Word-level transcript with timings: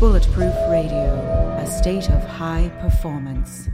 Bulletproof 0.00 0.54
Radio, 0.68 1.56
a 1.56 1.66
state 1.66 2.10
of 2.10 2.24
high 2.24 2.68
performance. 2.80 3.68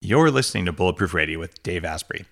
You're 0.00 0.30
listening 0.30 0.64
to 0.64 0.72
Bulletproof 0.72 1.12
Radio 1.12 1.38
with 1.38 1.62
Dave 1.62 1.84
Asprey. 1.84 2.24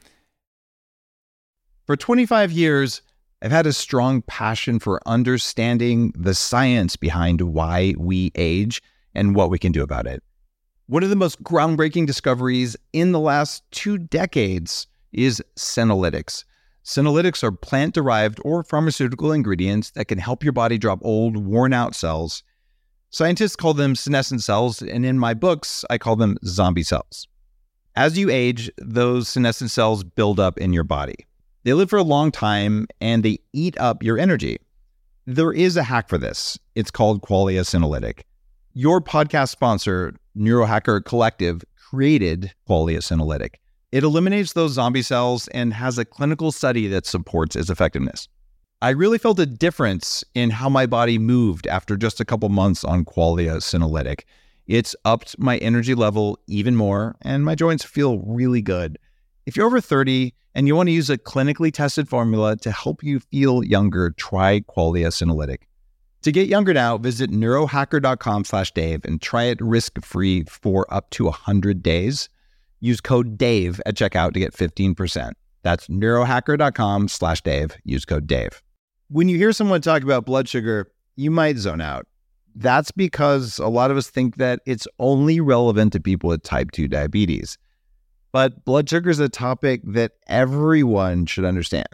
For 1.85 1.95
25 1.95 2.53
years, 2.53 3.03
I've 3.43 3.51
had 3.53 3.67
a 3.67 3.75
strong 3.75 4.23
passion 4.23 4.79
for 4.79 5.03
understanding 5.05 6.15
the 6.17 6.35
science 6.35 6.97
behind 6.97 7.43
why 7.43 7.93
we 7.99 8.33
age 8.35 8.83
and 9.15 9.35
what 9.35 9.51
we 9.51 9.59
can 9.59 9.73
do 9.73 9.83
about 9.83 10.07
it. 10.07 10.23
One 10.87 11.03
of 11.03 11.11
the 11.11 11.17
most 11.17 11.43
groundbreaking 11.43 12.07
discoveries 12.07 12.79
in 12.95 13.13
the 13.13 13.21
last 13.21 13.63
two 13.73 13.99
decades 13.99 14.87
is 15.13 15.43
senolytics. 15.57 16.45
Senolytics 16.85 17.43
are 17.43 17.53
plant 17.53 17.95
derived 17.95 18.41
or 18.45 18.65
pharmaceutical 18.65 19.33
ingredients 19.33 19.91
that 19.91 20.07
can 20.07 20.19
help 20.19 20.43
your 20.43 20.53
body 20.53 20.79
drop 20.79 20.99
old, 21.03 21.37
worn 21.37 21.73
out 21.73 21.95
cells. 21.95 22.43
Scientists 23.11 23.57
call 23.57 23.75
them 23.75 23.95
senescent 23.95 24.43
cells, 24.43 24.81
and 24.81 25.05
in 25.05 25.19
my 25.19 25.35
books, 25.35 25.85
I 25.91 25.99
call 25.99 26.17
them 26.17 26.39
zombie 26.45 26.83
cells. 26.83 27.29
As 27.97 28.17
you 28.17 28.31
age, 28.31 28.71
those 28.79 29.29
senescent 29.29 29.71
cells 29.71 30.05
build 30.05 30.41
up 30.41 30.59
in 30.59 30.73
your 30.73 30.85
body. 30.85 31.27
They 31.65 31.75
live 31.75 31.91
for 31.91 31.99
a 31.99 32.03
long 32.03 32.31
time 32.31 32.87
and 33.01 33.23
they 33.23 33.41
eat 33.53 33.79
up 33.79 34.03
your 34.03 34.19
energy. 34.19 34.59
There 35.27 35.53
is 35.53 35.77
a 35.77 35.83
hack 35.83 36.09
for 36.09 36.17
this. 36.17 36.59
It's 36.75 36.91
called 36.91 37.21
Qualia 37.21 37.61
Senolytic. 37.61 38.23
Your 38.73 39.01
podcast 39.01 39.51
sponsor, 39.51 40.15
Neurohacker 40.37 41.05
Collective, 41.05 41.63
created 41.77 42.55
Qualia 42.69 42.99
Senolytic. 42.99 43.57
It 43.93 44.05
eliminates 44.05 44.53
those 44.53 44.73
zombie 44.75 45.03
cells 45.03 45.49
and 45.49 45.75
has 45.75 45.99
a 45.99 46.05
clinical 46.05 46.53
study 46.53 46.87
that 46.89 47.07
supports 47.07 47.57
its 47.57 47.71
effectiveness. 47.71 48.29
I 48.81 48.91
really 48.91 49.19
felt 49.19 49.41
a 49.41 49.47
difference 49.47 50.25
in 50.35 50.51
how 50.51 50.69
my 50.69 50.87
body 50.87 51.19
moved 51.19 51.67
after 51.67 51.97
just 51.97 52.21
a 52.21 52.25
couple 52.25 52.49
months 52.49 52.85
on 52.85 53.05
Qualia 53.05 53.57
Senolytic. 53.57 54.21
It's 54.69 54.95
upped 55.05 55.39
my 55.39 55.59
energy 55.59 55.95
level 55.95 56.39
even 56.47 56.77
more, 56.77 57.17
and 57.23 57.45
my 57.45 57.57
joints 57.57 57.85
feel 57.85 58.21
really 58.21 58.63
good. 58.63 58.97
If 59.45 59.57
you're 59.57 59.67
over 59.67 59.81
30 59.81 60.33
and 60.55 60.69
you 60.69 60.77
want 60.77 60.89
to 60.89 60.93
use 60.93 61.11
a 61.11 61.19
clinically 61.19 61.73
tested 61.73 62.09
formula 62.09 62.57
to 62.59 62.71
help 62.71 63.03
you 63.03 63.19
feel 63.19 63.65
younger, 63.65 64.11
try 64.11 64.61
Qualia 64.61 65.09
Senolytic. 65.09 65.63
To 66.23 66.31
get 66.31 66.49
younger 66.49 66.73
now, 66.73 66.97
visit 66.97 67.31
neurohacker.com 67.31 68.45
slash 68.45 68.71
Dave 68.73 69.05
and 69.05 69.21
try 69.21 69.45
it 69.45 69.61
risk-free 69.61 70.45
for 70.45 70.87
up 70.95 71.11
to 71.11 71.25
100 71.25 71.83
days. 71.83 72.29
Use 72.81 73.01
code 73.01 73.37
DAVE 73.37 73.81
at 73.87 73.95
checkout 73.95 74.33
to 74.33 74.41
get 74.41 74.55
15%. 74.55 75.33
That's 75.63 75.87
neurohacker.com 75.89 77.09
slash 77.09 77.43
Dave. 77.43 77.77
Use 77.85 78.05
code 78.05 78.27
DAVE. 78.27 78.63
When 79.09 79.29
you 79.29 79.37
hear 79.37 79.53
someone 79.53 79.81
talk 79.81 80.03
about 80.03 80.25
blood 80.25 80.49
sugar, 80.49 80.91
you 81.17 81.31
might 81.31 81.59
zone 81.59 81.81
out. 81.81 82.07
That's 82.55 82.91
because 82.91 83.59
a 83.59 83.69
lot 83.69 83.91
of 83.91 83.97
us 83.97 84.09
think 84.09 84.37
that 84.37 84.61
it's 84.67 84.89
only 84.99 85.41
relevant 85.41 85.93
to 85.93 86.01
people 86.01 86.29
with 86.31 86.43
type 86.43 86.71
2 86.73 86.89
diabetes. 86.89 87.59
But 88.33 88.65
blood 88.65 88.89
sugar 88.89 89.11
is 89.11 89.19
a 89.19 89.29
topic 89.29 89.83
that 89.85 90.13
everyone 90.27 91.27
should 91.27 91.45
understand. 91.45 91.89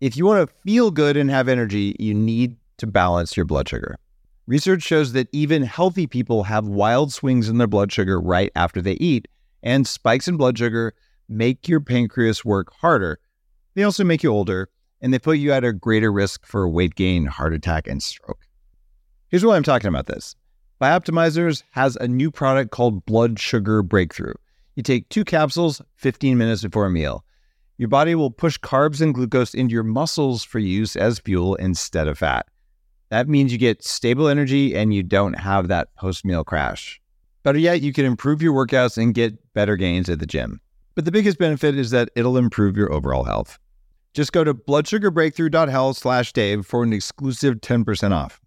If 0.00 0.16
you 0.16 0.24
want 0.24 0.48
to 0.48 0.54
feel 0.64 0.90
good 0.90 1.16
and 1.16 1.30
have 1.30 1.48
energy, 1.48 1.96
you 1.98 2.14
need 2.14 2.56
to 2.78 2.86
balance 2.86 3.36
your 3.36 3.46
blood 3.46 3.68
sugar. 3.68 3.98
Research 4.46 4.82
shows 4.82 5.12
that 5.12 5.28
even 5.32 5.62
healthy 5.62 6.06
people 6.06 6.44
have 6.44 6.66
wild 6.66 7.12
swings 7.12 7.48
in 7.48 7.58
their 7.58 7.68
blood 7.68 7.92
sugar 7.92 8.20
right 8.20 8.50
after 8.56 8.82
they 8.82 8.94
eat, 8.94 9.28
and 9.62 9.86
spikes 9.86 10.28
in 10.28 10.36
blood 10.36 10.58
sugar 10.58 10.94
make 11.28 11.68
your 11.68 11.80
pancreas 11.80 12.44
work 12.44 12.72
harder. 12.80 13.18
They 13.74 13.82
also 13.82 14.04
make 14.04 14.22
you 14.22 14.30
older, 14.30 14.68
and 15.00 15.12
they 15.12 15.18
put 15.18 15.38
you 15.38 15.52
at 15.52 15.64
a 15.64 15.72
greater 15.72 16.12
risk 16.12 16.46
for 16.46 16.68
weight 16.68 16.94
gain, 16.94 17.26
heart 17.26 17.54
attack, 17.54 17.86
and 17.88 18.02
stroke. 18.02 18.46
Here's 19.28 19.44
why 19.44 19.56
I'm 19.56 19.62
talking 19.62 19.88
about 19.88 20.06
this. 20.06 20.36
Bioptimizers 20.80 21.62
has 21.70 21.96
a 21.96 22.08
new 22.08 22.30
product 22.30 22.70
called 22.70 23.06
Blood 23.06 23.38
Sugar 23.38 23.82
Breakthrough. 23.82 24.34
You 24.74 24.82
take 24.82 25.08
two 25.08 25.24
capsules 25.24 25.80
15 25.96 26.36
minutes 26.36 26.62
before 26.62 26.86
a 26.86 26.90
meal. 26.90 27.24
Your 27.78 27.88
body 27.88 28.14
will 28.14 28.30
push 28.30 28.58
carbs 28.58 29.00
and 29.00 29.14
glucose 29.14 29.54
into 29.54 29.72
your 29.72 29.82
muscles 29.82 30.44
for 30.44 30.58
use 30.58 30.96
as 30.96 31.18
fuel 31.18 31.54
instead 31.56 32.08
of 32.08 32.18
fat. 32.18 32.46
That 33.10 33.28
means 33.28 33.52
you 33.52 33.58
get 33.58 33.84
stable 33.84 34.28
energy 34.28 34.74
and 34.74 34.94
you 34.94 35.02
don't 35.02 35.34
have 35.34 35.68
that 35.68 35.94
post 35.96 36.24
meal 36.24 36.44
crash. 36.44 37.01
Better 37.42 37.58
yet, 37.58 37.80
you 37.80 37.92
can 37.92 38.04
improve 38.04 38.40
your 38.40 38.54
workouts 38.54 38.96
and 38.96 39.14
get 39.14 39.52
better 39.52 39.76
gains 39.76 40.08
at 40.08 40.20
the 40.20 40.26
gym. 40.26 40.60
But 40.94 41.04
the 41.04 41.12
biggest 41.12 41.38
benefit 41.38 41.76
is 41.76 41.90
that 41.90 42.10
it'll 42.14 42.36
improve 42.36 42.76
your 42.76 42.92
overall 42.92 43.24
health. 43.24 43.58
Just 44.14 44.32
go 44.32 44.44
to 44.44 44.54
bloodsugarbreakthrough.health 44.54 45.96
slash 45.96 46.32
Dave 46.32 46.66
for 46.66 46.82
an 46.82 46.92
exclusive 46.92 47.56
10% 47.56 48.12
off. 48.12 48.40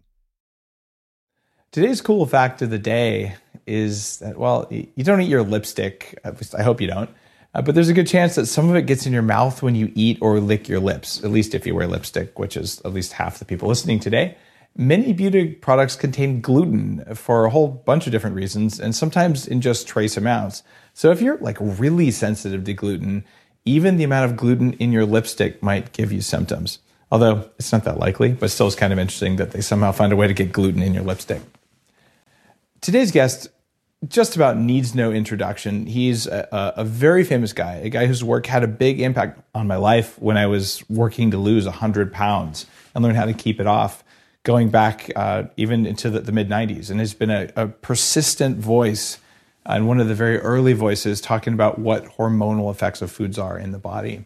Today's 1.72 2.00
cool 2.00 2.24
fact 2.24 2.62
of 2.62 2.70
the 2.70 2.78
day 2.78 3.34
is 3.66 4.18
that, 4.18 4.38
well, 4.38 4.66
you 4.70 5.04
don't 5.04 5.20
eat 5.20 5.28
your 5.28 5.42
lipstick. 5.42 6.18
I 6.56 6.62
hope 6.62 6.80
you 6.80 6.86
don't. 6.86 7.10
Uh, 7.52 7.62
but 7.62 7.74
there's 7.74 7.88
a 7.88 7.94
good 7.94 8.06
chance 8.06 8.34
that 8.36 8.46
some 8.46 8.68
of 8.70 8.76
it 8.76 8.82
gets 8.82 9.06
in 9.06 9.12
your 9.12 9.22
mouth 9.22 9.62
when 9.62 9.74
you 9.74 9.90
eat 9.94 10.18
or 10.20 10.38
lick 10.40 10.68
your 10.68 10.78
lips, 10.78 11.22
at 11.24 11.30
least 11.30 11.54
if 11.54 11.66
you 11.66 11.74
wear 11.74 11.86
lipstick, 11.86 12.38
which 12.38 12.56
is 12.56 12.80
at 12.84 12.92
least 12.92 13.12
half 13.12 13.38
the 13.38 13.44
people 13.44 13.68
listening 13.68 13.98
today. 13.98 14.36
Many 14.78 15.14
beauty 15.14 15.54
products 15.54 15.96
contain 15.96 16.42
gluten 16.42 17.02
for 17.14 17.46
a 17.46 17.50
whole 17.50 17.68
bunch 17.68 18.06
of 18.06 18.12
different 18.12 18.36
reasons, 18.36 18.78
and 18.78 18.94
sometimes 18.94 19.46
in 19.46 19.62
just 19.62 19.88
trace 19.88 20.18
amounts. 20.18 20.62
So 20.92 21.10
if 21.10 21.22
you're 21.22 21.38
like 21.38 21.56
really 21.60 22.10
sensitive 22.10 22.64
to 22.64 22.74
gluten, 22.74 23.24
even 23.64 23.96
the 23.96 24.04
amount 24.04 24.30
of 24.30 24.36
gluten 24.36 24.74
in 24.74 24.92
your 24.92 25.06
lipstick 25.06 25.62
might 25.62 25.92
give 25.92 26.12
you 26.12 26.20
symptoms. 26.20 26.78
Although 27.10 27.48
it's 27.58 27.72
not 27.72 27.84
that 27.84 27.98
likely, 27.98 28.32
but 28.32 28.50
still 28.50 28.66
it's 28.66 28.76
kind 28.76 28.92
of 28.92 28.98
interesting 28.98 29.36
that 29.36 29.52
they 29.52 29.62
somehow 29.62 29.92
find 29.92 30.12
a 30.12 30.16
way 30.16 30.26
to 30.26 30.34
get 30.34 30.52
gluten 30.52 30.82
in 30.82 30.92
your 30.92 31.04
lipstick. 31.04 31.40
Today's 32.82 33.12
guest 33.12 33.48
just 34.06 34.36
about 34.36 34.58
needs 34.58 34.94
no 34.94 35.10
introduction. 35.10 35.86
He's 35.86 36.26
a, 36.26 36.74
a, 36.76 36.84
very 36.84 37.24
famous 37.24 37.52
guy, 37.52 37.76
a 37.76 37.88
guy 37.88 38.06
whose 38.06 38.22
work 38.22 38.46
had 38.46 38.62
a 38.62 38.68
big 38.68 39.00
impact 39.00 39.40
on 39.54 39.66
my 39.66 39.76
life 39.76 40.18
when 40.18 40.36
I 40.36 40.46
was 40.46 40.84
working 40.90 41.30
to 41.30 41.38
lose 41.38 41.64
100 41.64 42.12
pounds 42.12 42.66
and 42.94 43.02
learn 43.02 43.14
how 43.14 43.24
to 43.24 43.32
keep 43.32 43.58
it 43.58 43.66
off 43.66 44.04
going 44.46 44.70
back 44.70 45.10
uh, 45.16 45.42
even 45.56 45.84
into 45.84 46.08
the, 46.08 46.20
the 46.20 46.30
mid 46.30 46.48
90s 46.48 46.88
and 46.88 47.00
has 47.00 47.12
been 47.12 47.30
a, 47.30 47.50
a, 47.56 47.66
persistent 47.66 48.56
voice 48.58 49.18
and 49.66 49.88
one 49.88 49.98
of 49.98 50.06
the 50.06 50.14
very 50.14 50.38
early 50.38 50.72
voices 50.72 51.20
talking 51.20 51.52
about 51.52 51.80
what 51.80 52.04
hormonal 52.16 52.70
effects 52.70 53.02
of 53.02 53.10
foods 53.10 53.40
are 53.40 53.58
in 53.58 53.72
the 53.72 53.78
body. 53.78 54.24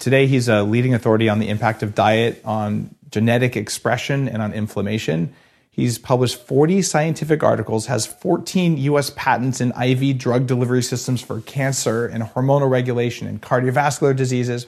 Today, 0.00 0.26
he's 0.26 0.48
a 0.48 0.64
leading 0.64 0.92
authority 0.92 1.28
on 1.28 1.38
the 1.38 1.48
impact 1.48 1.84
of 1.84 1.94
diet 1.94 2.42
on 2.44 2.92
genetic 3.12 3.56
expression 3.56 4.28
and 4.28 4.42
on 4.42 4.52
inflammation. 4.52 5.32
He's 5.70 5.98
published 5.98 6.44
40 6.44 6.82
scientific 6.82 7.44
articles, 7.44 7.86
has 7.86 8.06
14 8.06 8.76
US 8.78 9.10
patents 9.14 9.60
in 9.60 9.70
IV 9.80 10.18
drug 10.18 10.48
delivery 10.48 10.82
systems 10.82 11.20
for 11.20 11.40
cancer 11.42 12.06
and 12.06 12.24
hormonal 12.24 12.68
regulation 12.68 13.28
and 13.28 13.40
cardiovascular 13.40 14.16
diseases. 14.16 14.66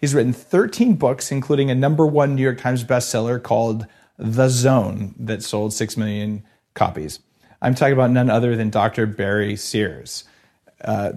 He's 0.00 0.14
written 0.14 0.32
13 0.32 0.94
books, 0.94 1.30
including 1.30 1.70
a 1.70 1.74
number 1.74 2.06
one 2.06 2.34
New 2.34 2.42
York 2.42 2.58
Times 2.58 2.82
bestseller 2.82 3.42
called 3.42 3.86
the 4.18 4.48
Zone 4.48 5.14
that 5.18 5.42
sold 5.42 5.72
6 5.72 5.96
million 5.96 6.44
copies. 6.74 7.20
I'm 7.62 7.74
talking 7.74 7.94
about 7.94 8.10
none 8.10 8.30
other 8.30 8.56
than 8.56 8.70
Dr. 8.70 9.06
Barry 9.06 9.56
Sears. 9.56 10.24
Uh, 10.82 11.12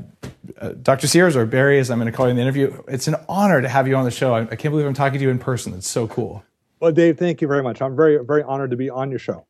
uh, 0.60 0.70
Dr. 0.70 1.08
Sears, 1.08 1.36
or 1.36 1.46
Barry, 1.46 1.80
as 1.80 1.92
I'm 1.92 2.00
going 2.00 2.12
to 2.12 2.16
call 2.16 2.28
you 2.28 2.32
in 2.32 2.38
the 2.38 2.42
interview, 2.42 2.82
it's 2.88 3.08
an 3.08 3.16
honor 3.28 3.62
to 3.62 3.68
have 3.68 3.88
you 3.88 3.96
on 3.96 4.06
the 4.06 4.12
show. 4.12 4.34
I, 4.34 4.42
I 4.42 4.56
can't 4.56 4.72
believe 4.72 4.86
I'm 4.86 4.94
talking 4.94 5.20
to 5.20 5.24
you 5.24 5.30
in 5.30 5.40
person. 5.40 5.74
It's 5.74 5.88
so 5.88 6.08
cool. 6.08 6.44
Well, 6.80 6.92
Dave, 6.92 7.18
thank 7.18 7.42
you 7.42 7.48
very 7.48 7.62
much. 7.62 7.82
I'm 7.82 7.96
very, 7.96 8.24
very 8.24 8.42
honored 8.44 8.72
to 8.72 8.78
be 8.78 8.90
on 8.90 9.10
your 9.10 9.20
show. 9.20 9.46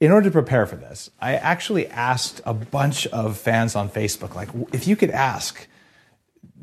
In 0.00 0.10
order 0.10 0.28
to 0.28 0.32
prepare 0.32 0.66
for 0.66 0.76
this, 0.76 1.10
I 1.20 1.36
actually 1.36 1.86
asked 1.86 2.40
a 2.44 2.52
bunch 2.52 3.06
of 3.06 3.38
fans 3.38 3.74
on 3.74 3.88
Facebook, 3.88 4.34
like, 4.34 4.50
if 4.72 4.86
you 4.86 4.96
could 4.96 5.10
ask 5.10 5.66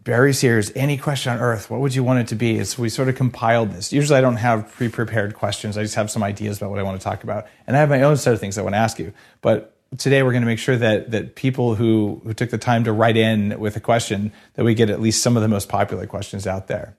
Barry 0.03 0.33
Sears, 0.33 0.71
any 0.75 0.97
question 0.97 1.31
on 1.31 1.39
earth, 1.39 1.69
what 1.69 1.79
would 1.79 1.95
you 1.95 2.03
want 2.03 2.19
it 2.19 2.27
to 2.27 2.35
be? 2.35 2.61
So 2.65 2.81
we 2.81 2.89
sort 2.89 3.07
of 3.07 3.15
compiled 3.15 3.71
this. 3.71 3.93
Usually 3.93 4.17
I 4.17 4.21
don't 4.21 4.35
have 4.35 4.69
pre 4.73 4.89
prepared 4.89 5.33
questions. 5.33 5.77
I 5.77 5.83
just 5.83 5.95
have 5.95 6.11
some 6.11 6.23
ideas 6.23 6.57
about 6.57 6.71
what 6.71 6.79
I 6.79 6.83
want 6.83 6.99
to 6.99 7.03
talk 7.03 7.23
about. 7.23 7.47
And 7.67 7.77
I 7.77 7.79
have 7.79 7.89
my 7.89 8.01
own 8.01 8.17
set 8.17 8.33
of 8.33 8.39
things 8.39 8.57
I 8.57 8.63
want 8.63 8.73
to 8.73 8.79
ask 8.79 8.99
you. 8.99 9.13
But 9.41 9.73
today 9.97 10.21
we're 10.21 10.31
going 10.31 10.41
to 10.41 10.47
make 10.47 10.59
sure 10.59 10.75
that, 10.75 11.11
that 11.11 11.35
people 11.35 11.75
who, 11.75 12.21
who 12.25 12.33
took 12.33 12.49
the 12.49 12.57
time 12.57 12.83
to 12.83 12.91
write 12.91 13.15
in 13.15 13.57
with 13.59 13.77
a 13.77 13.79
question, 13.79 14.33
that 14.55 14.65
we 14.65 14.73
get 14.73 14.89
at 14.89 14.99
least 14.99 15.23
some 15.23 15.37
of 15.37 15.41
the 15.41 15.47
most 15.47 15.69
popular 15.69 16.05
questions 16.05 16.45
out 16.45 16.67
there. 16.67 16.97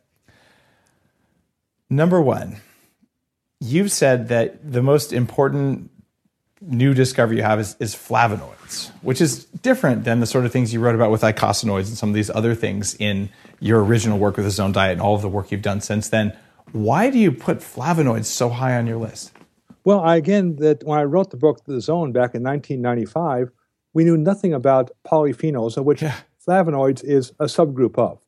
Number 1.91 2.23
one, 2.23 2.57
you've 3.61 3.93
said 3.93 4.29
that 4.29 4.73
the 4.73 4.83
most 4.83 5.13
important 5.13 5.91
new 6.67 6.95
discovery 6.95 7.37
you 7.37 7.43
have 7.43 7.61
is, 7.61 7.77
is 7.79 7.95
flavonoids, 7.95 8.91
which 9.03 9.21
is 9.21 9.45
different 9.45 10.05
than 10.05 10.21
the 10.21 10.27
sort 10.27 10.45
of 10.45 10.53
things 10.53 10.73
you 10.73 10.81
wrote 10.81 10.95
about 10.95 11.11
with 11.11 11.23
eicosanoids 11.23 11.89
and 11.89 11.97
some 11.97 12.09
of 12.09 12.15
these 12.15 12.31
other 12.31 12.55
things 12.55 12.95
in 12.97 13.29
your 13.61 13.85
original 13.85 14.19
work 14.19 14.37
with 14.37 14.45
the 14.45 14.51
zone 14.51 14.73
diet 14.73 14.93
and 14.93 15.01
all 15.01 15.15
of 15.15 15.23
the 15.23 15.29
work 15.29 15.51
you've 15.51 15.63
done 15.63 15.81
since 15.81 16.09
then. 16.09 16.37
Why 16.73 17.11
do 17.11 17.19
you 17.19 17.33
put 17.33 17.59
flavonoids 17.59 18.27
so 18.27 18.49
high 18.49 18.77
on 18.77 18.87
your 18.87 18.97
list? 18.97 19.33
Well, 19.85 20.01
I, 20.01 20.17
again, 20.17 20.57
that 20.57 20.83
when 20.85 20.99
I 20.99 21.05
wrote 21.05 21.31
the 21.31 21.37
book 21.37 21.65
The 21.65 21.81
Zone 21.81 22.13
back 22.13 22.35
in 22.35 22.43
1995, 22.43 23.51
we 23.93 24.05
knew 24.05 24.17
nothing 24.17 24.53
about 24.53 24.91
polyphenols, 25.07 25.77
of 25.77 25.85
which 25.85 26.03
yeah. 26.03 26.17
flavonoids 26.47 27.05
is 27.05 27.31
a 27.39 27.45
subgroup 27.45 27.99
of. 27.99 28.19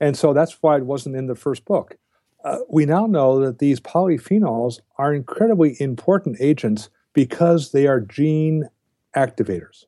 And 0.00 0.16
so 0.16 0.32
that's 0.32 0.58
why 0.62 0.78
it 0.78 0.86
wasn't 0.86 1.16
in 1.16 1.26
the 1.26 1.34
first 1.34 1.64
book. 1.64 1.96
Uh, 2.44 2.58
we 2.68 2.86
now 2.86 3.06
know 3.06 3.38
that 3.44 3.60
these 3.60 3.78
polyphenols 3.78 4.80
are 4.98 5.14
incredibly 5.14 5.80
important 5.80 6.38
agents 6.40 6.88
because 7.12 7.72
they 7.72 7.86
are 7.86 8.00
gene 8.00 8.68
activators. 9.14 9.84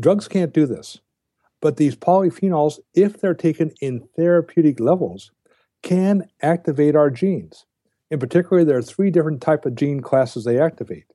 Drugs 0.00 0.28
can't 0.28 0.52
do 0.52 0.66
this, 0.66 1.00
but 1.60 1.76
these 1.76 1.96
polyphenols, 1.96 2.78
if 2.94 3.20
they're 3.20 3.34
taken 3.34 3.72
in 3.80 4.08
therapeutic 4.16 4.80
levels, 4.80 5.32
can 5.82 6.28
activate 6.42 6.96
our 6.96 7.10
genes. 7.10 7.66
In 8.10 8.18
particular, 8.18 8.64
there 8.64 8.78
are 8.78 8.82
three 8.82 9.10
different 9.10 9.40
type 9.40 9.66
of 9.66 9.74
gene 9.74 10.00
classes 10.00 10.44
they 10.44 10.58
activate. 10.58 11.12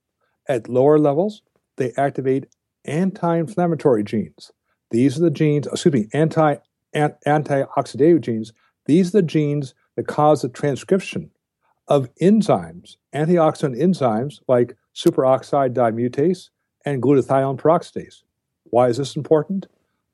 At 0.47 0.69
lower 0.69 0.99
levels, 0.99 1.41
they 1.77 1.91
activate 1.97 2.47
anti-inflammatory 2.85 4.03
genes. 4.03 4.51
These 4.91 5.17
are 5.17 5.21
the 5.21 5.31
genes, 5.31 5.67
excuse 5.67 5.93
me, 5.93 6.07
anti 6.13 6.57
antioxidative 6.95 8.21
genes. 8.21 8.53
These 8.85 9.09
are 9.09 9.21
the 9.21 9.27
genes 9.27 9.73
that 9.95 10.07
cause 10.07 10.41
the 10.41 10.49
transcription 10.49 11.31
of 11.87 12.13
enzymes, 12.21 12.97
antioxidant 13.13 13.79
enzymes 13.81 14.39
like 14.47 14.77
superoxide 14.95 15.73
dismutase 15.73 16.49
and 16.85 17.01
glutathione 17.01 17.57
peroxidase. 17.57 18.23
Why 18.65 18.87
is 18.87 18.97
this 18.97 19.15
important? 19.15 19.67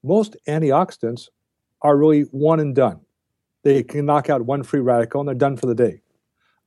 Most 0.04 0.36
antioxidants 0.48 1.30
are 1.82 1.98
really 1.98 2.22
one 2.32 2.60
and 2.60 2.76
done. 2.76 3.02
They 3.64 3.84
can 3.84 4.06
knock 4.06 4.30
out 4.30 4.46
one 4.46 4.64
free 4.64 4.80
radical 4.80 5.22
and 5.22 5.28
they're 5.28 5.36
done 5.36 5.58
for 5.58 5.66
the 5.66 5.76
day. 5.76 6.02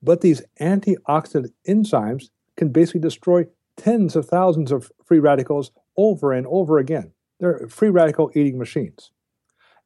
But 0.03 0.21
these 0.21 0.43
antioxidant 0.61 1.53
enzymes 1.67 2.31
can 2.57 2.69
basically 2.71 3.01
destroy 3.01 3.47
tens 3.77 4.17
of 4.17 4.27
thousands 4.27 4.73
of 4.73 4.91
free 5.05 5.19
radicals 5.19 5.71
over 5.97 6.33
and 6.33 6.47
over 6.49 6.79
again. 6.79 7.13
They're 7.41 7.67
free 7.69 7.91
radical 7.91 8.31
eating 8.35 8.59
machines. 8.59 9.11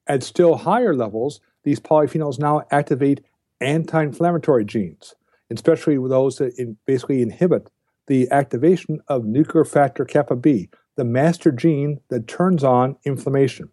At 0.07 0.23
still 0.23 0.57
higher 0.57 0.95
levels, 0.95 1.41
these 1.65 1.81
polyphenols 1.81 2.39
now 2.39 2.63
activate 2.71 3.23
anti 3.61 4.03
inflammatory 4.03 4.65
genes, 4.65 5.15
especially 5.51 5.97
those 5.97 6.37
that 6.37 6.77
basically 6.87 7.23
inhibit 7.23 7.71
the 8.07 8.31
activation 8.31 9.01
of 9.09 9.25
nuclear 9.25 9.65
factor 9.65 10.05
kappa 10.05 10.37
B, 10.37 10.69
the 10.97 11.05
master 11.05 11.51
gene 11.53 12.01
that 12.09 12.29
turns 12.29 12.65
on 12.65 12.97
inflammation. 13.05 13.71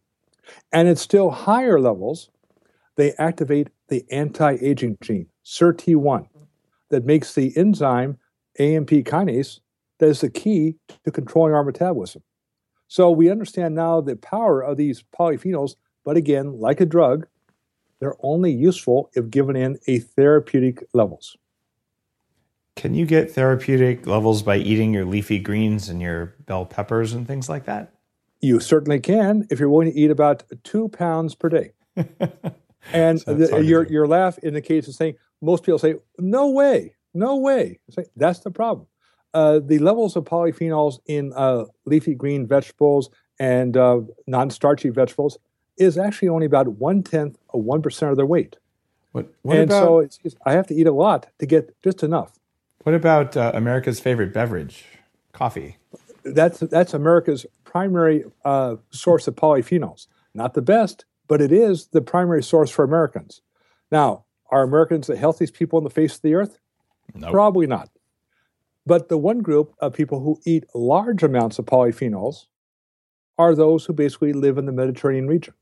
And 0.72 0.88
at 0.88 0.98
still 0.98 1.32
higher 1.32 1.80
levels, 1.80 2.30
they 2.96 3.14
activate 3.14 3.70
the 3.88 4.06
anti 4.12 4.58
aging 4.62 4.98
gene, 5.02 5.28
SIRT1, 5.46 6.28
that 6.90 7.06
makes 7.06 7.34
the 7.34 7.56
enzyme 7.58 8.18
AMP 8.60 8.90
kinase 8.90 9.60
that 10.00 10.10
is 10.10 10.22
the 10.22 10.30
key 10.30 10.76
to 11.04 11.12
controlling 11.12 11.54
our 11.54 11.64
metabolism. 11.64 12.24
So 12.88 13.10
we 13.10 13.32
understand 13.32 13.74
now 13.74 14.02
the 14.02 14.16
power 14.16 14.62
of 14.62 14.78
these 14.78 15.04
polyphenols, 15.18 15.76
but 16.04 16.18
again, 16.18 16.60
like 16.60 16.82
a 16.82 16.86
drug, 16.86 17.28
they're 18.00 18.18
only 18.22 18.52
useful 18.52 19.10
if 19.14 19.30
given 19.30 19.56
in 19.56 19.80
a 19.88 20.00
therapeutic 20.00 20.84
levels. 20.94 21.38
Can 22.76 22.94
you 22.94 23.06
get 23.06 23.32
therapeutic 23.32 24.08
levels 24.08 24.42
by 24.42 24.58
eating 24.58 24.94
your 24.94 25.06
leafy 25.06 25.40
greens 25.40 25.90
and 25.90 26.02
your 26.02 26.36
bell 26.46 26.66
peppers 26.66 27.14
and 27.14 27.28
things 27.28 27.48
like 27.48 27.66
that? 27.66 27.94
You 28.42 28.60
certainly 28.60 29.00
can 29.00 29.48
if 29.50 29.60
you're 29.60 29.70
willing 29.70 29.92
to 29.92 29.98
eat 29.98 30.12
about 30.12 30.44
two 30.64 30.90
pounds 30.90 31.36
per 31.36 31.50
day. 31.50 31.72
and 32.92 33.22
so 33.22 33.36
the, 33.36 33.64
your 33.64 33.86
your 33.88 34.08
laugh 34.08 34.38
indicates 34.44 34.88
the 34.88 34.94
saying 34.94 35.16
most 35.42 35.64
people 35.64 35.80
say, 35.80 35.96
"No 36.18 36.50
way, 36.50 36.96
no 37.14 37.38
way." 37.38 37.80
Say, 37.90 38.06
that's 38.18 38.40
the 38.40 38.52
problem. 38.52 38.88
Uh, 39.34 39.60
the 39.64 39.80
levels 39.80 40.16
of 40.16 40.26
polyphenols 40.26 41.00
in 41.06 41.32
uh, 41.34 41.66
leafy 41.86 42.16
green 42.16 42.46
vegetables 42.46 43.10
and 43.40 43.78
uh, 43.78 44.02
non-starchy 44.28 44.90
vegetables 44.90 45.38
is 45.78 45.98
actually 45.98 46.30
only 46.30 46.46
about 46.46 46.68
one 46.68 47.02
tenth 47.02 47.38
of 47.54 47.62
one 47.62 47.82
percent 47.82 48.12
of 48.12 48.18
their 48.18 48.26
weight. 48.26 48.58
What, 49.12 49.32
what 49.44 49.58
and 49.58 49.70
about, 49.70 49.84
so 49.84 50.00
it's, 50.00 50.20
it's, 50.24 50.36
I 50.46 50.54
have 50.54 50.68
to 50.68 50.76
eat 50.76 50.88
a 50.88 50.92
lot 50.92 51.28
to 51.40 51.46
get 51.46 51.80
just 51.84 52.04
enough. 52.04 52.34
What 52.84 52.96
about 52.96 53.36
uh, 53.38 53.52
America's 53.54 54.00
favorite 54.00 54.34
beverage, 54.34 54.86
coffee? 55.32 55.78
That's 56.24 56.60
that's 56.60 56.94
America's 56.94 57.46
primary 57.64 58.26
uh, 58.46 58.76
source 58.92 59.28
of 59.28 59.36
polyphenols. 59.36 60.08
Not 60.34 60.54
the 60.54 60.62
best, 60.62 61.06
but 61.28 61.42
it 61.42 61.52
is 61.52 61.88
the 61.88 62.02
primary 62.02 62.44
source 62.44 62.70
for 62.70 62.84
Americans. 62.84 63.42
Now, 63.92 64.26
are 64.52 64.64
Americans 64.64 65.08
the 65.08 65.18
healthiest 65.18 65.54
people 65.54 65.78
on 65.78 65.84
the 65.84 65.90
face 65.90 66.16
of 66.16 66.22
the 66.22 66.36
earth? 66.36 66.60
Nope. 67.14 67.32
Probably 67.32 67.68
not. 67.68 67.90
But 68.86 69.08
the 69.08 69.18
one 69.18 69.40
group 69.40 69.74
of 69.80 69.94
people 69.94 70.20
who 70.20 70.40
eat 70.46 70.66
large 70.76 71.24
amounts 71.24 71.60
of 71.60 71.66
polyphenols 71.66 72.48
are 73.38 73.56
those 73.56 73.86
who 73.86 73.94
basically 73.94 74.34
live 74.34 74.58
in 74.58 74.66
the 74.66 74.72
Mediterranean 74.72 75.28
region. 75.28 75.54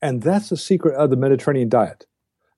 And 0.00 0.22
that's 0.22 0.48
the 0.48 0.56
secret 0.56 0.96
of 0.96 1.10
the 1.10 1.16
Mediterranean 1.16 1.68
diet. 1.68 2.06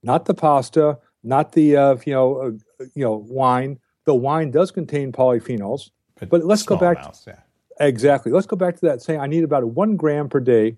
Not 0.02 0.26
the 0.26 0.34
pasta, 0.34 0.98
not 1.22 1.52
the 1.52 1.76
uh, 1.76 1.96
you 2.06 2.12
know 2.12 2.36
uh, 2.36 2.50
you 2.94 3.04
know 3.04 3.16
wine. 3.16 3.78
The 4.04 4.14
wine 4.14 4.50
does 4.50 4.70
contain 4.70 5.12
polyphenols, 5.12 5.90
but, 6.16 6.28
but 6.28 6.44
let's 6.44 6.62
go 6.62 6.76
back. 6.76 6.98
Amounts, 6.98 7.24
yeah. 7.26 7.40
Exactly. 7.80 8.30
Let's 8.30 8.46
go 8.46 8.56
back 8.56 8.76
to 8.76 8.86
that 8.86 9.02
saying 9.02 9.20
I 9.20 9.26
need 9.26 9.44
about 9.44 9.64
one 9.64 9.96
gram 9.96 10.28
per 10.28 10.40
day 10.40 10.76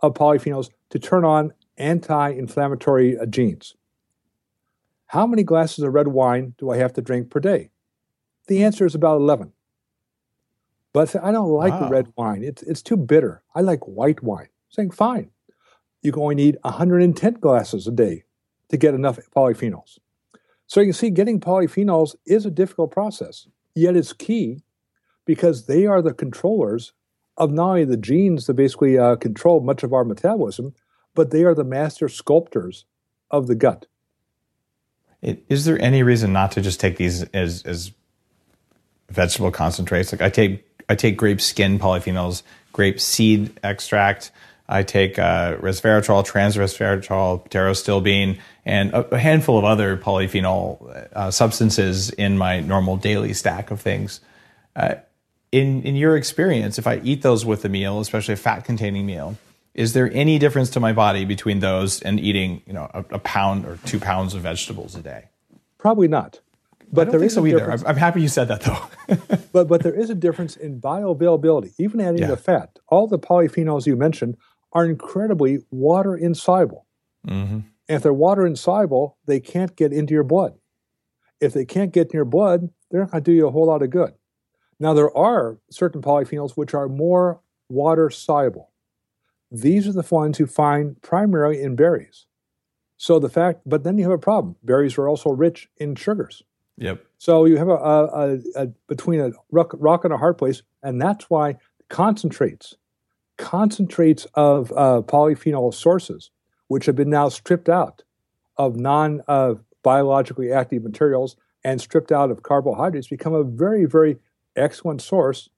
of 0.00 0.14
polyphenols 0.14 0.70
to 0.90 0.98
turn 0.98 1.24
on 1.24 1.52
anti-inflammatory 1.78 3.18
uh, 3.18 3.26
genes. 3.26 3.76
How 5.06 5.26
many 5.26 5.42
glasses 5.42 5.84
of 5.84 5.92
red 5.92 6.08
wine 6.08 6.54
do 6.58 6.70
I 6.70 6.78
have 6.78 6.92
to 6.94 7.02
drink 7.02 7.30
per 7.30 7.38
day? 7.38 7.70
The 8.48 8.64
answer 8.64 8.84
is 8.84 8.94
about 8.94 9.16
11. 9.16 9.52
But 10.92 11.14
I 11.22 11.32
don't 11.32 11.48
like 11.48 11.72
wow. 11.72 11.88
red 11.88 12.12
wine. 12.16 12.42
It's, 12.42 12.62
it's 12.62 12.82
too 12.82 12.96
bitter. 12.96 13.42
I 13.54 13.60
like 13.60 13.86
white 13.86 14.22
wine. 14.22 14.48
Saying, 14.68 14.90
fine, 14.90 15.30
you 16.00 16.12
only 16.16 16.34
need 16.34 16.56
110 16.62 17.34
glasses 17.34 17.86
a 17.86 17.90
day 17.92 18.24
to 18.70 18.76
get 18.76 18.94
enough 18.94 19.18
polyphenols. 19.36 19.98
So 20.72 20.80
you 20.80 20.86
can 20.86 20.94
see 20.94 21.10
getting 21.10 21.38
polyphenols 21.38 22.16
is 22.24 22.46
a 22.46 22.50
difficult 22.50 22.92
process, 22.92 23.46
yet 23.74 23.94
it's 23.94 24.14
key 24.14 24.62
because 25.26 25.66
they 25.66 25.84
are 25.84 26.00
the 26.00 26.14
controllers 26.14 26.94
of 27.36 27.52
not 27.52 27.68
only 27.68 27.84
the 27.84 27.98
genes 27.98 28.46
that 28.46 28.54
basically 28.54 28.96
uh, 28.96 29.16
control 29.16 29.60
much 29.60 29.82
of 29.82 29.92
our 29.92 30.02
metabolism, 30.02 30.72
but 31.14 31.30
they 31.30 31.44
are 31.44 31.54
the 31.54 31.62
master 31.62 32.08
sculptors 32.08 32.86
of 33.30 33.48
the 33.48 33.54
gut. 33.54 33.84
Is 35.20 35.66
there 35.66 35.78
any 35.78 36.02
reason 36.02 36.32
not 36.32 36.52
to 36.52 36.62
just 36.62 36.80
take 36.80 36.96
these 36.96 37.22
as, 37.34 37.62
as 37.64 37.92
vegetable 39.10 39.50
concentrates? 39.50 40.10
Like 40.10 40.22
I 40.22 40.30
take 40.30 40.66
I 40.88 40.94
take 40.94 41.18
grape 41.18 41.42
skin 41.42 41.78
polyphenols, 41.78 42.44
grape 42.72 42.98
seed 42.98 43.60
extract. 43.62 44.32
I 44.72 44.82
take 44.82 45.18
uh, 45.18 45.56
resveratrol, 45.56 46.26
transresveratrol, 46.26 47.48
pterostilbene, 47.50 48.40
and 48.64 48.92
a, 48.94 49.14
a 49.14 49.18
handful 49.18 49.58
of 49.58 49.64
other 49.64 49.98
polyphenol 49.98 51.08
uh, 51.12 51.30
substances 51.30 52.08
in 52.10 52.38
my 52.38 52.60
normal 52.60 52.96
daily 52.96 53.34
stack 53.34 53.70
of 53.70 53.80
things. 53.80 54.20
Uh, 54.74 54.94
in 55.52 55.82
in 55.82 55.94
your 55.94 56.16
experience, 56.16 56.78
if 56.78 56.86
I 56.86 57.00
eat 57.04 57.20
those 57.20 57.44
with 57.44 57.66
a 57.66 57.68
meal, 57.68 58.00
especially 58.00 58.32
a 58.32 58.38
fat 58.38 58.64
containing 58.64 59.04
meal, 59.04 59.36
is 59.74 59.92
there 59.92 60.10
any 60.10 60.38
difference 60.38 60.70
to 60.70 60.80
my 60.80 60.94
body 60.94 61.26
between 61.26 61.60
those 61.60 62.00
and 62.00 62.18
eating, 62.18 62.62
you 62.66 62.72
know, 62.72 62.90
a, 62.94 63.04
a 63.10 63.18
pound 63.18 63.66
or 63.66 63.76
two 63.84 64.00
pounds 64.00 64.32
of 64.32 64.40
vegetables 64.40 64.96
a 64.96 65.02
day? 65.02 65.28
Probably 65.76 66.08
not. 66.08 66.40
But 66.90 67.10
there 67.10 67.22
is 67.22 67.34
so 67.34 67.46
either. 67.46 67.70
I'm, 67.70 67.86
I'm 67.86 67.96
happy 67.96 68.22
you 68.22 68.28
said 68.28 68.48
that 68.48 68.62
though. 68.62 69.36
but 69.52 69.68
but 69.68 69.82
there 69.82 69.94
is 69.94 70.08
a 70.08 70.14
difference 70.14 70.56
in 70.56 70.80
bioavailability. 70.80 71.72
Even 71.78 72.00
adding 72.00 72.22
yeah. 72.22 72.28
the 72.28 72.36
fat, 72.38 72.78
all 72.88 73.06
the 73.06 73.18
polyphenols 73.18 73.86
you 73.86 73.96
mentioned 73.96 74.36
are 74.72 74.84
incredibly 74.84 75.64
water 75.70 76.16
insoluble. 76.16 76.86
Mm-hmm. 77.26 77.60
And 77.88 77.96
if 77.96 78.02
they're 78.02 78.12
water 78.12 78.46
insoluble, 78.46 79.18
they 79.26 79.40
can't 79.40 79.76
get 79.76 79.92
into 79.92 80.14
your 80.14 80.24
blood. 80.24 80.54
If 81.40 81.52
they 81.52 81.64
can't 81.64 81.92
get 81.92 82.06
in 82.08 82.12
your 82.14 82.24
blood, 82.24 82.70
they're 82.90 83.00
not 83.00 83.10
going 83.10 83.24
to 83.24 83.30
do 83.30 83.36
you 83.36 83.48
a 83.48 83.50
whole 83.50 83.66
lot 83.66 83.82
of 83.82 83.90
good. 83.90 84.12
Now, 84.78 84.94
there 84.94 85.16
are 85.16 85.58
certain 85.70 86.02
polyphenols 86.02 86.52
which 86.52 86.74
are 86.74 86.88
more 86.88 87.40
water 87.68 88.10
soluble. 88.10 88.70
These 89.50 89.86
are 89.86 89.92
the 89.92 90.06
ones 90.10 90.38
you 90.38 90.46
find 90.46 91.00
primarily 91.02 91.60
in 91.60 91.76
berries. 91.76 92.26
So 92.96 93.18
the 93.18 93.28
fact, 93.28 93.62
but 93.66 93.84
then 93.84 93.98
you 93.98 94.04
have 94.04 94.12
a 94.12 94.18
problem. 94.18 94.56
Berries 94.62 94.96
are 94.96 95.08
also 95.08 95.30
rich 95.30 95.68
in 95.76 95.94
sugars. 95.94 96.42
Yep. 96.78 97.04
So 97.18 97.44
you 97.44 97.58
have 97.58 97.68
a, 97.68 97.72
a, 97.72 98.38
a 98.56 98.66
between 98.88 99.20
a 99.20 99.30
rock, 99.50 99.72
rock, 99.74 100.04
and 100.04 100.12
a 100.12 100.16
hard 100.16 100.38
place, 100.38 100.62
and 100.82 101.00
that's 101.00 101.28
why 101.28 101.56
concentrates, 101.88 102.76
concentrates 103.42 104.24
of 104.34 104.70
uh, 104.72 105.02
polyphenol 105.04 105.74
sources, 105.74 106.30
which 106.68 106.86
have 106.86 106.94
been 106.94 107.10
now 107.10 107.28
stripped 107.28 107.68
out 107.68 108.04
of 108.56 108.76
non 108.76 109.20
uh, 109.26 109.54
biologically 109.82 110.52
active 110.52 110.84
materials 110.84 111.36
and 111.64 111.80
stripped 111.80 112.12
out 112.12 112.30
of 112.30 112.44
carbohydrates, 112.44 113.08
become 113.08 113.34
a 113.34 113.42
very, 113.42 113.84
very 113.84 114.16
excellent 114.54 115.02
source 115.02 115.50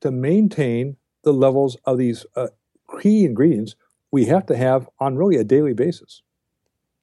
to 0.00 0.10
maintain 0.10 0.96
the 1.22 1.32
levels 1.32 1.76
of 1.84 1.96
these 1.96 2.26
uh, 2.34 2.48
key 3.00 3.24
ingredients 3.24 3.76
we 4.10 4.26
have 4.26 4.44
to 4.46 4.56
have 4.56 4.88
on 4.98 5.16
really 5.16 5.36
a 5.36 5.44
daily 5.44 5.74
basis. 5.74 6.22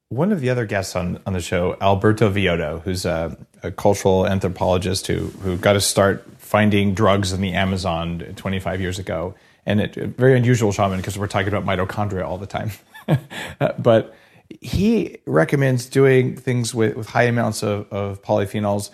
One 0.09 0.31
of 0.31 0.41
the 0.41 0.49
other 0.49 0.65
guests 0.65 0.95
on, 0.95 1.21
on 1.25 1.33
the 1.33 1.41
show, 1.41 1.77
Alberto 1.81 2.29
Villoldo, 2.29 2.81
who's 2.81 3.05
a, 3.05 3.37
a 3.63 3.71
cultural 3.71 4.27
anthropologist 4.27 5.07
who, 5.07 5.27
who 5.43 5.57
got 5.57 5.73
to 5.73 5.81
start 5.81 6.25
finding 6.37 6.93
drugs 6.93 7.31
in 7.31 7.41
the 7.41 7.53
Amazon 7.53 8.19
25 8.35 8.81
years 8.81 8.99
ago. 8.99 9.33
And 9.65 9.81
it, 9.81 9.95
very 9.95 10.37
unusual 10.37 10.71
shaman 10.71 10.97
because 10.97 11.17
we're 11.17 11.27
talking 11.27 11.47
about 11.47 11.65
mitochondria 11.65 12.25
all 12.25 12.37
the 12.37 12.47
time. 12.47 12.71
but 13.79 14.15
he 14.61 15.17
recommends 15.25 15.87
doing 15.87 16.35
things 16.35 16.73
with, 16.73 16.95
with 16.95 17.09
high 17.09 17.23
amounts 17.23 17.63
of, 17.63 17.91
of 17.91 18.21
polyphenols 18.21 18.89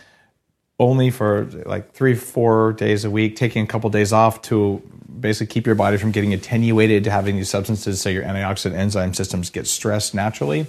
only 0.80 1.12
for 1.12 1.46
like 1.66 1.94
three, 1.94 2.16
four 2.16 2.74
days 2.74 3.06
a 3.06 3.12
week, 3.12 3.36
taking 3.36 3.64
a 3.64 3.68
couple 3.68 3.90
days 3.90 4.12
off 4.12 4.42
to 4.42 4.82
basically 5.20 5.54
keep 5.54 5.66
your 5.66 5.76
body 5.76 5.98
from 5.98 6.12
getting 6.12 6.34
attenuated 6.34 7.04
to 7.04 7.12
having 7.12 7.36
these 7.36 7.50
substances 7.50 8.02
so 8.02 8.10
your 8.10 8.24
antioxidant 8.24 8.74
enzyme 8.74 9.14
systems 9.14 9.50
get 9.50 9.68
stressed 9.68 10.16
naturally. 10.16 10.66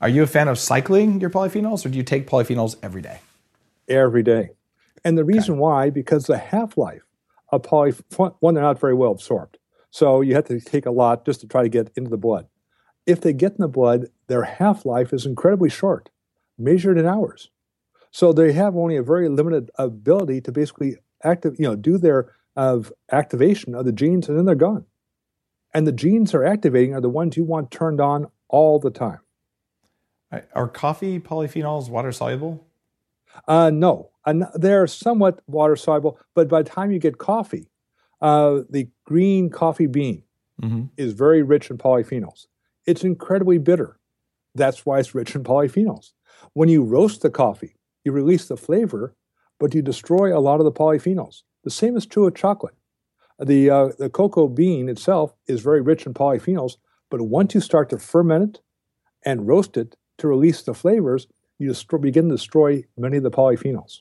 Are 0.00 0.08
you 0.08 0.22
a 0.22 0.26
fan 0.26 0.48
of 0.48 0.58
cycling 0.58 1.20
your 1.20 1.30
polyphenols 1.30 1.86
or 1.86 1.88
do 1.88 1.96
you 1.96 2.02
take 2.02 2.28
polyphenols 2.28 2.76
every 2.82 3.00
day? 3.00 3.20
Every 3.88 4.22
day. 4.22 4.50
And 5.02 5.16
the 5.16 5.24
reason 5.24 5.54
okay. 5.54 5.60
why, 5.60 5.90
because 5.90 6.26
the 6.26 6.36
half 6.36 6.76
life 6.76 7.03
of 7.54 7.62
polyphenols, 7.62 8.34
one, 8.40 8.54
they're 8.54 8.62
not 8.62 8.80
very 8.80 8.94
well 8.94 9.12
absorbed. 9.12 9.58
So 9.90 10.20
you 10.20 10.34
have 10.34 10.46
to 10.46 10.60
take 10.60 10.86
a 10.86 10.90
lot 10.90 11.24
just 11.24 11.40
to 11.40 11.46
try 11.46 11.62
to 11.62 11.68
get 11.68 11.90
into 11.96 12.10
the 12.10 12.16
blood. 12.16 12.46
If 13.06 13.20
they 13.20 13.32
get 13.32 13.52
in 13.52 13.58
the 13.60 13.68
blood, 13.68 14.06
their 14.26 14.44
half 14.44 14.84
life 14.84 15.12
is 15.12 15.26
incredibly 15.26 15.70
short, 15.70 16.10
measured 16.58 16.98
in 16.98 17.06
hours. 17.06 17.50
So 18.10 18.32
they 18.32 18.52
have 18.52 18.76
only 18.76 18.96
a 18.96 19.02
very 19.02 19.28
limited 19.28 19.70
ability 19.76 20.40
to 20.42 20.52
basically 20.52 20.96
active, 21.22 21.56
you 21.58 21.66
know, 21.66 21.76
do 21.76 21.98
their 21.98 22.32
of 22.56 22.92
activation 23.10 23.74
of 23.74 23.84
the 23.84 23.92
genes, 23.92 24.28
and 24.28 24.38
then 24.38 24.44
they're 24.44 24.54
gone. 24.54 24.86
And 25.72 25.86
the 25.86 25.92
genes 25.92 26.32
they're 26.32 26.46
activating 26.46 26.94
are 26.94 27.00
the 27.00 27.08
ones 27.08 27.36
you 27.36 27.44
want 27.44 27.70
turned 27.70 28.00
on 28.00 28.28
all 28.48 28.78
the 28.78 28.90
time. 28.90 29.18
Are 30.54 30.68
coffee 30.68 31.18
polyphenols 31.20 31.88
water 31.88 32.12
soluble? 32.12 32.64
Uh, 33.46 33.70
no, 33.70 34.10
and 34.26 34.46
they're 34.54 34.86
somewhat 34.86 35.40
water 35.46 35.76
soluble, 35.76 36.18
but 36.34 36.48
by 36.48 36.62
the 36.62 36.70
time 36.70 36.90
you 36.90 36.98
get 36.98 37.18
coffee, 37.18 37.68
uh, 38.20 38.60
the 38.70 38.88
green 39.04 39.50
coffee 39.50 39.86
bean 39.86 40.22
mm-hmm. 40.62 40.84
is 40.96 41.12
very 41.12 41.42
rich 41.42 41.70
in 41.70 41.78
polyphenols. 41.78 42.46
It's 42.86 43.04
incredibly 43.04 43.58
bitter. 43.58 43.98
That's 44.54 44.86
why 44.86 44.98
it's 44.98 45.14
rich 45.14 45.34
in 45.34 45.44
polyphenols. 45.44 46.12
When 46.52 46.68
you 46.68 46.82
roast 46.82 47.22
the 47.22 47.30
coffee, 47.30 47.76
you 48.04 48.12
release 48.12 48.46
the 48.46 48.56
flavor, 48.56 49.14
but 49.58 49.74
you 49.74 49.82
destroy 49.82 50.36
a 50.36 50.40
lot 50.40 50.60
of 50.60 50.64
the 50.64 50.72
polyphenols. 50.72 51.42
The 51.64 51.70
same 51.70 51.96
is 51.96 52.06
true 52.06 52.26
of 52.26 52.34
chocolate. 52.34 52.74
The, 53.38 53.70
uh, 53.70 53.88
the 53.98 54.10
cocoa 54.10 54.48
bean 54.48 54.88
itself 54.88 55.34
is 55.48 55.60
very 55.60 55.80
rich 55.80 56.06
in 56.06 56.14
polyphenols, 56.14 56.76
but 57.10 57.22
once 57.22 57.54
you 57.54 57.60
start 57.60 57.90
to 57.90 57.98
ferment 57.98 58.56
it 58.56 58.60
and 59.24 59.48
roast 59.48 59.76
it 59.76 59.96
to 60.18 60.28
release 60.28 60.62
the 60.62 60.74
flavors, 60.74 61.26
you 61.58 61.68
destroy, 61.68 61.98
begin 61.98 62.28
to 62.28 62.34
destroy 62.34 62.84
many 62.96 63.16
of 63.16 63.22
the 63.22 63.30
polyphenols. 63.30 64.00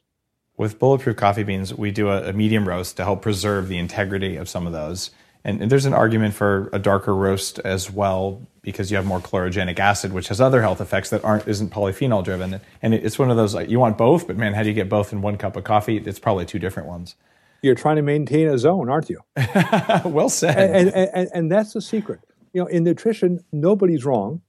With 0.57 0.79
bulletproof 0.79 1.17
coffee 1.17 1.43
beans, 1.43 1.73
we 1.73 1.91
do 1.91 2.09
a, 2.09 2.29
a 2.29 2.33
medium 2.33 2.67
roast 2.67 2.97
to 2.97 3.03
help 3.03 3.21
preserve 3.21 3.67
the 3.67 3.77
integrity 3.77 4.35
of 4.35 4.47
some 4.47 4.67
of 4.67 4.73
those. 4.73 5.11
And, 5.43 5.61
and, 5.61 5.71
there's 5.71 5.85
an 5.85 5.93
argument 5.93 6.35
for 6.35 6.69
a 6.71 6.79
darker 6.79 7.13
roast 7.13 7.59
as 7.59 7.91
well 7.91 8.41
because 8.61 8.89
you 8.89 8.97
have 8.97 9.05
more 9.05 9.19
chlorogenic 9.19 9.77
acid, 9.77 10.13
which 10.13 10.29
has 10.29 10.39
other 10.39 10.61
health 10.61 10.79
effects 10.79 11.09
that 11.09 11.23
aren't 11.25 11.47
isn't 11.47 11.69
polyphenol 11.69 12.23
driven. 12.23 12.61
And 12.81 12.93
it's 12.93 13.19
one 13.19 13.29
of 13.29 13.35
those 13.35 13.53
like 13.53 13.69
you 13.69 13.79
want 13.79 13.97
both, 13.97 14.25
but 14.25 14.37
man, 14.37 14.53
how 14.53 14.63
do 14.63 14.69
you 14.69 14.73
get 14.73 14.87
both 14.87 15.11
in 15.11 15.21
one 15.21 15.37
cup 15.37 15.57
of 15.57 15.65
coffee? 15.65 15.97
It's 15.97 16.19
probably 16.19 16.45
two 16.45 16.59
different 16.59 16.87
ones. 16.87 17.15
You're 17.61 17.75
trying 17.75 17.97
to 17.97 18.01
maintain 18.01 18.47
a 18.47 18.57
zone, 18.57 18.89
aren't 18.89 19.09
you? 19.09 19.19
well 20.05 20.29
said. 20.29 20.57
And, 20.57 20.89
and, 20.89 21.09
and, 21.13 21.29
and 21.33 21.51
that's 21.51 21.73
the 21.73 21.81
secret. 21.81 22.21
You 22.53 22.61
know, 22.61 22.67
in 22.67 22.83
nutrition, 22.83 23.43
nobody's 23.51 24.05
wrong, 24.05 24.41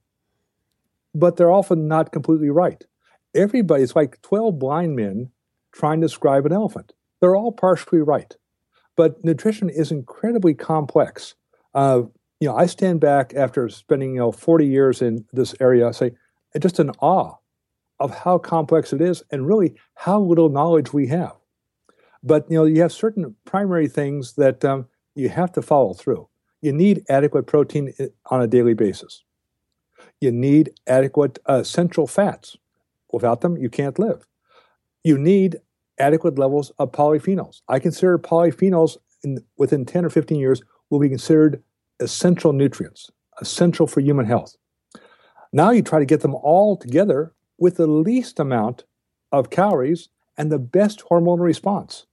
but 1.13 1.35
they're 1.35 1.51
often 1.51 1.87
not 1.87 2.11
completely 2.11 2.49
right. 2.49 2.85
Everybody's 3.35 3.95
like 3.95 4.21
12 4.21 4.57
blind 4.57 4.95
men 4.95 5.29
trying 5.71 6.01
to 6.01 6.07
describe 6.07 6.45
an 6.45 6.53
elephant. 6.53 6.93
They're 7.19 7.35
all 7.35 7.51
partially 7.51 7.99
right. 7.99 8.35
But 8.95 9.23
nutrition 9.23 9.69
is 9.69 9.91
incredibly 9.91 10.53
complex. 10.53 11.35
Uh, 11.73 12.03
you 12.39 12.47
know, 12.47 12.55
I 12.55 12.65
stand 12.65 13.01
back 13.01 13.33
after 13.35 13.67
spending 13.69 14.13
you 14.13 14.19
know 14.19 14.31
40 14.31 14.65
years 14.65 15.01
in 15.01 15.25
this 15.33 15.53
area, 15.59 15.87
I 15.87 15.91
say, 15.91 16.11
just 16.59 16.79
in 16.79 16.91
awe 17.01 17.35
of 17.99 18.19
how 18.19 18.37
complex 18.37 18.93
it 18.93 19.01
is 19.01 19.23
and 19.31 19.47
really 19.47 19.75
how 19.95 20.19
little 20.19 20.49
knowledge 20.49 20.93
we 20.93 21.07
have. 21.07 21.35
But 22.23 22.49
you 22.49 22.57
know, 22.57 22.65
you 22.65 22.81
have 22.81 22.91
certain 22.91 23.35
primary 23.45 23.87
things 23.87 24.33
that 24.33 24.63
um, 24.65 24.87
you 25.13 25.29
have 25.29 25.51
to 25.53 25.61
follow 25.61 25.93
through. 25.93 26.27
You 26.61 26.73
need 26.73 27.03
adequate 27.09 27.47
protein 27.47 27.93
on 28.31 28.41
a 28.41 28.47
daily 28.47 28.73
basis. 28.73 29.23
You 30.19 30.31
need 30.31 30.71
adequate 30.87 31.39
uh, 31.47 31.55
essential 31.55 32.07
fats. 32.07 32.57
Without 33.11 33.41
them, 33.41 33.57
you 33.57 33.69
can't 33.69 33.99
live. 33.99 34.25
You 35.03 35.17
need 35.17 35.57
adequate 35.99 36.37
levels 36.37 36.71
of 36.79 36.91
polyphenols. 36.91 37.61
I 37.67 37.79
consider 37.79 38.17
polyphenols 38.17 38.97
in, 39.23 39.43
within 39.57 39.85
10 39.85 40.05
or 40.05 40.09
15 40.09 40.39
years 40.39 40.61
will 40.89 40.99
be 40.99 41.09
considered 41.09 41.63
essential 41.99 42.53
nutrients, 42.53 43.11
essential 43.39 43.87
for 43.87 44.01
human 44.01 44.25
health. 44.25 44.55
Now 45.53 45.71
you 45.71 45.81
try 45.81 45.99
to 45.99 46.05
get 46.05 46.21
them 46.21 46.35
all 46.35 46.75
together 46.75 47.33
with 47.57 47.77
the 47.77 47.87
least 47.87 48.39
amount 48.39 48.83
of 49.31 49.49
calories 49.49 50.09
and 50.37 50.51
the 50.51 50.59
best 50.59 51.03
hormonal 51.09 51.39
response. 51.39 52.05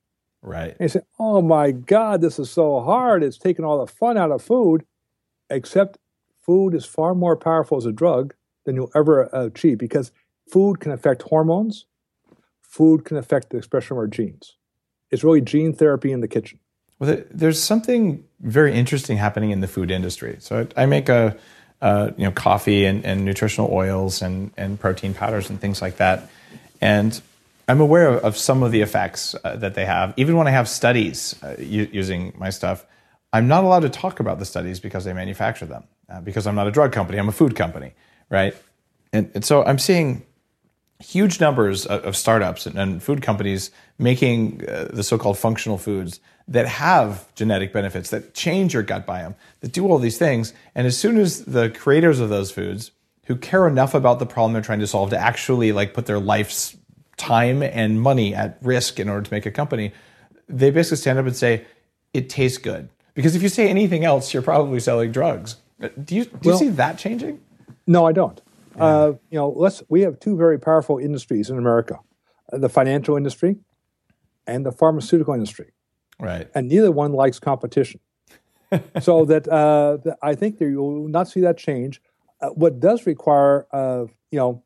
Right. 0.43 0.71
And 0.71 0.81
you 0.81 0.89
say, 0.89 1.01
oh 1.19 1.43
my 1.43 1.71
God, 1.71 2.21
this 2.21 2.39
is 2.39 2.51
so 2.51 2.81
hard. 2.81 3.23
It's 3.23 3.39
taking 3.39 3.65
all 3.65 3.85
the 3.85 3.93
fun 3.93 4.17
out 4.17 4.31
of 4.31 4.43
food, 4.43 4.85
except 5.51 5.99
food 6.41 6.75
is 6.75 6.85
far 6.85 7.15
more 7.15 7.37
powerful 7.37 7.79
as 7.79 7.87
a 7.87 7.93
drug 7.93 8.35
than 8.65 8.77
you'll 8.77 8.91
ever 8.95 9.23
achieve 9.33 9.79
because 9.79 10.13
food 10.51 10.81
can 10.81 10.93
affect 10.93 11.23
hormones, 11.23 11.87
food 12.61 13.05
can 13.05 13.17
affect 13.17 13.51
the 13.51 13.59
expression 13.59 13.95
of 13.95 13.99
our 13.99 14.07
genes. 14.07 14.57
It's 15.11 15.23
really 15.23 15.41
gene 15.41 15.73
therapy 15.75 16.13
in 16.13 16.21
the 16.21 16.29
kitchen. 16.29 16.59
Well, 16.99 17.23
there's 17.31 17.63
something 17.63 18.25
very 18.41 18.75
interesting 18.75 19.17
happening 19.17 19.51
in 19.51 19.61
the 19.61 19.69
food 19.69 19.91
industry. 19.91 20.37
So 20.41 20.67
I 20.77 20.87
make 20.87 21.09
a, 21.09 21.37
uh, 21.81 22.13
you 22.17 22.25
know, 22.25 22.31
coffee 22.31 22.85
and, 22.85 23.05
and 23.05 23.25
nutritional 23.25 23.71
oils 23.73 24.23
and, 24.23 24.53
and 24.57 24.79
protein 24.79 25.13
powders 25.13 25.51
and 25.51 25.61
things 25.61 25.83
like 25.83 25.97
that. 25.97 26.31
And 26.81 27.21
I'm 27.69 27.81
aware 27.81 28.09
of 28.09 28.37
some 28.37 28.63
of 28.63 28.73
the 28.73 28.81
effects 28.81 29.35
uh, 29.45 29.57
that 29.57 29.75
they 29.75 29.85
have. 29.85 30.15
Even 30.17 30.37
when 30.37 30.47
I 30.47 30.51
have 30.51 30.69
studies 30.69 31.35
uh, 31.43 31.57
using 31.59 32.33
my 32.37 32.51
stuff, 32.51 32.87
I'm 33.33 33.49
not 33.49 33.65
allowed 33.65 33.81
to 33.81 33.89
talk 33.89 34.21
about 34.21 34.39
the 34.39 34.45
studies 34.45 34.79
because 34.81 35.05
they 35.05 35.13
manufacture 35.13 35.67
them. 35.67 35.85
Uh, 36.09 36.21
because 36.21 36.47
I'm 36.47 36.55
not 36.55 36.67
a 36.67 36.71
drug 36.71 36.93
company, 36.93 37.19
I'm 37.19 37.29
a 37.29 37.33
food 37.33 37.57
company, 37.57 37.95
right? 38.29 38.55
And, 39.13 39.31
and 39.35 39.45
so 39.45 39.65
I'm 39.65 39.79
seeing 39.79 40.25
huge 41.03 41.41
numbers 41.41 41.85
of, 41.87 42.17
startups 42.17 42.67
and, 42.67 42.79
and, 42.79 43.03
food 43.03 43.23
companies 43.23 43.71
making 43.99 44.67
uh, 44.69 44.89
the 44.93 45.03
so-called 45.03 45.37
functional 45.37 45.77
foods 45.79 46.21
that 46.49 46.67
have 46.67 47.33
genetic 47.35 47.73
benefits 47.73 48.11
that 48.11 48.35
change 48.35 48.75
your 48.75 48.83
gut 48.83 49.07
biome 49.07 49.35
that 49.61 49.73
do 49.73 49.87
all 49.87 49.99
these 49.99 50.19
things. 50.19 50.53
And 50.75 50.87
as 50.87 50.97
soon 50.97 51.19
as 51.19 51.45
the 51.45 51.71
creators 51.71 52.21
of 52.21 52.29
those 52.29 52.51
foods 52.51 52.93
who 53.27 53.37
care 53.37 53.67
enough 53.67 53.95
about 53.95 54.19
the 54.19 54.27
problem 54.27 54.53
they're 54.53 54.63
trying 54.63 54.81
to 54.81 54.87
solve 54.87 55.11
to 55.11 55.19
actually 55.19 55.73
like 55.73 55.95
put 55.95 56.07
their 56.07 56.21
life's 56.21 56.77
time 57.17 57.63
and 57.63 58.01
money 58.01 58.35
at 58.35 58.59
risk 58.63 58.99
in 58.99 59.09
order 59.09 59.23
to 59.23 59.33
make 59.33 59.47
a 59.47 59.51
company 59.51 59.93
they 60.49 60.71
basically 60.71 60.97
stand 60.97 61.19
up 61.19 61.27
and 61.27 61.37
say 61.37 61.65
it 62.13 62.29
tastes 62.29 62.59
good. 62.59 62.89
Because 63.15 63.35
if 63.35 63.43
you 63.43 63.49
say 63.49 63.69
anything 63.69 64.05
else 64.05 64.33
you're 64.33 64.43
probably 64.43 64.81
selling 64.81 65.13
drugs. 65.13 65.57
Uh, 65.81 65.89
do 66.03 66.15
you 66.15 66.25
do 66.25 66.39
well, 66.45 66.55
you 66.55 66.67
see 66.67 66.69
that 66.71 66.99
changing? 66.99 67.41
No 67.87 68.07
i 68.07 68.13
don't 68.13 68.41
yeah. 68.77 68.85
Uh, 68.85 69.13
you 69.31 69.39
know, 69.39 69.51
let's 69.51 69.83
we 69.89 70.03
have 70.03 70.19
two 70.21 70.37
very 70.37 70.59
powerful 70.59 70.99
industries 70.99 71.51
in 71.51 71.59
America: 71.59 71.99
uh, 72.53 72.59
the 72.59 72.69
financial 72.69 73.17
industry 73.17 73.57
and 74.47 74.67
the 74.67 74.73
pharmaceutical 74.73 75.35
industry. 75.35 75.73
Right. 76.19 76.49
And 76.55 76.69
neither 76.69 76.91
one 76.91 77.13
likes 77.13 77.39
competition. 77.39 78.01
so 79.01 79.25
that, 79.27 79.49
uh, 79.49 79.99
that, 80.05 80.19
I 80.23 80.35
think 80.35 80.59
that 80.59 80.67
you 80.67 80.83
will 80.83 81.09
not 81.09 81.29
see 81.29 81.41
that 81.41 81.59
change. 81.59 82.01
Uh, 82.41 82.49
what 82.51 82.81
does 82.81 83.07
require, 83.07 83.67
uh, 83.73 84.07
you 84.31 84.39
know, 84.39 84.63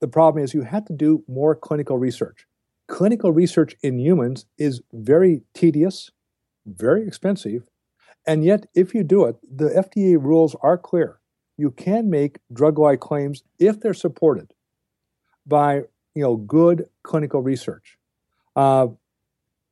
the 0.00 0.08
problem 0.08 0.44
is 0.44 0.54
you 0.54 0.62
have 0.62 0.84
to 0.86 0.92
do 0.92 1.24
more 1.26 1.54
clinical 1.54 1.98
research. 1.98 2.46
Clinical 2.88 3.32
research 3.32 3.74
in 3.82 3.98
humans 3.98 4.46
is 4.58 4.80
very 4.92 5.42
tedious, 5.54 6.10
very 6.66 7.06
expensive, 7.06 7.64
and 8.26 8.44
yet 8.44 8.66
if 8.74 8.94
you 8.94 9.02
do 9.02 9.24
it, 9.24 9.36
the 9.42 9.70
FDA 9.70 10.22
rules 10.22 10.54
are 10.62 10.78
clear 10.78 11.18
you 11.56 11.70
can 11.70 12.10
make 12.10 12.38
drug-like 12.52 13.00
claims 13.00 13.42
if 13.58 13.80
they're 13.80 13.94
supported 13.94 14.52
by 15.46 15.82
you 16.14 16.22
know 16.22 16.36
good 16.36 16.88
clinical 17.02 17.42
research. 17.42 17.98
Uh, 18.54 18.88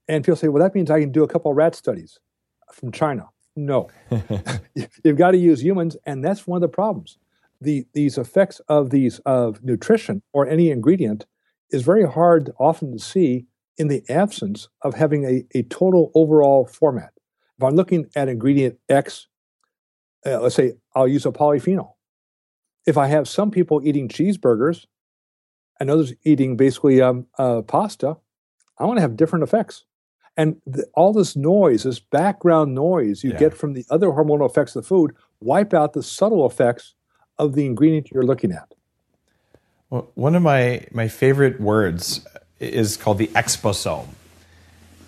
and 0.09 0.25
people 0.25 0.37
say, 0.37 0.49
well, 0.49 0.63
that 0.63 0.75
means 0.75 0.91
I 0.91 1.01
can 1.01 1.13
do 1.13 1.25
a 1.25 1.29
couple 1.29 1.51
of 1.51 1.57
rat 1.57 1.75
studies 1.75 2.19
from 2.73 2.93
China. 2.93 3.29
No, 3.57 3.89
you've 5.05 5.17
got 5.17 5.31
to 5.31 5.39
use 5.39 5.63
humans, 5.63 5.97
and 6.05 6.25
that's 6.25 6.47
one 6.47 6.59
of 6.59 6.63
the 6.63 6.69
problems. 6.69 7.19
The, 7.61 7.87
these 7.95 8.19
effects 8.19 8.61
of 8.69 8.91
these 8.91 9.21
of 9.21 9.63
nutrition 9.65 10.23
or 10.33 10.47
any 10.47 10.71
ingredient 10.71 11.25
is 11.71 11.83
very 11.83 12.07
hard 12.07 12.51
often 12.59 12.93
to 12.93 12.99
see 12.99 13.47
in 13.79 13.89
the 13.89 14.05
absence 14.09 14.69
of 14.83 14.95
having 14.95 15.25
a, 15.25 15.45
a 15.57 15.63
total 15.65 16.11
overall 16.15 16.67
format. 16.67 17.13
If 17.57 17.65
I'm 17.65 17.75
looking 17.75 18.11
at 18.15 18.29
ingredient 18.29 18.79
X 18.89 19.29
uh, 20.27 20.41
let's 20.41 20.55
say 20.55 20.75
I'll 20.95 21.09
use 21.09 21.27
a 21.27 21.33
polyphenol. 21.33 21.93
If 22.87 22.97
I 22.99 23.07
have 23.09 23.29
some 23.29 23.51
people 23.51 23.81
eating 23.87 24.09
cheeseburgers 24.09 24.87
and 25.81 25.91
others 25.91 26.13
eating 26.25 26.57
basically 26.57 27.01
um, 27.01 27.27
uh, 27.39 27.63
pasta, 27.63 28.17
I 28.79 28.85
want 28.85 28.99
to 28.99 29.03
have 29.03 29.17
different 29.17 29.43
effects. 29.43 29.85
And 30.37 30.57
the, 30.67 30.87
all 30.95 31.13
this 31.13 31.37
noise, 31.37 31.85
this 31.85 32.01
background 32.01 32.75
noise 32.75 33.23
you 33.25 33.31
Yeah. 33.31 33.39
get 33.39 33.55
from 33.55 33.73
the 33.73 33.85
other 33.89 34.09
hormonal 34.09 34.49
effects 34.49 34.75
of 34.77 34.83
the 34.83 34.89
food, 34.89 35.15
wipe 35.41 35.73
out 35.73 35.93
the 35.93 36.03
subtle 36.03 36.45
effects 36.47 36.95
of 37.39 37.55
the 37.55 37.67
ingredient 37.67 38.11
you're 38.11 38.25
looking 38.25 38.53
at. 38.53 38.75
Well, 39.91 40.11
one 40.15 40.35
of 40.35 40.43
my 40.43 40.87
my 40.93 41.09
favorite 41.09 41.61
words 41.61 42.27
is 42.59 42.97
called 42.97 43.19
the 43.19 43.29
exposome, 43.29 44.09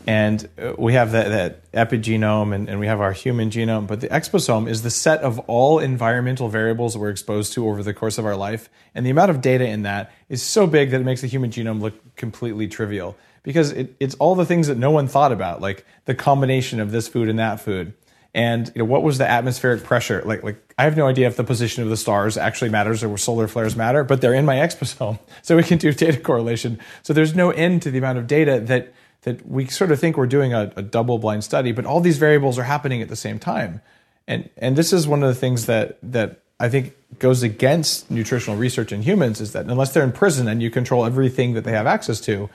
and 0.06 0.48
uh, 0.56 0.74
we 0.78 0.92
have 0.92 1.10
that, 1.12 1.28
that 1.72 1.72
epigenome 1.72 2.54
and, 2.54 2.68
and 2.68 2.78
we 2.78 2.86
have 2.86 3.00
our 3.00 3.12
human 3.12 3.50
genome. 3.50 3.88
But 3.88 4.00
the 4.00 4.08
exposome 4.08 4.68
is 4.68 4.82
the 4.82 4.90
set 4.90 5.20
of 5.22 5.40
all 5.40 5.80
environmental 5.80 6.48
variables 6.48 6.96
we're 6.96 7.10
exposed 7.10 7.52
to 7.54 7.68
over 7.68 7.82
the 7.82 7.92
course 7.92 8.16
of 8.16 8.24
our 8.24 8.36
life, 8.36 8.68
and 8.94 9.04
the 9.04 9.10
amount 9.10 9.30
of 9.30 9.40
data 9.40 9.66
in 9.66 9.82
that 9.82 10.12
is 10.28 10.42
so 10.42 10.66
big 10.66 10.90
that 10.90 11.00
it 11.00 11.04
makes 11.04 11.22
the 11.22 11.26
human 11.26 11.50
genome 11.50 11.80
look 11.80 12.16
completely 12.16 12.68
trivial 12.68 13.16
because 13.42 13.72
it, 13.72 13.96
it's 13.98 14.14
all 14.16 14.36
the 14.36 14.46
things 14.46 14.68
that 14.68 14.78
no 14.78 14.90
one 14.90 15.08
thought 15.08 15.32
about, 15.32 15.60
like 15.60 15.84
the 16.04 16.14
combination 16.14 16.78
of 16.80 16.92
this 16.92 17.08
food 17.08 17.28
and 17.28 17.38
that 17.38 17.60
food. 17.60 17.92
And 18.32 18.70
you 18.74 18.80
know 18.80 18.84
what 18.84 19.02
was 19.02 19.18
the 19.18 19.28
atmospheric 19.28 19.82
pressure? 19.82 20.22
Like 20.24 20.44
like 20.44 20.74
i 20.78 20.84
have 20.84 20.96
no 20.96 21.06
idea 21.06 21.26
if 21.26 21.36
the 21.36 21.44
position 21.44 21.82
of 21.82 21.88
the 21.88 21.96
stars 21.96 22.36
actually 22.36 22.68
matters 22.68 23.02
or 23.02 23.16
solar 23.16 23.48
flares 23.48 23.74
matter 23.74 24.04
but 24.04 24.20
they're 24.20 24.34
in 24.34 24.44
my 24.44 24.56
exposome 24.66 25.18
so 25.40 25.56
we 25.56 25.62
can 25.62 25.78
do 25.78 25.90
data 25.92 26.20
correlation. 26.20 26.78
So 27.02 27.12
there's 27.12 27.34
no 27.34 27.50
end 27.50 27.82
to 27.82 27.90
the 27.90 27.98
amount 27.98 28.18
of 28.18 28.26
data 28.26 28.60
that 28.60 28.92
that 29.22 29.46
we 29.48 29.66
sort 29.66 29.90
of 29.90 29.98
think 29.98 30.16
we're 30.16 30.26
doing 30.26 30.52
a, 30.54 30.72
a 30.76 30.82
double 30.82 31.18
blind 31.18 31.44
study 31.44 31.72
but 31.72 31.84
all 31.84 32.00
these 32.00 32.18
variables 32.18 32.58
are 32.58 32.64
happening 32.64 33.02
at 33.02 33.08
the 33.08 33.16
same 33.16 33.38
time 33.38 33.80
and 34.28 34.48
and 34.56 34.76
this 34.76 34.92
is 34.92 35.06
one 35.08 35.22
of 35.22 35.28
the 35.28 35.34
things 35.34 35.66
that 35.66 35.98
that 36.02 36.40
i 36.60 36.68
think 36.68 36.94
goes 37.18 37.42
against 37.42 38.10
nutritional 38.10 38.56
research 38.58 38.92
in 38.92 39.02
humans 39.02 39.40
is 39.40 39.52
that 39.52 39.66
unless 39.66 39.92
they're 39.92 40.04
in 40.04 40.12
prison 40.12 40.48
and 40.48 40.62
you 40.62 40.70
control 40.70 41.04
everything 41.04 41.54
that 41.54 41.64
they 41.64 41.72
have 41.72 41.86
access 41.86 42.20
to 42.20 42.48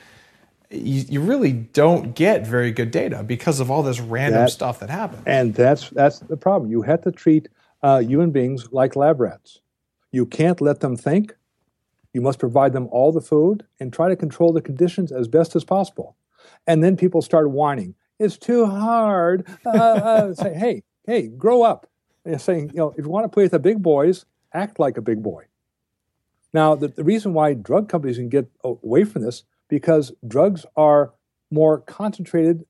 you, 0.72 1.03
you 1.10 1.22
really 1.22 1.51
don't 1.51 2.15
get 2.15 2.48
very 2.48 2.72
good 2.72 2.91
data 2.91 3.24
because 3.24 3.60
of 3.60 3.70
all 3.70 3.84
this 3.84 4.00
random 4.00 4.41
That- 4.41 4.51
stuff 4.51 4.80
that 4.80 4.89
happens 4.89 5.24
And 5.25 5.53
that's 5.53 5.89
that's 5.89 6.20
the 6.20 6.38
problem. 6.38 6.72
You 6.72 6.82
have 6.84 7.01
to 7.01 7.12
treat 7.12 7.50
uh, 7.84 8.00
human 8.00 8.32
beings 8.32 8.72
like 8.72 8.96
lab 8.96 9.20
rats. 9.20 9.60
You 10.12 10.25
can't 10.25 10.62
let 10.62 10.80
them 10.80 10.96
think. 10.96 11.36
You 12.13 12.22
must 12.22 12.39
provide 12.39 12.74
them 12.74 12.88
all 12.91 13.12
the 13.12 13.22
food 13.22 13.65
and 13.80 13.91
try 13.91 14.08
to 14.10 14.15
control 14.15 14.53
the 14.53 14.62
conditions 14.62 15.12
as 15.12 15.27
best 15.27 15.56
as 15.56 15.63
possible. 15.63 16.15
And 16.68 16.84
then 16.84 16.96
people 16.96 17.22
start 17.22 17.50
whining. 17.50 17.96
It's 18.20 18.38
too 18.38 18.65
hard. 18.65 19.48
Uh, 19.65 19.70
uh, 19.70 20.34
say, 20.36 20.53
hey, 20.53 20.84
hey, 21.06 21.27
grow 21.27 21.63
up. 21.63 21.88
And 22.24 22.39
saying, 22.39 22.70
you 22.70 22.77
know, 22.77 22.94
if 22.96 23.03
you 23.06 23.10
want 23.10 23.24
to 23.24 23.30
play 23.30 23.44
with 23.44 23.51
the 23.51 23.60
big 23.60 23.82
boys, 23.82 24.25
act 24.53 24.80
like 24.80 24.98
a 24.98 25.01
big 25.01 25.24
boy. 25.24 25.46
Now, 26.53 26.75
the, 26.75 26.89
the 26.89 27.03
reason 27.03 27.34
why 27.34 27.53
drug 27.53 27.89
companies 27.89 28.18
can 28.18 28.30
get 28.30 28.50
away 28.63 29.06
from 29.06 29.24
this 29.24 29.44
because 29.70 30.12
drugs 30.27 30.65
are 30.75 31.13
more 31.50 31.80
concentrated 31.80 32.65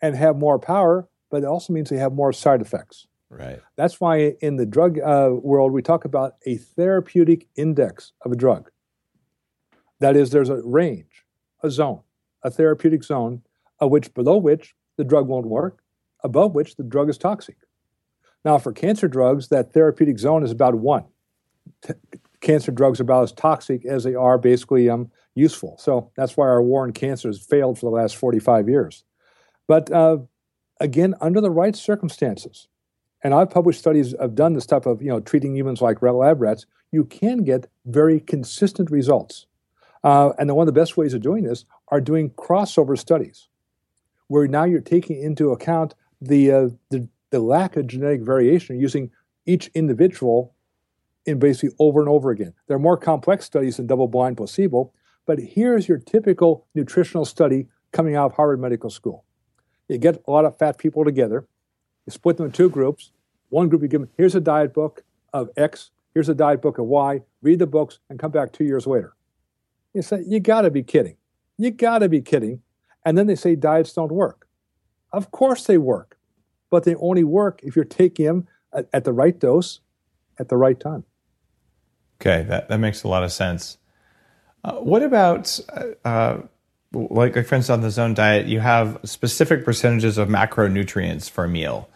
and 0.00 0.16
have 0.16 0.36
more 0.36 0.58
power, 0.58 1.08
but 1.30 1.42
it 1.42 1.46
also 1.46 1.72
means 1.72 1.90
they 1.90 1.98
have 1.98 2.12
more 2.12 2.32
side 2.32 2.60
effects. 2.60 3.06
right 3.28 3.60
That's 3.76 4.00
why 4.00 4.34
in 4.40 4.56
the 4.56 4.66
drug 4.66 4.98
uh, 4.98 5.30
world 5.32 5.72
we 5.72 5.82
talk 5.82 6.04
about 6.04 6.36
a 6.46 6.56
therapeutic 6.56 7.48
index 7.56 8.12
of 8.22 8.32
a 8.32 8.36
drug. 8.36 8.70
That 10.00 10.16
is, 10.16 10.30
there's 10.30 10.50
a 10.50 10.60
range, 10.62 11.24
a 11.62 11.70
zone, 11.70 12.00
a 12.46 12.50
therapeutic 12.50 13.02
zone, 13.02 13.42
of 13.80 13.90
which 13.90 14.14
below 14.14 14.36
which 14.36 14.74
the 14.96 15.04
drug 15.04 15.26
won't 15.26 15.46
work, 15.46 15.82
above 16.22 16.54
which 16.54 16.76
the 16.76 16.84
drug 16.84 17.10
is 17.10 17.18
toxic. 17.18 17.56
Now, 18.44 18.56
for 18.58 18.72
cancer 18.72 19.08
drugs, 19.08 19.48
that 19.48 19.72
therapeutic 19.72 20.20
zone 20.20 20.44
is 20.44 20.52
about 20.52 20.76
one. 20.76 21.04
T- 21.82 21.94
cancer 22.40 22.70
drugs 22.70 23.00
are 23.00 23.02
about 23.02 23.24
as 23.24 23.32
toxic 23.32 23.84
as 23.84 24.04
they 24.04 24.14
are 24.14 24.38
basically 24.38 24.88
um, 24.88 25.10
useful. 25.34 25.76
So 25.78 26.12
that's 26.16 26.36
why 26.36 26.46
our 26.46 26.62
war 26.62 26.84
on 26.84 26.92
cancer 26.92 27.28
has 27.28 27.40
failed 27.40 27.80
for 27.80 27.90
the 27.90 27.96
last 27.96 28.16
45 28.16 28.68
years. 28.68 29.02
But 29.66 29.90
uh, 29.90 30.18
again, 30.78 31.16
under 31.20 31.40
the 31.40 31.50
right 31.50 31.74
circumstances, 31.74 32.68
and 33.24 33.34
I've 33.34 33.50
published 33.50 33.80
studies, 33.80 34.14
I've 34.14 34.36
done 34.36 34.52
this 34.52 34.66
type 34.66 34.86
of, 34.86 35.02
you 35.02 35.08
know, 35.08 35.18
treating 35.18 35.56
humans 35.56 35.82
like 35.82 36.00
lab 36.00 36.40
rats, 36.40 36.64
you 36.92 37.04
can 37.04 37.42
get 37.42 37.66
very 37.84 38.20
consistent 38.20 38.88
results. 38.92 39.46
Uh, 40.06 40.32
and 40.38 40.54
one 40.54 40.68
of 40.68 40.72
the 40.72 40.80
best 40.80 40.96
ways 40.96 41.14
of 41.14 41.20
doing 41.20 41.42
this 41.42 41.64
are 41.88 42.00
doing 42.00 42.30
crossover 42.30 42.96
studies, 42.96 43.48
where 44.28 44.46
now 44.46 44.62
you're 44.62 44.80
taking 44.80 45.20
into 45.20 45.50
account 45.50 45.96
the, 46.20 46.52
uh, 46.52 46.68
the, 46.90 47.08
the 47.30 47.40
lack 47.40 47.76
of 47.76 47.88
genetic 47.88 48.20
variation 48.20 48.78
using 48.78 49.10
each 49.46 49.66
individual 49.74 50.54
in 51.24 51.40
basically 51.40 51.74
over 51.80 51.98
and 51.98 52.08
over 52.08 52.30
again. 52.30 52.54
There 52.68 52.76
are 52.76 52.80
more 52.80 52.96
complex 52.96 53.46
studies 53.46 53.78
than 53.78 53.88
double 53.88 54.06
blind 54.06 54.36
placebo, 54.36 54.92
but 55.26 55.40
here's 55.40 55.88
your 55.88 55.98
typical 55.98 56.68
nutritional 56.72 57.24
study 57.24 57.66
coming 57.90 58.14
out 58.14 58.26
of 58.26 58.34
Harvard 58.34 58.60
Medical 58.60 58.90
School. 58.90 59.24
You 59.88 59.98
get 59.98 60.22
a 60.24 60.30
lot 60.30 60.44
of 60.44 60.56
fat 60.56 60.78
people 60.78 61.04
together, 61.04 61.48
you 62.06 62.12
split 62.12 62.36
them 62.36 62.46
in 62.46 62.52
two 62.52 62.70
groups. 62.70 63.10
One 63.48 63.68
group 63.68 63.82
you 63.82 63.88
give 63.88 64.02
them, 64.02 64.10
here's 64.16 64.36
a 64.36 64.40
diet 64.40 64.72
book 64.72 65.02
of 65.32 65.50
X, 65.56 65.90
here's 66.14 66.28
a 66.28 66.34
diet 66.34 66.62
book 66.62 66.78
of 66.78 66.84
Y, 66.84 67.22
read 67.42 67.58
the 67.58 67.66
books, 67.66 67.98
and 68.08 68.20
come 68.20 68.30
back 68.30 68.52
two 68.52 68.62
years 68.62 68.86
later. 68.86 69.15
You 69.96 70.02
say, 70.02 70.22
you 70.26 70.40
gotta 70.40 70.70
be 70.70 70.82
kidding. 70.82 71.16
You 71.56 71.70
gotta 71.70 72.10
be 72.10 72.20
kidding. 72.20 72.60
And 73.06 73.16
then 73.16 73.26
they 73.28 73.34
say 73.34 73.56
diets 73.56 73.94
don't 73.94 74.12
work. 74.12 74.46
Of 75.10 75.30
course 75.30 75.64
they 75.64 75.78
work, 75.78 76.18
but 76.68 76.84
they 76.84 76.94
only 76.96 77.24
work 77.24 77.60
if 77.62 77.76
you're 77.76 77.86
taking 77.86 78.26
them 78.26 78.48
at, 78.74 78.90
at 78.92 79.04
the 79.04 79.14
right 79.14 79.38
dose 79.38 79.80
at 80.38 80.50
the 80.50 80.56
right 80.58 80.78
time. 80.78 81.04
Okay, 82.20 82.42
that, 82.42 82.68
that 82.68 82.76
makes 82.76 83.04
a 83.04 83.08
lot 83.08 83.24
of 83.24 83.32
sense. 83.32 83.78
Uh, 84.62 84.74
what 84.74 85.02
about, 85.02 85.58
uh, 86.04 86.40
like, 86.92 87.34
like 87.34 87.46
for 87.46 87.54
instance, 87.54 87.70
on 87.70 87.80
the 87.80 87.90
zone 87.90 88.12
diet, 88.12 88.44
you 88.44 88.60
have 88.60 89.00
specific 89.04 89.64
percentages 89.64 90.18
of 90.18 90.28
macronutrients 90.28 91.30
for 91.30 91.44
a 91.44 91.48
meal. 91.48 91.88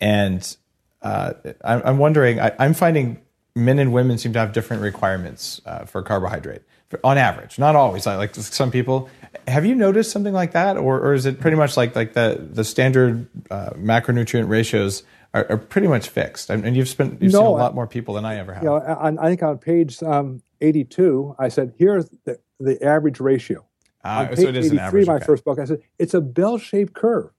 And 0.00 0.56
uh, 1.00 1.34
I'm, 1.62 1.82
I'm 1.84 1.98
wondering, 1.98 2.40
I, 2.40 2.56
I'm 2.58 2.74
finding 2.74 3.20
men 3.54 3.78
and 3.78 3.92
women 3.92 4.18
seem 4.18 4.32
to 4.32 4.40
have 4.40 4.52
different 4.52 4.82
requirements 4.82 5.60
uh, 5.64 5.84
for 5.84 6.02
carbohydrate 6.02 6.62
on 7.04 7.18
average, 7.18 7.58
not 7.58 7.76
always. 7.76 8.06
Like, 8.06 8.18
like 8.18 8.34
some 8.34 8.70
people, 8.70 9.08
have 9.46 9.64
you 9.64 9.74
noticed 9.74 10.10
something 10.10 10.34
like 10.34 10.52
that, 10.52 10.76
or, 10.76 11.00
or 11.00 11.14
is 11.14 11.26
it 11.26 11.40
pretty 11.40 11.56
much 11.56 11.76
like 11.76 11.94
like 11.94 12.14
the 12.14 12.46
the 12.50 12.64
standard 12.64 13.26
uh, 13.50 13.70
macronutrient 13.70 14.48
ratios 14.48 15.02
are, 15.32 15.46
are 15.50 15.56
pretty 15.56 15.88
much 15.88 16.08
fixed? 16.08 16.50
And 16.50 16.76
you've 16.76 16.88
spent 16.88 17.22
you've 17.22 17.32
seen 17.32 17.40
a 17.40 17.50
lot 17.50 17.74
more 17.74 17.86
people 17.86 18.14
than 18.14 18.24
I 18.24 18.36
ever 18.36 18.54
have. 18.54 18.62
You 18.62 18.70
know, 18.70 18.76
on, 18.76 19.18
I 19.18 19.28
think 19.28 19.42
on 19.42 19.58
page 19.58 20.02
um, 20.02 20.42
82, 20.60 21.36
I 21.38 21.48
said, 21.48 21.74
here's 21.78 22.08
the, 22.24 22.38
the 22.58 22.82
average 22.84 23.20
ratio. 23.20 23.66
Ah, 24.04 24.28
on 24.28 24.36
so 24.36 24.48
it 24.48 24.56
is 24.56 24.70
an 24.70 24.78
83, 24.78 24.80
average. 24.80 25.06
my 25.06 25.14
okay. 25.16 25.24
first 25.24 25.44
book, 25.44 25.58
I 25.58 25.64
said, 25.64 25.82
it's 25.98 26.14
a 26.14 26.20
bell-shaped 26.20 26.94
curve 26.94 27.30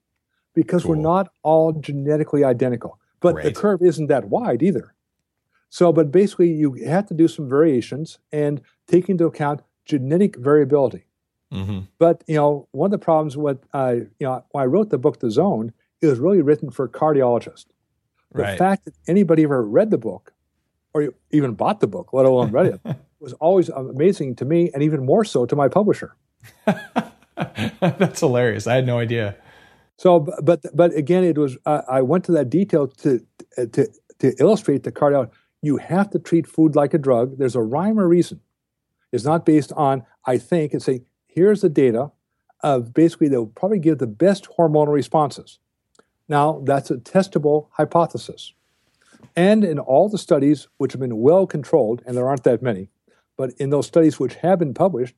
because 0.53 0.85
we're 0.85 0.95
not 0.95 1.31
all 1.43 1.73
genetically 1.73 2.43
identical. 2.43 2.99
But 3.19 3.43
the 3.43 3.51
curve 3.51 3.81
isn't 3.81 4.07
that 4.07 4.25
wide 4.29 4.63
either. 4.63 4.93
So, 5.71 5.91
but 5.93 6.11
basically, 6.11 6.51
you 6.51 6.73
have 6.85 7.07
to 7.07 7.13
do 7.13 7.27
some 7.29 7.47
variations 7.47 8.19
and 8.31 8.61
take 8.87 9.09
into 9.09 9.25
account 9.25 9.61
genetic 9.85 10.35
variability. 10.35 11.05
Mhm. 11.53 11.87
But 11.97 12.23
you 12.27 12.35
know, 12.35 12.67
one 12.71 12.87
of 12.87 12.91
the 12.91 13.03
problems 13.03 13.37
with 13.37 13.57
uh, 13.73 13.95
you 14.19 14.27
know 14.27 14.43
when 14.51 14.61
I 14.63 14.65
wrote 14.67 14.89
the 14.89 14.97
book 14.97 15.19
The 15.19 15.31
Zone, 15.31 15.71
it 16.01 16.07
was 16.07 16.19
really 16.19 16.41
written 16.41 16.69
for 16.71 16.87
cardiologists. 16.89 17.67
The 18.33 18.43
Right. 18.43 18.57
fact 18.57 18.85
that 18.85 18.93
anybody 19.07 19.43
ever 19.43 19.63
read 19.63 19.91
the 19.91 19.97
book, 19.97 20.33
or 20.93 21.13
even 21.31 21.53
bought 21.53 21.79
the 21.79 21.87
book, 21.87 22.11
let 22.13 22.25
alone 22.25 22.51
read 22.51 22.65
it, 22.67 22.79
was 23.19 23.33
always 23.33 23.69
amazing 23.69 24.35
to 24.37 24.45
me, 24.45 24.71
and 24.73 24.83
even 24.83 25.05
more 25.05 25.23
so 25.25 25.45
to 25.45 25.55
my 25.55 25.67
publisher. 25.69 26.15
That's 27.79 28.19
hilarious. 28.19 28.67
I 28.67 28.75
had 28.75 28.85
no 28.85 28.99
idea. 28.99 29.35
So, 29.97 30.19
but 30.43 30.61
but 30.73 30.93
again, 30.95 31.23
it 31.23 31.37
was 31.37 31.57
uh, 31.65 31.81
I 31.87 32.01
went 32.01 32.23
to 32.25 32.31
that 32.33 32.49
detail 32.49 32.87
to 32.87 33.19
to 33.55 33.87
to 34.19 34.33
illustrate 34.39 34.83
the 34.83 34.91
cardiology. 34.91 35.31
You 35.61 35.77
have 35.77 36.09
to 36.11 36.19
treat 36.19 36.47
food 36.47 36.75
like 36.75 36.93
a 36.93 36.97
drug. 36.97 37.37
There's 37.37 37.55
a 37.55 37.61
rhyme 37.61 37.99
or 37.99 38.07
reason. 38.07 38.41
It's 39.11 39.25
not 39.25 39.45
based 39.45 39.71
on 39.73 40.05
I 40.25 40.37
think. 40.37 40.73
It's 40.73 40.85
say 40.85 41.03
here's 41.27 41.61
the 41.61 41.69
data 41.69 42.11
of 42.61 42.93
basically 42.93 43.27
they'll 43.27 43.47
probably 43.47 43.79
give 43.79 43.97
the 43.97 44.07
best 44.07 44.47
hormonal 44.57 44.93
responses. 44.93 45.59
Now 46.27 46.61
that's 46.63 46.91
a 46.91 46.97
testable 46.97 47.67
hypothesis, 47.71 48.53
and 49.35 49.63
in 49.63 49.79
all 49.79 50.09
the 50.09 50.17
studies 50.17 50.67
which 50.77 50.93
have 50.93 51.01
been 51.01 51.17
well 51.17 51.45
controlled, 51.47 52.01
and 52.05 52.15
there 52.15 52.27
aren't 52.27 52.43
that 52.43 52.61
many, 52.61 52.89
but 53.35 53.51
in 53.57 53.69
those 53.69 53.87
studies 53.87 54.19
which 54.19 54.35
have 54.35 54.59
been 54.59 54.73
published, 54.73 55.15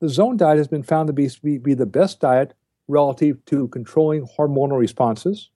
the 0.00 0.08
zone 0.08 0.36
diet 0.36 0.58
has 0.58 0.68
been 0.68 0.82
found 0.82 1.06
to 1.06 1.12
be, 1.12 1.28
be 1.58 1.74
the 1.74 1.86
best 1.86 2.20
diet 2.20 2.54
relative 2.88 3.44
to 3.46 3.68
controlling 3.68 4.26
hormonal 4.26 4.78
responses, 4.78 5.50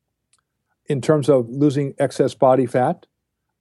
in 0.87 1.01
terms 1.01 1.29
of 1.29 1.49
losing 1.49 1.94
excess 1.99 2.35
body 2.35 2.66
fat, 2.66 3.07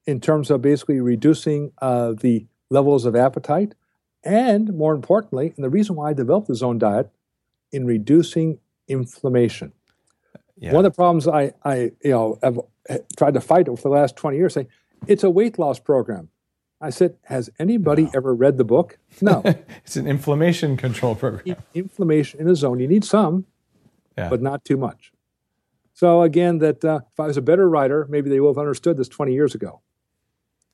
in 0.08 0.20
terms 0.22 0.50
of 0.50 0.62
basically 0.62 1.00
reducing 1.02 1.74
uh, 1.82 2.14
the 2.14 2.48
levels 2.70 3.06
of 3.06 3.16
appetite, 3.16 3.76
and 4.24 4.74
more 4.74 4.96
importantly, 4.96 5.54
and 5.56 5.64
the 5.64 5.70
reason 5.70 5.96
why 5.96 6.10
I 6.10 6.14
developed 6.14 6.48
the 6.48 6.56
zone 6.56 6.80
diet, 6.80 7.12
in 7.72 7.86
reducing 7.86 8.60
inflammation. 8.88 9.74
Yeah. 10.58 10.74
One 10.74 10.86
of 10.86 10.94
the 10.94 10.96
problems 10.96 11.28
I, 11.28 11.54
I 11.64 11.92
you 12.04 12.12
know, 12.12 12.40
have 12.42 12.60
tried 13.18 13.36
to 13.36 13.42
fight 13.42 13.68
over 13.68 13.82
the 13.82 13.90
last 13.90 14.16
20 14.16 14.38
years, 14.38 14.54
saying 14.54 14.68
it's 15.06 15.24
a 15.24 15.30
weight 15.30 15.60
loss 15.60 15.80
program. 15.80 16.30
I 16.80 16.92
said, 16.92 17.18
has 17.24 17.50
anybody 17.60 18.10
ever 18.16 18.34
read 18.34 18.58
the 18.58 18.64
book? 18.64 19.00
No. 19.22 19.42
it's 19.86 19.96
an 19.96 20.08
inflammation 20.08 20.78
control 20.78 21.16
program. 21.16 21.58
inflammation 21.74 22.40
in 22.40 22.48
a 22.48 22.56
zone. 22.56 22.80
You 22.80 22.88
need 22.88 23.04
some, 23.04 23.46
yeah. 24.18 24.30
but 24.30 24.42
not 24.42 24.64
too 24.64 24.78
much. 24.78 25.12
So 25.94 26.22
again, 26.22 26.60
that 26.60 26.86
uh, 26.86 27.00
if 27.12 27.20
I 27.20 27.26
was 27.26 27.38
a 27.38 27.42
better 27.42 27.68
writer, 27.68 28.06
maybe 28.10 28.30
they 28.30 28.40
would 28.40 28.50
have 28.50 28.58
understood 28.60 28.98
this 28.98 29.08
20 29.08 29.34
years 29.34 29.56
ago. 29.56 29.82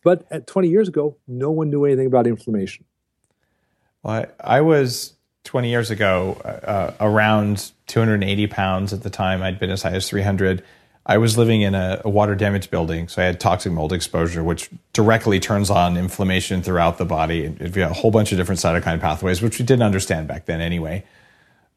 But 0.03 0.25
at 0.29 0.47
20 0.47 0.67
years 0.69 0.87
ago, 0.87 1.17
no 1.27 1.49
one 1.51 1.69
knew 1.69 1.85
anything 1.85 2.07
about 2.07 2.27
inflammation. 2.27 2.85
Well, 4.03 4.25
I, 4.39 4.57
I 4.57 4.61
was 4.61 5.13
20 5.45 5.69
years 5.69 5.89
ago 5.89 6.33
uh, 6.43 6.93
around 6.99 7.71
280 7.87 8.47
pounds 8.47 8.93
at 8.93 9.03
the 9.03 9.09
time. 9.09 9.41
I'd 9.41 9.59
been 9.59 9.69
as 9.69 9.83
high 9.83 9.91
as 9.91 10.07
300. 10.07 10.63
I 11.05 11.17
was 11.17 11.37
living 11.37 11.61
in 11.61 11.75
a, 11.75 12.01
a 12.05 12.09
water 12.09 12.33
damaged 12.33 12.71
building, 12.71 13.09
so 13.09 13.21
I 13.21 13.25
had 13.25 13.39
toxic 13.39 13.73
mold 13.73 13.91
exposure, 13.91 14.43
which 14.43 14.69
directly 14.93 15.39
turns 15.39 15.69
on 15.69 15.97
inflammation 15.97 16.61
throughout 16.61 16.97
the 16.97 17.05
body. 17.05 17.55
It, 17.59 17.75
a 17.75 17.89
whole 17.89 18.11
bunch 18.11 18.31
of 18.31 18.37
different 18.37 18.61
cytokine 18.61 19.01
pathways, 19.01 19.41
which 19.41 19.59
we 19.59 19.65
didn't 19.65 19.83
understand 19.83 20.27
back 20.27 20.45
then 20.45 20.61
anyway. 20.61 21.03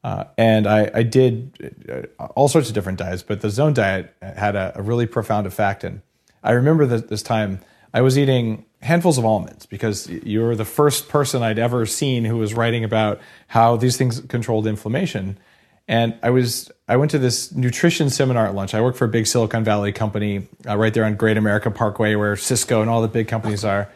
Uh, 0.04 0.24
and 0.38 0.68
I, 0.68 0.90
I, 0.94 1.02
did 1.02 1.74
uh, 2.20 2.26
all 2.36 2.46
sorts 2.46 2.68
of 2.68 2.74
different 2.74 2.98
diets, 2.98 3.24
but 3.24 3.40
the 3.40 3.50
zone 3.50 3.74
diet 3.74 4.14
had 4.22 4.54
a, 4.54 4.72
a 4.76 4.82
really 4.82 5.06
profound 5.06 5.48
effect. 5.48 5.82
And 5.82 6.00
I 6.44 6.52
remember 6.52 6.86
that 6.86 7.08
this 7.08 7.24
time 7.24 7.58
I 7.96 8.02
was 8.02 8.18
eating 8.18 8.66
handfuls 8.82 9.16
of 9.16 9.24
almonds 9.24 9.64
because 9.64 10.06
you 10.06 10.42
were 10.42 10.54
the 10.54 10.66
first 10.66 11.09
person 11.09 11.42
I'd 11.42 11.59
ever 11.59 11.87
seen 11.87 12.26
who 12.26 12.37
was 12.37 12.52
writing 12.52 12.85
about 12.85 13.22
how 13.48 13.76
these 13.76 13.96
things 13.96 14.20
controlled 14.20 14.66
inflammation. 14.66 15.38
And 15.88 16.14
I 16.22 16.28
was 16.28 16.70
I 16.88 16.98
went 16.98 17.11
to 17.12 17.18
this 17.18 17.54
nutrition 17.54 18.11
seminar 18.11 18.46
at 18.46 18.54
lunch. 18.54 18.74
I 18.74 18.82
work 18.82 18.96
for 18.96 19.06
a 19.06 19.09
big 19.09 19.26
Silicon 19.26 19.64
Valley 19.64 19.92
company 19.92 20.46
uh, 20.68 20.76
right 20.76 20.92
there 20.92 21.06
on 21.06 21.14
Great 21.14 21.38
America 21.38 21.70
Parkway, 21.70 22.16
where 22.16 22.37
Cisco 22.37 22.82
and 22.82 22.90
all 22.90 23.00
the 23.00 23.09
big 23.09 23.28
companies 23.28 23.64
are. 23.64 23.90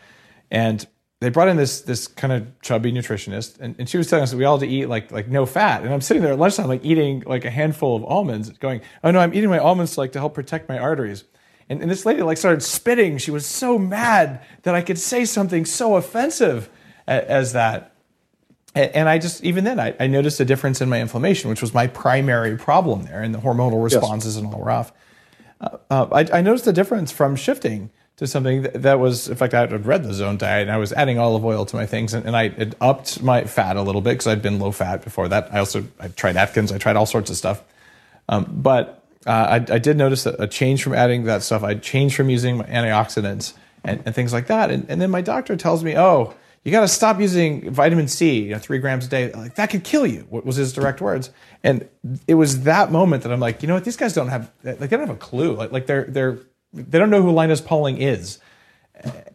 And 0.51 0.87
they 1.21 1.29
brought 1.29 1.49
in 1.49 1.59
this 1.59 1.83
this 1.83 2.09
kind 2.09 2.33
of 2.33 2.59
chubby 2.63 2.93
nutritionist, 2.93 3.61
and, 3.61 3.75
and 3.79 3.87
she 3.87 3.99
was 3.99 4.09
telling 4.09 4.23
us 4.23 4.31
that 4.31 4.39
we 4.39 4.47
all 4.47 4.59
had 4.59 4.67
to 4.67 4.75
eat 4.75 4.87
like 4.87 5.13
like 5.13 5.29
no 5.29 5.45
fat. 5.45 5.83
And 5.83 5.93
I'm 5.93 6.01
sitting 6.01 6.23
there 6.23 6.33
at 6.33 6.39
lunchtime, 6.39 6.69
like 6.69 6.87
eating 6.87 7.23
like 7.27 7.45
a 7.45 7.51
handful 7.51 7.97
of 7.97 8.05
almonds, 8.05 8.49
going, 8.49 8.81
"Oh 9.05 9.11
no, 9.11 9.19
I'm 9.19 9.35
eating 9.35 9.51
my 9.51 9.59
almonds 9.59 9.99
like 9.99 10.13
to 10.13 10.21
help 10.21 10.33
protect 10.33 10.71
my 10.71 10.79
arteries." 10.79 11.25
And, 11.71 11.81
and 11.81 11.91
this 11.91 12.05
lady 12.05 12.21
like 12.23 12.37
started 12.37 12.63
spitting. 12.63 13.17
She 13.17 13.31
was 13.31 13.47
so 13.47 13.79
mad 13.79 14.43
that 14.63 14.75
I 14.75 14.83
could 14.83 14.99
say 14.99 15.25
something 15.25 15.65
so 15.65 15.95
offensive 15.95 16.69
as 17.07 17.53
that. 17.53 17.95
And 18.75 19.09
I 19.09 19.19
just, 19.19 19.43
even 19.43 19.65
then, 19.65 19.81
I, 19.81 19.95
I, 19.99 20.07
noticed 20.07 20.39
a 20.39 20.45
difference 20.45 20.81
in 20.81 20.89
my 20.89 21.01
inflammation, 21.01 21.51
which 21.51 21.61
was 21.61 21.75
my 21.75 21.89
primary 21.89 22.57
problem 22.57 23.03
there, 23.03 23.21
and 23.21 23.35
the 23.35 23.41
hormonal 23.41 23.83
responses 23.83 24.37
yes. 24.37 24.45
and 24.45 24.55
all 24.55 24.61
were 24.61 24.71
off. 24.71 24.93
Uh, 25.61 25.79
uh, 25.91 26.07
I, 26.13 26.39
I, 26.39 26.41
noticed 26.41 26.69
a 26.69 26.73
difference 26.73 27.11
from 27.11 27.35
shifting 27.35 27.91
to 28.17 28.29
something 28.29 28.63
that, 28.63 28.83
that, 28.83 29.01
was, 29.01 29.29
in 29.29 29.35
fact, 29.35 29.55
I 29.55 29.61
had 29.61 29.87
read 29.87 30.05
the 30.05 30.15
zone 30.15 30.39
diet 30.39 30.63
and 30.63 30.71
I 30.71 30.77
was 30.77 30.93
adding 30.93 31.19
olive 31.19 31.45
oil 31.45 31.67
to 31.67 31.75
my 31.75 31.85
things, 31.85 32.15
and, 32.15 32.25
and 32.25 32.37
I 32.37 32.55
upped 32.81 33.25
my 33.25 33.43
fat 33.43 33.77
a 33.77 33.83
little 33.83 34.01
bit 34.01 34.11
because 34.11 34.29
I'd 34.29 34.43
been 34.43 34.61
low 34.61 34.71
fat 34.71 35.03
before 35.03 35.27
that. 35.27 35.53
I 35.53 35.59
also 35.59 35.85
I 35.99 36.07
tried 36.07 36.37
Atkins, 36.37 36.71
I 36.71 36.79
tried 36.79 36.95
all 36.95 37.07
sorts 37.07 37.29
of 37.29 37.37
stuff. 37.37 37.65
Um, 38.29 38.47
but 38.49 39.01
uh, 39.27 39.31
I, 39.31 39.75
I, 39.75 39.79
did 39.79 39.97
notice 39.97 40.25
a, 40.25 40.47
change 40.47 40.83
from 40.83 40.95
adding 40.95 41.25
that 41.25 41.43
stuff. 41.43 41.63
I 41.63 41.75
changed 41.75 42.17
from 42.17 42.31
using 42.31 42.61
antioxidants 42.61 43.53
and, 43.85 44.03
and 44.07 44.15
things 44.15 44.33
like 44.33 44.47
that. 44.47 44.71
And, 44.71 44.87
and, 44.89 45.01
then 45.01 45.11
my 45.11 45.21
doctor 45.21 45.57
tells 45.57 45.85
me, 45.85 45.97
oh, 45.97 46.35
you 46.65 46.73
got 46.73 46.81
to 46.81 46.89
stop 46.89 47.21
using 47.21 47.71
vitamin 47.71 48.09
C, 48.09 48.45
you 48.45 48.51
know, 48.51 48.59
three 48.59 48.79
grams 48.79 49.07
a 49.07 49.09
day. 49.09 49.33
Like 49.33 49.57
that 49.57 49.71
could 49.71 49.85
kill 49.85 50.07
you. 50.07 50.27
What 50.31 50.45
was 50.47 50.57
his 50.57 50.73
direct 50.73 51.01
words? 51.01 51.31
And 51.63 51.89
it 52.27 52.35
was 52.35 52.63
that 52.63 52.91
moment 52.91 53.23
that 53.23 53.33
I'm 53.33 53.41
like, 53.41 53.63
you 53.63 53.69
know 53.69 53.75
what? 53.75 53.85
These 53.85 53.97
guys 53.97 54.15
don't 54.15 54.29
have 54.29 54.51
like 54.63 54.79
they 54.79 54.89
don't 54.89 55.01
have 55.01 55.11
a 55.11 55.17
clue. 55.17 55.55
Like 55.55 55.73
like 55.73 55.87
they're 55.87 56.05
they're 56.05 56.39
they 56.73 56.99
don't 56.99 57.11
know 57.11 57.23
who 57.23 57.31
Linus 57.31 57.61
Pauling 57.61 57.99
is. 57.99 58.39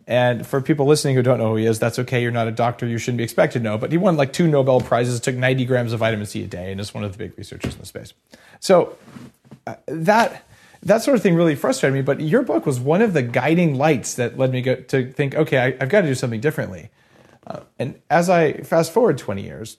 And 0.08 0.45
for 0.45 0.62
people 0.62 0.86
listening 0.86 1.15
who 1.15 1.24
don't 1.24 1.39
know 1.39 1.50
who 1.50 1.56
he 1.56 1.65
is, 1.65 1.80
that's 1.80 1.98
okay. 1.98 2.21
You're 2.21 2.32
not 2.32 2.48
a 2.48 2.52
doctor. 2.52 2.86
You 2.86 3.00
shouldn't 3.00 3.17
be 3.17 3.24
expected 3.24 3.60
to 3.60 3.63
know. 3.63 3.80
But 3.80 3.91
he 3.91 3.98
won 3.98 4.17
like 4.17 4.32
two 4.32 4.48
Nobel 4.48 4.80
Prizes, 4.80 5.19
took 5.19 5.36
90 5.36 5.65
grams 5.65 5.93
of 5.93 6.00
vitamin 6.00 6.28
C 6.28 6.43
a 6.43 6.48
day, 6.48 6.71
and 6.71 6.80
is 6.80 6.93
one 6.93 7.04
of 7.04 7.12
the 7.12 7.17
big 7.17 7.36
researchers 7.38 7.74
in 7.74 7.80
the 7.80 7.88
space. 7.88 8.13
So 8.60 8.95
that 9.88 10.45
that 10.84 11.01
sort 11.01 11.17
of 11.17 11.23
thing 11.23 11.36
really 11.36 11.56
frustrated 11.56 11.95
me. 11.95 12.01
But 12.01 12.21
your 12.21 12.43
book 12.43 12.65
was 12.65 12.80
one 12.80 13.01
of 13.01 13.13
the 13.13 13.23
guiding 13.23 13.75
lights 13.75 14.15
that 14.15 14.38
led 14.38 14.51
me 14.51 14.62
go, 14.62 14.75
to 14.75 15.12
think, 15.12 15.36
okay, 15.36 15.58
I, 15.58 15.71
have 15.80 15.89
got 15.89 16.01
to 16.01 16.08
do 16.08 16.15
something 16.15 16.39
differently. 16.39 16.89
Uh, 17.47 17.62
and 17.80 17.99
as 18.10 18.30
I 18.30 18.54
fast 18.62 18.91
forward 18.91 19.17
20 19.17 19.41
years, 19.41 19.78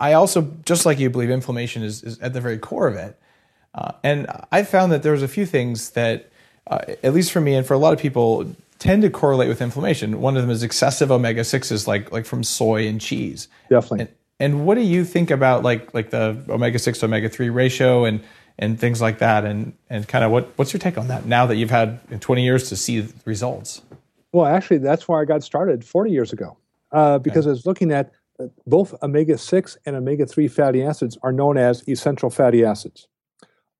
I 0.00 0.12
also, 0.12 0.56
just 0.64 0.86
like 0.86 1.00
you, 1.00 1.10
believe 1.10 1.30
inflammation 1.30 1.82
is, 1.82 2.02
is 2.04 2.18
at 2.20 2.32
the 2.32 2.40
very 2.40 2.58
core 2.58 2.86
of 2.86 2.94
it. 2.94 3.18
Uh, 3.74 3.92
and 4.04 4.28
I 4.52 4.62
found 4.62 4.92
that 4.92 5.02
there 5.02 5.12
was 5.12 5.22
a 5.22 5.28
few 5.28 5.44
things 5.44 5.90
that, 5.90 6.30
uh, 6.68 6.78
at 7.02 7.12
least 7.12 7.32
for 7.32 7.40
me 7.40 7.54
and 7.54 7.66
for 7.66 7.74
a 7.74 7.78
lot 7.78 7.92
of 7.92 7.98
people, 7.98 8.54
tend 8.78 9.02
to 9.02 9.10
correlate 9.10 9.48
with 9.48 9.60
inflammation. 9.60 10.20
One 10.20 10.36
of 10.36 10.42
them 10.42 10.50
is 10.50 10.62
excessive 10.62 11.10
omega 11.10 11.44
sixes, 11.44 11.88
like 11.88 12.12
like 12.12 12.24
from 12.24 12.44
soy 12.44 12.86
and 12.86 13.00
cheese. 13.00 13.48
Definitely. 13.68 14.00
And, 14.00 14.08
and 14.40 14.66
what 14.66 14.76
do 14.76 14.82
you 14.82 15.04
think 15.04 15.30
about 15.30 15.64
like 15.64 15.92
like 15.92 16.10
the 16.10 16.40
omega 16.48 16.78
six 16.78 17.00
to 17.00 17.06
omega 17.06 17.28
three 17.28 17.50
ratio 17.50 18.04
and 18.04 18.22
and 18.58 18.78
things 18.78 19.00
like 19.00 19.18
that. 19.18 19.44
And 19.44 19.72
and 19.88 20.06
kind 20.06 20.24
of 20.24 20.30
what 20.30 20.52
what's 20.56 20.72
your 20.72 20.80
take 20.80 20.98
on 20.98 21.08
that 21.08 21.26
now 21.26 21.46
that 21.46 21.56
you've 21.56 21.70
had 21.70 22.00
20 22.20 22.42
years 22.42 22.68
to 22.68 22.76
see 22.76 23.06
results? 23.24 23.82
Well, 24.32 24.46
actually, 24.46 24.78
that's 24.78 25.08
where 25.08 25.20
I 25.20 25.24
got 25.24 25.42
started 25.42 25.84
40 25.84 26.10
years 26.10 26.32
ago 26.32 26.58
uh, 26.92 27.18
because 27.18 27.46
okay. 27.46 27.50
I 27.50 27.52
was 27.52 27.66
looking 27.66 27.92
at 27.92 28.12
uh, 28.40 28.46
both 28.66 28.94
omega 29.02 29.38
6 29.38 29.78
and 29.86 29.96
omega 29.96 30.26
3 30.26 30.48
fatty 30.48 30.82
acids 30.82 31.16
are 31.22 31.32
known 31.32 31.56
as 31.56 31.86
essential 31.88 32.30
fatty 32.30 32.64
acids. 32.64 33.08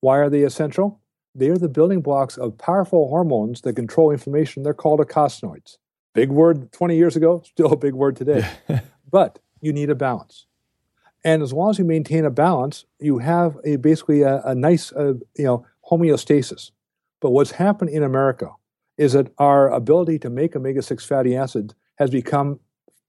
Why 0.00 0.18
are 0.18 0.30
they 0.30 0.42
essential? 0.42 1.00
They 1.34 1.50
are 1.50 1.58
the 1.58 1.68
building 1.68 2.00
blocks 2.00 2.36
of 2.36 2.58
powerful 2.58 3.08
hormones 3.08 3.60
that 3.60 3.76
control 3.76 4.10
inflammation. 4.10 4.62
They're 4.62 4.74
called 4.74 5.00
eicosanoids. 5.00 5.76
Big 6.14 6.30
word 6.30 6.72
20 6.72 6.96
years 6.96 7.14
ago, 7.14 7.42
still 7.44 7.72
a 7.72 7.76
big 7.76 7.94
word 7.94 8.16
today. 8.16 8.48
but 9.10 9.38
you 9.60 9.72
need 9.72 9.90
a 9.90 9.94
balance. 9.94 10.47
And 11.24 11.42
as 11.42 11.52
long 11.52 11.70
as 11.70 11.78
you 11.78 11.84
maintain 11.84 12.24
a 12.24 12.30
balance, 12.30 12.84
you 13.00 13.18
have 13.18 13.56
a 13.64 13.76
basically 13.76 14.22
a, 14.22 14.40
a 14.44 14.54
nice 14.54 14.92
uh, 14.92 15.14
you 15.36 15.44
know 15.44 15.66
homeostasis. 15.90 16.70
But 17.20 17.30
what's 17.30 17.52
happened 17.52 17.90
in 17.90 18.02
America 18.02 18.50
is 18.96 19.12
that 19.12 19.32
our 19.38 19.68
ability 19.70 20.18
to 20.20 20.30
make 20.30 20.54
omega 20.54 20.82
six 20.82 21.04
fatty 21.04 21.36
acids 21.36 21.74
has 21.96 22.10
become 22.10 22.60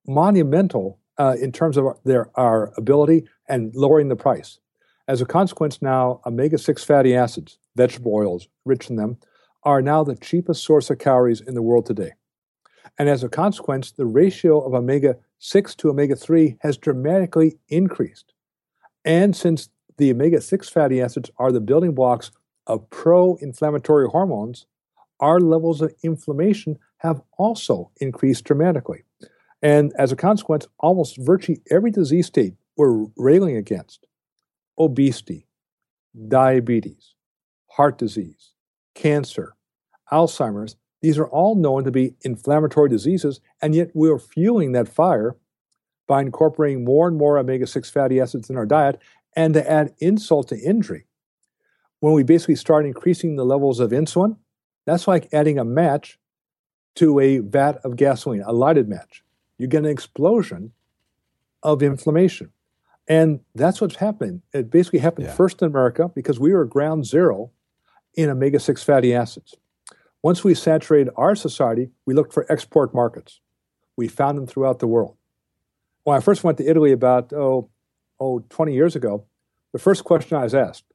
monumental 0.08 1.00
uh, 1.18 1.36
in 1.40 1.52
terms 1.52 1.78
of 1.78 1.86
their 2.06 2.30
our 2.36 2.74
ability 2.78 3.28
and 3.48 3.74
lowering 3.76 4.10
the 4.10 4.16
price. 4.16 4.60
As 5.08 5.22
a 5.22 5.26
consequence, 5.26 5.82
now 5.82 6.22
omega 6.26 6.58
six 6.58 6.84
fatty 6.84 7.16
acids, 7.16 7.58
vegetable 7.76 8.14
oils 8.14 8.48
rich 8.66 8.90
in 8.90 8.96
them, 8.96 9.18
are 9.64 9.82
now 9.82 10.04
the 10.04 10.16
cheapest 10.16 10.64
source 10.64 10.90
of 10.90 11.00
calories 11.00 11.42
in 11.42 11.56
the 11.56 11.62
world 11.62 11.86
today. 11.86 12.12
And 12.98 13.10
as 13.10 13.24
a 13.24 13.30
consequence, 13.30 13.92
the 13.92 14.06
ratio 14.06 14.60
of 14.60 14.74
omega 14.74 15.18
6 15.40 15.76
to 15.76 15.90
omega 15.90 16.16
3 16.16 16.58
has 16.62 16.78
dramatically 16.78 17.58
increased. 17.70 18.34
And 19.06 19.36
since 19.36 19.70
the 19.98 20.12
omega 20.12 20.42
6 20.42 20.70
fatty 20.70 21.02
acids 21.02 21.32
are 21.38 21.52
the 21.52 21.62
building 21.62 21.94
blocks 21.94 22.32
of 22.68 22.90
pro 22.90 23.36
inflammatory 23.36 24.08
hormones, 24.08 24.66
our 25.20 25.40
levels 25.40 25.82
of 25.82 25.94
inflammation 26.04 26.78
have 26.98 27.22
also 27.38 27.92
increased 28.00 28.46
dramatically. 28.46 29.04
And 29.62 29.94
as 29.98 30.12
a 30.12 30.16
consequence, 30.16 30.68
almost 30.80 31.18
virtually 31.18 31.62
every 31.70 31.92
disease 31.92 32.28
state 32.28 32.54
we're 32.78 33.08
railing 33.18 33.58
against 33.58 34.08
obesity, 34.78 35.48
diabetes, 36.30 37.16
heart 37.68 37.98
disease, 37.98 38.54
cancer, 38.96 39.56
Alzheimer's 40.12 40.78
these 41.02 41.18
are 41.18 41.28
all 41.28 41.56
known 41.56 41.84
to 41.86 41.92
be 41.92 42.16
inflammatory 42.22 42.90
diseases, 42.90 43.40
and 43.62 43.74
yet 43.74 43.92
we're 43.94 44.20
fueling 44.20 44.74
that 44.74 44.88
fire 44.88 45.36
by 46.08 46.22
incorporating 46.22 46.84
more 46.84 47.08
and 47.08 47.18
more 47.18 47.38
omega 47.38 47.68
6 47.68 47.90
fatty 47.90 48.20
acids 48.20 48.50
in 48.50 48.58
our 48.58 48.66
diet. 48.66 49.00
And 49.36 49.54
to 49.54 49.70
add 49.72 49.94
insult 50.00 50.50
to 50.50 50.60
injury, 50.60 51.06
when 52.00 52.14
we 52.14 52.24
basically 52.24 52.56
start 52.56 52.86
increasing 52.86 53.36
the 53.36 53.46
levels 53.46 53.80
of 53.80 53.92
insulin, 53.92 54.38
that's 54.86 55.08
like 55.08 55.30
adding 55.32 55.60
a 55.60 55.64
match 55.64 56.20
to 56.96 57.20
a 57.20 57.38
vat 57.38 57.78
of 57.84 57.96
gasoline, 57.96 58.44
a 58.46 58.52
lighted 58.52 58.90
match. 58.90 59.24
You 59.58 59.68
get 59.68 59.84
an 59.84 59.90
explosion 59.90 60.72
of 61.62 61.84
inflammation. 61.84 62.52
And 63.08 63.42
that's 63.56 63.82
what's 63.82 63.96
happening. 63.96 64.42
It 64.54 64.70
basically 64.70 65.00
happened 65.00 65.28
yeah. 65.28 65.34
first 65.34 65.62
in 65.62 65.68
America 65.68 66.10
because 66.14 66.40
we 66.40 66.54
were 66.54 66.66
ground 66.66 67.06
zero 67.06 67.52
in 68.16 68.30
omega 68.30 68.60
6 68.60 68.84
fatty 68.84 69.14
acids. 69.14 69.56
Once 70.22 70.44
we 70.44 70.54
saturated 70.54 71.12
our 71.16 71.36
society, 71.36 71.90
we 72.06 72.14
looked 72.14 72.34
for 72.34 72.46
export 72.52 72.94
markets. 72.94 73.40
We 73.96 74.08
found 74.08 74.38
them 74.38 74.48
throughout 74.48 74.80
the 74.80 74.88
world. 74.88 75.16
When 76.04 76.18
I 76.18 76.20
first 76.20 76.44
went 76.44 76.58
to 76.58 76.68
Italy 76.68 76.92
about, 76.92 77.32
oh, 77.34 77.70
oh 78.20 78.40
20 78.50 78.74
years 78.74 78.96
ago, 78.96 79.26
the 79.72 79.80
first 79.80 80.04
question 80.04 80.38
I 80.38 80.44
was 80.44 80.56
asked 80.56 80.86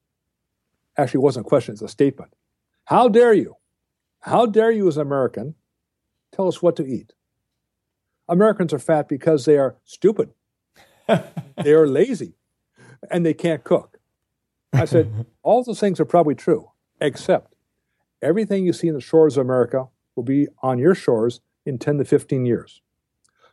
actually 0.96 1.20
wasn't 1.20 1.46
a 1.46 1.48
question, 1.48 1.72
it's 1.72 1.82
a 1.82 1.88
statement. 1.88 2.34
How 2.84 3.08
dare 3.08 3.32
you? 3.32 3.56
How 4.20 4.46
dare 4.46 4.70
you, 4.70 4.88
as 4.88 4.96
an 4.96 5.02
American, 5.02 5.54
tell 6.32 6.48
us 6.48 6.62
what 6.62 6.76
to 6.76 6.86
eat? 6.86 7.12
Americans 8.28 8.72
are 8.72 8.78
fat 8.78 9.08
because 9.08 9.44
they 9.44 9.58
are 9.58 9.76
stupid, 9.84 10.30
they 11.06 11.72
are 11.72 11.86
lazy, 11.86 12.34
and 13.10 13.24
they 13.24 13.34
can't 13.34 13.64
cook. 13.64 13.98
I 14.72 14.86
said, 14.86 15.26
all 15.42 15.62
those 15.62 15.80
things 15.80 16.00
are 16.00 16.06
probably 16.06 16.34
true, 16.34 16.70
except 17.00 17.53
Everything 18.24 18.64
you 18.64 18.72
see 18.72 18.88
in 18.88 18.94
the 18.94 19.02
shores 19.02 19.36
of 19.36 19.44
America 19.44 19.86
will 20.16 20.22
be 20.22 20.48
on 20.62 20.78
your 20.78 20.94
shores 20.94 21.40
in 21.66 21.78
10 21.78 21.98
to 21.98 22.04
15 22.06 22.46
years. 22.46 22.80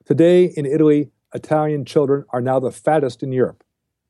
Today 0.05 0.45
in 0.45 0.65
Italy, 0.65 1.11
Italian 1.33 1.83
children 1.83 2.23
are 2.29 2.39
now 2.39 2.57
the 2.57 2.71
fattest 2.71 3.21
in 3.21 3.33
Europe. 3.33 3.65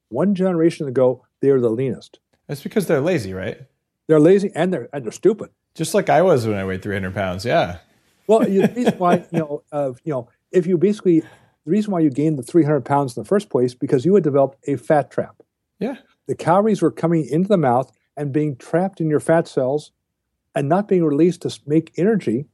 One 0.10 0.36
generation 0.36 0.88
ago, 0.88 1.26
they 1.39 1.52
were 1.52 1.60
the 1.60 1.71
leanest. 1.71 2.19
That's 2.45 2.62
because 2.62 2.86
they're 2.86 3.02
lazy, 3.02 3.34
right? 3.34 3.62
They're 4.06 4.19
lazy 4.19 4.52
and 4.54 4.71
they're 4.71 4.88
and 4.93 5.04
they're 5.04 5.12
stupid. 5.12 5.50
Just 5.74 5.95
like 5.95 6.10
I 6.10 6.21
was 6.21 6.45
when 6.45 6.58
I 6.58 6.65
weighed 6.65 6.84
300 6.84 7.13
pounds. 7.13 7.43
Yeah. 7.43 7.80
Well, 8.28 8.41
the 8.41 8.67
reason 8.76 9.00
why 9.00 9.26
you 9.32 9.39
know, 9.39 9.63
uh, 9.71 9.93
you 10.04 10.13
know, 10.13 10.30
if 10.52 10.67
you 10.67 10.78
basically 10.78 11.21
the 11.21 11.71
reason 11.71 11.91
why 11.91 12.02
you 12.02 12.12
gained 12.12 12.38
the 12.38 12.43
300 12.43 12.86
pounds 12.86 13.17
in 13.17 13.24
the 13.24 13.28
first 13.28 13.50
place 13.50 13.74
because 13.74 14.06
you 14.06 14.13
had 14.13 14.24
developed 14.24 14.60
a 14.67 14.76
fat 14.76 15.10
trap. 15.10 15.41
Yeah. 15.80 15.95
The 16.28 16.36
calories 16.36 16.84
were 16.84 16.91
coming 16.91 17.26
into 17.26 17.47
the 17.47 17.58
mouth 17.58 17.91
and 18.15 18.32
being 18.32 18.56
trapped 18.58 19.02
in 19.02 19.10
your 19.10 19.19
fat 19.19 19.47
cells 19.47 19.91
and 20.56 20.70
not 20.70 20.88
being 20.88 21.04
released 21.04 21.42
to 21.44 21.60
make 21.66 21.92
energy, 21.98 22.46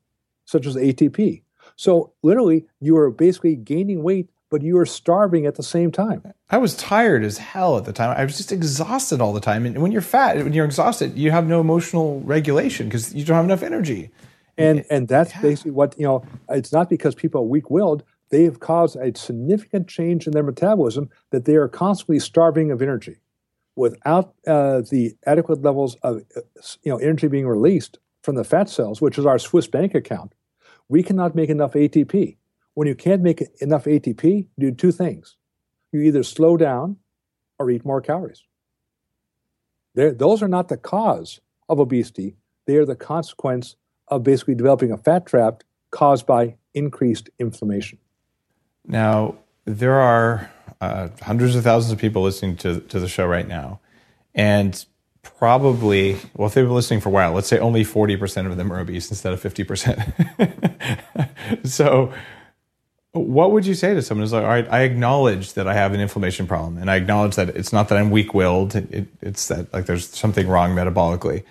such 0.46 0.66
as 0.66 0.76
ATP. 0.76 1.44
So 1.76 2.14
literally, 2.24 2.66
you 2.80 2.98
are 2.98 3.12
basically 3.12 3.56
gaining 3.56 4.04
weight, 4.04 4.30
but 4.50 4.62
you 4.62 4.78
are 4.78 4.86
starving 4.86 5.46
at 5.46 5.56
the 5.56 5.64
same 5.64 5.92
time. 5.92 6.24
I 6.50 6.58
was 6.58 6.76
tired 6.76 7.24
as 7.24 7.38
hell 7.38 7.78
at 7.78 7.86
the 7.86 7.94
time. 7.94 8.16
I 8.18 8.24
was 8.24 8.38
just 8.38 8.52
exhausted 8.52 9.20
all 9.20 9.34
the 9.34 9.42
time. 9.42 9.66
And 9.66 9.82
when 9.82 9.92
you're 9.92 10.02
fat, 10.02 10.38
when 10.38 10.54
you're 10.54 10.66
exhausted, 10.66 11.18
you 11.18 11.32
have 11.32 11.48
no 11.48 11.60
emotional 11.60 12.22
regulation 12.22 12.88
because 12.88 13.14
you 13.14 13.26
don't 13.26 13.36
have 13.36 13.46
enough 13.46 13.64
energy. 13.64 14.10
And 14.58 14.86
and 14.90 15.08
that's 15.08 15.36
yeah. 15.36 15.42
basically 15.42 15.72
what 15.72 15.96
you 16.00 16.06
know. 16.06 16.24
It's 16.50 16.72
not 16.72 16.90
because 16.90 17.14
people 17.14 17.42
are 17.42 17.46
weak-willed. 17.46 18.04
They 18.30 18.44
have 18.44 18.60
caused 18.60 18.96
a 18.96 19.16
significant 19.16 19.88
change 19.88 20.26
in 20.26 20.34
their 20.34 20.44
metabolism 20.44 21.10
that 21.32 21.46
they 21.46 21.56
are 21.56 21.68
constantly 21.68 22.20
starving 22.20 22.72
of 22.72 22.82
energy. 22.82 23.18
Without 23.78 24.34
uh, 24.48 24.82
the 24.82 25.16
adequate 25.26 25.62
levels 25.62 25.96
of 26.02 26.24
uh, 26.36 26.42
you 26.84 26.92
know 26.92 26.98
energy 26.98 27.28
being 27.28 27.48
released 27.48 28.00
from 28.24 28.36
the 28.36 28.44
fat 28.44 28.70
cells, 28.70 29.00
which 29.00 29.18
is 29.18 29.26
our 29.26 29.40
Swiss 29.40 29.68
bank 29.68 29.96
account, 29.96 30.34
we 30.90 31.04
cannot 31.04 31.36
make 31.36 31.50
enough 31.50 31.74
ATP. 31.74 32.38
When 32.74 32.88
you 32.88 32.96
can't 32.96 33.22
make 33.22 33.42
enough 33.62 33.86
ATP, 33.86 34.48
do 34.60 34.72
two 34.72 34.92
things. 34.92 35.38
You 35.92 36.02
either 36.02 36.24
slow 36.24 36.58
down 36.58 36.98
or 37.60 37.70
eat 37.70 37.86
more 37.86 38.02
calories. 38.02 38.44
They're, 39.96 40.14
those 40.14 40.42
are 40.44 40.48
not 40.48 40.70
the 40.70 40.78
cause 40.78 41.40
of 41.70 41.80
obesity. 41.80 42.36
They 42.66 42.78
are 42.78 42.86
the 42.86 42.96
consequence 42.96 43.76
of 44.08 44.24
basically 44.24 44.56
developing 44.56 44.92
a 44.92 44.98
fat 44.98 45.26
trap 45.26 45.64
caused 45.92 46.26
by 46.26 46.56
increased 46.74 47.30
inflammation. 47.40 48.00
Now, 48.86 49.36
there 49.66 50.00
are 50.00 50.52
uh, 50.82 51.10
hundreds 51.22 51.56
of 51.56 51.64
thousands 51.64 51.92
of 51.92 52.00
people 52.00 52.22
listening 52.22 52.56
to, 52.58 52.82
to 52.82 53.00
the 53.00 53.08
show 53.08 53.26
right 53.26 53.48
now. 53.48 53.80
And 54.36 54.86
probably, 55.24 56.18
well, 56.36 56.48
if 56.48 56.54
they've 56.54 56.66
been 56.66 56.74
listening 56.74 57.02
for 57.02 57.10
a 57.10 57.12
while, 57.12 57.34
let's 57.34 57.48
say 57.48 57.60
only 57.60 57.84
40% 57.84 58.50
of 58.50 58.58
them 58.58 58.72
are 58.72 58.80
obese 58.80 59.10
instead 59.10 59.34
of 59.34 59.42
50%. 59.42 60.08
so, 61.68 62.14
what 63.12 63.52
would 63.52 63.66
you 63.66 63.74
say 63.74 63.94
to 63.94 64.02
someone 64.02 64.24
who's 64.24 64.34
like, 64.34 64.44
all 64.44 64.50
right, 64.50 64.68
I 64.70 64.82
acknowledge 64.82 65.54
that 65.54 65.68
I 65.68 65.74
have 65.74 65.94
an 65.94 66.00
inflammation 66.00 66.48
problem, 66.48 66.78
and 66.78 66.90
I 66.90 66.96
acknowledge 66.96 67.36
that 67.36 67.50
it's 67.50 67.74
not 67.74 67.90
that 67.90 67.98
I'm 67.98 68.12
weak 68.12 68.34
willed, 68.34 68.76
it, 68.76 69.08
it's 69.22 69.48
that 69.48 69.74
like 69.74 69.86
there's 69.86 70.08
something 70.08 70.48
wrong 70.48 70.76
metabolically. 70.76 71.44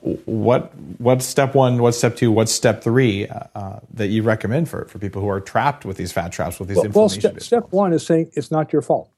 What 0.00 0.72
what's 0.98 1.26
step 1.26 1.54
one? 1.54 1.82
What's 1.82 1.98
step 1.98 2.16
two? 2.16 2.30
What's 2.30 2.52
step 2.52 2.82
three 2.84 3.26
uh, 3.26 3.40
uh, 3.54 3.80
that 3.94 4.08
you 4.08 4.22
recommend 4.22 4.68
for, 4.68 4.84
for 4.86 4.98
people 4.98 5.20
who 5.20 5.28
are 5.28 5.40
trapped 5.40 5.84
with 5.84 5.96
these 5.96 6.12
fat 6.12 6.30
traps 6.30 6.60
with 6.60 6.68
these 6.68 6.76
well, 6.76 6.86
inflammation? 6.86 7.22
Well, 7.22 7.40
step, 7.40 7.42
step 7.42 7.72
one 7.72 7.92
is 7.92 8.06
saying 8.06 8.30
it's 8.34 8.50
not 8.50 8.72
your 8.72 8.82
fault. 8.82 9.10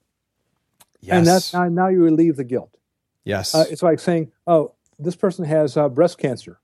Yes. 1.00 1.18
And 1.18 1.26
that's 1.26 1.52
now, 1.52 1.68
now 1.68 1.88
you 1.88 2.02
relieve 2.02 2.36
the 2.36 2.44
guilt. 2.44 2.74
Yes. 3.24 3.54
Uh, 3.54 3.64
it's 3.70 3.82
like 3.82 4.00
saying, 4.00 4.32
oh, 4.46 4.72
this 4.98 5.16
person 5.16 5.44
has 5.44 5.76
uh, 5.76 5.88
breast 5.90 6.16
cancer. 6.16 6.60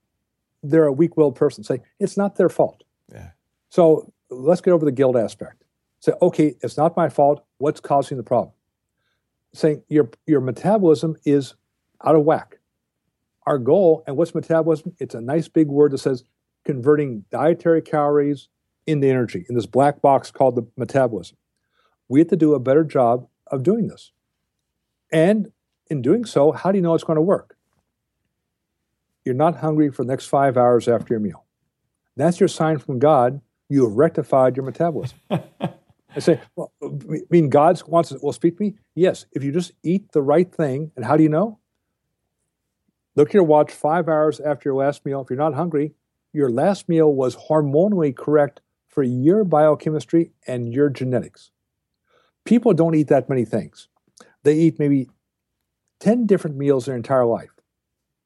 They're 0.63 0.85
a 0.85 0.91
weak 0.91 1.15
willed 1.15 1.35
person. 1.35 1.63
Say, 1.63 1.81
it's 1.99 2.17
not 2.17 2.37
their 2.37 2.49
fault. 2.49 2.83
Yeah. 3.11 3.31
So 3.69 4.11
let's 4.29 4.61
get 4.61 4.71
over 4.71 4.85
the 4.85 4.91
guilt 4.91 5.15
aspect. 5.15 5.63
Say, 5.99 6.13
okay, 6.21 6.55
it's 6.61 6.77
not 6.77 6.97
my 6.97 7.09
fault. 7.09 7.43
What's 7.59 7.79
causing 7.79 8.17
the 8.17 8.23
problem? 8.23 8.53
Saying 9.53 9.83
your, 9.89 10.09
your 10.25 10.41
metabolism 10.41 11.17
is 11.23 11.53
out 12.03 12.15
of 12.15 12.23
whack. 12.23 12.57
Our 13.45 13.57
goal, 13.57 14.03
and 14.05 14.17
what's 14.17 14.35
metabolism? 14.35 14.95
It's 14.99 15.15
a 15.15 15.21
nice 15.21 15.47
big 15.47 15.67
word 15.67 15.91
that 15.91 15.99
says 15.99 16.23
converting 16.65 17.25
dietary 17.31 17.81
calories 17.81 18.49
into 18.85 19.07
energy 19.07 19.45
in 19.49 19.55
this 19.55 19.65
black 19.65 20.01
box 20.01 20.31
called 20.31 20.55
the 20.55 20.67
metabolism. 20.77 21.37
We 22.07 22.19
have 22.19 22.29
to 22.29 22.35
do 22.35 22.53
a 22.53 22.59
better 22.59 22.83
job 22.83 23.27
of 23.47 23.63
doing 23.63 23.87
this. 23.87 24.11
And 25.11 25.51
in 25.87 26.01
doing 26.01 26.25
so, 26.25 26.51
how 26.51 26.71
do 26.71 26.77
you 26.77 26.81
know 26.81 26.93
it's 26.93 27.03
going 27.03 27.17
to 27.17 27.21
work? 27.21 27.57
You're 29.25 29.35
not 29.35 29.57
hungry 29.57 29.89
for 29.91 30.03
the 30.03 30.09
next 30.09 30.27
five 30.27 30.57
hours 30.57 30.87
after 30.87 31.13
your 31.13 31.19
meal. 31.19 31.45
That's 32.15 32.39
your 32.39 32.49
sign 32.49 32.77
from 32.79 32.99
God 32.99 33.41
you 33.71 33.87
have 33.87 33.93
rectified 33.93 34.57
your 34.57 34.65
metabolism. 34.65 35.17
I 35.29 36.19
say, 36.19 36.41
well, 36.57 36.73
I 36.83 37.21
mean, 37.29 37.47
God 37.49 37.81
wants 37.87 38.09
to, 38.09 38.19
will 38.21 38.33
speak 38.33 38.57
to 38.57 38.63
me? 38.63 38.75
Yes. 38.95 39.25
If 39.31 39.45
you 39.45 39.53
just 39.53 39.71
eat 39.81 40.11
the 40.11 40.21
right 40.21 40.53
thing, 40.53 40.91
and 40.97 41.05
how 41.05 41.15
do 41.15 41.23
you 41.23 41.29
know? 41.29 41.59
Look 43.15 43.29
at 43.29 43.33
your 43.33 43.43
watch 43.43 43.71
five 43.71 44.07
hours 44.07 44.39
after 44.39 44.69
your 44.69 44.75
last 44.75 45.05
meal. 45.05 45.21
If 45.21 45.29
you're 45.29 45.37
not 45.37 45.53
hungry, 45.53 45.93
your 46.33 46.49
last 46.49 46.87
meal 46.87 47.13
was 47.13 47.35
hormonally 47.35 48.15
correct 48.15 48.61
for 48.87 49.03
your 49.03 49.43
biochemistry 49.43 50.31
and 50.47 50.71
your 50.71 50.89
genetics. 50.89 51.51
People 52.45 52.73
don't 52.73 52.95
eat 52.95 53.07
that 53.07 53.29
many 53.29 53.45
things. 53.45 53.87
They 54.43 54.55
eat 54.55 54.79
maybe 54.79 55.09
10 55.99 56.25
different 56.25 56.57
meals 56.57 56.85
their 56.85 56.95
entire 56.95 57.25
life 57.25 57.51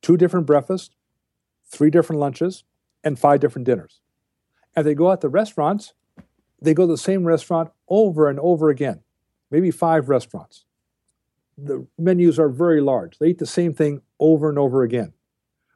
two 0.01 0.17
different 0.17 0.45
breakfasts, 0.45 0.91
three 1.65 1.89
different 1.89 2.19
lunches, 2.19 2.63
and 3.03 3.17
five 3.17 3.39
different 3.39 3.65
dinners. 3.65 4.01
And 4.75 4.85
they 4.85 4.93
go 4.93 5.09
out 5.09 5.21
to 5.21 5.29
restaurants, 5.29 5.93
they 6.61 6.75
go 6.75 6.85
to 6.85 6.93
the 6.93 6.97
same 6.97 7.25
restaurant 7.25 7.71
over 7.89 8.29
and 8.29 8.39
over 8.39 8.69
again, 8.69 9.01
maybe 9.49 9.71
five 9.71 10.07
restaurants. 10.07 10.65
The 11.57 11.87
menus 11.97 12.37
are 12.37 12.49
very 12.49 12.81
large. 12.81 13.17
They 13.17 13.29
eat 13.29 13.39
the 13.39 13.47
same 13.47 13.73
thing 13.73 14.01
over 14.19 14.49
and 14.49 14.57
over 14.57 14.83
again. 14.83 15.13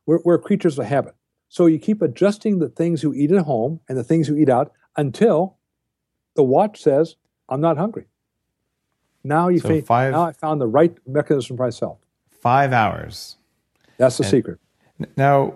We're, 0.05 0.19
we're 0.23 0.37
creatures 0.39 0.77
of 0.79 0.85
habit. 0.85 1.15
So 1.47 1.65
you 1.65 1.79
keep 1.79 2.01
adjusting 2.01 2.59
the 2.59 2.69
things 2.69 3.03
you 3.03 3.13
eat 3.13 3.31
at 3.31 3.45
home 3.45 3.79
and 3.89 3.97
the 3.97 4.03
things 4.03 4.27
you 4.29 4.37
eat 4.37 4.49
out 4.49 4.71
until 4.95 5.57
the 6.35 6.43
watch 6.43 6.81
says, 6.81 7.15
I'm 7.47 7.61
not 7.61 7.77
hungry. 7.77 8.05
Now 9.23 9.49
you 9.49 9.59
so 9.59 9.81
five, 9.81 10.13
now 10.13 10.25
I 10.25 10.31
found 10.33 10.61
the 10.61 10.67
right 10.67 10.95
mechanism 11.07 11.57
for 11.57 11.63
myself. 11.63 11.97
Five 12.29 12.71
hours. 12.71 13.35
That's 13.97 14.17
the 14.17 14.23
and 14.23 14.31
secret. 14.31 14.59
Now, 15.17 15.55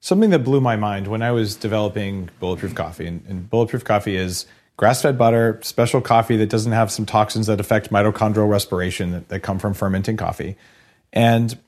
something 0.00 0.30
that 0.30 0.40
blew 0.40 0.60
my 0.60 0.76
mind 0.76 1.06
when 1.06 1.22
I 1.22 1.30
was 1.30 1.54
developing 1.54 2.30
Bulletproof 2.40 2.74
Coffee, 2.74 3.06
and, 3.06 3.24
and 3.28 3.48
Bulletproof 3.48 3.84
Coffee 3.84 4.16
is 4.16 4.46
grass-fed 4.76 5.18
butter, 5.18 5.60
special 5.62 6.00
coffee 6.00 6.36
that 6.36 6.48
doesn't 6.48 6.72
have 6.72 6.90
some 6.90 7.04
toxins 7.04 7.46
that 7.48 7.60
affect 7.60 7.90
mitochondrial 7.90 8.48
respiration 8.48 9.10
that, 9.10 9.28
that 9.28 9.40
come 9.40 9.58
from 9.58 9.74
fermenting 9.74 10.16
coffee, 10.16 10.56
and 11.12 11.58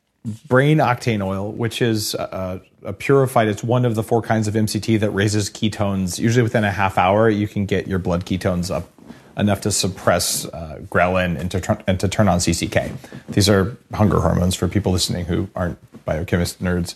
brain 0.48 0.79
octane 0.79 1.24
oil, 1.24 1.50
which 1.50 1.81
is 1.81 2.14
a, 2.14 2.61
a, 2.85 2.92
purified. 2.92 3.48
It's 3.48 3.64
one 3.64 3.85
of 3.85 3.94
the 3.94 4.03
four 4.03 4.22
kinds 4.22 4.48
of 4.48 4.55
MCT 4.55 5.00
that 5.00 5.11
raises 5.11 5.48
ketones. 5.48 6.18
Usually 6.18 6.42
within 6.42 6.64
a 6.64 6.70
half 6.70 6.98
hour, 6.98 7.29
you 7.29 7.48
can 7.48 7.66
get 7.66 7.87
your 7.87 7.98
blood 7.98 8.26
ketones 8.26 8.70
up 8.70 8.88
enough 9.37 9.62
to 9.62 9.70
suppress 9.70 10.44
uh, 10.46 10.81
ghrelin 10.90 11.38
and 11.38 11.50
to, 11.50 11.85
and 11.87 11.98
to 12.00 12.09
turn 12.09 12.29
on 12.29 12.38
CCK. 12.38 12.92
These 13.29 13.48
are 13.48 13.76
hunger 13.94 14.20
hormones 14.20 14.55
for 14.55 14.68
people 14.68 14.92
listening 14.92 15.24
who 15.24 15.48
aren't 15.57 15.79
biochemist 16.05 16.62
nerds. 16.62 16.94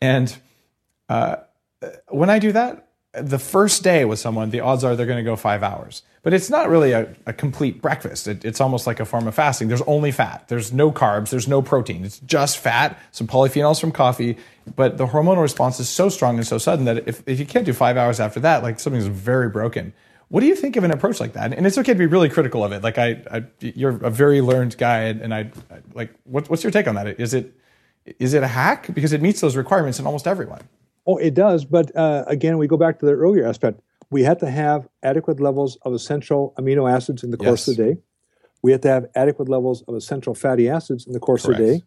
And 0.00 0.36
uh, 1.08 1.36
when 2.08 2.30
I 2.30 2.38
do 2.38 2.52
that, 2.52 2.85
the 3.20 3.38
first 3.38 3.82
day 3.82 4.04
with 4.04 4.18
someone, 4.18 4.50
the 4.50 4.60
odds 4.60 4.84
are 4.84 4.94
they're 4.96 5.06
going 5.06 5.24
to 5.24 5.28
go 5.28 5.36
five 5.36 5.62
hours. 5.62 6.02
But 6.22 6.34
it's 6.34 6.50
not 6.50 6.68
really 6.68 6.92
a, 6.92 7.14
a 7.24 7.32
complete 7.32 7.80
breakfast. 7.80 8.26
It, 8.26 8.44
it's 8.44 8.60
almost 8.60 8.86
like 8.86 8.98
a 8.98 9.04
form 9.04 9.28
of 9.28 9.34
fasting. 9.34 9.68
There's 9.68 9.82
only 9.82 10.10
fat. 10.10 10.48
There's 10.48 10.72
no 10.72 10.90
carbs. 10.90 11.30
There's 11.30 11.46
no 11.46 11.62
protein. 11.62 12.04
It's 12.04 12.18
just 12.20 12.58
fat, 12.58 12.98
some 13.12 13.26
polyphenols 13.26 13.80
from 13.80 13.92
coffee. 13.92 14.36
But 14.74 14.98
the 14.98 15.06
hormonal 15.06 15.40
response 15.40 15.78
is 15.78 15.88
so 15.88 16.08
strong 16.08 16.36
and 16.36 16.46
so 16.46 16.58
sudden 16.58 16.84
that 16.86 17.08
if, 17.08 17.22
if 17.26 17.38
you 17.38 17.46
can't 17.46 17.64
do 17.64 17.72
five 17.72 17.96
hours 17.96 18.18
after 18.18 18.40
that, 18.40 18.62
like 18.62 18.80
something's 18.80 19.06
very 19.06 19.48
broken. 19.48 19.92
What 20.28 20.40
do 20.40 20.46
you 20.46 20.56
think 20.56 20.74
of 20.74 20.82
an 20.82 20.90
approach 20.90 21.20
like 21.20 21.34
that? 21.34 21.52
And 21.52 21.66
it's 21.66 21.78
okay 21.78 21.92
to 21.92 21.98
be 21.98 22.06
really 22.06 22.28
critical 22.28 22.64
of 22.64 22.72
it. 22.72 22.82
Like 22.82 22.98
I, 22.98 23.22
I 23.30 23.44
you're 23.60 24.04
a 24.04 24.10
very 24.10 24.40
learned 24.40 24.76
guy, 24.76 25.02
and 25.02 25.32
I, 25.32 25.50
I 25.70 25.78
like. 25.94 26.12
What, 26.24 26.50
what's 26.50 26.64
your 26.64 26.72
take 26.72 26.88
on 26.88 26.96
that? 26.96 27.20
Is 27.20 27.32
it, 27.32 27.54
is 28.18 28.34
it 28.34 28.42
a 28.42 28.48
hack 28.48 28.92
because 28.92 29.12
it 29.12 29.22
meets 29.22 29.40
those 29.40 29.54
requirements 29.54 30.00
in 30.00 30.06
almost 30.06 30.26
everyone? 30.26 30.62
Oh, 31.06 31.16
it 31.18 31.34
does. 31.34 31.64
But 31.64 31.94
uh, 31.96 32.24
again, 32.26 32.58
we 32.58 32.66
go 32.66 32.76
back 32.76 32.98
to 33.00 33.06
the 33.06 33.12
earlier 33.12 33.46
aspect. 33.46 33.80
We 34.10 34.22
have 34.22 34.38
to 34.38 34.50
have 34.50 34.88
adequate 35.02 35.40
levels 35.40 35.76
of 35.82 35.92
essential 35.92 36.54
amino 36.58 36.90
acids 36.90 37.22
in 37.22 37.30
the 37.30 37.36
course 37.36 37.66
yes. 37.66 37.68
of 37.68 37.76
the 37.76 37.84
day. 37.84 38.00
We 38.62 38.72
have 38.72 38.80
to 38.82 38.88
have 38.88 39.06
adequate 39.14 39.48
levels 39.48 39.82
of 39.82 39.94
essential 39.94 40.34
fatty 40.34 40.68
acids 40.68 41.06
in 41.06 41.12
the 41.12 41.20
course 41.20 41.46
Correct. 41.46 41.60
of 41.60 41.66
the 41.66 41.72
day, 41.74 41.82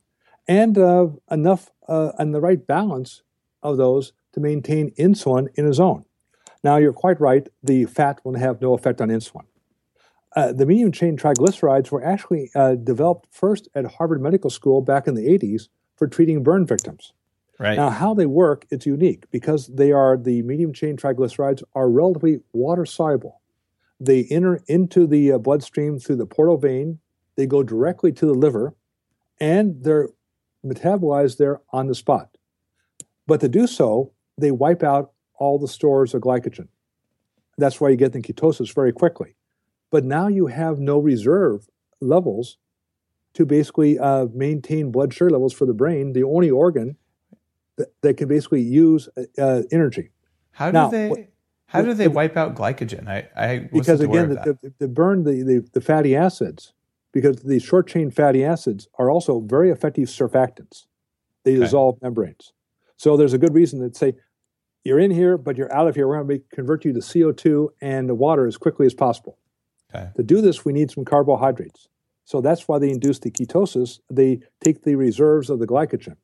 and 0.47 0.77
uh, 0.77 1.07
enough 1.29 1.71
uh, 1.87 2.11
and 2.17 2.33
the 2.33 2.39
right 2.39 2.65
balance 2.65 3.23
of 3.63 3.77
those 3.77 4.13
to 4.33 4.39
maintain 4.39 4.91
insulin 4.91 5.47
in 5.55 5.65
a 5.65 5.73
zone. 5.73 6.05
Now, 6.63 6.77
you're 6.77 6.93
quite 6.93 7.19
right. 7.19 7.47
The 7.63 7.85
fat 7.85 8.21
will 8.23 8.37
have 8.37 8.61
no 8.61 8.73
effect 8.73 9.01
on 9.01 9.09
insulin. 9.09 9.45
Uh, 10.35 10.53
the 10.53 10.65
medium 10.65 10.91
chain 10.91 11.17
triglycerides 11.17 11.91
were 11.91 12.05
actually 12.05 12.51
uh, 12.53 12.75
developed 12.75 13.27
first 13.31 13.67
at 13.73 13.85
Harvard 13.85 14.21
Medical 14.21 14.49
School 14.49 14.81
back 14.81 15.07
in 15.07 15.15
the 15.15 15.25
80s 15.25 15.69
for 15.95 16.07
treating 16.07 16.43
burn 16.43 16.65
victims. 16.65 17.13
Right. 17.59 17.75
Now, 17.75 17.89
how 17.89 18.13
they 18.13 18.25
work, 18.25 18.65
it's 18.69 18.85
unique 18.85 19.29
because 19.31 19.67
they 19.67 19.91
are 19.91 20.17
the 20.17 20.41
medium 20.43 20.71
chain 20.71 20.95
triglycerides 20.95 21.61
are 21.75 21.89
relatively 21.89 22.39
water 22.53 22.85
soluble. 22.85 23.41
They 23.99 24.23
enter 24.31 24.61
into 24.67 25.05
the 25.05 25.33
uh, 25.33 25.37
bloodstream 25.39 25.99
through 25.99 26.15
the 26.15 26.25
portal 26.25 26.57
vein. 26.57 26.99
they 27.35 27.45
go 27.45 27.61
directly 27.63 28.13
to 28.13 28.25
the 28.25 28.33
liver 28.33 28.75
and 29.41 29.83
they're 29.83 30.09
metabolized 30.65 31.37
there 31.37 31.61
on 31.71 31.87
the 31.87 31.95
spot. 31.95 32.29
But 33.27 33.41
to 33.41 33.49
do 33.49 33.67
so, 33.67 34.13
they 34.37 34.51
wipe 34.51 34.81
out 34.81 35.11
all 35.35 35.59
the 35.59 35.67
stores 35.67 36.13
of 36.13 36.21
glycogen. 36.21 36.69
That's 37.57 37.81
why 37.81 37.89
you 37.89 37.97
get 37.97 38.13
the 38.13 38.21
ketosis 38.21 38.73
very 38.73 38.93
quickly. 38.93 39.35
But 39.91 40.05
now 40.05 40.27
you 40.27 40.47
have 40.47 40.79
no 40.79 40.97
reserve 40.97 41.67
levels 41.99 42.57
to 43.33 43.45
basically 43.45 43.99
uh, 43.99 44.27
maintain 44.33 44.91
blood 44.91 45.13
sugar 45.13 45.29
levels 45.29 45.53
for 45.53 45.65
the 45.65 45.73
brain, 45.73 46.13
the 46.13 46.23
only 46.23 46.49
organ 46.49 46.95
that, 47.79 47.87
that 48.01 48.17
can 48.17 48.27
basically 48.27 48.61
use 48.61 49.09
uh, 49.39 49.63
energy. 49.71 50.11
How 50.51 50.67
do 50.69 50.73
Now, 50.73 50.89
they? 50.89 51.29
how 51.67 51.81
do 51.81 51.93
they 51.93 52.07
wipe 52.07 52.35
out 52.37 52.55
glycogen? 52.55 53.07
I, 53.07 53.27
I 53.35 53.57
because 53.71 54.01
again, 54.01 54.31
of 54.31 54.43
the, 54.43 54.57
the, 54.61 54.73
the 54.79 54.87
burn 54.87 55.23
the, 55.23 55.43
the, 55.43 55.69
the 55.73 55.81
fatty 55.81 56.15
acids, 56.15 56.73
because 57.11 57.37
the 57.37 57.59
short 57.59 57.87
chain 57.87 58.11
fatty 58.11 58.43
acids 58.43 58.87
are 58.99 59.09
also 59.09 59.39
very 59.39 59.71
effective 59.71 60.09
surfactants. 60.09 60.85
They 61.43 61.53
Okay. 61.53 61.61
dissolve 61.61 61.97
membranes. 62.01 62.53
So 62.97 63.15
there's 63.17 63.33
a 63.33 63.37
good 63.37 63.53
reason 63.53 63.79
that 63.79 63.95
say 63.95 64.13
you're 64.83 64.99
in 64.99 65.11
here, 65.11 65.37
but 65.37 65.57
you're 65.57 65.73
out 65.73 65.87
of 65.87 65.95
here. 65.95 66.07
We're 66.07 66.21
going 66.23 66.39
to 66.39 66.45
convert 66.55 66.83
you 66.85 66.93
to 66.93 66.99
CO2 66.99 67.69
and 67.81 68.17
water 68.17 68.45
as 68.45 68.57
quickly 68.57 68.85
as 68.85 68.93
possible. 68.93 69.37
Okay. 69.93 70.09
To 70.17 70.23
do 70.23 70.41
this, 70.41 70.65
we 70.65 70.73
need 70.73 70.91
some 70.91 71.05
carbohydrates. 71.05 71.87
So 72.25 72.41
that's 72.41 72.67
why 72.67 72.77
they 72.77 72.89
induce 72.91 73.19
the 73.19 73.31
ketosis. 73.31 73.99
They 74.11 74.41
take 74.63 74.83
the 74.83 74.95
reserves 74.95 75.49
of 75.49 75.59
the 75.59 75.65
glycogen. 75.65 76.17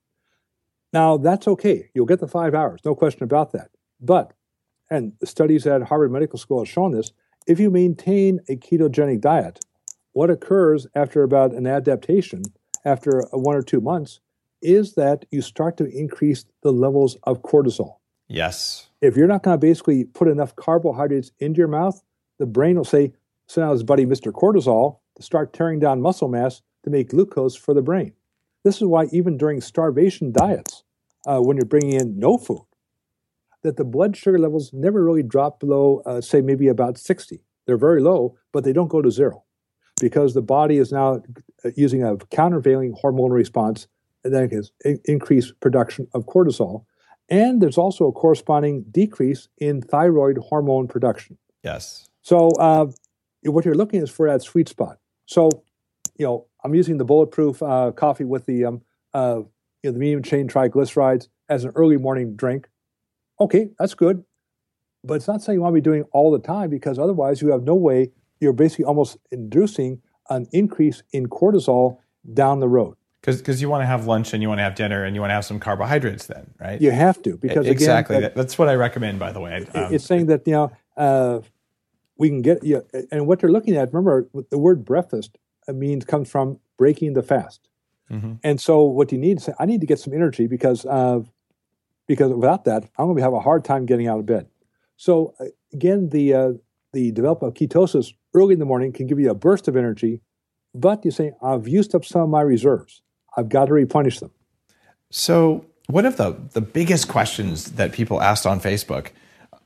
Now, 0.96 1.18
that's 1.18 1.46
okay. 1.46 1.90
You'll 1.94 2.06
get 2.06 2.22
the 2.22 2.28
five 2.28 2.56
hours, 2.56 2.80
no 2.86 2.96
question 2.96 3.24
about 3.24 3.52
that. 3.52 3.70
But, 4.00 4.32
and 4.90 5.12
studies 5.26 5.68
at 5.68 5.84
Harvard 5.84 6.10
Medical 6.10 6.40
School 6.40 6.60
have 6.60 6.70
shown 6.70 6.94
this, 6.94 7.12
if 7.46 7.60
you 7.60 7.70
maintain 7.70 8.40
a 8.48 8.56
ketogenic 8.56 9.20
diet, 9.20 9.60
what 10.14 10.30
occurs 10.30 10.88
after 10.96 11.22
about 11.24 11.52
an 11.52 11.68
adaptation, 11.68 12.44
after 12.86 13.28
one 13.34 13.58
or 13.58 13.62
two 13.62 13.82
months, 13.82 14.22
is 14.62 14.94
that 14.94 15.26
you 15.32 15.42
start 15.42 15.76
to 15.76 15.86
increase 15.86 16.46
the 16.64 16.72
levels 16.72 17.18
of 17.24 17.42
cortisol. 17.42 17.98
Yes. 18.30 18.88
If 19.02 19.18
you're 19.18 19.28
not 19.28 19.44
going 19.44 19.56
to 19.56 19.60
basically 19.60 20.06
put 20.06 20.30
enough 20.30 20.56
carbohydrates 20.56 21.32
into 21.40 21.58
your 21.58 21.68
mouth, 21.68 22.02
the 22.40 22.46
brain 22.46 22.78
will 22.78 22.86
say, 22.86 23.12
so 23.48 23.60
now 23.60 23.74
his 23.74 23.84
buddy 23.84 24.06
Mr. 24.06 24.32
Cortisol 24.32 25.00
to 25.18 25.24
start 25.24 25.52
tearing 25.52 25.80
down 25.80 26.02
muscle 26.02 26.30
mass 26.30 26.62
to 26.86 26.90
make 26.90 27.10
glucose 27.10 27.54
for 27.54 27.74
the 27.74 27.82
brain. 27.82 28.14
This 28.64 28.78
is 28.78 28.86
why 28.86 29.06
even 29.12 29.38
during 29.38 29.60
starvation 29.60 30.32
diets, 30.32 30.85
uh, 31.26 31.40
when 31.40 31.58
you're 31.58 31.66
bringing 31.66 31.94
in 31.94 32.18
no 32.20 32.38
food, 32.38 32.66
that 33.64 33.78
the 33.78 33.84
blood 33.84 34.16
sugar 34.16 34.38
levels 34.38 34.72
never 34.74 35.04
really 35.04 35.24
drop 35.24 35.60
below, 35.60 36.02
uh, 36.06 36.22
say, 36.22 36.42
maybe 36.42 36.68
about 36.68 36.98
60. 36.98 37.44
They're 37.66 37.78
very 37.78 38.02
low, 38.02 38.38
but 38.52 38.64
they 38.64 38.74
don't 38.74 38.90
go 38.90 39.02
to 39.02 39.10
zero 39.10 39.44
because 40.00 40.34
the 40.34 40.42
body 40.42 40.78
is 40.78 40.92
now 40.92 41.22
uh, 41.64 41.70
using 41.76 42.04
a 42.04 42.18
countervailing 42.18 42.96
hormonal 43.04 43.32
response 43.32 43.88
and 44.24 44.34
then 44.34 44.50
has 44.50 44.72
in- 44.84 45.00
increased 45.06 45.60
production 45.62 46.08
of 46.14 46.26
cortisol. 46.26 46.86
And 47.30 47.62
there's 47.62 47.78
also 47.78 48.08
a 48.08 48.12
corresponding 48.12 48.86
decrease 48.92 49.48
in 49.58 49.82
thyroid 49.82 50.38
hormone 50.38 50.88
production. 50.88 51.38
Yes. 51.64 52.08
So 52.22 52.50
uh, 52.60 52.88
what 53.44 53.66
you're 53.66 53.76
looking 53.76 54.02
is 54.02 54.10
for 54.10 54.30
that 54.30 54.44
sweet 54.44 54.70
spot. 54.70 55.00
So, 55.26 55.50
you 56.18 56.26
know, 56.26 56.48
I'm 56.64 56.76
using 56.76 56.98
the 56.98 57.06
bulletproof 57.06 57.64
uh, 57.64 57.92
coffee 57.92 58.26
with 58.26 58.46
the 58.46 58.66
um, 58.66 58.82
uh, 59.14 59.42
you 59.86 59.92
know, 59.92 59.94
the 59.94 60.00
medium 60.00 60.24
chain 60.24 60.48
triglycerides 60.48 61.28
as 61.48 61.64
an 61.64 61.72
early 61.76 61.98
morning 61.98 62.36
drink. 62.36 62.68
Okay, 63.40 63.70
that's 63.78 63.94
good, 63.94 64.24
but 65.04 65.14
it's 65.14 65.28
not 65.28 65.42
something 65.42 65.54
you 65.54 65.62
want 65.62 65.74
to 65.74 65.80
be 65.80 65.82
doing 65.82 66.06
all 66.12 66.32
the 66.32 66.40
time 66.40 66.72
because 66.72 66.98
otherwise 66.98 67.40
you 67.40 67.52
have 67.52 67.62
no 67.62 67.76
way. 67.76 68.12
You're 68.40 68.54
basically 68.54 68.86
almost 68.86 69.18
inducing 69.32 70.02
an 70.30 70.48
increase 70.52 71.04
in 71.14 71.28
cortisol 71.28 72.00
down 72.34 72.60
the 72.62 72.68
road. 72.68 72.96
Because 73.22 73.62
you 73.62 73.70
want 73.70 73.82
to 73.82 73.86
have 73.86 74.08
lunch 74.08 74.34
and 74.34 74.42
you 74.42 74.50
want 74.50 74.60
to 74.60 74.64
have 74.64 74.76
dinner 74.76 75.04
and 75.04 75.16
you 75.16 75.22
want 75.22 75.30
to 75.30 75.36
have 75.36 75.46
some 75.46 75.60
carbohydrates 75.60 76.28
then, 76.28 76.52
right? 76.60 76.82
You 76.82 76.92
have 76.92 77.22
to 77.24 77.38
because 77.38 77.68
exactly. 77.68 78.18
again, 78.18 78.24
That- 78.30 78.36
That's 78.36 78.58
what 78.58 78.70
I 78.70 78.76
recommend, 78.76 79.20
by 79.20 79.32
the 79.32 79.40
way. 79.40 79.66
Um, 79.76 79.94
it's 79.94 80.04
saying 80.04 80.28
that 80.28 80.48
you 80.48 80.54
know 80.54 80.72
uh, 80.98 81.42
we 82.18 82.30
can 82.30 82.42
get 82.42 82.64
you 82.64 82.84
know, 82.94 83.04
and 83.12 83.28
what 83.28 83.40
they're 83.40 83.52
looking 83.52 83.76
at 83.76 83.94
remember 83.94 84.28
the 84.50 84.58
word 84.58 84.84
breakfast 84.84 85.38
uh, 85.68 85.74
means 85.74 86.06
comes 86.06 86.30
from 86.30 86.60
breaking 86.78 87.14
the 87.14 87.24
fast 87.24 87.68
Mhm. 88.12 88.40
and 88.44 88.62
so 88.62 88.84
what 88.84 89.12
you 89.12 89.18
need 89.18 89.38
is 89.38 89.50
i 89.60 89.66
need 89.66 89.82
to 89.82 89.88
get 89.88 90.00
some 90.00 90.14
energy 90.14 90.46
because 90.48 90.86
uh, 90.86 91.20
because 92.08 92.32
without 92.32 92.66
that 92.66 92.84
i'm 92.98 93.06
going 93.08 93.18
to 93.18 93.24
have 93.24 93.34
a 93.34 93.40
hard 93.40 93.64
time 93.66 93.86
getting 93.86 94.08
out 94.08 94.20
of 94.20 94.26
bed 94.26 94.48
so 94.96 95.34
uh, 95.40 95.46
again 95.74 96.10
the 96.10 96.34
uh, 96.34 96.52
the 96.94 97.12
development 97.12 97.50
of 97.52 97.56
ketosis 97.60 98.14
early 98.34 98.54
in 98.54 98.60
the 98.60 98.66
morning 98.66 98.92
can 98.94 99.08
give 99.08 99.20
you 99.20 99.30
a 99.32 99.36
burst 99.36 99.68
of 99.68 99.76
energy 99.76 100.22
but 100.74 101.04
you 101.04 101.12
say 101.12 101.32
i've 101.42 101.68
used 101.68 101.96
up 101.96 102.06
some 102.06 102.22
of 102.22 102.30
my 102.30 102.42
reserves 102.42 103.02
i've 103.38 103.50
got 103.50 103.66
to 103.66 103.74
replenish 103.74 104.20
them 104.20 104.32
So, 105.12 105.66
one 105.88 106.06
of 106.06 106.18
the, 106.18 106.36
the 106.54 106.62
biggest 106.62 107.08
questions 107.08 107.74
that 107.74 107.94
people 107.94 108.22
asked 108.22 108.46
on 108.46 108.60
Facebook 108.60 109.10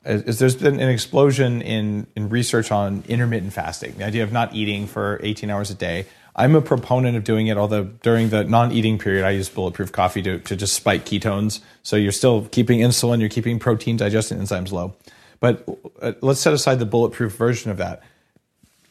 is, 0.06 0.22
is 0.24 0.40
there's 0.40 0.56
been 0.56 0.80
an 0.80 0.90
explosion 0.90 1.62
in, 1.62 2.08
in 2.16 2.30
research 2.30 2.72
on 2.72 3.04
intermittent 3.08 3.54
fasting, 3.54 3.96
the 3.98 4.06
idea 4.06 4.24
of 4.24 4.32
not 4.32 4.54
eating 4.54 4.86
for 4.86 5.20
18 5.24 5.50
hours 5.50 5.72
a 5.72 5.74
day. 5.76 6.06
I'm 6.36 6.56
a 6.56 6.62
proponent 6.62 7.18
of 7.18 7.24
doing 7.24 7.48
it, 7.48 7.58
although 7.58 7.84
during 7.84 8.30
the 8.30 8.44
non 8.44 8.72
eating 8.72 8.98
period, 8.98 9.26
I 9.26 9.32
use 9.32 9.50
bulletproof 9.50 9.92
coffee 9.92 10.22
to, 10.22 10.40
to 10.40 10.56
just 10.56 10.74
spike 10.74 11.06
ketones. 11.06 11.60
So, 11.84 11.96
you're 11.96 12.12
still 12.12 12.48
keeping 12.52 12.80
insulin, 12.80 13.20
you're 13.20 13.30
keeping 13.30 13.60
protein 13.60 13.98
digestion 13.98 14.40
enzymes 14.40 14.72
low. 14.72 14.96
But 15.40 15.68
uh, 16.02 16.14
let's 16.22 16.40
set 16.40 16.54
aside 16.54 16.80
the 16.80 16.86
bulletproof 16.86 17.34
version 17.34 17.72
of 17.72 17.78
that 17.78 18.04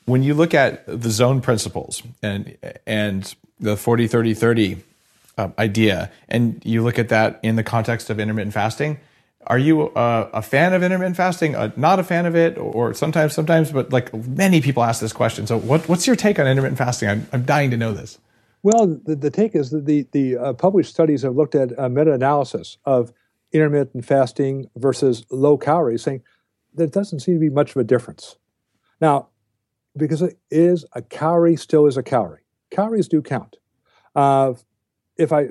when 0.09 0.22
you 0.22 0.33
look 0.33 0.55
at 0.55 0.85
the 0.87 1.11
zone 1.11 1.40
principles 1.40 2.03
and 2.22 2.57
and 2.87 3.35
the 3.61 3.77
40 3.77 4.09
30 4.09 4.35
30 4.35 4.77
uh, 5.37 5.48
idea 5.59 6.11
and 6.29 6.62
you 6.64 6.83
look 6.83 6.98
at 6.98 7.11
that 7.11 7.38
in 7.42 7.57
the 7.57 7.62
context 7.62 8.09
of 8.09 8.18
intermittent 8.18 8.55
fasting 8.55 8.98
are 9.49 9.59
you 9.59 9.89
uh, 9.91 10.31
a 10.33 10.43
fan 10.43 10.73
of 10.73 10.83
intermittent 10.83 11.17
fasting 11.17 11.57
uh, 11.57 11.71
not 11.77 11.99
a 11.99 12.05
fan 12.05 12.27
of 12.27 12.37
it 12.37 12.57
or 12.57 12.95
sometimes 12.95 13.35
sometimes 13.35 13.73
but 13.73 13.93
like 13.93 14.13
many 14.27 14.61
people 14.61 14.85
ask 14.85 15.01
this 15.01 15.13
question 15.13 15.47
so 15.47 15.59
what, 15.59 15.89
what's 15.89 16.07
your 16.07 16.17
take 16.17 16.39
on 16.39 16.47
intermittent 16.47 16.79
fasting 16.79 17.09
i'm, 17.09 17.27
I'm 17.33 17.45
dying 17.45 17.71
to 17.71 17.77
know 17.77 17.93
this 17.93 18.19
Well, 18.63 18.87
the, 18.87 19.15
the 19.15 19.31
take 19.31 19.55
is 19.55 19.71
that 19.71 19.87
the, 19.87 20.07
the 20.13 20.37
uh, 20.37 20.53
published 20.53 20.91
studies 20.91 21.23
have 21.23 21.37
looked 21.37 21.55
at 21.55 21.73
a 21.79 21.89
meta 21.89 22.13
analysis 22.13 22.79
of 22.85 23.13
intermittent 23.53 24.05
fasting 24.05 24.69
versus 24.77 25.25
low 25.31 25.57
calories, 25.57 26.03
saying 26.03 26.23
there 26.75 26.87
doesn't 26.87 27.21
seem 27.21 27.37
to 27.37 27.41
be 27.41 27.51
much 27.51 27.71
of 27.71 27.77
a 27.77 27.85
difference. 27.85 28.37
Now, 29.01 29.29
because 29.97 30.23
it 30.23 30.39
is 30.51 30.85
a 30.93 31.03
calorie, 31.03 31.57
still 31.57 31.87
is 31.87 31.97
a 31.97 32.03
calorie. 32.03 32.43
Calories 32.71 33.09
do 33.09 33.23
count. 33.23 33.57
Uh, 34.15 34.55
if 35.17 35.33
I, 35.33 35.49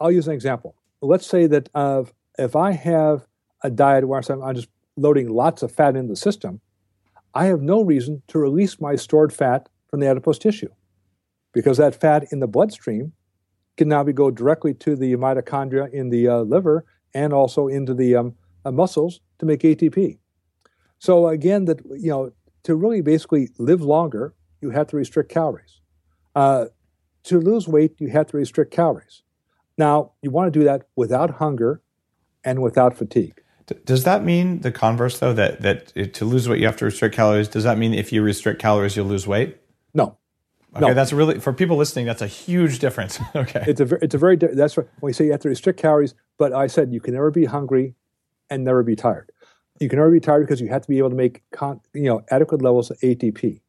I'll 0.00 0.12
use 0.12 0.26
an 0.26 0.34
example. 0.34 0.74
Let's 1.00 1.26
say 1.26 1.46
that 1.46 1.68
uh, 1.74 2.04
if 2.38 2.56
I 2.56 2.72
have 2.72 3.26
a 3.64 3.70
diet 3.70 4.06
where 4.06 4.22
I'm 4.28 4.54
just 4.54 4.68
loading 4.96 5.28
lots 5.28 5.62
of 5.62 5.72
fat 5.72 5.96
into 5.96 6.10
the 6.10 6.16
system, 6.16 6.60
I 7.34 7.46
have 7.46 7.60
no 7.60 7.82
reason 7.82 8.22
to 8.28 8.38
release 8.38 8.80
my 8.80 8.94
stored 8.94 9.32
fat 9.32 9.68
from 9.88 9.98
the 10.00 10.06
adipose 10.06 10.38
tissue 10.38 10.68
because 11.52 11.78
that 11.78 12.00
fat 12.00 12.26
in 12.30 12.38
the 12.38 12.46
bloodstream 12.46 13.12
can 13.76 13.88
now 13.88 14.04
be 14.04 14.12
go 14.12 14.30
directly 14.30 14.74
to 14.74 14.94
the 14.94 15.16
mitochondria 15.16 15.92
in 15.92 16.10
the 16.10 16.28
uh, 16.28 16.38
liver 16.42 16.84
and 17.12 17.32
also 17.32 17.66
into 17.66 17.94
the 17.94 18.14
um, 18.14 18.34
uh, 18.64 18.70
muscles 18.70 19.20
to 19.38 19.46
make 19.46 19.60
ATP. 19.60 20.18
So 20.98 21.28
again, 21.28 21.64
that 21.64 21.80
you 21.90 22.10
know, 22.10 22.32
to 22.64 22.76
really 22.76 23.00
basically 23.00 23.48
live 23.58 23.82
longer, 23.82 24.34
you 24.60 24.70
have 24.70 24.86
to 24.88 24.96
restrict 24.96 25.30
calories. 25.30 25.80
Uh, 26.34 26.66
to 27.24 27.40
lose 27.40 27.66
weight, 27.66 27.94
you 27.98 28.08
have 28.08 28.26
to 28.28 28.36
restrict 28.36 28.72
calories. 28.72 29.22
Now, 29.76 30.12
you 30.22 30.30
want 30.30 30.52
to 30.52 30.58
do 30.58 30.64
that 30.64 30.82
without 30.94 31.30
hunger 31.32 31.82
and 32.44 32.62
without 32.62 32.96
fatigue. 32.96 33.40
Does 33.84 34.04
that 34.04 34.24
mean 34.24 34.60
the 34.60 34.70
converse 34.72 35.18
though 35.18 35.32
that 35.32 35.62
that 35.62 36.14
to 36.14 36.24
lose 36.24 36.48
weight 36.48 36.60
you 36.60 36.66
have 36.66 36.76
to 36.76 36.84
restrict 36.84 37.14
calories 37.14 37.48
does 37.48 37.64
that 37.64 37.78
mean 37.78 37.94
if 37.94 38.12
you 38.12 38.22
restrict 38.22 38.60
calories 38.60 38.94
you'll 38.96 39.06
lose 39.06 39.26
weight 39.26 39.56
No, 39.94 40.18
okay 40.76 40.88
No. 40.88 40.94
that's 40.94 41.12
really 41.12 41.40
for 41.40 41.52
people 41.52 41.76
listening 41.76 42.04
that's 42.04 42.20
a 42.22 42.26
huge 42.26 42.78
difference 42.78 43.18
okay 43.34 43.64
it's 43.66 43.80
a 43.80 43.84
it's 44.04 44.14
a 44.14 44.18
very 44.18 44.36
that's 44.36 44.76
what 44.76 44.86
when 45.00 45.08
we 45.08 45.12
say 45.14 45.24
you 45.24 45.32
have 45.32 45.40
to 45.40 45.48
restrict 45.48 45.78
calories. 45.80 46.14
But 46.36 46.52
I 46.52 46.66
said 46.66 46.92
you 46.92 47.00
can 47.00 47.14
never 47.14 47.30
be 47.30 47.44
hungry 47.44 47.94
and 48.50 48.64
never 48.64 48.82
be 48.82 48.96
tired. 48.96 49.30
You 49.80 49.88
can 49.88 49.98
never 49.98 50.10
be 50.10 50.20
tired 50.20 50.40
because 50.40 50.60
you 50.60 50.68
have 50.68 50.82
to 50.82 50.88
be 50.88 50.98
able 50.98 51.10
to 51.10 51.16
make 51.16 51.42
con- 51.52 51.80
you 51.94 52.04
know 52.10 52.22
adequate 52.30 52.60
levels 52.60 52.90
of 52.90 52.98
ATP. 53.00 53.60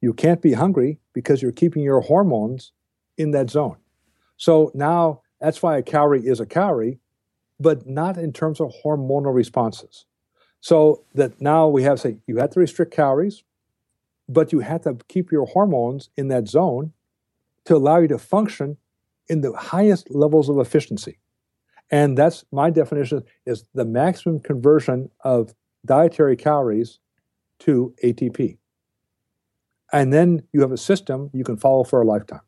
You 0.00 0.12
can't 0.14 0.40
be 0.40 0.52
hungry 0.52 1.00
because 1.12 1.42
you're 1.42 1.52
keeping 1.52 1.82
your 1.82 2.00
hormones 2.00 2.72
in 3.18 3.32
that 3.32 3.50
zone. 3.50 3.76
So 4.36 4.70
now 4.74 5.20
that's 5.40 5.62
why 5.62 5.76
a 5.76 5.82
calorie 5.82 6.26
is 6.26 6.40
a 6.40 6.46
calorie, 6.46 7.00
but 7.60 7.86
not 7.86 8.18
in 8.18 8.32
terms 8.32 8.60
of 8.60 8.72
hormonal 8.84 9.34
responses. 9.34 10.06
So 10.60 11.04
that 11.14 11.40
now 11.40 11.68
we 11.68 11.82
have 11.82 12.00
say 12.00 12.18
you 12.26 12.38
have 12.38 12.50
to 12.50 12.60
restrict 12.60 12.92
calories, 12.92 13.44
but 14.28 14.52
you 14.52 14.60
have 14.60 14.82
to 14.82 14.96
keep 15.08 15.30
your 15.30 15.46
hormones 15.46 16.10
in 16.16 16.28
that 16.28 16.48
zone 16.48 16.92
to 17.66 17.76
allow 17.76 17.98
you 17.98 18.08
to 18.08 18.18
function 18.18 18.78
in 19.28 19.40
the 19.40 19.52
highest 19.52 20.10
levels 20.10 20.48
of 20.48 20.58
efficiency. 20.58 21.18
And 21.90 22.16
that's 22.16 22.44
my 22.50 22.70
definition 22.70 23.24
is 23.46 23.64
the 23.74 23.84
maximum 23.84 24.40
conversion 24.40 25.10
of 25.20 25.54
dietary 25.84 26.36
calories 26.36 26.98
to 27.60 27.94
ATP. 28.02 28.58
And 29.92 30.12
then 30.12 30.42
you 30.52 30.60
have 30.62 30.72
a 30.72 30.78
system 30.78 31.30
you 31.32 31.44
can 31.44 31.56
follow 31.56 31.84
for 31.84 32.00
a 32.00 32.06
lifetime. 32.06 32.40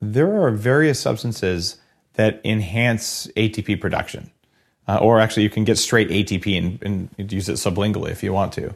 There 0.00 0.42
are 0.42 0.50
various 0.50 0.98
substances 0.98 1.81
that 2.14 2.40
enhance 2.44 3.26
ATP 3.36 3.80
production. 3.80 4.30
Uh, 4.88 4.98
or 4.98 5.20
actually, 5.20 5.44
you 5.44 5.50
can 5.50 5.64
get 5.64 5.78
straight 5.78 6.08
ATP 6.08 6.58
and, 6.58 7.08
and, 7.18 7.32
use 7.32 7.48
it 7.48 7.54
sublingually 7.54 8.10
if 8.10 8.22
you 8.22 8.32
want 8.32 8.52
to. 8.52 8.74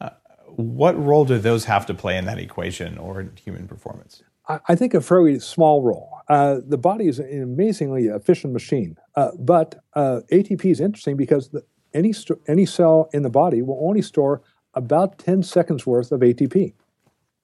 Uh, 0.00 0.10
what 0.46 0.98
role 1.02 1.24
do 1.24 1.38
those 1.38 1.64
have 1.64 1.86
to 1.86 1.94
play 1.94 2.18
in 2.18 2.26
that 2.26 2.38
equation 2.38 2.98
or 2.98 3.20
in 3.20 3.32
human 3.42 3.66
performance? 3.66 4.22
I, 4.46 4.60
I 4.68 4.74
think 4.74 4.92
a 4.92 5.00
fairly 5.00 5.38
small 5.38 5.82
role. 5.82 6.20
Uh, 6.28 6.58
the 6.64 6.76
body 6.76 7.08
is 7.08 7.18
an 7.18 7.42
amazingly 7.42 8.06
efficient 8.06 8.52
machine, 8.52 8.98
uh, 9.16 9.30
but 9.38 9.76
uh, 9.94 10.20
ATP 10.30 10.66
is 10.66 10.80
interesting 10.80 11.16
because 11.16 11.48
the, 11.48 11.64
any 11.94 12.12
st- 12.12 12.40
any 12.46 12.66
cell 12.66 13.08
in 13.14 13.22
the 13.22 13.30
body 13.30 13.62
will 13.62 13.78
only 13.80 14.02
store 14.02 14.42
about 14.74 15.18
10 15.18 15.42
seconds 15.42 15.86
worth 15.86 16.12
of 16.12 16.20
ATP. 16.20 16.74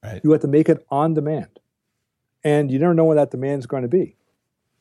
Right. 0.02 0.20
You 0.22 0.32
have 0.32 0.42
to 0.42 0.48
make 0.48 0.68
it 0.68 0.84
on 0.90 1.14
demand. 1.14 1.58
And 2.44 2.70
you 2.70 2.78
never 2.78 2.92
know 2.92 3.06
when 3.06 3.16
that 3.16 3.30
demand 3.30 3.60
is 3.60 3.66
going 3.66 3.82
to 3.82 3.88
be. 3.88 4.16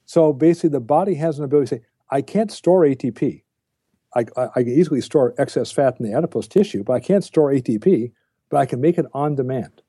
So 0.06 0.34
basically, 0.34 0.70
the 0.70 0.80
body 0.80 1.16
has 1.16 1.39
an 1.39 1.45
ability 1.45 1.70
to 1.70 1.76
say, 1.78 1.86
I 2.10 2.22
can't 2.22 2.51
store 2.51 2.82
ATP. 2.82 3.43
I, 4.16 4.26
I, 4.38 4.43
I, 4.56 4.64
can 4.64 4.70
easily 4.70 5.01
store 5.01 5.34
excess 5.38 5.72
fat 5.72 5.99
in 5.99 6.06
the 6.06 6.16
adipose 6.16 6.47
tissue, 6.47 6.84
but 6.84 6.93
I 6.93 6.99
can't 6.99 7.24
store 7.24 7.51
ATP, 7.51 8.12
but 8.49 8.58
I 8.58 8.66
can 8.66 8.80
make 8.80 8.97
it 8.97 9.06
on 9.14 9.36
demand. 9.36 9.82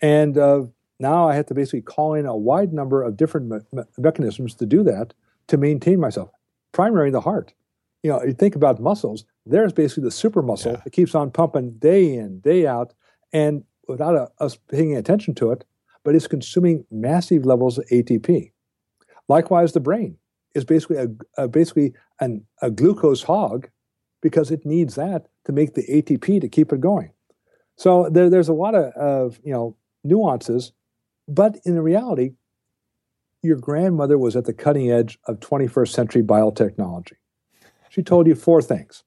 And 0.00 0.36
uh, 0.36 0.64
now 0.98 1.28
I 1.28 1.34
have 1.36 1.46
to 1.46 1.54
basically 1.54 1.82
call 1.82 2.14
in 2.14 2.26
a 2.26 2.36
wide 2.36 2.72
number 2.72 3.02
of 3.02 3.16
different 3.16 3.48
me- 3.48 3.58
me- 3.72 3.84
mechanisms 3.98 4.54
to 4.56 4.66
do 4.66 4.82
that 4.84 5.14
to 5.48 5.56
maintain 5.56 6.00
myself. 6.00 6.30
Primary, 6.72 7.10
the 7.10 7.20
heart. 7.20 7.52
You 8.02 8.10
know, 8.10 8.22
you 8.24 8.32
think 8.32 8.56
about 8.56 8.80
muscles, 8.80 9.24
there's 9.46 9.72
basically 9.72 10.04
the 10.04 10.10
super 10.10 10.42
muscle 10.42 10.72
Yeah. 10.72 10.80
that 10.82 10.90
keeps 10.90 11.14
on 11.14 11.30
pumping 11.30 11.72
day 11.72 12.14
in, 12.14 12.40
day 12.40 12.66
out, 12.66 12.94
and 13.32 13.64
without 13.86 14.14
a, 14.14 14.30
us 14.42 14.56
paying 14.56 14.96
attention 14.96 15.34
to 15.36 15.52
it, 15.52 15.64
but 16.04 16.14
it's 16.14 16.26
consuming 16.26 16.84
massive 16.90 17.44
levels 17.44 17.78
of 17.78 17.86
ATP. 17.86 18.51
Likewise, 19.32 19.72
the 19.72 19.80
brain 19.80 20.18
is 20.54 20.66
basically 20.66 20.98
a, 20.98 21.08
a 21.38 21.48
basically 21.48 21.94
an, 22.20 22.44
a 22.60 22.70
glucose 22.70 23.22
hog 23.22 23.70
because 24.20 24.50
it 24.50 24.66
needs 24.66 24.94
that 24.96 25.24
to 25.46 25.52
make 25.52 25.72
the 25.72 25.86
ATP 25.86 26.38
to 26.42 26.48
keep 26.50 26.70
it 26.70 26.82
going. 26.82 27.12
So 27.76 28.10
there, 28.10 28.28
there's 28.28 28.50
a 28.50 28.52
lot 28.52 28.74
of, 28.74 28.92
of 28.92 29.40
you 29.42 29.54
know 29.54 29.74
nuances, 30.04 30.72
but 31.26 31.56
in 31.64 31.80
reality, 31.80 32.32
your 33.40 33.56
grandmother 33.56 34.18
was 34.18 34.36
at 34.36 34.44
the 34.44 34.52
cutting 34.52 34.90
edge 34.90 35.18
of 35.24 35.40
21st 35.40 35.88
century 35.88 36.22
biotechnology. 36.22 37.16
She 37.88 38.02
told 38.02 38.26
you 38.26 38.34
four 38.34 38.60
things. 38.60 39.02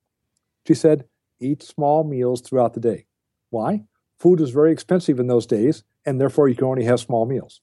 She 0.68 0.74
said, 0.74 1.06
eat 1.40 1.62
small 1.62 2.04
meals 2.04 2.42
throughout 2.42 2.74
the 2.74 2.80
day. 2.80 3.06
Why? 3.52 3.84
Food 4.18 4.40
was 4.40 4.50
very 4.50 4.72
expensive 4.72 5.20
in 5.20 5.28
those 5.28 5.46
days, 5.46 5.84
and 6.04 6.20
therefore 6.20 6.50
you 6.50 6.56
can 6.56 6.66
only 6.66 6.86
have 6.86 7.00
small 7.00 7.28
meals. 7.28 7.62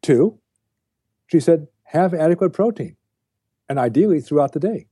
Two, 0.00 0.38
she 1.28 1.38
said, 1.38 1.68
have 1.84 2.12
adequate 2.12 2.50
protein, 2.50 2.96
and 3.68 3.78
ideally 3.78 4.20
throughout 4.20 4.52
the 4.52 4.60
day. 4.60 4.88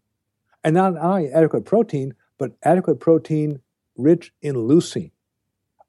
And 0.63 0.75
not 0.75 0.97
only 0.97 1.31
adequate 1.31 1.65
protein, 1.65 2.15
but 2.39 2.53
adequate 2.63 3.01
protein 3.01 3.61
rich 3.97 4.33
in 4.41 4.55
leucine. 4.55 5.11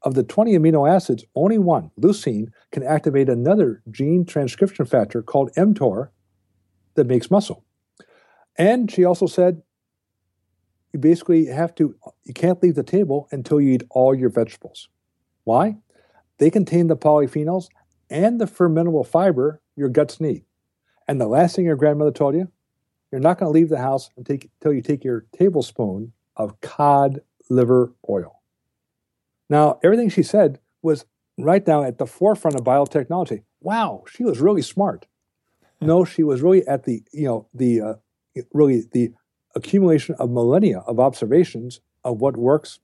Of 0.03 0.13
the 0.13 0.23
20 0.23 0.57
amino 0.57 0.89
acids, 0.89 1.25
only 1.35 1.57
one, 1.57 1.91
leucine, 1.99 2.47
can 2.71 2.83
activate 2.83 3.29
another 3.29 3.83
gene 3.91 4.25
transcription 4.25 4.85
factor 4.85 5.21
called 5.21 5.53
mTOR 5.53 6.09
that 6.95 7.07
makes 7.07 7.29
muscle. 7.29 7.63
And 8.57 8.89
she 8.89 9.03
also 9.03 9.27
said, 9.27 9.61
you 10.93 10.99
basically 10.99 11.45
have 11.47 11.75
to, 11.75 11.95
you 12.23 12.33
can't 12.33 12.61
leave 12.63 12.75
the 12.75 12.83
table 12.83 13.27
until 13.31 13.59
you 13.59 13.73
eat 13.73 13.83
all 13.89 14.15
your 14.15 14.29
vegetables. 14.29 14.87
Why? 15.43 15.77
They 16.37 16.49
contain 16.49 16.87
the 16.87 16.95
polyphenols 16.97 17.67
and 18.09 18.39
the 18.39 18.45
fermentable 18.45 19.05
fiber 19.05 19.61
your 19.75 19.89
guts 19.89 20.19
need. 20.19 20.43
And 21.07 21.21
the 21.21 21.27
last 21.27 21.55
thing 21.55 21.65
your 21.65 21.75
grandmother 21.75 22.11
told 22.11 22.35
you, 22.35 22.51
you're 23.11 23.21
not 23.21 23.39
going 23.39 23.51
to 23.51 23.57
leave 23.57 23.69
the 23.69 23.77
house 23.77 24.09
until 24.17 24.73
you 24.73 24.81
take 24.81 25.03
your 25.03 25.25
tablespoon 25.37 26.11
of 26.35 26.59
cod 26.61 27.21
liver 27.49 27.93
oil. 28.09 28.41
Now, 29.49 29.79
everything 29.83 30.09
she 30.09 30.23
said 30.23 30.59
was 30.81 31.05
right 31.37 31.65
now 31.65 31.83
at 31.83 31.97
the 31.97 32.05
forefront 32.05 32.57
of 32.57 32.65
biotechnology. 32.65 33.43
Wow, 33.61 34.03
she 34.11 34.23
was 34.23 34.39
really 34.39 34.61
smart. 34.61 35.05
No, 35.79 36.05
she 36.05 36.23
was 36.23 36.41
really 36.41 36.67
at 36.67 36.85
the, 36.85 37.03
you 37.13 37.25
know, 37.25 37.47
the 37.53 37.81
uh, 37.81 37.93
really 38.51 38.85
the 38.93 39.11
accumulation 39.53 40.15
of 40.17 40.31
millennia 40.31 40.79
of 40.79 40.99
observations 40.99 41.81
of 42.03 42.19
what 42.19 42.35
works 42.35 42.79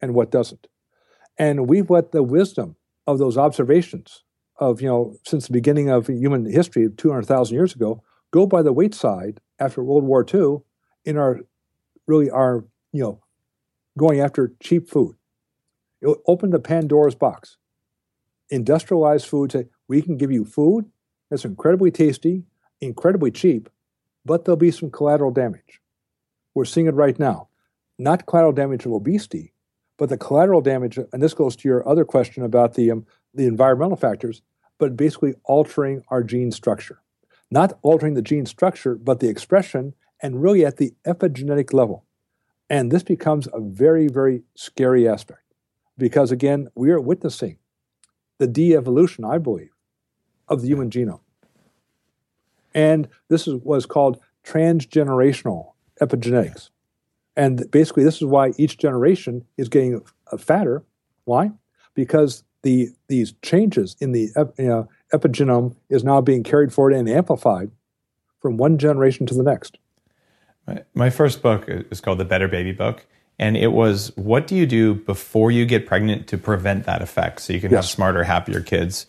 and 0.00 0.14
what 0.14 0.30
doesn't. 0.30 0.66
And 1.36 1.68
we've 1.68 1.90
let 1.90 2.12
the 2.12 2.22
wisdom 2.22 2.76
of 3.06 3.18
those 3.18 3.36
observations 3.36 4.22
of, 4.58 4.80
you 4.80 4.88
know, 4.88 5.16
since 5.26 5.46
the 5.46 5.52
beginning 5.52 5.88
of 5.88 6.06
human 6.06 6.44
history 6.44 6.88
200,000 6.96 7.54
years 7.54 7.74
ago, 7.74 8.02
go 8.30 8.46
by 8.46 8.62
the 8.62 8.72
wayside 8.72 9.40
after 9.58 9.82
World 9.82 10.04
War 10.04 10.24
II 10.32 10.58
in 11.04 11.16
our, 11.16 11.40
really 12.06 12.30
our, 12.30 12.64
you 12.92 13.02
know, 13.02 13.20
going 13.98 14.20
after 14.20 14.52
cheap 14.62 14.88
food. 14.88 15.16
It 16.00 16.16
opened 16.26 16.52
the 16.52 16.58
Pandora's 16.58 17.14
box. 17.14 17.56
Industrialized 18.50 19.26
food 19.26 19.52
say, 19.52 19.66
we 19.88 20.02
can 20.02 20.16
give 20.16 20.30
you 20.30 20.44
food 20.44 20.90
that's 21.30 21.44
incredibly 21.44 21.90
tasty, 21.90 22.44
incredibly 22.80 23.30
cheap, 23.30 23.68
but 24.24 24.44
there'll 24.44 24.56
be 24.56 24.70
some 24.70 24.90
collateral 24.90 25.30
damage. 25.30 25.80
We're 26.54 26.64
seeing 26.64 26.86
it 26.86 26.94
right 26.94 27.18
now. 27.18 27.48
Not 27.98 28.26
collateral 28.26 28.52
damage 28.52 28.86
of 28.86 28.92
obesity, 28.92 29.52
but 29.98 30.08
the 30.08 30.16
collateral 30.16 30.60
damage, 30.60 30.98
and 30.98 31.22
this 31.22 31.34
goes 31.34 31.56
to 31.56 31.68
your 31.68 31.88
other 31.88 32.04
question 32.04 32.44
about 32.44 32.74
the, 32.74 32.90
um, 32.90 33.06
the 33.34 33.46
environmental 33.46 33.96
factors, 33.96 34.42
but 34.78 34.96
basically 34.96 35.34
altering 35.44 36.02
our 36.08 36.22
gene 36.22 36.52
structure. 36.52 37.00
Not 37.50 37.78
altering 37.82 38.14
the 38.14 38.22
gene 38.22 38.46
structure, 38.46 38.94
but 38.94 39.20
the 39.20 39.28
expression, 39.28 39.94
and 40.20 40.42
really 40.42 40.64
at 40.64 40.78
the 40.78 40.94
epigenetic 41.06 41.72
level. 41.72 42.04
And 42.70 42.90
this 42.90 43.02
becomes 43.02 43.46
a 43.52 43.60
very, 43.60 44.08
very 44.08 44.42
scary 44.54 45.06
aspect 45.06 45.42
because, 45.98 46.32
again, 46.32 46.68
we 46.74 46.90
are 46.90 47.00
witnessing 47.00 47.58
the 48.38 48.46
de 48.46 48.74
evolution, 48.74 49.24
I 49.24 49.38
believe, 49.38 49.70
of 50.48 50.62
the 50.62 50.68
human 50.68 50.90
genome. 50.90 51.20
And 52.74 53.08
this 53.28 53.46
is 53.46 53.54
what's 53.62 53.86
called 53.86 54.18
transgenerational 54.44 55.72
epigenetics. 56.00 56.70
And 57.36 57.70
basically, 57.70 58.04
this 58.04 58.16
is 58.16 58.24
why 58.24 58.52
each 58.56 58.78
generation 58.78 59.44
is 59.56 59.68
getting 59.68 60.02
fatter. 60.38 60.84
Why? 61.24 61.52
Because 61.94 62.44
the 62.64 62.88
these 63.06 63.34
changes 63.42 63.96
in 64.00 64.10
the 64.10 64.30
you 64.58 64.66
know, 64.66 64.88
epigenome 65.12 65.76
is 65.88 66.02
now 66.02 66.20
being 66.20 66.42
carried 66.42 66.72
forward 66.72 66.94
and 66.94 67.08
amplified 67.08 67.70
from 68.40 68.56
one 68.56 68.76
generation 68.78 69.26
to 69.26 69.34
the 69.34 69.44
next. 69.44 69.78
My, 70.66 70.82
my 70.94 71.10
first 71.10 71.42
book 71.42 71.64
is 71.68 72.00
called 72.00 72.18
The 72.18 72.24
Better 72.24 72.48
Baby 72.48 72.72
Book. 72.72 73.06
And 73.38 73.56
it 73.56 73.72
was 73.72 74.12
what 74.16 74.46
do 74.46 74.54
you 74.54 74.66
do 74.66 74.94
before 74.94 75.50
you 75.50 75.66
get 75.66 75.86
pregnant 75.86 76.28
to 76.28 76.38
prevent 76.38 76.86
that 76.86 77.02
effect 77.02 77.40
so 77.40 77.52
you 77.52 77.60
can 77.60 77.72
have 77.72 77.84
smarter, 77.84 78.22
happier 78.24 78.60
kids? 78.60 79.06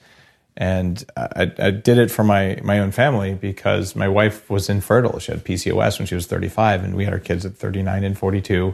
And 0.57 1.03
I, 1.15 1.51
I 1.59 1.71
did 1.71 1.97
it 1.97 2.09
for 2.09 2.23
my, 2.23 2.59
my 2.63 2.79
own 2.79 2.91
family 2.91 3.35
because 3.35 3.95
my 3.95 4.07
wife 4.07 4.49
was 4.49 4.69
infertile. 4.69 5.19
She 5.19 5.31
had 5.31 5.43
PCOS 5.43 5.99
when 5.99 6.07
she 6.07 6.15
was 6.15 6.25
35, 6.27 6.83
and 6.83 6.95
we 6.95 7.03
had 7.03 7.13
our 7.13 7.19
kids 7.19 7.45
at 7.45 7.55
39 7.55 8.03
and 8.03 8.17
42 8.17 8.73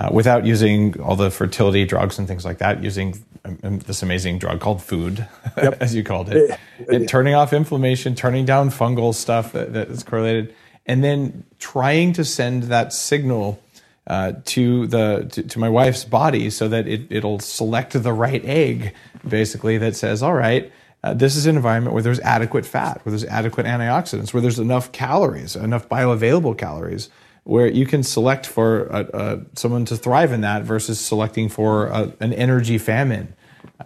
uh, 0.00 0.08
without 0.10 0.46
using 0.46 0.98
all 0.98 1.14
the 1.14 1.30
fertility 1.30 1.84
drugs 1.84 2.18
and 2.18 2.26
things 2.26 2.42
like 2.42 2.56
that, 2.58 2.82
using 2.82 3.22
um, 3.44 3.80
this 3.80 4.02
amazing 4.02 4.38
drug 4.38 4.58
called 4.58 4.82
food, 4.82 5.28
as 5.56 5.94
you 5.94 6.02
called 6.02 6.30
it, 6.30 6.58
and 6.88 7.06
turning 7.06 7.34
off 7.34 7.52
inflammation, 7.52 8.14
turning 8.14 8.46
down 8.46 8.70
fungal 8.70 9.14
stuff 9.14 9.52
that, 9.52 9.74
that 9.74 9.88
is 9.88 10.02
correlated, 10.02 10.54
and 10.86 11.04
then 11.04 11.44
trying 11.58 12.14
to 12.14 12.24
send 12.24 12.64
that 12.64 12.94
signal 12.94 13.62
uh, 14.06 14.32
to 14.46 14.86
the 14.86 15.28
to, 15.30 15.42
to 15.42 15.58
my 15.58 15.68
wife's 15.68 16.04
body 16.04 16.48
so 16.48 16.66
that 16.66 16.88
it, 16.88 17.02
it'll 17.10 17.38
select 17.38 17.92
the 17.92 18.12
right 18.12 18.42
egg, 18.46 18.94
basically 19.28 19.76
that 19.76 19.94
says, 19.94 20.22
all 20.22 20.32
right, 20.32 20.72
uh, 21.04 21.12
this 21.12 21.36
is 21.36 21.44
an 21.44 21.56
environment 21.56 21.92
where 21.92 22.02
there's 22.02 22.20
adequate 22.20 22.64
fat, 22.64 23.04
where 23.04 23.10
there's 23.10 23.24
adequate 23.26 23.66
antioxidants, 23.66 24.32
where 24.32 24.40
there's 24.40 24.58
enough 24.58 24.92
calories, 24.92 25.56
enough 25.56 25.90
bioavailable 25.90 26.56
calories, 26.56 27.10
where 27.50 27.66
you 27.66 27.84
can 27.84 28.02
select 28.04 28.46
for 28.46 28.66
uh 28.92 29.02
uh 29.12 29.36
someone 29.54 29.84
to 29.84 29.96
thrive 29.96 30.30
in 30.32 30.40
that 30.42 30.62
versus 30.62 31.00
selecting 31.00 31.48
for 31.48 31.86
a, 31.88 32.12
an 32.20 32.32
energy 32.32 32.78
famine 32.78 33.34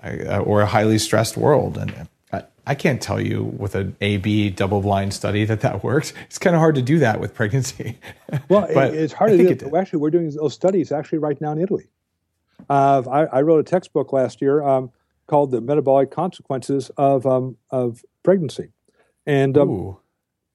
uh, 0.05 0.39
or 0.39 0.61
a 0.61 0.67
highly 0.67 0.99
stressed 0.99 1.37
world. 1.37 1.79
And 1.79 2.09
I, 2.31 2.43
I 2.67 2.75
can't 2.75 3.01
tell 3.01 3.21
you 3.21 3.43
with 3.43 3.75
an 3.75 3.97
A/B 4.03 4.51
double-blind 4.51 5.15
study 5.15 5.47
that 5.47 5.61
that 5.63 5.83
works. 5.91 6.13
It's 6.27 6.39
kind 6.39 6.55
of 6.55 6.61
hard 6.61 6.75
to 6.75 6.83
do 6.83 6.99
that 6.99 7.21
with 7.21 7.35
pregnancy. 7.35 7.99
Well, 8.49 8.69
But 8.75 8.95
it's 8.95 9.13
hard 9.13 9.31
I 9.31 9.37
to 9.37 9.45
think 9.45 9.61
do. 9.61 9.67
it. 9.69 9.75
Actually, 9.75 10.01
we're 10.01 10.11
doing 10.11 10.29
those 10.31 10.53
studies 10.55 10.91
actually 10.93 11.19
right 11.19 11.41
now 11.41 11.53
in 11.53 11.59
Italy. 11.59 11.89
Uh, 12.69 13.03
I, 13.11 13.39
I 13.39 13.43
wrote 13.43 13.61
a 13.61 13.63
textbook 13.63 14.13
last 14.13 14.43
year 14.43 14.63
um, 14.63 14.91
called 15.27 15.53
"The 15.53 15.61
Metabolic 15.61 16.11
Consequences 16.11 16.91
of 16.97 17.27
um, 17.27 17.57
of 17.71 18.05
Pregnancy," 18.23 18.73
and 19.25 19.57
um, 19.57 19.71
Ooh. 19.71 19.99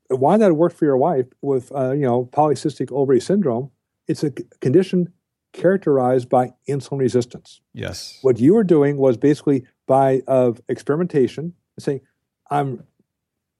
Why 0.10 0.38
that 0.38 0.54
worked 0.56 0.76
for 0.78 0.86
your 0.86 0.98
wife 0.98 1.28
with 1.42 1.72
uh, 1.74 1.92
you 1.92 2.02
know 2.02 2.26
polycystic 2.32 2.92
ovary 2.92 3.20
syndrome. 3.22 3.72
It's 4.08 4.24
a 4.24 4.32
condition 4.60 5.14
characterized 5.54 6.30
by 6.30 6.54
insulin 6.68 7.00
resistance. 7.00 7.62
Yes. 7.74 8.20
What 8.22 8.40
you 8.40 8.54
were 8.54 8.64
doing 8.64 8.98
was 8.98 9.18
basically 9.18 9.66
by 9.88 10.22
of 10.28 10.62
experimentation, 10.70 11.54
saying, 11.80 12.02
"I'm 12.50 12.84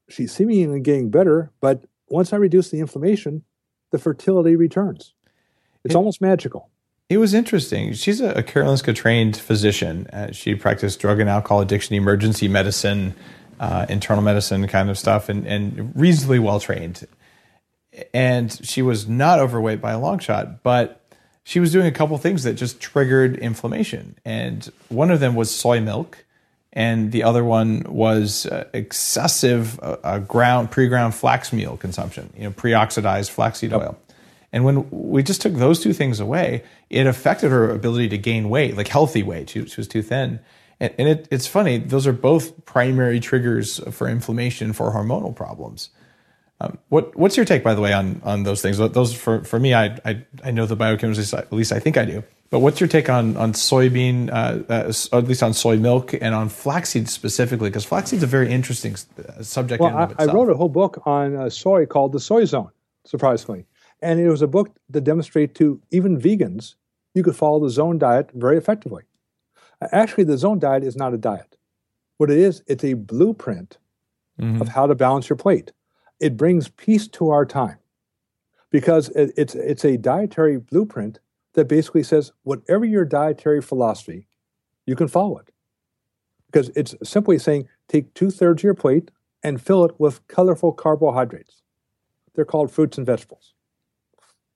she's 0.08 0.32
seemingly 0.32 0.80
getting 0.80 1.10
better, 1.10 1.50
but 1.60 1.84
once 2.08 2.32
I 2.32 2.36
reduce 2.36 2.70
the 2.70 2.80
inflammation, 2.80 3.44
the 3.92 3.98
fertility 3.98 4.56
returns. 4.56 5.14
It's 5.84 5.94
It- 5.94 5.98
almost 5.98 6.20
magical." 6.20 6.68
It 7.08 7.18
was 7.18 7.34
interesting. 7.34 7.92
She's 7.94 8.20
a, 8.20 8.30
a 8.34 8.42
Karolinska 8.44 8.94
trained 8.94 9.36
physician. 9.36 10.06
Uh, 10.12 10.30
she 10.30 10.54
practiced 10.54 11.00
drug 11.00 11.18
and 11.18 11.28
alcohol 11.28 11.60
addiction, 11.60 11.96
emergency 11.96 12.46
medicine, 12.46 13.14
uh, 13.60 13.86
internal 13.88 14.22
medicine 14.22 14.66
kind 14.66 14.90
of 14.90 14.98
stuff, 14.98 15.28
and, 15.28 15.46
and 15.46 15.92
reasonably 15.94 16.40
well 16.40 16.58
trained. 16.58 17.06
And 18.14 18.58
she 18.66 18.82
was 18.82 19.06
not 19.06 19.38
overweight 19.38 19.80
by 19.80 19.92
a 19.92 19.98
long 20.00 20.18
shot, 20.18 20.62
but 20.62 21.00
she 21.44 21.60
was 21.60 21.70
doing 21.70 21.86
a 21.86 21.92
couple 21.92 22.16
things 22.18 22.42
that 22.44 22.54
just 22.54 22.80
triggered 22.80 23.36
inflammation. 23.36 24.16
And 24.24 24.68
one 24.88 25.10
of 25.10 25.20
them 25.20 25.34
was 25.34 25.54
soy 25.54 25.80
milk, 25.80 26.24
and 26.72 27.12
the 27.12 27.22
other 27.22 27.44
one 27.44 27.84
was 27.88 28.46
uh, 28.46 28.68
excessive 28.72 29.78
uh, 29.80 29.96
uh, 30.02 30.18
ground 30.20 30.70
pre-ground 30.70 31.14
flax 31.14 31.52
meal 31.52 31.76
consumption. 31.76 32.32
You 32.36 32.44
know, 32.44 32.50
pre-oxidized 32.52 33.30
flaxseed 33.30 33.72
oil. 33.72 33.98
And 34.52 34.64
when 34.64 34.88
we 34.90 35.22
just 35.22 35.42
took 35.42 35.54
those 35.54 35.80
two 35.80 35.92
things 35.92 36.18
away, 36.18 36.64
it 36.88 37.06
affected 37.06 37.50
her 37.50 37.70
ability 37.70 38.08
to 38.08 38.18
gain 38.18 38.48
weight, 38.48 38.76
like 38.76 38.88
healthy 38.88 39.22
weight. 39.22 39.50
She, 39.50 39.66
she 39.66 39.76
was 39.76 39.86
too 39.86 40.02
thin. 40.02 40.40
And, 40.80 40.94
and 40.98 41.08
it, 41.08 41.28
it's 41.30 41.46
funny, 41.46 41.78
those 41.78 42.06
are 42.06 42.12
both 42.12 42.64
primary 42.64 43.20
triggers 43.20 43.78
for 43.92 44.08
inflammation 44.08 44.72
for 44.72 44.92
hormonal 44.92 45.34
problems. 45.36 45.90
Um, 46.60 46.78
what, 46.88 47.16
what's 47.16 47.36
your 47.36 47.46
take, 47.46 47.62
by 47.62 47.74
the 47.74 47.80
way, 47.80 47.92
on, 47.92 48.20
on 48.24 48.42
those 48.42 48.60
things? 48.60 48.78
Those 48.78 49.14
for, 49.14 49.44
for 49.44 49.58
me, 49.58 49.72
I, 49.72 49.98
I, 50.04 50.24
I 50.44 50.50
know 50.50 50.66
the 50.66 50.76
biochemistry, 50.76 51.38
at 51.38 51.52
least 51.52 51.72
I 51.72 51.78
think 51.78 51.96
I 51.96 52.04
do. 52.04 52.22
But 52.50 52.58
what's 52.58 52.80
your 52.80 52.88
take 52.88 53.08
on, 53.08 53.36
on 53.36 53.52
soybean, 53.52 54.28
uh, 54.28 54.64
uh, 54.68 55.16
at 55.16 55.24
least 55.24 55.42
on 55.42 55.54
soy 55.54 55.76
milk 55.76 56.12
and 56.12 56.34
on 56.34 56.48
flaxseed 56.48 57.08
specifically? 57.08 57.70
Because 57.70 57.86
flaxseed's 57.86 58.24
a 58.24 58.26
very 58.26 58.50
interesting 58.50 58.94
uh, 58.94 59.42
subject. 59.42 59.80
in 59.80 59.86
Well, 59.86 59.96
and 59.96 60.14
I, 60.18 60.24
I 60.24 60.32
wrote 60.32 60.50
a 60.50 60.54
whole 60.54 60.68
book 60.68 61.00
on 61.06 61.36
uh, 61.36 61.48
soy 61.48 61.86
called 61.86 62.12
The 62.12 62.20
Soy 62.20 62.44
Zone, 62.44 62.70
surprisingly. 63.04 63.66
And 64.02 64.18
it 64.18 64.28
was 64.28 64.42
a 64.42 64.48
book 64.48 64.76
to 64.92 65.00
demonstrate 65.00 65.54
to 65.56 65.80
even 65.90 66.20
vegans 66.20 66.74
you 67.14 67.22
could 67.22 67.36
follow 67.36 67.60
the 67.60 67.70
zone 67.70 67.98
diet 67.98 68.30
very 68.34 68.58
effectively. 68.58 69.04
Actually, 69.92 70.24
the 70.24 70.38
zone 70.38 70.58
diet 70.58 70.84
is 70.84 70.96
not 70.96 71.14
a 71.14 71.18
diet. 71.18 71.56
What 72.18 72.30
it 72.30 72.38
is, 72.38 72.62
it's 72.66 72.84
a 72.84 72.94
blueprint 72.94 73.78
Mhm. 74.38 74.60
of 74.60 74.68
how 74.68 74.86
to 74.86 74.94
balance 74.94 75.28
your 75.28 75.36
plate. 75.36 75.72
It 76.18 76.36
brings 76.36 76.68
peace 76.68 77.08
to 77.08 77.30
our 77.30 77.46
time 77.46 77.78
because 78.70 79.08
it, 79.10 79.32
it's, 79.36 79.54
it's 79.54 79.84
a 79.84 79.96
dietary 79.96 80.58
blueprint 80.58 81.18
that 81.54 81.66
basically 81.68 82.02
says 82.02 82.32
whatever 82.42 82.84
your 82.84 83.04
dietary 83.04 83.60
philosophy, 83.62 84.26
you 84.86 84.94
can 84.96 85.08
follow 85.08 85.38
it. 85.38 85.50
Because 86.46 86.70
it's 86.76 86.94
simply 87.02 87.38
saying 87.38 87.68
take 87.88 88.12
two 88.14 88.30
thirds 88.30 88.60
of 88.60 88.64
your 88.64 88.74
plate 88.74 89.10
and 89.42 89.60
fill 89.60 89.84
it 89.84 89.98
with 89.98 90.26
colorful 90.28 90.72
carbohydrates. 90.72 91.62
They're 92.34 92.44
called 92.44 92.70
fruits 92.70 92.98
and 92.98 93.06
vegetables. 93.06 93.54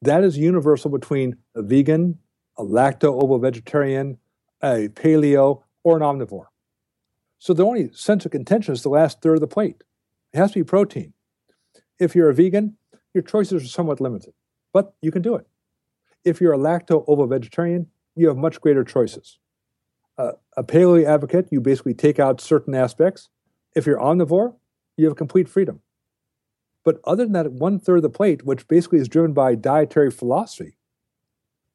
That 0.02 0.22
is 0.22 0.36
universal 0.36 0.90
between 0.90 1.36
a 1.54 1.62
vegan, 1.62 2.18
a 2.58 2.62
lacto 2.62 3.20
ovo 3.22 3.38
vegetarian, 3.38 4.18
a 4.64 4.88
paleo, 4.88 5.62
or 5.82 5.96
an 5.98 6.02
omnivore. 6.02 6.46
So 7.38 7.52
the 7.52 7.66
only 7.66 7.90
sense 7.92 8.24
of 8.24 8.32
contention 8.32 8.72
is 8.72 8.82
the 8.82 8.88
last 8.88 9.20
third 9.20 9.34
of 9.34 9.40
the 9.40 9.46
plate. 9.46 9.84
It 10.32 10.38
has 10.38 10.52
to 10.52 10.60
be 10.60 10.64
protein. 10.64 11.12
If 12.00 12.14
you're 12.14 12.30
a 12.30 12.34
vegan, 12.34 12.78
your 13.12 13.22
choices 13.22 13.62
are 13.62 13.68
somewhat 13.68 14.00
limited, 14.00 14.32
but 14.72 14.94
you 15.02 15.12
can 15.12 15.20
do 15.20 15.34
it. 15.34 15.46
If 16.24 16.40
you're 16.40 16.54
a 16.54 16.58
lacto 16.58 17.04
ovo 17.06 17.26
vegetarian, 17.26 17.88
you 18.16 18.28
have 18.28 18.38
much 18.38 18.60
greater 18.60 18.82
choices. 18.82 19.38
Uh, 20.16 20.32
a 20.56 20.64
paleo 20.64 21.04
advocate, 21.04 21.48
you 21.50 21.60
basically 21.60 21.94
take 21.94 22.18
out 22.18 22.40
certain 22.40 22.74
aspects. 22.74 23.28
If 23.76 23.84
you're 23.86 23.98
omnivore, 23.98 24.54
you 24.96 25.06
have 25.06 25.16
complete 25.16 25.48
freedom. 25.48 25.80
But 26.84 27.00
other 27.04 27.24
than 27.24 27.32
that, 27.32 27.52
one 27.52 27.78
third 27.78 27.96
of 27.96 28.02
the 28.02 28.10
plate, 28.10 28.44
which 28.44 28.68
basically 28.68 29.00
is 29.00 29.08
driven 29.08 29.32
by 29.32 29.54
dietary 29.54 30.10
philosophy, 30.10 30.78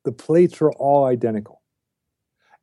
the 0.03 0.11
plates 0.11 0.61
are 0.61 0.71
all 0.71 1.05
identical. 1.05 1.58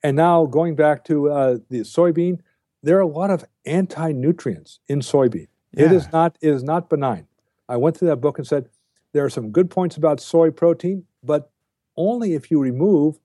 And 0.07 0.17
now 0.17 0.47
going 0.47 0.77
back 0.77 1.05
to 1.07 1.31
uh, 1.31 1.59
the 1.69 1.81
soybean, 1.81 2.39
there 2.81 2.97
are 2.97 3.01
a 3.01 3.09
lot 3.09 3.31
of 3.31 3.45
anti-nutrients 3.65 4.79
in 4.87 5.01
soybean. 5.01 5.49
It 5.73 5.91
is 5.91 6.13
not 6.13 6.39
it 6.41 6.51
is 6.51 6.63
not 6.63 6.89
benign. 6.89 7.27
I 7.69 7.77
went 7.77 7.97
through 7.97 8.11
that 8.11 8.19
book 8.19 8.39
and 8.39 8.47
said 8.47 8.69
there 9.13 9.25
are 9.25 9.31
some 9.31 9.51
good 9.51 9.69
points 9.69 9.97
about 9.97 10.21
soy 10.21 10.53
protein, 10.53 11.07
but 11.25 11.51
only 11.97 12.35
if 12.35 12.53
you 12.53 12.61
remove 12.61 13.19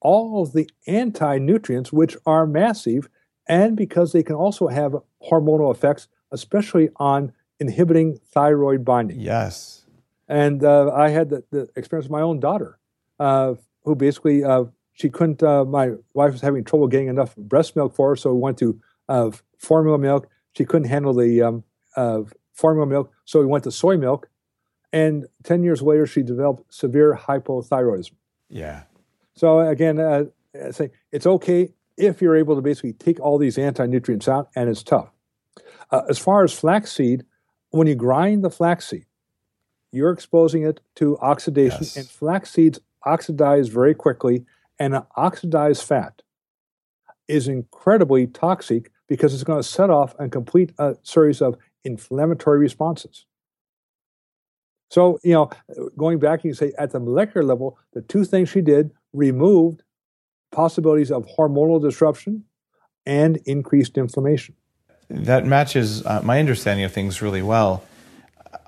all 0.00 0.42
of 0.42 0.52
the 0.52 0.68
anti-nutrients, 0.86 1.90
which 1.90 2.18
are 2.26 2.46
massive, 2.46 3.08
and 3.48 3.74
because 3.74 4.12
they 4.12 4.22
can 4.22 4.36
also 4.36 4.68
have 4.68 4.94
hormonal 5.30 5.74
effects, 5.74 6.06
especially 6.30 6.90
on 6.96 7.32
inhibiting 7.58 8.18
thyroid 8.34 8.84
binding. 8.84 9.20
Yes. 9.20 9.86
And 10.28 10.62
uh, 10.62 10.92
I 10.92 11.08
had 11.08 11.30
the, 11.30 11.44
the 11.50 11.70
experience 11.76 12.04
with 12.04 12.18
my 12.18 12.20
own 12.20 12.40
daughter, 12.40 12.78
uh, 13.18 13.54
who 13.84 13.94
basically 13.94 14.44
uh, 14.44 14.64
she 14.96 15.10
couldn't. 15.10 15.42
Uh, 15.42 15.64
my 15.64 15.92
wife 16.14 16.32
was 16.32 16.40
having 16.40 16.64
trouble 16.64 16.88
getting 16.88 17.08
enough 17.08 17.36
breast 17.36 17.76
milk 17.76 17.94
for 17.94 18.08
her, 18.10 18.16
so 18.16 18.32
we 18.34 18.40
went 18.40 18.58
to 18.58 18.80
uh, 19.08 19.30
formula 19.58 19.98
milk. 19.98 20.28
She 20.56 20.64
couldn't 20.64 20.88
handle 20.88 21.12
the 21.12 21.42
um, 21.42 21.64
uh, 21.96 22.22
formula 22.54 22.86
milk, 22.86 23.12
so 23.26 23.38
we 23.40 23.46
went 23.46 23.64
to 23.64 23.70
soy 23.70 23.98
milk. 23.98 24.28
And 24.92 25.26
ten 25.44 25.62
years 25.62 25.82
later, 25.82 26.06
she 26.06 26.22
developed 26.22 26.72
severe 26.72 27.14
hypothyroidism. 27.14 28.12
Yeah. 28.48 28.84
So 29.34 29.60
again, 29.60 30.00
uh, 30.00 30.24
I 30.66 30.70
say 30.70 30.90
it's 31.12 31.26
okay 31.26 31.74
if 31.98 32.22
you're 32.22 32.36
able 32.36 32.56
to 32.56 32.62
basically 32.62 32.94
take 32.94 33.20
all 33.20 33.36
these 33.36 33.58
anti-nutrients 33.58 34.28
out, 34.28 34.48
and 34.56 34.70
it's 34.70 34.82
tough. 34.82 35.10
Uh, 35.90 36.02
as 36.08 36.18
far 36.18 36.42
as 36.42 36.52
flaxseed, 36.54 37.24
when 37.70 37.86
you 37.86 37.94
grind 37.94 38.42
the 38.42 38.50
flaxseed, 38.50 39.04
you're 39.92 40.10
exposing 40.12 40.62
it 40.62 40.80
to 40.94 41.18
oxidation, 41.18 41.82
Yes. 41.82 41.96
and 41.98 42.06
flax 42.08 42.50
seeds 42.50 42.80
oxidize 43.04 43.68
very 43.68 43.94
quickly, 43.94 44.44
and 44.78 44.94
an 44.94 45.02
oxidized 45.16 45.82
fat 45.82 46.22
is 47.28 47.48
incredibly 47.48 48.26
toxic 48.26 48.90
because 49.08 49.34
it's 49.34 49.44
going 49.44 49.60
to 49.60 49.68
set 49.68 49.90
off 49.90 50.14
a 50.18 50.28
complete 50.28 50.72
uh, 50.78 50.94
series 51.02 51.40
of 51.40 51.56
inflammatory 51.84 52.58
responses. 52.58 53.26
So, 54.90 55.18
you 55.24 55.32
know, 55.32 55.50
going 55.96 56.18
back, 56.18 56.44
you 56.44 56.54
say 56.54 56.72
at 56.78 56.92
the 56.92 57.00
molecular 57.00 57.44
level, 57.44 57.78
the 57.92 58.02
two 58.02 58.24
things 58.24 58.48
she 58.48 58.60
did 58.60 58.92
removed 59.12 59.82
possibilities 60.52 61.10
of 61.10 61.26
hormonal 61.26 61.80
disruption 61.80 62.44
and 63.04 63.36
increased 63.46 63.98
inflammation. 63.98 64.54
That 65.08 65.44
matches 65.44 66.04
uh, 66.04 66.20
my 66.24 66.38
understanding 66.38 66.84
of 66.84 66.92
things 66.92 67.22
really 67.22 67.42
well. 67.42 67.82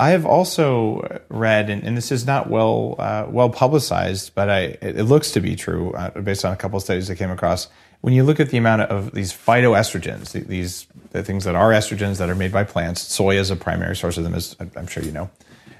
I 0.00 0.10
have 0.10 0.24
also 0.24 1.22
read, 1.28 1.68
and, 1.68 1.82
and 1.82 1.96
this 1.96 2.12
is 2.12 2.24
not 2.24 2.48
well 2.48 2.94
uh, 2.98 3.26
well 3.28 3.50
publicized, 3.50 4.34
but 4.34 4.48
I 4.48 4.60
it, 4.80 4.98
it 4.98 5.04
looks 5.04 5.32
to 5.32 5.40
be 5.40 5.56
true 5.56 5.92
uh, 5.92 6.10
based 6.20 6.44
on 6.44 6.52
a 6.52 6.56
couple 6.56 6.76
of 6.76 6.84
studies 6.84 7.10
I 7.10 7.16
came 7.16 7.30
across. 7.30 7.68
When 8.00 8.14
you 8.14 8.22
look 8.22 8.38
at 8.38 8.50
the 8.50 8.58
amount 8.58 8.82
of 8.82 9.12
these 9.12 9.32
phytoestrogens, 9.32 10.32
these 10.46 10.86
the 11.10 11.24
things 11.24 11.44
that 11.44 11.56
are 11.56 11.70
estrogens 11.70 12.18
that 12.18 12.30
are 12.30 12.36
made 12.36 12.52
by 12.52 12.62
plants, 12.62 13.00
soy 13.02 13.38
is 13.38 13.50
a 13.50 13.56
primary 13.56 13.96
source 13.96 14.16
of 14.16 14.24
them, 14.24 14.34
as 14.34 14.54
I'm 14.76 14.86
sure 14.86 15.02
you 15.02 15.10
know. 15.10 15.30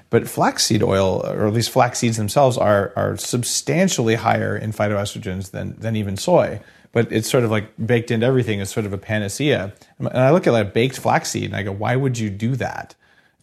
But 0.09 0.27
flaxseed 0.27 0.83
oil, 0.83 1.21
or 1.25 1.47
at 1.47 1.53
least 1.53 1.69
flax 1.69 1.99
seeds 1.99 2.17
themselves, 2.17 2.57
are 2.57 2.91
are 2.97 3.15
substantially 3.15 4.15
higher 4.15 4.57
in 4.57 4.73
phytoestrogens 4.73 5.51
than 5.51 5.79
than 5.79 5.95
even 5.95 6.17
soy. 6.17 6.59
But 6.91 7.11
it's 7.11 7.29
sort 7.29 7.45
of 7.45 7.51
like 7.51 7.69
baked 7.83 8.11
into 8.11 8.25
everything 8.25 8.59
as 8.59 8.69
sort 8.69 8.85
of 8.85 8.91
a 8.91 8.97
panacea. 8.97 9.73
And 9.99 10.09
I 10.09 10.31
look 10.31 10.47
at 10.47 10.53
like 10.53 10.73
baked 10.73 10.97
flaxseed 10.97 11.45
and 11.45 11.55
I 11.55 11.63
go, 11.63 11.71
why 11.71 11.95
would 11.95 12.17
you 12.17 12.29
do 12.29 12.55
that? 12.55 12.95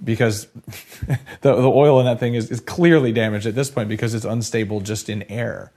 Because 0.03 0.47
the, 1.41 1.55
the 1.55 1.71
oil 1.71 1.99
in 2.01 2.07
that 2.07 2.21
thing 2.21 2.35
is, 2.35 2.51
is 2.51 2.61
clearly 2.61 3.13
damaged 3.13 3.47
at 3.47 3.55
this 3.55 3.71
point 3.71 3.89
because 3.89 4.15
it's 4.15 4.25
unstable 4.27 4.81
just 4.81 5.09
in 5.09 5.23
air. 5.31 5.73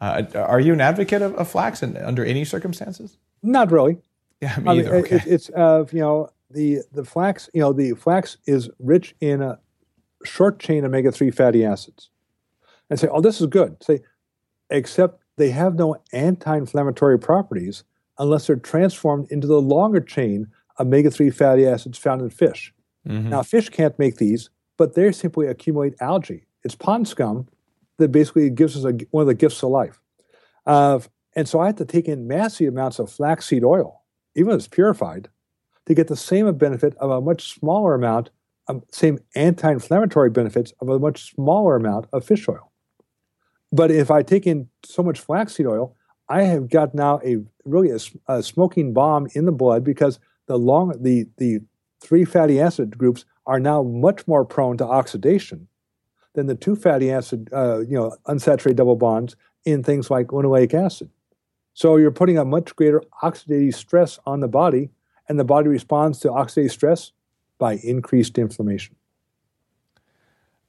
Uh, 0.00 0.24
are 0.34 0.58
you 0.60 0.72
an 0.72 0.80
advocate 0.80 1.22
of, 1.22 1.34
of 1.36 1.48
flax 1.48 1.82
in, 1.82 1.96
under 1.96 2.24
any 2.24 2.44
circumstances? 2.44 3.16
Not 3.42 3.70
really. 3.70 3.98
Yeah, 4.40 4.56
me 4.58 4.68
I 4.70 4.74
mean, 4.74 4.78
either. 4.86 4.94
it- 4.96 5.04
Okay. 5.04 5.16
it- 5.16 5.26
it's 5.26 5.50
uh, 5.50 5.84
you 5.92 6.00
know 6.00 6.30
the 6.50 6.78
the 6.92 7.04
flax. 7.04 7.48
You 7.54 7.60
know 7.60 7.72
the 7.72 7.92
flax 7.92 8.38
is 8.46 8.68
rich 8.78 9.14
in 9.20 9.40
a 9.42 9.60
short 10.24 10.58
chain 10.58 10.84
omega 10.84 11.12
three 11.12 11.30
fatty 11.30 11.64
acids, 11.64 12.10
and 12.88 12.98
say, 12.98 13.08
oh, 13.08 13.20
this 13.20 13.40
is 13.40 13.46
good. 13.46 13.76
Say, 13.82 14.00
except 14.70 15.22
they 15.36 15.50
have 15.50 15.74
no 15.76 15.96
anti-inflammatory 16.12 17.18
properties 17.18 17.84
unless 18.18 18.46
they're 18.46 18.56
transformed 18.56 19.30
into 19.30 19.46
the 19.46 19.60
longer 19.60 20.00
chain 20.00 20.48
omega 20.78 21.10
three 21.10 21.30
fatty 21.30 21.66
acids 21.66 21.98
found 21.98 22.20
in 22.22 22.30
fish. 22.30 22.72
Mhm. 23.06 23.30
Now, 23.30 23.42
fish 23.42 23.68
can't 23.68 23.98
make 23.98 24.16
these, 24.16 24.50
but 24.76 24.94
they 24.94 25.10
simply 25.12 25.46
accumulate 25.46 25.94
algae. 26.00 26.46
It's 26.64 26.74
pond 26.74 27.08
scum 27.08 27.48
that 27.98 28.12
basically 28.12 28.50
gives 28.50 28.76
us 28.76 28.84
a, 28.84 28.92
one 29.10 29.22
of 29.22 29.26
the 29.28 29.34
gifts 29.34 29.62
of 29.62 29.70
life. 29.70 30.00
Uh, 30.66 31.00
and 31.34 31.48
so 31.48 31.60
I 31.60 31.66
had 31.66 31.76
to 31.78 31.84
take 31.84 32.08
in 32.08 32.26
massive 32.26 32.68
amounts 32.68 32.98
of 32.98 33.10
flaxseed 33.10 33.64
oil, 33.64 34.02
even 34.34 34.52
if 34.52 34.56
it's 34.56 34.68
purified, 34.68 35.28
to 35.86 35.94
get 35.94 36.08
the 36.08 36.16
same 36.16 36.52
benefit 36.56 36.94
of 36.96 37.10
a 37.10 37.20
much 37.20 37.54
smaller 37.54 37.94
amount, 37.94 38.30
um, 38.68 38.82
same 38.92 39.18
anti-inflammatory 39.34 40.30
benefits 40.30 40.72
of 40.80 40.88
a 40.88 40.98
much 40.98 41.34
smaller 41.34 41.76
amount 41.76 42.06
of 42.12 42.24
fish 42.24 42.48
oil. 42.48 42.70
But 43.72 43.90
if 43.90 44.10
I 44.10 44.22
take 44.22 44.46
in 44.46 44.68
so 44.84 45.02
much 45.02 45.20
flaxseed 45.20 45.66
oil, 45.66 45.94
I 46.28 46.42
have 46.42 46.68
got 46.68 46.94
now 46.94 47.20
a 47.24 47.38
really 47.64 47.90
a, 47.90 47.98
a 48.32 48.42
smoking 48.42 48.92
bomb 48.92 49.28
in 49.34 49.46
the 49.46 49.52
blood 49.52 49.84
because 49.84 50.18
the 50.46 50.58
long 50.58 50.94
the 51.00 51.26
the 51.38 51.60
three 52.00 52.24
fatty 52.24 52.60
acid 52.60 52.98
groups 52.98 53.24
are 53.46 53.60
now 53.60 53.82
much 53.82 54.26
more 54.26 54.44
prone 54.44 54.76
to 54.78 54.84
oxidation 54.84 55.68
than 56.34 56.46
the 56.46 56.54
two 56.54 56.76
fatty 56.76 57.10
acid, 57.10 57.48
uh, 57.52 57.80
you 57.80 57.94
know, 57.94 58.16
unsaturated 58.26 58.76
double 58.76 58.96
bonds 58.96 59.36
in 59.64 59.82
things 59.82 60.10
like 60.10 60.28
linoleic 60.28 60.72
acid. 60.74 61.10
So 61.74 61.96
you're 61.96 62.10
putting 62.10 62.38
a 62.38 62.44
much 62.44 62.74
greater 62.76 63.02
oxidative 63.22 63.74
stress 63.74 64.18
on 64.26 64.40
the 64.40 64.48
body, 64.48 64.90
and 65.28 65.38
the 65.38 65.44
body 65.44 65.68
responds 65.68 66.18
to 66.20 66.28
oxidative 66.28 66.70
stress 66.70 67.12
by 67.58 67.74
increased 67.76 68.38
inflammation. 68.38 68.96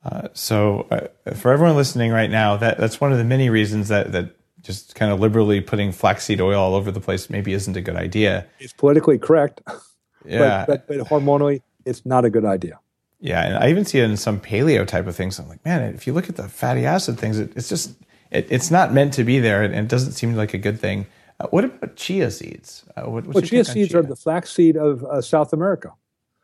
Uh, 0.03 0.27
so, 0.33 0.87
uh, 0.89 1.33
for 1.33 1.51
everyone 1.51 1.75
listening 1.75 2.11
right 2.11 2.29
now, 2.29 2.57
that 2.57 2.77
that's 2.77 2.99
one 2.99 3.11
of 3.11 3.19
the 3.19 3.23
many 3.23 3.49
reasons 3.49 3.87
that 3.89 4.11
that 4.11 4.35
just 4.61 4.95
kind 4.95 5.11
of 5.11 5.19
liberally 5.19 5.61
putting 5.61 5.91
flaxseed 5.91 6.41
oil 6.41 6.59
all 6.59 6.75
over 6.75 6.91
the 6.91 6.99
place 6.99 7.29
maybe 7.29 7.53
isn't 7.53 7.75
a 7.75 7.81
good 7.81 7.95
idea. 7.95 8.47
It's 8.59 8.73
politically 8.73 9.17
correct, 9.17 9.61
yeah, 10.25 10.65
but, 10.65 10.87
but, 10.87 10.99
but 10.99 11.07
hormonally, 11.07 11.61
it's 11.85 12.05
not 12.05 12.25
a 12.25 12.29
good 12.29 12.45
idea. 12.45 12.79
Yeah, 13.19 13.43
and 13.43 13.57
I 13.63 13.69
even 13.69 13.85
see 13.85 13.99
it 13.99 14.09
in 14.09 14.17
some 14.17 14.39
paleo 14.39 14.85
type 14.85 15.05
of 15.05 15.15
things. 15.15 15.39
I'm 15.39 15.47
like, 15.47 15.63
man, 15.63 15.93
if 15.93 16.07
you 16.07 16.13
look 16.13 16.27
at 16.27 16.37
the 16.37 16.49
fatty 16.49 16.85
acid 16.85 17.19
things, 17.19 17.37
it, 17.37 17.53
it's 17.55 17.69
just 17.69 17.93
it, 18.31 18.47
it's 18.49 18.71
not 18.71 18.93
meant 18.93 19.13
to 19.13 19.23
be 19.23 19.39
there, 19.39 19.61
and 19.63 19.75
it 19.75 19.87
doesn't 19.87 20.13
seem 20.13 20.35
like 20.35 20.53
a 20.53 20.57
good 20.57 20.79
thing. 20.79 21.05
Uh, 21.39 21.47
what 21.47 21.63
about 21.63 21.95
chia 21.95 22.31
seeds? 22.31 22.83
Uh, 22.95 23.03
what, 23.03 23.27
well, 23.27 23.41
chia 23.43 23.63
seeds 23.63 23.91
chia? 23.91 23.99
are 23.99 24.03
the 24.03 24.15
flaxseed 24.15 24.75
of 24.75 25.03
uh, 25.03 25.21
South 25.21 25.53
America. 25.53 25.93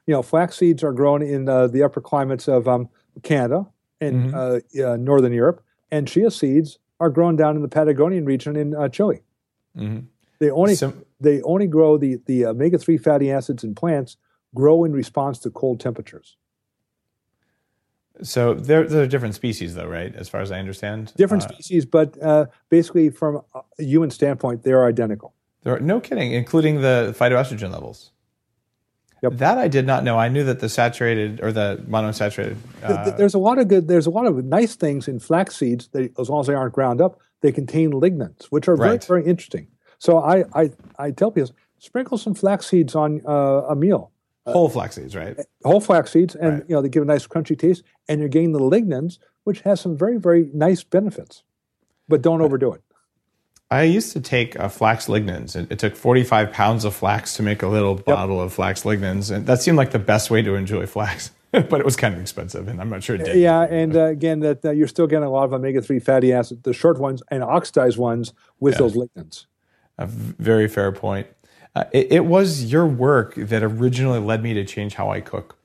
You 0.05 0.13
know, 0.13 0.21
flax 0.21 0.57
seeds 0.57 0.83
are 0.83 0.93
grown 0.93 1.21
in 1.21 1.49
uh, 1.49 1.67
the 1.67 1.83
upper 1.83 1.99
climates 1.99 2.47
of 2.47 2.67
um, 2.67 2.89
Canada 3.23 3.65
and 3.99 4.31
mm-hmm. 4.31 4.79
Uh, 4.79 4.95
northern 4.97 5.33
Europe, 5.33 5.63
and 5.91 6.07
chia 6.07 6.29
seeds 6.29 6.77
are 6.99 7.09
grown 7.09 7.35
down 7.35 7.55
in 7.55 7.63
the 7.63 7.67
Patagonian 7.67 8.25
region 8.25 8.55
in 8.55 8.75
uh, 8.75 8.87
Chile. 8.87 9.21
Mm-hmm. 9.75 10.05
They 10.39 10.51
only 10.51 10.75
Sim- 10.75 11.03
they 11.19 11.41
only 11.41 11.67
grow 11.67 11.97
the 11.97 12.17
the 12.25 12.45
omega 12.45 12.77
three 12.77 12.97
fatty 12.97 13.31
acids 13.31 13.63
in 13.63 13.75
plants 13.75 14.17
grow 14.53 14.83
in 14.83 14.93
response 14.93 15.39
to 15.39 15.49
cold 15.49 15.79
temperatures. 15.79 16.37
So 18.23 18.55
they're, 18.55 18.87
they're 18.87 19.05
different 19.05 19.35
species, 19.35 19.75
though, 19.75 19.85
right? 19.85 20.15
As 20.15 20.27
far 20.27 20.41
as 20.41 20.51
I 20.51 20.57
understand, 20.57 21.13
different 21.15 21.43
uh, 21.43 21.49
species, 21.49 21.85
but 21.85 22.19
uh, 22.21 22.47
basically, 22.69 23.09
from 23.09 23.41
a 23.53 23.83
human 23.83 24.09
standpoint, 24.09 24.63
they 24.63 24.71
are 24.71 24.87
identical. 24.87 25.35
There 25.63 25.79
no 25.79 25.99
kidding, 25.99 26.31
including 26.31 26.81
the 26.81 27.15
phytoestrogen 27.17 27.71
levels. 27.71 28.11
Yep. 29.21 29.33
That 29.33 29.57
I 29.57 29.67
did 29.67 29.85
not 29.85 30.03
know. 30.03 30.17
I 30.17 30.29
knew 30.29 30.43
that 30.43 30.59
the 30.59 30.69
saturated 30.69 31.41
or 31.41 31.51
the 31.51 31.83
monounsaturated. 31.87 32.57
Uh, 32.83 33.11
there's 33.11 33.33
a 33.33 33.39
lot 33.39 33.57
of 33.57 33.67
good. 33.67 33.87
There's 33.87 34.05
a 34.05 34.11
lot 34.11 34.27
of 34.27 34.43
nice 34.45 34.75
things 34.75 35.07
in 35.07 35.19
flax 35.19 35.57
seeds. 35.57 35.89
They, 35.89 36.11
as 36.19 36.29
long 36.29 36.41
as 36.41 36.47
they 36.47 36.53
aren't 36.53 36.73
ground 36.73 37.01
up, 37.01 37.19
they 37.41 37.51
contain 37.51 37.91
lignans, 37.91 38.45
which 38.45 38.67
are 38.67 38.75
right. 38.75 39.03
very 39.03 39.21
very 39.21 39.29
interesting. 39.29 39.67
So 39.99 40.19
I 40.19 40.45
I, 40.53 40.71
I 40.97 41.11
tell 41.11 41.31
people 41.31 41.51
sprinkle 41.79 42.17
some 42.17 42.33
flax 42.33 42.67
seeds 42.67 42.95
on 42.95 43.21
uh, 43.25 43.63
a 43.69 43.75
meal 43.75 44.11
uh, 44.47 44.53
whole 44.53 44.69
flax 44.69 44.95
seeds, 44.95 45.15
right? 45.15 45.37
Whole 45.63 45.81
flax 45.81 46.11
seeds, 46.11 46.33
and 46.33 46.53
right. 46.53 46.63
you 46.67 46.75
know 46.75 46.81
they 46.81 46.89
give 46.89 47.03
a 47.03 47.05
nice 47.05 47.27
crunchy 47.27 47.57
taste, 47.57 47.83
and 48.07 48.19
you're 48.19 48.29
getting 48.29 48.53
the 48.53 48.59
lignans, 48.59 49.19
which 49.43 49.61
has 49.61 49.81
some 49.81 49.97
very 49.97 50.17
very 50.17 50.49
nice 50.53 50.83
benefits, 50.83 51.43
but 52.07 52.21
don't 52.21 52.41
overdo 52.41 52.71
it. 52.73 52.81
I 53.69 53.83
used 53.83 54.13
to 54.13 54.21
take 54.21 54.57
uh, 54.57 54.69
flax 54.69 55.07
lignans. 55.07 55.57
It, 55.57 55.69
it, 55.69 55.79
took 55.79 55.97
45 55.97 56.53
pounds 56.53 56.85
of 56.85 56.95
flax 56.95 57.35
to 57.35 57.43
make 57.43 57.61
a 57.61 57.67
little 57.67 57.97
yep. 57.97 58.05
bottle 58.05 58.39
of 58.39 58.53
flax 58.53 58.83
lignans, 58.83 59.29
and 59.29 59.45
that 59.45 59.61
seemed 59.61 59.77
like 59.77 59.91
the 59.91 59.99
best 59.99 60.31
way 60.31 60.41
to 60.41 60.55
enjoy 60.55 60.85
flax. 60.85 61.31
but 61.51 61.73
it 61.73 61.85
was 61.85 61.97
kind 61.97 62.13
of 62.13 62.21
expensive, 62.21 62.69
and 62.69 62.79
I'm 62.79 62.89
not 62.89 63.03
sure 63.03 63.17
it 63.17 63.25
did. 63.25 63.37
Yeah, 63.37 63.61
and 63.61 63.95
uh, 63.95 64.05
again, 64.05 64.39
that 64.41 64.63
uh, 64.63 64.71
you're 64.71 64.87
still 64.87 65.07
getting 65.07 65.25
a 65.25 65.29
lot 65.29 65.43
of 65.45 65.53
omega-3 65.53 66.01
fatty 66.01 66.31
acids, 66.31 66.61
the 66.63 66.73
short 66.73 66.99
ones 66.99 67.21
and 67.29 67.43
oxidized 67.43 67.97
ones 67.97 68.33
with 68.59 68.75
yeah. 68.75 68.79
those 68.79 68.95
lignans. 68.95 69.45
A 69.97 70.05
very 70.05 70.67
fair 70.67 70.91
point. 70.91 71.27
Uh, 71.75 71.85
it, 71.91 72.11
it, 72.11 72.25
was 72.25 72.65
your 72.71 72.87
work 72.87 73.35
that 73.35 73.63
originally 73.63 74.19
led 74.19 74.41
me 74.41 74.53
to 74.55 74.65
change 74.65 74.95
how 74.95 75.09
I 75.11 75.21
cook 75.21 75.55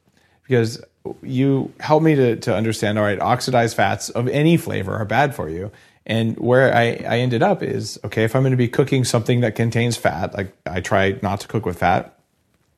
because 0.43 0.83
you 1.23 1.73
helped 1.81 2.05
me 2.05 2.15
to, 2.15 2.37
to 2.37 2.55
understand 2.55 2.99
all 2.99 3.05
right, 3.05 3.21
oxidized 3.21 3.77
fats 3.77 4.11
of 4.11 4.29
any 4.29 4.57
flavor 4.57 4.95
are 4.95 5.05
bad 5.05 5.35
for 5.35 5.49
you. 5.49 5.71
And 6.05 6.37
where 6.39 6.75
I, 6.75 7.03
I 7.09 7.19
ended 7.19 7.43
up 7.43 7.63
is 7.63 7.99
okay, 8.05 8.25
if 8.25 8.35
I'm 8.35 8.43
going 8.43 8.51
to 8.51 8.57
be 8.57 8.69
cooking 8.69 9.05
something 9.05 9.41
that 9.41 9.55
contains 9.55 9.97
fat, 9.97 10.35
like 10.35 10.53
I 10.67 10.81
try 10.81 11.19
not 11.23 11.41
to 11.41 11.49
cook 11.49 11.65
with 11.65 11.79
fat. 11.79 12.19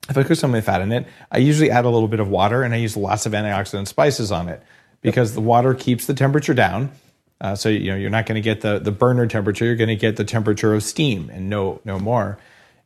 If 0.09 0.19
I 0.19 0.23
cook 0.23 0.37
something 0.37 0.57
with 0.57 0.67
fat 0.67 0.83
in 0.83 0.93
it, 0.93 1.07
I 1.33 1.39
usually 1.39 1.71
add 1.71 1.87
a 1.87 1.91
little 1.91 2.09
bit 2.09 2.21
of 2.21 2.29
water 2.29 2.63
and 2.63 2.75
I 2.75 2.77
use 2.77 2.97
lots 2.97 3.25
of 3.25 3.33
antioxidant 3.33 3.89
spices 3.89 4.31
on 4.31 4.49
it 4.49 4.63
because 5.01 5.35
the 5.35 5.41
water 5.41 5.73
keeps 5.73 6.07
the 6.07 6.15
temperature 6.15 6.55
down. 6.55 6.93
Uh, 7.41 7.55
so 7.55 7.69
you 7.69 7.91
know 7.91 7.97
you're 7.97 8.11
not 8.11 8.27
going 8.27 8.37
to 8.37 8.41
get 8.41 8.61
the 8.61 8.79
the 8.79 8.93
burner 8.93 9.27
temperature. 9.27 9.65
You're 9.65 9.77
going 9.77 9.89
to 9.89 9.97
get 9.97 10.17
the 10.17 10.25
temperature 10.25 10.75
of 10.75 10.83
steam 10.83 11.31
and 11.31 11.51
no 11.51 11.81
no 11.85 11.99
more. 11.99 12.39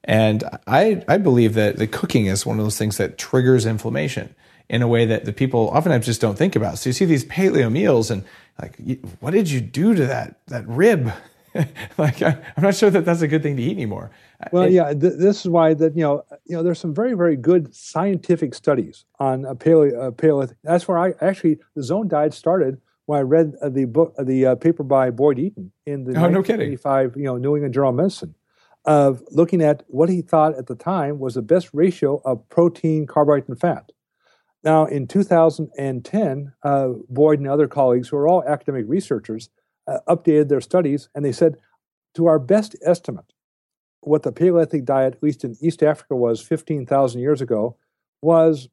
And 0.05 0.43
I, 0.67 1.05
I 1.07 1.19
believe 1.19 1.55
that 1.55 1.77
the 1.77 1.87
cooking 1.87 2.27
is 2.27 2.47
one 2.47 2.59
of 2.59 2.65
those 2.65 2.79
things 2.79 2.97
that 2.97 3.19
triggers 3.19 3.67
inflammation 3.67 4.35
in 4.69 4.83
a 4.83 4.89
way 4.89 5.05
that 5.07 5.27
the 5.27 5.33
people 5.33 5.69
oftentimes 5.69 6.07
just 6.07 6.21
don't 6.21 6.37
think 6.37 6.57
about. 6.57 6.79
So 6.79 6.89
you 6.89 6.95
see 6.95 7.05
these 7.05 7.25
paleo 7.25 7.71
meals 7.71 8.11
and 8.11 8.25
like, 8.61 8.79
what 9.21 9.33
did 9.33 9.51
you 9.51 9.61
do 9.61 9.95
to 9.95 10.07
that, 10.07 10.41
that 10.47 10.67
rib? 10.67 11.13
like, 11.99 12.23
I, 12.23 12.39
am 12.57 12.63
not 12.63 12.75
sure 12.75 12.91
that 12.91 13.05
that's 13.05 13.23
a 13.23 13.29
good 13.29 13.43
thing 13.43 13.57
to 13.57 13.63
eat 13.63 13.73
anymore. 13.73 14.11
Well, 14.53 14.65
it, 14.65 14.73
yeah, 14.73 14.93
th- 14.93 15.15
this 15.19 15.45
is 15.45 15.49
why 15.49 15.75
that, 15.75 15.97
you 15.97 16.03
know, 16.03 16.25
you 16.45 16.57
know, 16.57 16.63
there's 16.63 16.79
some 16.79 16.95
very, 16.95 17.15
very 17.15 17.37
good 17.37 17.75
scientific 17.75 18.55
studies 18.55 19.05
on 19.19 19.45
a 19.45 19.55
paleo, 19.55 20.09
uh, 20.09 20.11
paleo. 20.11 20.53
That's 20.63 20.87
where 20.87 20.99
I 20.99 21.15
actually, 21.21 21.59
the 21.75 21.83
zone 21.83 22.09
diet 22.09 22.35
started 22.35 22.81
when 23.09 23.19
I 23.19 23.23
read 23.23 23.55
uh, 23.63 23.71
the 23.71 23.87
book, 23.87 24.15
uh, 24.19 24.23
the 24.23 24.45
uh, 24.45 24.55
paper 24.57 24.83
by 24.83 25.11
Boyd 25.11 25.39
Eaton 25.39 25.73
in 25.87 26.05
the 26.05 26.11
oh, 26.11 26.29
1985, 26.29 27.17
no 27.17 27.19
you 27.19 27.25
know, 27.25 27.37
New 27.39 27.57
England 27.57 27.73
Journal 27.73 27.89
of 27.89 27.97
Medicine 27.97 28.35
of 28.85 29.23
looking 29.31 29.63
at 29.63 29.83
what 29.87 30.11
he 30.11 30.21
thought 30.21 30.55
at 30.59 30.67
the 30.67 30.75
time 30.75 31.19
was 31.19 31.33
the 31.33 31.41
best 31.41 31.71
ratio 31.73 32.21
of 32.27 32.47
protein, 32.51 33.07
carbohydrate, 33.07 33.49
and 33.49 33.59
fat. 33.59 33.93
Now, 34.63 34.85
in 34.85 35.07
2010, 35.07 36.53
uh, 36.63 36.89
Boyd 37.09 37.39
and 37.39 37.49
other 37.49 37.67
colleagues, 37.67 38.09
who 38.09 38.19
are 38.19 38.29
all 38.29 38.45
academic 38.47 38.85
researchers, 38.87 39.49
uh, 39.87 40.01
updated 40.07 40.51
their 40.51 40.61
studies 40.61 41.09
and 41.15 41.25
they 41.25 41.33
said, 41.33 41.57
to 42.15 42.27
our 42.27 42.39
best 42.39 42.77
estimate, 42.83 43.33
what 44.01 44.23
the 44.23 44.33
Paleolithic 44.33 44.85
diet, 44.85 45.15
at 45.15 45.23
least 45.23 45.45
in 45.45 45.57
East 45.63 45.83
Africa, 45.83 46.15
was 46.15 46.43
15,000 46.43 47.23
years 47.23 47.41
ago, 47.41 47.79
was, 48.21 48.69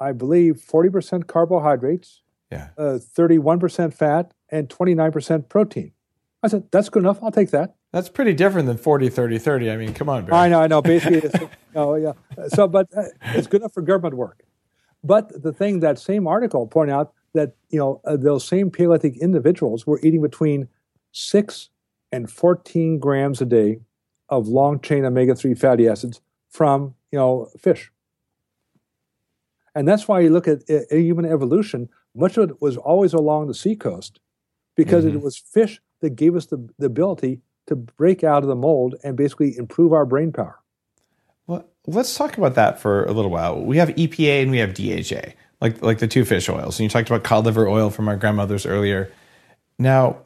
I 0.00 0.10
believe, 0.10 0.56
40% 0.56 1.28
carbohydrates, 1.28 2.22
yeah. 2.52 2.68
uh, 2.78 2.98
31% 3.16 3.92
fat, 3.94 4.32
and 4.50 4.68
29% 4.68 5.48
protein. 5.48 5.92
I 6.42 6.48
said, 6.48 6.70
that's 6.70 6.88
good 6.88 7.02
enough. 7.02 7.22
I'll 7.22 7.30
take 7.30 7.50
that. 7.50 7.74
That's 7.92 8.08
pretty 8.08 8.34
different 8.34 8.66
than 8.66 8.76
40, 8.76 9.08
30, 9.08 9.38
30. 9.38 9.70
I 9.70 9.76
mean, 9.76 9.94
come 9.94 10.08
on, 10.08 10.24
Barry. 10.24 10.38
I 10.38 10.48
know, 10.48 10.60
I 10.60 10.66
know. 10.66 10.82
Basically, 10.82 11.18
it's, 11.18 11.34
oh, 11.74 11.94
yeah. 11.94 12.12
So, 12.48 12.66
but 12.68 12.88
uh, 12.96 13.04
it's 13.34 13.46
good 13.46 13.60
enough 13.60 13.72
for 13.72 13.82
government 13.82 14.16
work. 14.16 14.42
But 15.04 15.42
the 15.42 15.52
thing 15.52 15.80
that 15.80 15.98
same 15.98 16.26
article 16.26 16.66
pointed 16.66 16.94
out 16.94 17.12
that, 17.34 17.54
you 17.70 17.78
know, 17.78 18.00
uh, 18.04 18.16
those 18.16 18.46
same 18.46 18.70
Paleolithic 18.70 19.16
individuals 19.18 19.86
were 19.86 20.00
eating 20.02 20.22
between 20.22 20.68
6 21.12 21.70
and 22.12 22.30
14 22.30 22.98
grams 22.98 23.40
a 23.40 23.46
day 23.46 23.80
of 24.28 24.48
long 24.48 24.80
chain 24.80 25.04
omega 25.04 25.34
3 25.34 25.54
fatty 25.54 25.88
acids 25.88 26.20
from, 26.48 26.94
you 27.10 27.18
know, 27.18 27.50
fish. 27.58 27.90
And 29.74 29.88
that's 29.88 30.06
why 30.06 30.20
you 30.20 30.30
look 30.30 30.46
at 30.48 30.62
uh, 30.70 30.80
human 30.90 31.24
evolution, 31.24 31.88
much 32.14 32.36
of 32.36 32.50
it 32.50 32.60
was 32.60 32.76
always 32.76 33.12
along 33.12 33.48
the 33.48 33.54
seacoast 33.54 34.20
because 34.76 35.04
mm-hmm. 35.04 35.16
it 35.16 35.22
was 35.22 35.36
fish 35.36 35.80
that 36.00 36.16
gave 36.16 36.36
us 36.36 36.46
the, 36.46 36.68
the 36.78 36.86
ability 36.86 37.40
to 37.66 37.76
break 37.76 38.24
out 38.24 38.42
of 38.42 38.48
the 38.48 38.56
mold 38.56 38.96
and 39.04 39.16
basically 39.16 39.56
improve 39.56 39.92
our 39.92 40.04
brain 40.04 40.32
power. 40.32 40.58
Well, 41.46 41.64
let's 41.86 42.14
talk 42.16 42.36
about 42.36 42.54
that 42.54 42.80
for 42.80 43.04
a 43.04 43.12
little 43.12 43.30
while. 43.30 43.60
We 43.60 43.76
have 43.78 43.90
EPA 43.90 44.42
and 44.42 44.50
we 44.50 44.58
have 44.58 44.74
DHA, 44.74 45.32
like 45.60 45.82
like 45.82 45.98
the 45.98 46.08
two 46.08 46.24
fish 46.24 46.48
oils. 46.48 46.78
And 46.78 46.84
you 46.84 46.88
talked 46.88 47.08
about 47.08 47.24
cod 47.24 47.44
liver 47.44 47.68
oil 47.68 47.90
from 47.90 48.08
our 48.08 48.16
grandmothers 48.16 48.66
earlier. 48.66 49.12
Now, 49.78 50.18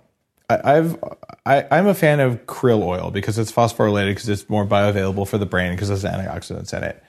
I, 0.48 0.76
I've 0.76 1.02
I, 1.44 1.66
I'm 1.70 1.86
a 1.86 1.94
fan 1.94 2.20
of 2.20 2.46
krill 2.46 2.82
oil 2.82 3.10
because 3.10 3.38
it's 3.38 3.52
phosphorylated 3.52 4.10
because 4.10 4.28
it's 4.28 4.48
more 4.48 4.66
bioavailable 4.66 5.28
for 5.28 5.38
the 5.38 5.46
brain 5.46 5.72
because 5.72 5.88
there's 5.88 6.04
antioxidants 6.04 6.76
in 6.76 6.84
it. 6.84 7.02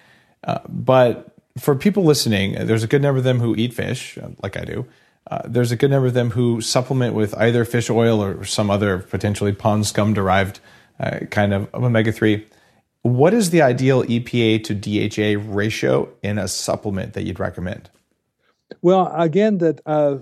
Uh, 0.43 0.59
but 0.67 1.36
for 1.59 1.75
people 1.75 2.03
listening, 2.03 2.53
there's 2.65 2.83
a 2.83 2.87
good 2.87 3.01
number 3.01 3.17
of 3.17 3.23
them 3.23 3.39
who 3.39 3.55
eat 3.55 3.73
fish, 3.73 4.17
like 4.41 4.57
I 4.57 4.65
do. 4.65 4.85
Uh, 5.29 5.41
there's 5.45 5.71
a 5.71 5.75
good 5.75 5.91
number 5.91 6.07
of 6.07 6.13
them 6.13 6.31
who 6.31 6.61
supplement 6.61 7.13
with 7.13 7.35
either 7.35 7.65
fish 7.65 7.89
oil 7.89 8.23
or 8.23 8.45
some 8.45 8.69
other 8.69 8.99
potentially 8.99 9.51
pond 9.51 9.85
scum 9.85 10.13
derived 10.13 10.59
uh, 10.99 11.19
kind 11.29 11.53
of 11.53 11.73
omega 11.73 12.11
3. 12.11 12.45
What 13.01 13.33
is 13.33 13.49
the 13.49 13.61
ideal 13.61 14.03
EPA 14.03 14.63
to 14.65 14.73
DHA 14.73 15.41
ratio 15.53 16.09
in 16.23 16.37
a 16.37 16.47
supplement 16.47 17.13
that 17.13 17.23
you'd 17.23 17.39
recommend? 17.39 17.89
Well, 18.81 19.11
again, 19.13 19.59
that 19.59 19.81
uh, 19.85 20.17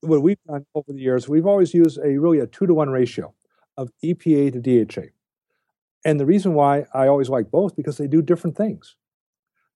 what 0.00 0.22
we've 0.22 0.42
done 0.46 0.66
over 0.74 0.92
the 0.92 1.00
years, 1.00 1.28
we've 1.28 1.46
always 1.46 1.74
used 1.74 1.98
a 1.98 2.18
really 2.18 2.38
a 2.38 2.46
two 2.46 2.66
to 2.66 2.74
one 2.74 2.90
ratio 2.90 3.34
of 3.76 3.90
EPA 4.04 4.52
to 4.52 4.60
DHA. 4.60 5.08
And 6.04 6.20
the 6.20 6.26
reason 6.26 6.54
why 6.54 6.86
I 6.94 7.08
always 7.08 7.28
like 7.28 7.50
both 7.50 7.74
because 7.74 7.96
they 7.96 8.06
do 8.06 8.22
different 8.22 8.56
things. 8.56 8.96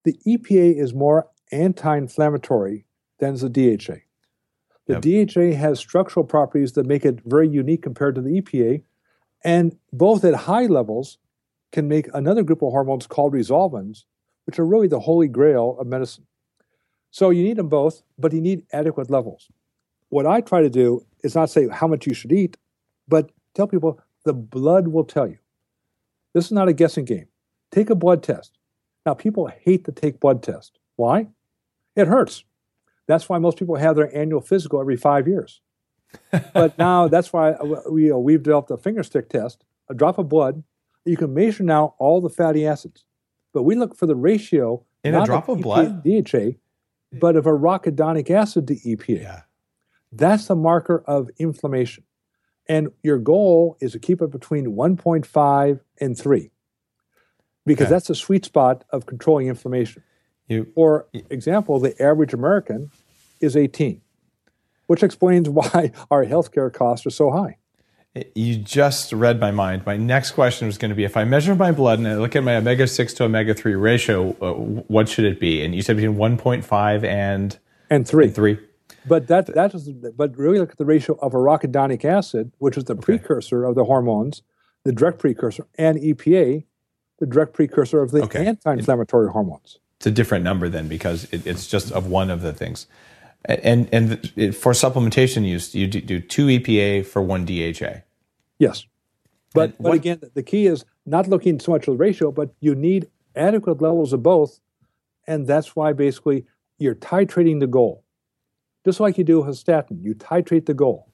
The 0.05 0.19
EPA 0.27 0.79
is 0.79 0.95
more 0.95 1.29
anti-inflammatory 1.53 2.87
than 3.19 3.35
the 3.37 3.49
DHA. 3.49 3.97
The 4.87 5.01
yep. 5.01 5.29
DHA 5.29 5.57
has 5.59 5.79
structural 5.79 6.25
properties 6.25 6.73
that 6.73 6.87
make 6.87 7.05
it 7.05 7.21
very 7.25 7.49
unique 7.49 7.83
compared 7.83 8.15
to 8.17 8.21
the 8.21 8.41
EPA. 8.41 8.83
And 9.45 9.77
both 9.93 10.25
at 10.25 10.35
high 10.35 10.67
levels 10.67 11.19
can 11.73 11.87
make 11.87 12.09
another 12.13 12.43
group 12.43 12.63
of 12.63 12.73
hormones 12.73 13.07
called 13.07 13.33
resolvins, 13.33 14.05
which 14.47 14.59
are 14.59 14.67
really 14.67 14.89
the 14.89 15.01
holy 15.01 15.29
grail 15.29 15.77
of 15.79 15.87
medicine. 15.87 16.27
So 17.11 17.31
you 17.31 17.43
need 17.43 17.57
them 17.57 17.69
both, 17.69 18.03
but 18.19 18.33
you 18.33 18.41
need 18.41 18.67
adequate 18.73 19.11
levels. 19.11 19.51
What 20.09 20.27
I 20.27 20.41
try 20.41 20.63
to 20.63 20.71
do 20.71 21.07
is 21.23 21.35
not 21.35 21.51
say 21.51 21.69
how 21.69 21.87
much 21.87 22.07
you 22.07 22.15
should 22.15 22.33
eat, 22.33 22.57
but 23.07 23.31
tell 23.55 23.67
people 23.67 24.01
the 24.25 24.33
blood 24.33 24.89
will 24.89 25.05
tell 25.05 25.27
you. 25.27 25.39
This 26.33 26.47
is 26.47 26.53
not 26.53 26.69
a 26.69 26.73
guessing 26.73 27.05
game. 27.05 27.27
Take 27.71 27.91
a 27.91 27.95
blood 27.95 28.23
test. 28.23 28.59
Now, 29.07 29.15
people 29.15 29.47
hate 29.47 29.85
to 29.85 29.93
take 29.93 30.21
blood 30.21 30.43
tests. 30.43 30.79
Why? 30.97 31.29
It 31.97 32.07
hurts. 32.07 32.45
That's 33.07 33.29
why 33.29 33.39
most 33.39 33.59
people 33.59 33.77
have 33.77 33.97
their 33.97 34.15
annual 34.17 34.41
physical 34.41 34.81
every 34.81 34.97
five 34.97 35.27
years. 35.27 35.61
but 36.53 36.77
now 36.79 37.09
that's 37.09 37.33
why 37.33 37.55
we, 37.91 38.11
uh, 38.11 38.17
we've 38.17 38.43
developed 38.43 38.71
a 38.71 38.77
finger 38.77 39.03
stick 39.03 39.29
test, 39.29 39.65
a 39.89 39.95
drop 39.95 40.19
of 40.19 40.29
blood. 40.29 40.63
You 41.05 41.17
can 41.17 41.35
measure 41.35 41.65
now 41.65 41.95
all 41.99 42.21
the 42.21 42.29
fatty 42.29 42.67
acids. 42.67 43.05
But 43.53 43.65
we 43.65 43.75
look 43.75 43.97
for 43.97 44.07
the 44.07 44.15
ratio 44.15 44.85
in 45.03 45.15
a 45.15 45.25
drop 45.25 45.49
of, 45.49 45.59
EPA, 45.59 45.63
blood, 45.63 46.05
DHA, 46.05 46.59
but 47.19 47.37
of 47.37 47.47
arachidonic 47.47 48.31
acid 48.31 48.69
to 48.69 48.77
EPA. 48.77 49.23
Yeah. 49.23 49.43
That's 50.13 50.47
the 50.47 50.57
marker 50.57 51.03
of 51.07 51.31
inflammation. 51.39 52.05
And 52.69 52.91
your 53.03 53.19
goal 53.19 53.77
is 53.81 53.93
to 53.93 53.99
keep 53.99 54.23
it 54.23 54.31
between 54.31 54.77
1.5 54.77 55.81
and 56.01 56.17
3 56.17 56.51
because 57.71 57.87
Okay. 57.87 57.95
that's 57.95 58.09
the 58.09 58.15
sweet 58.15 58.45
spot 58.45 58.85
of 58.91 59.07
controlling 59.07 59.47
inflammation. 59.47 60.03
You, 60.49 60.67
For 60.75 61.07
example, 61.31 61.79
the 61.79 62.01
average 62.03 62.35
American 62.35 62.91
is 63.41 63.57
18, 63.57 64.01
which 64.89 65.03
explains 65.03 65.49
why 65.59 65.93
our 66.11 66.25
healthcare 66.27 66.73
costs 66.73 67.07
are 67.07 67.11
so 67.11 67.31
high. 67.31 67.57
you 68.35 68.57
just 68.57 69.13
read 69.13 69.39
my 69.39 69.53
mind. 69.53 69.87
My 69.87 69.97
next 69.97 70.33
question 70.33 70.67
was 70.67 70.77
going 70.79 70.89
to 70.89 70.97
be 70.97 71.05
if 71.05 71.17
I 71.17 71.23
measure 71.25 71.55
my 71.55 71.71
blood 71.71 72.01
and 72.01 72.09
I 72.09 72.17
look 72.17 72.35
at 72.35 72.43
my 72.43 72.57
omega 72.57 72.87
6 72.89 73.15
to 73.15 73.25
omega 73.25 73.55
3 73.55 73.75
ratio, 73.77 74.31
uh, 74.43 74.53
what 74.95 75.09
should 75.09 75.25
it 75.25 75.39
be? 75.39 75.63
And 75.65 75.75
you 75.77 75.83
said 75.83 75.97
between 75.97 76.17
1.5 76.17 77.05
and 77.05 77.57
And 77.89 78.07
three. 78.09 78.27
And 78.27 78.35
3. 78.35 78.59
But 79.07 79.29
that 79.29 79.47
that 79.55 79.73
is 79.75 79.89
but 80.23 80.37
really 80.37 80.59
look 80.59 80.73
at 80.73 80.79
the 80.79 80.85
ratio 80.85 81.15
of 81.23 81.33
arachidonic 81.33 82.05
acid, 82.05 82.53
which 82.59 82.77
is 82.77 82.85
the 82.85 82.97
precursor 82.97 83.65
of 83.65 83.75
the 83.77 83.85
hormones, 83.85 84.43
the 84.85 84.93
direct 84.93 85.19
precursor, 85.21 85.67
and 85.79 85.97
EPA, 85.99 86.65
the 87.21 87.27
direct 87.27 87.53
precursor 87.53 88.03
of 88.03 88.11
the 88.11 88.23
Okay. 88.23 88.47
anti-inflammatory 88.47 89.31
hormones. 89.31 89.79
It's 89.99 90.07
a 90.07 90.11
different 90.11 90.43
number 90.43 90.69
then 90.69 90.89
because 90.89 91.25
it, 91.31 91.47
it's 91.47 91.67
just 91.67 91.93
of 91.93 92.07
one 92.07 92.31
of 92.31 92.41
the 92.43 92.53
things. 92.53 92.87
And 93.45 93.89
and 93.93 94.31
it, 94.37 94.53
for 94.55 94.73
supplementation 94.73 95.47
use, 95.47 95.75
you 95.75 95.87
do, 95.87 96.01
do 96.01 96.21
two 96.21 96.47
EPA 96.47 97.07
for 97.07 97.23
one 97.23 97.45
DHA. 97.47 98.03
Yes. 98.59 98.87
But, 99.55 99.71
And 99.71 99.79
but 99.79 99.93
again, 99.93 100.21
the 100.35 100.43
key 100.43 100.67
is 100.67 100.85
not 101.07 101.29
looking 101.29 101.59
so 101.61 101.73
much 101.73 101.83
at 101.83 101.93
the 101.93 101.97
ratio, 101.97 102.33
but 102.33 102.51
you 102.61 102.75
need 102.75 103.09
adequate 103.35 103.81
levels 103.81 104.13
of 104.13 104.23
both. 104.23 104.61
And 105.27 105.47
that's 105.47 105.75
why 105.77 105.93
basically 105.93 106.45
you're 106.79 106.95
titrating 106.95 107.61
the 107.61 107.67
goal. 107.67 108.05
Just 108.85 109.01
like 109.01 109.19
you 109.19 109.25
do 109.25 109.43
with 109.43 109.57
statin, 109.57 110.01
you 110.03 110.15
titrate 110.15 110.67
the 110.67 110.75
goal. 110.75 111.09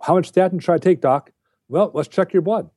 How 0.00 0.14
much 0.14 0.28
statin 0.28 0.58
should 0.58 0.72
I 0.72 0.78
take, 0.78 1.00
doc? 1.00 1.30
Well, 1.68 1.90
let's 1.94 2.08
check 2.08 2.32
your 2.32 2.42
blood. 2.42 2.70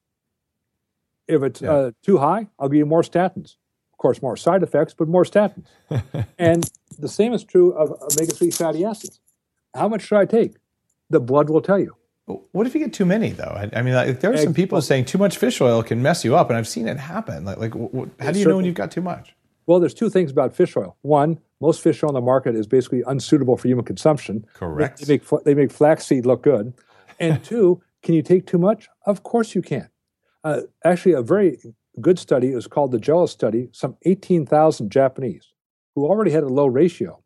If 1.27 1.43
it's 1.43 1.61
Yeah. 1.61 1.71
uh, 1.73 1.91
too 2.03 2.17
high, 2.17 2.47
I'll 2.59 2.69
give 2.69 2.77
you 2.77 2.85
more 2.85 3.01
statins. 3.01 3.55
Of 3.93 3.97
course, 3.97 4.21
more 4.21 4.37
side 4.37 4.63
effects, 4.63 4.93
but 4.93 5.07
more 5.07 5.23
statins. 5.23 5.65
and 6.37 6.69
the 6.99 7.07
same 7.07 7.33
is 7.33 7.43
true 7.43 7.71
of 7.73 7.91
omega 7.91 8.33
3 8.33 8.51
fatty 8.51 8.85
acids. 8.85 9.19
How 9.73 9.87
much 9.87 10.03
should 10.03 10.17
I 10.17 10.25
take? 10.25 10.55
The 11.09 11.19
blood 11.19 11.49
will 11.49 11.61
tell 11.61 11.79
you. 11.79 11.95
What 12.51 12.67
if 12.67 12.75
you 12.75 12.81
get 12.81 12.91
too 12.91 13.05
many 13.05 13.29
though? 13.29 13.43
I, 13.55 13.69
I 13.73 13.81
mean, 13.81 13.93
like, 13.93 14.19
there 14.19 14.33
are 14.33 14.37
some 14.37 14.53
people 14.53 14.81
saying 14.81 15.05
too 15.05 15.17
much 15.17 15.37
fish 15.37 15.61
oil 15.61 15.81
can 15.81 16.01
mess 16.01 16.25
you 16.25 16.35
up, 16.35 16.49
and 16.49 16.57
I've 16.57 16.67
seen 16.67 16.87
it 16.87 16.97
happen. 16.97 17.45
Like, 17.45 17.57
like 17.57 17.73
how 18.19 18.31
do 18.31 18.39
you 18.39 18.45
know 18.45 18.57
when 18.57 18.65
you've 18.65 18.75
got 18.75 18.91
too 18.91 19.01
much? 19.01 19.33
Well, 19.65 19.79
there's 19.79 19.93
two 19.93 20.09
things 20.09 20.29
about 20.31 20.53
fish 20.53 20.75
oil. 20.75 20.97
One, 21.01 21.39
most 21.61 21.81
fish 21.81 22.03
oil 22.03 22.09
on 22.09 22.13
the 22.15 22.21
market 22.21 22.55
is 22.55 22.67
basically 22.67 23.01
unsuitable 23.07 23.55
for 23.55 23.67
human 23.69 23.85
consumption. 23.85 24.45
Correct. 24.53 25.05
They 25.05 25.13
make, 25.13 25.43
they 25.45 25.53
make 25.55 25.71
flaxseed 25.71 26.25
look 26.25 26.43
good. 26.43 26.73
And 27.19 27.43
two, 27.43 27.81
can 28.03 28.13
you 28.13 28.21
take 28.21 28.45
too 28.45 28.57
much? 28.57 28.89
Of 29.05 29.23
course 29.23 29.55
you 29.55 29.61
can. 29.61 29.89
Uh, 30.47 30.61
actually, 30.85 31.11
a 31.11 31.21
very 31.21 31.57
good 31.99 32.17
study 32.17 32.53
is 32.53 32.67
called 32.67 32.93
the 32.93 32.99
JELIS 32.99 33.31
study. 33.31 33.67
Some 33.73 33.97
18,000 34.05 34.89
Japanese 34.89 35.51
who 35.93 36.05
already 36.05 36.31
had 36.31 36.43
a 36.43 36.47
low 36.47 36.67
ratio, 36.67 37.21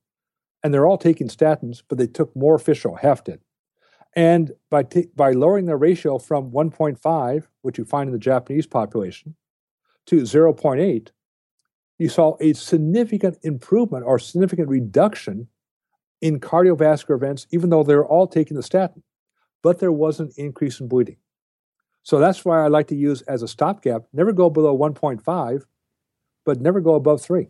and 0.63 0.73
they're 0.73 0.87
all 0.87 0.97
taking 0.97 1.27
statins, 1.27 1.83
but 1.87 1.99
they 1.99 2.07
took 2.07 2.35
more 2.35 2.57
fish 2.57 2.83
oil, 2.83 2.95
half 2.95 3.23
did. 3.23 3.39
And 4.15 4.53
by, 4.71 4.81
ta- 4.81 5.11
by 5.15 5.33
lowering 5.33 5.67
their 5.67 5.77
ratio 5.77 6.17
from 6.17 6.49
1.5, 6.49 7.47
which 7.61 7.77
you 7.77 7.85
find 7.85 8.07
in 8.07 8.13
the 8.13 8.17
Japanese 8.17 8.65
population, 8.65 9.35
to 10.07 10.21
0.8, 10.21 11.09
you 11.99 12.09
saw 12.09 12.37
a 12.41 12.53
significant 12.53 13.37
improvement 13.43 14.03
or 14.03 14.17
significant 14.17 14.67
reduction 14.67 15.47
in 16.21 16.39
cardiovascular 16.39 17.17
events, 17.17 17.45
even 17.51 17.69
though 17.69 17.83
they're 17.83 18.03
all 18.03 18.25
taking 18.25 18.57
the 18.57 18.63
statin. 18.63 19.03
But 19.61 19.77
there 19.77 19.91
was 19.91 20.19
an 20.19 20.31
increase 20.37 20.79
in 20.79 20.87
bleeding. 20.87 21.17
So 22.03 22.19
that's 22.19 22.43
why 22.43 22.63
I 22.63 22.67
like 22.67 22.87
to 22.87 22.95
use 22.95 23.21
as 23.23 23.43
a 23.43 23.47
stopgap 23.47 24.03
never 24.13 24.31
go 24.31 24.49
below 24.49 24.77
1.5, 24.77 25.63
but 26.45 26.61
never 26.61 26.81
go 26.81 26.95
above 26.95 27.21
3. 27.21 27.47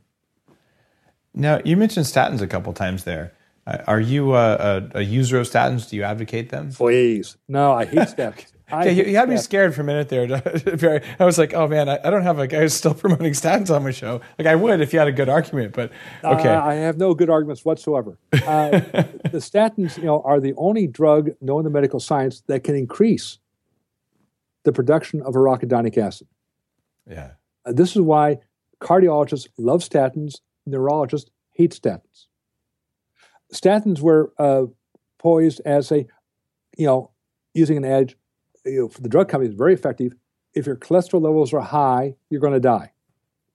Now, 1.34 1.62
you 1.64 1.78
mentioned 1.78 2.06
statins 2.06 2.42
a 2.42 2.48
couple 2.48 2.74
times 2.74 3.06
there. 3.06 3.34
Uh, 3.66 3.78
are 3.88 4.00
you 4.00 4.36
a, 4.36 4.56
a, 4.56 4.90
a 4.96 5.02
user 5.02 5.40
of 5.40 5.48
statins? 5.48 5.90
Do 5.90 5.96
you 5.96 6.04
advocate 6.04 6.50
them? 6.50 6.72
Please. 6.72 7.38
No, 7.48 7.74
I 7.74 7.86
hate 7.86 8.00
statins. 8.00 8.52
I 8.72 8.88
Okay, 8.88 9.10
you, 9.10 9.18
had 9.18 9.30
me 9.30 9.36
scared 9.36 9.76
for 9.76 9.82
a 9.82 9.84
minute 9.84 10.08
there. 10.08 11.02
I 11.20 11.26
was 11.26 11.38
like, 11.38 11.54
oh 11.54 11.68
man, 11.68 11.90
I, 11.90 12.00
I 12.04 12.10
don't 12.10 12.24
have 12.24 12.40
a 12.40 12.48
guy 12.48 12.62
who's 12.62 12.74
still 12.74 12.94
promoting 12.96 13.34
statins 13.34 13.74
on 13.74 13.84
my 13.84 13.92
show. 13.92 14.22
Like 14.40 14.48
I 14.48 14.56
would 14.56 14.80
if 14.82 14.94
you 14.94 15.00
had 15.00 15.10
a 15.10 15.12
good 15.12 15.30
argument, 15.30 15.74
but 15.74 15.92
okay. 16.24 16.50
Uh, 16.50 16.64
I 16.64 16.76
have 16.76 16.98
no 16.98 17.14
good 17.14 17.30
arguments 17.30 17.66
whatsoever. 17.66 18.18
Uh, 18.32 18.70
the 18.80 19.40
statins, 19.40 19.98
you 19.98 20.06
know, 20.06 20.22
are 20.22 20.40
the 20.40 20.54
only 20.56 20.88
drug 20.88 21.32
known 21.42 21.60
in 21.60 21.64
the 21.66 21.70
medical 21.70 22.00
science 22.00 22.44
that 22.48 22.64
can 22.64 22.76
increase 22.76 23.40
the 24.64 24.72
production 24.72 25.22
of 25.22 25.34
arachidonic 25.34 25.98
acid. 25.98 26.28
yeah. 27.10 27.32
Uh, 27.66 27.72
this 27.72 27.96
is 27.96 28.02
why 28.02 28.38
cardiologists 28.82 29.48
love 29.58 29.82
statins, 29.82 30.40
neurologists 30.66 31.30
hate 31.52 31.72
statins. 31.72 32.26
Statins 33.54 34.00
were 34.00 34.34
uh, 34.40 34.66
poised 35.20 35.62
as 35.66 35.92
a, 35.92 36.08
you 36.78 36.86
know, 36.86 37.12
using 37.54 37.78
an 37.78 37.86
edge 37.86 38.18
you 38.66 38.82
know, 38.82 38.88
for 38.88 39.02
the 39.02 39.10
drug 39.10 39.30
companies, 39.30 39.56
very 39.56 39.74
effective. 39.74 40.14
If 40.54 40.66
your 40.66 40.76
cholesterol 40.76 41.22
levels 41.22 41.54
are 41.54 41.62
high, 41.62 42.16
you're 42.30 42.42
going 42.42 42.54
to 42.54 42.60
die. 42.60 42.92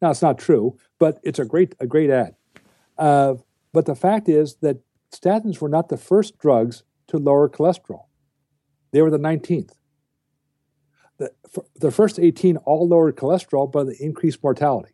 Now, 0.00 0.10
it's 0.10 0.22
not 0.22 0.38
true, 0.38 0.78
but 0.98 1.18
it's 1.22 1.38
a 1.38 1.44
great, 1.44 1.74
a 1.80 1.86
great 1.86 2.10
ad. 2.10 2.34
Uh, 2.98 3.34
but 3.72 3.86
the 3.86 3.94
fact 3.94 4.28
is 4.28 4.56
that 4.56 4.78
statins 5.12 5.60
were 5.60 5.68
not 5.68 5.88
the 5.88 5.96
first 5.96 6.38
drugs 6.38 6.82
to 7.08 7.18
lower 7.18 7.48
cholesterol. 7.48 8.04
They 8.92 9.02
were 9.02 9.10
the 9.10 9.18
19th. 9.18 9.72
The, 11.18 11.32
the 11.76 11.90
first 11.90 12.18
18 12.18 12.58
all 12.58 12.86
lowered 12.88 13.16
cholesterol, 13.16 13.70
but 13.70 13.84
they 13.84 13.96
increased 14.00 14.42
mortality. 14.42 14.92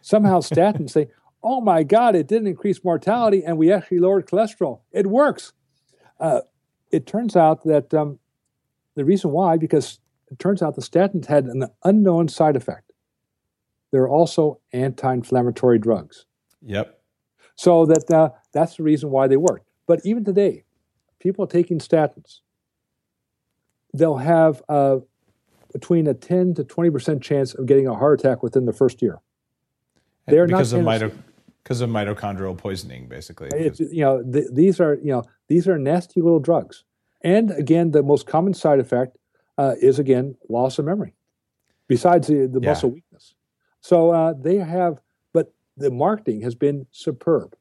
Somehow 0.00 0.40
statins 0.40 0.90
say, 0.90 1.08
oh 1.42 1.60
my 1.60 1.82
God, 1.84 2.16
it 2.16 2.26
didn't 2.26 2.48
increase 2.48 2.82
mortality 2.82 3.44
and 3.44 3.56
we 3.56 3.72
actually 3.72 4.00
lowered 4.00 4.26
cholesterol. 4.26 4.80
It 4.90 5.06
works. 5.06 5.52
Uh, 6.18 6.40
it 6.90 7.06
turns 7.06 7.36
out 7.36 7.64
that 7.64 7.94
um, 7.94 8.18
the 8.94 9.04
reason 9.04 9.30
why, 9.30 9.56
because 9.56 10.00
it 10.30 10.38
turns 10.38 10.62
out 10.62 10.74
the 10.74 10.82
statins 10.82 11.26
had 11.26 11.44
an 11.44 11.68
unknown 11.84 12.28
side 12.28 12.56
effect. 12.56 12.92
They're 13.90 14.08
also 14.08 14.60
anti 14.72 15.12
inflammatory 15.12 15.78
drugs. 15.78 16.26
Yep. 16.62 16.98
So 17.54 17.86
that 17.86 18.10
uh, 18.10 18.30
that's 18.52 18.76
the 18.76 18.82
reason 18.82 19.10
why 19.10 19.26
they 19.26 19.36
work. 19.36 19.64
But 19.86 20.00
even 20.04 20.24
today, 20.24 20.64
people 21.18 21.46
taking 21.46 21.78
statins, 21.78 22.40
they'll 23.94 24.18
have 24.18 24.62
uh, 24.68 24.98
between 25.72 26.06
a 26.06 26.14
10 26.14 26.54
to 26.54 26.64
20 26.64 26.90
percent 26.90 27.22
chance 27.22 27.54
of 27.54 27.66
getting 27.66 27.86
a 27.86 27.94
heart 27.94 28.20
attack 28.20 28.42
within 28.42 28.64
the 28.66 28.72
first 28.72 29.02
year. 29.02 29.20
They're 30.26 30.46
not 30.46 30.58
because 30.58 30.72
of 30.72 30.80
mito- 30.82 31.12
because 31.62 31.80
of 31.80 31.90
mitochondrial 31.90 32.56
poisoning, 32.56 33.08
basically. 33.08 33.48
It's, 33.52 33.80
you 33.80 34.00
know, 34.02 34.22
th- 34.22 34.46
these 34.52 34.80
are 34.80 34.94
you 34.94 35.12
know 35.12 35.22
these 35.48 35.68
are 35.68 35.78
nasty 35.78 36.20
little 36.20 36.40
drugs. 36.40 36.84
And 37.22 37.50
again, 37.50 37.90
the 37.90 38.02
most 38.02 38.26
common 38.26 38.54
side 38.54 38.78
effect 38.78 39.16
uh, 39.56 39.74
is 39.80 39.98
again 39.98 40.36
loss 40.48 40.78
of 40.78 40.84
memory, 40.84 41.14
besides 41.88 42.28
the, 42.28 42.46
the 42.46 42.60
Yeah. 42.62 42.70
muscle 42.70 42.90
weakness. 42.90 43.34
So 43.80 44.10
uh, 44.10 44.34
they 44.38 44.56
have, 44.56 45.00
but 45.32 45.52
the 45.76 45.90
marketing 45.90 46.42
has 46.42 46.54
been 46.54 46.86
superb. 46.90 47.56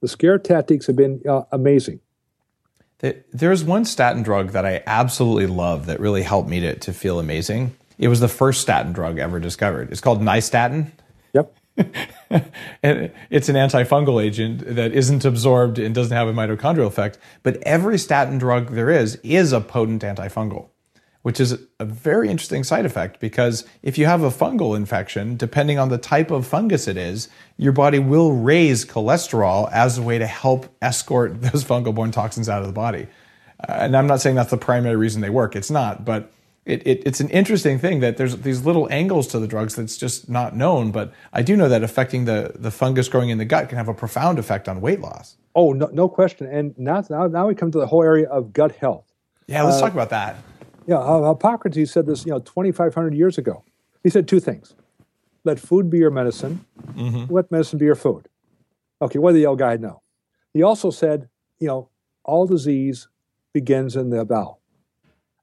The 0.00 0.08
scare 0.08 0.38
tactics 0.38 0.86
have 0.86 0.96
been 0.96 1.20
uh, 1.28 1.42
amazing. 1.50 2.00
There- 3.04 3.22
There's 3.34 3.62
one 3.62 3.84
statin 3.84 4.22
drug 4.22 4.52
that 4.52 4.64
I 4.64 4.82
absolutely 4.86 5.46
love 5.46 5.84
that 5.86 6.00
really 6.00 6.22
helped 6.22 6.48
me 6.48 6.60
to, 6.60 6.74
to 6.74 6.92
feel 6.94 7.18
amazing. 7.18 7.76
It 7.98 8.08
was 8.08 8.20
the 8.20 8.28
first 8.28 8.62
statin 8.62 8.94
drug 8.94 9.18
ever 9.18 9.38
discovered. 9.38 9.92
It's 9.92 10.00
called 10.00 10.22
nystatin. 10.22 10.90
Yep. 11.34 11.54
and 12.82 13.12
it's 13.28 13.50
an 13.50 13.56
antifungal 13.56 14.24
agent 14.24 14.62
that 14.74 14.92
isn't 14.92 15.22
absorbed 15.26 15.78
and 15.78 15.94
doesn't 15.94 16.16
have 16.16 16.28
a 16.28 16.32
mitochondrial 16.32 16.86
effect. 16.86 17.18
But 17.42 17.58
every 17.64 17.98
statin 17.98 18.38
drug 18.38 18.70
there 18.70 18.88
is 18.88 19.16
is 19.16 19.52
a 19.52 19.60
potent 19.60 20.00
antifungal. 20.00 20.68
Which 21.24 21.40
is 21.40 21.58
a 21.80 21.86
very 21.86 22.28
interesting 22.28 22.62
side 22.62 22.84
effect 22.84 23.18
because 23.18 23.64
if 23.82 23.96
you 23.96 24.04
have 24.04 24.22
a 24.22 24.28
fungal 24.28 24.76
infection, 24.76 25.38
depending 25.38 25.78
on 25.78 25.88
the 25.88 25.96
type 25.96 26.30
of 26.30 26.46
fungus 26.46 26.86
it 26.86 26.98
is, 26.98 27.30
your 27.56 27.72
body 27.72 27.98
will 27.98 28.34
raise 28.34 28.84
cholesterol 28.84 29.72
as 29.72 29.96
a 29.96 30.02
way 30.02 30.18
to 30.18 30.26
help 30.26 30.66
escort 30.82 31.40
those 31.40 31.64
fungal 31.64 31.94
borne 31.94 32.10
toxins 32.10 32.46
out 32.46 32.60
of 32.60 32.66
the 32.66 32.74
body. 32.74 33.06
Uh, 33.66 33.72
and 33.72 33.96
I'm 33.96 34.06
not 34.06 34.20
saying 34.20 34.36
that's 34.36 34.50
the 34.50 34.58
primary 34.58 34.96
reason 34.96 35.22
they 35.22 35.30
work, 35.30 35.56
it's 35.56 35.70
not, 35.70 36.04
but 36.04 36.30
it, 36.66 36.86
it, 36.86 37.02
it's 37.06 37.20
an 37.20 37.30
interesting 37.30 37.78
thing 37.78 38.00
that 38.00 38.18
there's 38.18 38.36
these 38.36 38.66
little 38.66 38.86
angles 38.92 39.26
to 39.28 39.38
the 39.38 39.48
drugs 39.48 39.76
that's 39.76 39.96
just 39.96 40.28
not 40.28 40.54
known. 40.54 40.90
But 40.90 41.14
I 41.32 41.40
do 41.40 41.56
know 41.56 41.70
that 41.70 41.82
affecting 41.82 42.26
the, 42.26 42.52
the 42.54 42.70
fungus 42.70 43.08
growing 43.08 43.30
in 43.30 43.38
the 43.38 43.46
gut 43.46 43.70
can 43.70 43.78
have 43.78 43.88
a 43.88 43.94
profound 43.94 44.38
effect 44.38 44.68
on 44.68 44.82
weight 44.82 45.00
loss. 45.00 45.36
Oh, 45.54 45.72
no, 45.72 45.86
no 45.86 46.06
question. 46.06 46.46
And 46.48 46.76
now, 46.76 47.02
now, 47.08 47.28
now 47.28 47.48
we 47.48 47.54
come 47.54 47.70
to 47.70 47.78
the 47.78 47.86
whole 47.86 48.02
area 48.02 48.28
of 48.28 48.52
gut 48.52 48.76
health. 48.76 49.06
Yeah, 49.46 49.62
let's 49.62 49.78
uh, 49.78 49.80
talk 49.80 49.94
about 49.94 50.10
that. 50.10 50.36
Yeah, 50.86 50.98
uh, 50.98 51.30
Hippocrates 51.30 51.92
said 51.92 52.06
this, 52.06 52.26
you 52.26 52.32
know, 52.32 52.40
2,500 52.40 53.14
years 53.14 53.38
ago. 53.38 53.64
He 54.02 54.10
said 54.10 54.28
two 54.28 54.40
things: 54.40 54.74
let 55.44 55.58
food 55.58 55.90
be 55.90 55.98
your 55.98 56.10
medicine, 56.10 56.64
mm-hmm. 56.92 57.32
let 57.32 57.50
medicine 57.50 57.78
be 57.78 57.86
your 57.86 57.94
food. 57.94 58.28
Okay, 59.00 59.18
what 59.18 59.32
did 59.32 59.38
the 59.38 59.46
old 59.46 59.58
guy 59.58 59.76
know? 59.76 60.02
He 60.52 60.62
also 60.62 60.90
said, 60.90 61.28
you 61.58 61.66
know, 61.68 61.88
all 62.22 62.46
disease 62.46 63.08
begins 63.52 63.96
in 63.96 64.10
the 64.10 64.24
bowel, 64.24 64.60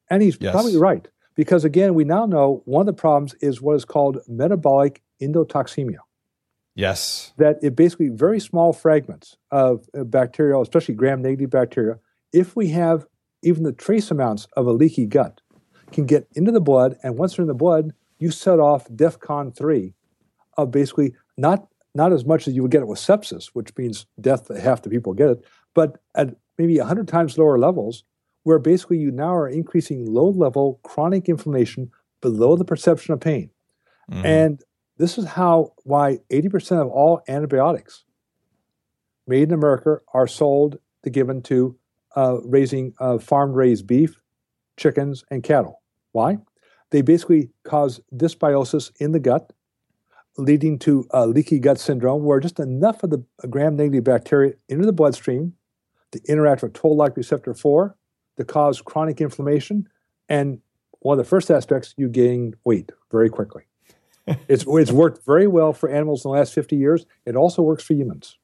and 0.09 0.21
he's 0.21 0.37
yes. 0.39 0.51
probably 0.51 0.77
right 0.77 1.07
because 1.35 1.65
again, 1.65 1.93
we 1.93 2.03
now 2.03 2.25
know 2.25 2.61
one 2.65 2.81
of 2.81 2.95
the 2.95 2.99
problems 2.99 3.33
is 3.41 3.61
what 3.61 3.75
is 3.75 3.85
called 3.85 4.19
metabolic 4.27 5.01
endotoxemia. 5.21 5.99
Yes, 6.75 7.33
that 7.37 7.57
it 7.61 7.75
basically 7.75 8.09
very 8.09 8.39
small 8.39 8.73
fragments 8.73 9.37
of 9.49 9.87
bacterial, 9.93 10.61
especially 10.61 10.95
gram-negative 10.95 11.49
bacteria. 11.49 11.99
If 12.31 12.55
we 12.55 12.69
have 12.69 13.05
even 13.41 13.63
the 13.63 13.71
trace 13.71 14.11
amounts 14.11 14.47
of 14.55 14.67
a 14.67 14.71
leaky 14.71 15.05
gut 15.05 15.41
can 15.91 16.05
get 16.05 16.27
into 16.35 16.51
the 16.51 16.61
blood, 16.61 16.97
and 17.03 17.17
once 17.17 17.35
they're 17.35 17.43
in 17.43 17.47
the 17.47 17.53
blood, 17.53 17.91
you 18.17 18.31
set 18.31 18.59
off 18.59 18.87
DEFCON 18.89 19.55
three 19.55 19.93
of 20.57 20.71
basically 20.71 21.15
not 21.37 21.67
not 21.93 22.13
as 22.13 22.23
much 22.23 22.47
as 22.47 22.53
you 22.53 22.61
would 22.61 22.71
get 22.71 22.81
it 22.81 22.87
with 22.87 22.99
sepsis, 22.99 23.47
which 23.47 23.75
means 23.77 24.05
death. 24.19 24.47
To 24.47 24.59
half 24.59 24.81
the 24.81 24.89
people 24.89 25.13
get 25.13 25.29
it, 25.29 25.45
but 25.73 25.97
at 26.15 26.35
maybe 26.57 26.77
hundred 26.77 27.07
times 27.07 27.37
lower 27.37 27.57
levels, 27.57 28.03
where 28.43 28.59
basically 28.59 28.97
you 28.97 29.11
now 29.11 29.35
are 29.35 29.49
increasing 29.49 30.05
low 30.05 30.29
level 30.29 30.79
chronic 30.83 31.27
inflammation 31.27 31.91
below 32.21 32.55
the 32.55 32.65
perception 32.65 33.13
of 33.13 33.19
pain, 33.19 33.49
mm. 34.09 34.23
and 34.23 34.63
this 34.97 35.17
is 35.17 35.25
how 35.25 35.73
why 35.83 36.19
eighty 36.29 36.47
percent 36.47 36.81
of 36.81 36.87
all 36.87 37.21
antibiotics 37.27 38.05
made 39.27 39.43
in 39.43 39.53
America 39.53 39.99
are 40.13 40.27
sold 40.27 40.77
to 41.03 41.09
given 41.09 41.41
to 41.41 41.75
uh, 42.15 42.37
raising 42.43 42.93
uh, 42.99 43.17
farm 43.17 43.53
raised 43.53 43.87
beef, 43.87 44.19
chickens, 44.77 45.23
and 45.29 45.43
cattle. 45.43 45.81
Why? 46.11 46.37
They 46.91 47.01
basically 47.01 47.49
cause 47.63 48.01
dysbiosis 48.13 48.91
in 48.99 49.11
the 49.11 49.19
gut, 49.19 49.53
leading 50.37 50.77
to 50.79 51.05
uh, 51.13 51.25
leaky 51.25 51.59
gut 51.59 51.79
syndrome, 51.79 52.23
where 52.23 52.39
just 52.39 52.59
enough 52.59 53.03
of 53.03 53.09
the 53.09 53.23
gram 53.49 53.75
negative 53.75 54.03
bacteria 54.03 54.53
into 54.67 54.85
the 54.85 54.93
bloodstream 54.93 55.53
to 56.11 56.21
interact 56.27 56.61
with 56.61 56.73
toll 56.73 56.95
like 56.95 57.15
receptor 57.15 57.53
4 57.53 57.95
to 58.37 58.45
cause 58.45 58.81
chronic 58.81 59.21
inflammation. 59.21 59.87
And 60.27 60.59
one 60.99 61.17
of 61.17 61.25
the 61.25 61.29
first 61.29 61.49
aspects, 61.49 61.93
you 61.97 62.09
gain 62.09 62.55
weight 62.63 62.91
very 63.11 63.29
quickly. 63.29 63.63
it's, 64.47 64.65
it's 64.67 64.91
worked 64.91 65.25
very 65.25 65.47
well 65.47 65.73
for 65.73 65.89
animals 65.89 66.23
in 66.23 66.31
the 66.31 66.37
last 66.37 66.53
50 66.53 66.75
years. 66.75 67.05
It 67.25 67.35
also 67.35 67.61
works 67.61 67.83
for 67.83 67.93
humans. 67.93 68.37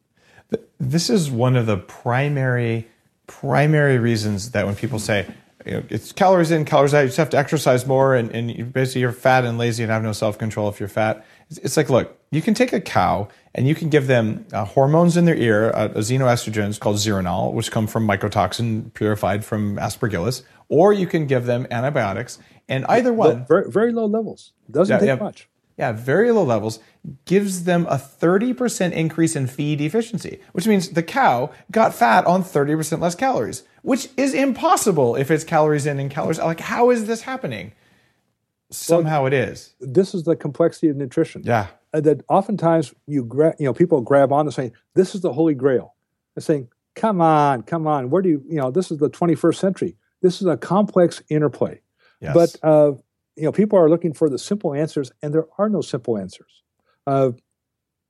This 0.80 1.10
is 1.10 1.30
one 1.30 1.56
of 1.56 1.66
the 1.66 1.78
primary 1.78 2.88
primary 3.28 4.00
reasons 4.00 4.52
that 4.52 4.66
when 4.66 4.76
people 4.76 5.00
say 5.00 5.28
you 5.66 5.74
know, 5.74 5.84
it's 5.90 6.14
calories 6.14 6.52
in, 6.52 6.64
calories 6.64 6.94
out, 6.94 7.02
you 7.02 7.08
just 7.08 7.18
have 7.18 7.30
to 7.32 7.38
exercise 7.38 7.86
more, 7.86 8.16
and, 8.16 8.32
and 8.32 8.50
you 8.56 8.64
basically 8.64 9.02
you're 9.02 9.12
fat 9.12 9.44
and 9.44 9.58
lazy 9.58 9.84
and 9.84 9.92
have 9.92 10.02
no 10.02 10.14
self 10.14 10.38
control 10.38 10.70
if 10.70 10.80
you're 10.80 10.88
fat. 10.88 11.26
It's, 11.50 11.60
it's, 11.60 11.78
like, 11.78 11.90
look, 11.90 12.18
you 12.32 12.42
can 12.42 12.54
take 12.54 12.72
a 12.74 12.80
cow 12.80 13.28
and 13.54 13.68
you 13.68 13.76
can 13.76 13.90
give 13.90 14.08
them 14.08 14.46
uh, 14.54 14.64
hormones 14.64 15.18
in 15.18 15.26
their 15.26 15.36
ear, 15.36 15.72
uh, 15.74 15.90
xenoestrogens 15.90 16.80
called 16.80 16.98
Zeranol, 16.98 17.54
which 17.54 17.70
come 17.70 17.86
from 17.86 18.08
mycotoxin 18.08 18.94
purified 18.94 19.44
from 19.44 19.76
aspergillus, 19.78 20.44
or 20.70 20.94
you 20.94 21.08
can 21.08 21.28
give 21.28 21.46
them 21.46 21.68
antibiotics, 21.70 22.40
and 22.70 22.86
either 22.86 23.12
one 23.12 23.46
very, 23.46 23.70
very 23.70 23.92
low 23.92 24.06
levels. 24.06 24.54
Doesn't 24.72 24.94
yeah, 24.94 25.00
take 25.00 25.20
yeah, 25.20 25.24
much 25.24 25.50
yeah, 25.78 25.92
very 25.92 26.32
low 26.32 26.44
levels, 26.44 26.80
gives 27.26 27.66
them 27.66 27.86
a 27.88 27.96
30% 27.96 28.92
increase 28.92 29.36
in 29.36 29.48
feed 29.48 29.80
efficiency, 29.80 30.40
which 30.52 30.68
means 30.68 30.90
the 30.90 31.04
cow 31.04 31.52
got 31.72 31.94
fat 31.94 32.26
on 32.26 32.44
30% 32.44 33.00
less 33.00 33.16
calories, 33.16 33.64
which 33.84 34.10
is 34.18 34.34
impossible 34.34 35.16
if 35.16 35.30
it's 35.30 35.44
calories 35.44 35.86
in 35.86 36.00
and 36.00 36.10
calories 36.10 36.40
out. 36.40 36.48
Like, 36.48 36.60
how 36.60 36.90
is 36.90 37.06
this 37.06 37.22
happening? 37.22 37.74
Somehow 38.72 39.24
well, 39.24 39.28
it 39.28 39.34
is. 39.34 39.76
This 39.80 40.14
is 40.14 40.24
the 40.24 40.36
complexity 40.36 40.90
of 40.90 40.98
nutrition. 40.98 41.44
Yeah. 41.46 41.68
And 41.94 42.04
that 42.04 42.22
oftentimes 42.28 42.94
you 43.06 43.24
grab, 43.24 43.56
you 43.60 43.66
know, 43.66 43.74
people 43.74 44.02
grab 44.02 44.34
on 44.34 44.46
to 44.46 44.52
saying, 44.52 44.74
this 44.96 45.16
is 45.16 45.22
the 45.22 45.32
holy 45.32 45.54
grail. 45.54 45.96
And 46.36 46.44
saying, 46.44 46.70
come 46.96 47.22
on, 47.22 47.62
come 47.62 47.88
on, 47.88 48.10
where 48.10 48.22
do 48.22 48.30
you, 48.30 48.44
you 48.50 48.58
know, 48.58 48.72
this 48.72 48.92
is 48.92 48.98
the 48.98 49.10
21st 49.10 49.56
century. 49.56 49.96
This 50.22 50.42
is 50.42 50.48
a 50.48 50.58
complex 50.58 51.22
interplay. 51.30 51.80
Yes. 52.20 52.34
But 52.34 52.56
uh, 52.68 52.94
you 53.38 53.44
know, 53.44 53.52
people 53.52 53.78
are 53.78 53.90
looking 53.90 54.14
for 54.14 54.30
the 54.30 54.40
simple 54.40 54.74
answers, 54.74 55.12
and 55.22 55.34
there 55.34 55.46
are 55.60 55.70
no 55.70 55.82
simple 55.82 56.18
answers. 56.18 56.64
Uh, 57.06 57.32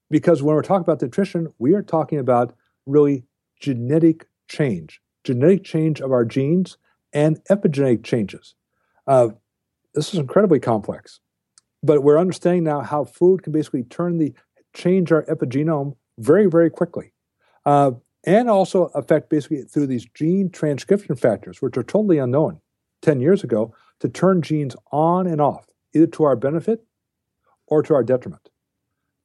because 0.09 0.41
when 0.41 0.55
we're 0.55 0.61
talking 0.61 0.82
about 0.84 1.01
nutrition, 1.01 1.53
we 1.59 1.73
are 1.73 1.82
talking 1.82 2.17
about 2.17 2.55
really 2.86 3.25
genetic 3.59 4.28
change, 4.47 5.01
genetic 5.25 5.65
change 5.65 5.99
of 5.99 6.13
our 6.13 6.23
genes 6.23 6.78
and 7.11 7.43
epigenetic 7.51 8.05
changes. 8.05 8.55
Uh, 9.05 9.30
this 9.93 10.13
is 10.13 10.19
incredibly 10.19 10.59
complex, 10.59 11.19
but 11.84 12.03
we're 12.03 12.19
understanding 12.19 12.63
now 12.63 12.80
how 12.80 13.03
food 13.03 13.43
can 13.43 13.51
basically 13.51 13.84
turn 13.84 14.17
the 14.17 14.34
change 14.73 15.11
our 15.11 15.23
epigenome 15.23 15.97
very, 16.17 16.45
very 16.45 16.69
quickly, 16.69 17.11
uh, 17.65 17.91
and 18.25 18.49
also 18.49 18.86
affect 18.95 19.30
basically 19.30 19.63
through 19.63 19.88
these 19.88 20.05
gene 20.05 20.49
transcription 20.49 21.17
factors, 21.17 21.61
which 21.61 21.78
are 21.78 21.84
totally 21.84 22.17
unknown 22.17 22.61
ten 23.01 23.19
years 23.19 23.43
ago 23.43 23.73
to 23.99 24.09
turn 24.09 24.41
genes 24.41 24.75
on 24.91 25.27
and 25.27 25.41
off, 25.41 25.67
either 25.93 26.07
to 26.07 26.23
our 26.23 26.35
benefit 26.35 26.85
or 27.67 27.81
to 27.83 27.93
our 27.93 28.03
detriment. 28.03 28.49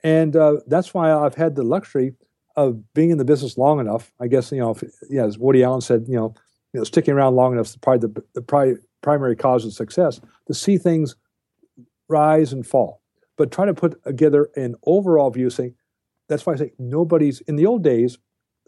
And 0.02 0.34
uh, 0.34 0.56
that's 0.66 0.92
why 0.92 1.12
I've 1.12 1.36
had 1.36 1.54
the 1.54 1.62
luxury 1.62 2.14
of 2.56 2.92
being 2.92 3.10
in 3.10 3.18
the 3.18 3.24
business 3.24 3.56
long 3.56 3.80
enough. 3.80 4.12
I 4.20 4.26
guess, 4.26 4.50
you 4.52 4.58
know, 4.58 4.70
if, 4.70 4.82
yeah, 5.08 5.24
as 5.24 5.38
Woody 5.38 5.62
Allen 5.62 5.80
said, 5.80 6.06
you 6.08 6.16
know, 6.16 6.34
you 6.72 6.80
know, 6.80 6.84
sticking 6.84 7.14
around 7.14 7.36
long 7.36 7.52
enough 7.52 7.66
is 7.66 7.76
probably 7.76 8.08
the, 8.08 8.24
the 8.34 8.42
pri- 8.42 8.76
primary 9.00 9.36
cause 9.36 9.64
of 9.64 9.72
success 9.72 10.20
to 10.46 10.54
see 10.54 10.78
things 10.78 11.16
rise 12.08 12.52
and 12.52 12.66
fall. 12.66 13.00
But 13.36 13.50
try 13.50 13.66
to 13.66 13.74
put 13.74 14.02
together 14.04 14.50
an 14.56 14.74
overall 14.84 15.30
view 15.30 15.50
saying, 15.50 15.74
that's 16.28 16.44
why 16.46 16.54
I 16.54 16.56
say 16.56 16.72
nobody's, 16.78 17.40
in 17.42 17.56
the 17.56 17.66
old 17.66 17.82
days, 17.82 18.18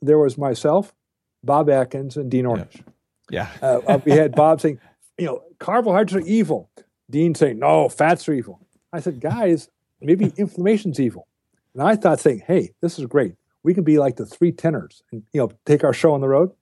there 0.01 0.19
was 0.19 0.37
myself, 0.37 0.95
Bob 1.43 1.71
Atkins, 1.71 2.17
and 2.17 2.31
Dean 2.31 2.45
Ornish. 2.45 2.83
Yeah. 3.31 3.49
yeah. 3.63 3.69
uh, 3.69 3.81
uh 3.87 3.99
we 4.05 4.13
had 4.13 4.35
Bob 4.35 4.61
saying, 4.61 4.81
you 5.19 5.27
know, 5.27 5.43
carbohydrates 5.59 6.15
are 6.15 6.29
evil. 6.29 6.71
Dean 7.11 7.35
saying, 7.35 7.59
no, 7.59 7.89
fats 7.89 8.29
are 8.29 8.33
evil. 8.33 8.61
I 8.93 9.01
said, 9.01 9.21
guys, 9.21 9.69
maybe 10.01 10.33
inflammation's 10.37 11.01
evil. 11.01 11.29
And 11.75 11.83
I 11.83 11.97
thought 11.97 12.21
saying, 12.21 12.43
hey, 12.47 12.73
this 12.81 12.99
is 12.99 13.07
great. 13.07 13.35
We 13.63 13.75
can 13.75 13.85
be 13.85 13.99
like 13.99 14.17
the 14.17 14.27
three 14.27 14.53
tenors 14.53 15.03
and, 15.11 15.23
you 15.33 15.41
know, 15.41 15.51
take 15.67 15.85
our 15.85 15.93
show 15.93 16.13
on 16.13 16.21
the 16.21 16.29
road. 16.29 16.53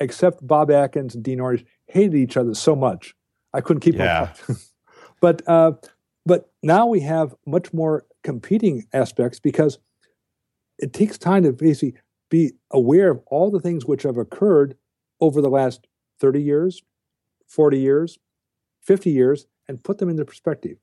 Except 0.00 0.46
Bob 0.46 0.70
Atkins 0.70 1.16
and 1.16 1.24
Dean 1.24 1.38
Ornish 1.38 1.64
hated 1.86 2.14
each 2.14 2.36
other 2.36 2.54
so 2.54 2.76
much. 2.76 3.16
I 3.52 3.60
couldn't 3.60 3.80
keep 3.80 3.96
yeah. 3.96 4.22
up. 4.22 4.38
but, 5.20 5.42
uh, 5.48 5.72
but 6.24 6.50
now 6.62 6.86
we 6.86 7.00
have 7.00 7.34
much 7.46 7.72
more 7.72 8.06
competing 8.22 8.86
aspects 8.92 9.40
because 9.40 9.78
it 10.78 10.92
takes 10.92 11.18
time 11.18 11.42
to 11.42 11.52
basically 11.52 12.00
be 12.30 12.52
aware 12.70 13.10
of 13.10 13.20
all 13.26 13.50
the 13.50 13.60
things 13.60 13.86
which 13.86 14.04
have 14.04 14.16
occurred 14.16 14.76
over 15.20 15.40
the 15.40 15.48
last 15.48 15.86
30 16.20 16.42
years, 16.42 16.82
40 17.48 17.78
years, 17.78 18.18
50 18.82 19.10
years, 19.10 19.46
and 19.66 19.82
put 19.82 19.98
them 19.98 20.08
into 20.08 20.24
perspective. 20.24 20.78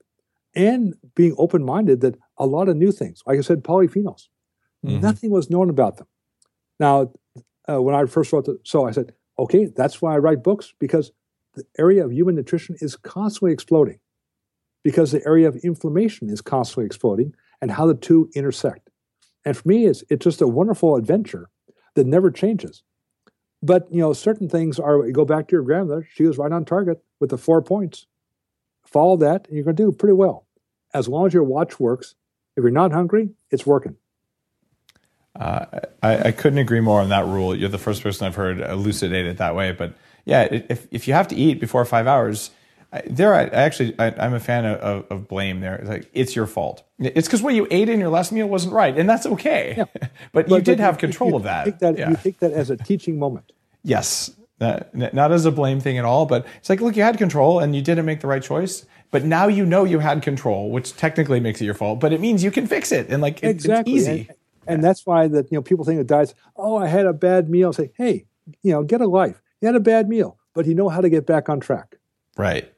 And 0.54 0.94
being 1.14 1.34
open 1.38 1.64
minded 1.64 2.00
that 2.00 2.16
a 2.38 2.46
lot 2.46 2.68
of 2.68 2.76
new 2.76 2.92
things, 2.92 3.22
like 3.26 3.38
I 3.38 3.42
said, 3.42 3.62
polyphenols, 3.62 4.28
mm-hmm. 4.84 5.00
nothing 5.00 5.30
was 5.30 5.50
known 5.50 5.70
about 5.70 5.98
them. 5.98 6.06
Now, 6.78 7.12
uh, 7.68 7.82
when 7.82 7.94
I 7.94 8.04
first 8.06 8.32
wrote 8.32 8.46
the, 8.46 8.58
so 8.64 8.86
I 8.86 8.90
said, 8.90 9.12
okay, 9.38 9.66
that's 9.66 10.00
why 10.00 10.14
I 10.14 10.18
write 10.18 10.42
books 10.42 10.72
because 10.78 11.12
the 11.54 11.64
area 11.78 12.04
of 12.04 12.12
human 12.12 12.34
nutrition 12.34 12.76
is 12.80 12.96
constantly 12.96 13.52
exploding 13.52 13.98
because 14.82 15.10
the 15.10 15.26
area 15.26 15.48
of 15.48 15.56
inflammation 15.56 16.30
is 16.30 16.40
constantly 16.40 16.86
exploding 16.86 17.34
and 17.60 17.72
how 17.72 17.86
the 17.86 17.94
two 17.94 18.30
intersect. 18.34 18.90
And 19.44 19.56
for 19.56 19.68
me, 19.68 19.86
it's, 19.86 20.04
it's 20.10 20.24
just 20.24 20.40
a 20.40 20.48
wonderful 20.48 20.96
adventure 20.96 21.50
that 21.94 22.06
never 22.06 22.30
changes. 22.30 22.82
But 23.66 23.92
you 23.92 24.00
know, 24.00 24.12
certain 24.12 24.48
things 24.48 24.78
are. 24.78 25.04
You 25.04 25.12
go 25.12 25.24
back 25.24 25.48
to 25.48 25.56
your 25.56 25.62
grandmother; 25.62 26.08
she 26.14 26.22
was 26.22 26.38
right 26.38 26.52
on 26.52 26.64
target 26.64 27.02
with 27.18 27.30
the 27.30 27.38
four 27.38 27.60
points. 27.60 28.06
Follow 28.84 29.16
that, 29.16 29.46
and 29.48 29.56
you're 29.56 29.64
going 29.64 29.74
to 29.74 29.82
do 29.82 29.92
pretty 29.92 30.12
well. 30.12 30.46
As 30.94 31.08
long 31.08 31.26
as 31.26 31.34
your 31.34 31.42
watch 31.42 31.80
works. 31.80 32.14
If 32.56 32.62
you're 32.62 32.70
not 32.70 32.92
hungry, 32.92 33.30
it's 33.50 33.66
working. 33.66 33.96
Uh, 35.38 35.66
I, 36.02 36.28
I, 36.28 36.32
couldn't 36.32 36.60
agree 36.60 36.80
more 36.80 37.02
on 37.02 37.10
that 37.10 37.26
rule. 37.26 37.54
You're 37.54 37.68
the 37.68 37.76
first 37.76 38.02
person 38.02 38.26
I've 38.26 38.36
heard 38.36 38.58
elucidate 38.60 39.26
it 39.26 39.36
that 39.36 39.54
way. 39.54 39.72
But 39.72 39.92
yeah, 40.24 40.44
if 40.44 40.86
if 40.90 41.06
you 41.06 41.12
have 41.12 41.28
to 41.28 41.36
eat 41.36 41.60
before 41.60 41.84
five 41.84 42.06
hours, 42.06 42.52
I, 42.90 43.02
there, 43.04 43.34
I, 43.34 43.42
I 43.42 43.62
actually, 43.62 43.98
I, 43.98 44.24
am 44.24 44.32
a 44.32 44.40
fan 44.40 44.64
of, 44.64 45.04
of, 45.10 45.28
blame. 45.28 45.60
There, 45.60 45.74
it's 45.74 45.88
like 45.90 46.08
it's 46.14 46.34
your 46.34 46.46
fault. 46.46 46.84
It's 46.98 47.28
because 47.28 47.42
what 47.42 47.52
you 47.52 47.66
ate 47.70 47.90
in 47.90 48.00
your 48.00 48.08
last 48.08 48.32
meal 48.32 48.46
wasn't 48.46 48.72
right, 48.72 48.96
and 48.96 49.06
that's 49.06 49.26
okay. 49.26 49.74
Yeah. 49.76 49.84
but, 50.32 50.48
but, 50.48 50.50
you 50.50 50.60
did 50.62 50.80
have 50.80 50.96
control 50.96 51.30
you, 51.30 51.36
of 51.36 51.42
that. 51.42 51.64
Take 51.66 51.78
that 51.80 51.98
yeah. 51.98 52.10
You 52.10 52.16
take 52.16 52.38
that 52.38 52.52
as 52.52 52.70
a 52.70 52.76
teaching 52.78 53.18
moment. 53.18 53.52
Yes, 53.86 54.32
uh, 54.60 54.80
not 54.92 55.30
as 55.30 55.44
a 55.44 55.52
blame 55.52 55.78
thing 55.78 55.96
at 55.96 56.04
all, 56.04 56.26
but 56.26 56.44
it's 56.58 56.68
like, 56.68 56.80
look, 56.80 56.96
you 56.96 57.04
had 57.04 57.18
control 57.18 57.60
and 57.60 57.76
you 57.76 57.82
didn't 57.82 58.04
make 58.04 58.20
the 58.20 58.26
right 58.26 58.42
choice, 58.42 58.84
but 59.12 59.24
now 59.24 59.46
you 59.46 59.64
know 59.64 59.84
you 59.84 60.00
had 60.00 60.22
control, 60.22 60.70
which 60.70 60.96
technically 60.96 61.38
makes 61.38 61.60
it 61.60 61.66
your 61.66 61.74
fault, 61.74 62.00
but 62.00 62.12
it 62.12 62.20
means 62.20 62.42
you 62.42 62.50
can 62.50 62.66
fix 62.66 62.90
it 62.90 63.08
and 63.10 63.22
like 63.22 63.44
it, 63.44 63.48
exactly. 63.48 63.94
it's 63.94 64.08
easy. 64.08 64.28
And, 64.28 64.38
and 64.66 64.84
that's 64.84 65.06
why 65.06 65.28
that 65.28 65.52
you 65.52 65.56
know 65.58 65.62
people 65.62 65.84
think 65.84 66.00
of 66.00 66.08
diets. 66.08 66.34
Oh, 66.56 66.76
I 66.76 66.88
had 66.88 67.06
a 67.06 67.12
bad 67.12 67.48
meal. 67.48 67.72
Say, 67.72 67.92
hey, 67.96 68.26
you 68.62 68.72
know, 68.72 68.82
get 68.82 69.00
a 69.00 69.06
life. 69.06 69.40
You 69.60 69.66
had 69.66 69.76
a 69.76 69.80
bad 69.80 70.08
meal, 70.08 70.36
but 70.52 70.66
you 70.66 70.74
know 70.74 70.88
how 70.88 71.00
to 71.00 71.08
get 71.08 71.26
back 71.26 71.48
on 71.48 71.60
track. 71.60 71.96
Right. 72.36 72.72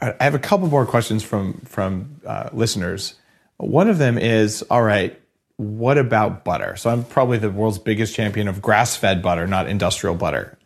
I 0.00 0.14
have 0.20 0.34
a 0.34 0.40
couple 0.40 0.66
more 0.66 0.84
questions 0.84 1.22
from 1.22 1.60
from 1.60 2.20
uh, 2.26 2.50
listeners. 2.52 3.14
One 3.58 3.88
of 3.88 3.98
them 3.98 4.18
is, 4.18 4.62
all 4.62 4.82
right, 4.82 5.18
what 5.56 5.98
about 5.98 6.44
butter? 6.44 6.76
So 6.76 6.90
I'm 6.90 7.04
probably 7.04 7.38
the 7.38 7.50
world's 7.50 7.78
biggest 7.78 8.14
champion 8.14 8.48
of 8.48 8.60
grass-fed 8.60 9.22
butter, 9.22 9.46
not 9.46 9.68
industrial 9.68 10.14
butter, 10.14 10.58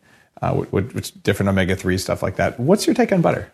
uh, 0.43 0.55
which, 0.55 0.95
which 0.95 1.23
different 1.23 1.49
omega-3 1.49 1.99
stuff 1.99 2.23
like 2.23 2.37
that. 2.37 2.59
What's 2.59 2.87
your 2.87 2.95
take 2.95 3.13
on 3.13 3.23
butter? 3.23 3.53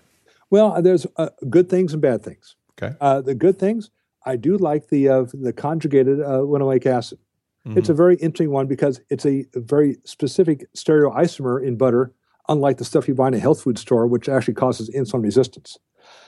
Well, 0.50 0.80
there's 0.80 1.06
uh, 1.16 1.30
good 1.50 1.68
things 1.68 1.92
and 1.92 2.00
bad 2.00 2.22
things. 2.22 2.56
Okay. 2.80 2.94
Uh, 3.00 3.20
the 3.20 3.34
good 3.34 3.58
things, 3.58 3.90
I 4.24 4.36
do 4.36 4.56
like 4.56 4.88
the 4.88 5.08
uh, 5.08 5.24
the 5.32 5.52
conjugated 5.52 6.20
uh, 6.20 6.40
linoleic 6.40 6.84
acid. 6.86 7.18
Mm-hmm. 7.66 7.78
It's 7.78 7.88
a 7.88 7.94
very 7.94 8.16
interesting 8.16 8.50
one 8.50 8.66
because 8.66 9.00
it's 9.08 9.24
a 9.24 9.46
very 9.54 9.96
specific 10.04 10.66
stereoisomer 10.74 11.64
in 11.64 11.76
butter 11.76 12.12
unlike 12.48 12.78
the 12.78 12.84
stuff 12.84 13.08
you 13.08 13.14
buy 13.14 13.28
in 13.28 13.34
a 13.34 13.38
health 13.38 13.62
food 13.62 13.78
store, 13.78 14.06
which 14.06 14.28
actually 14.28 14.54
causes 14.54 14.90
insulin 14.90 15.22
resistance. 15.22 15.78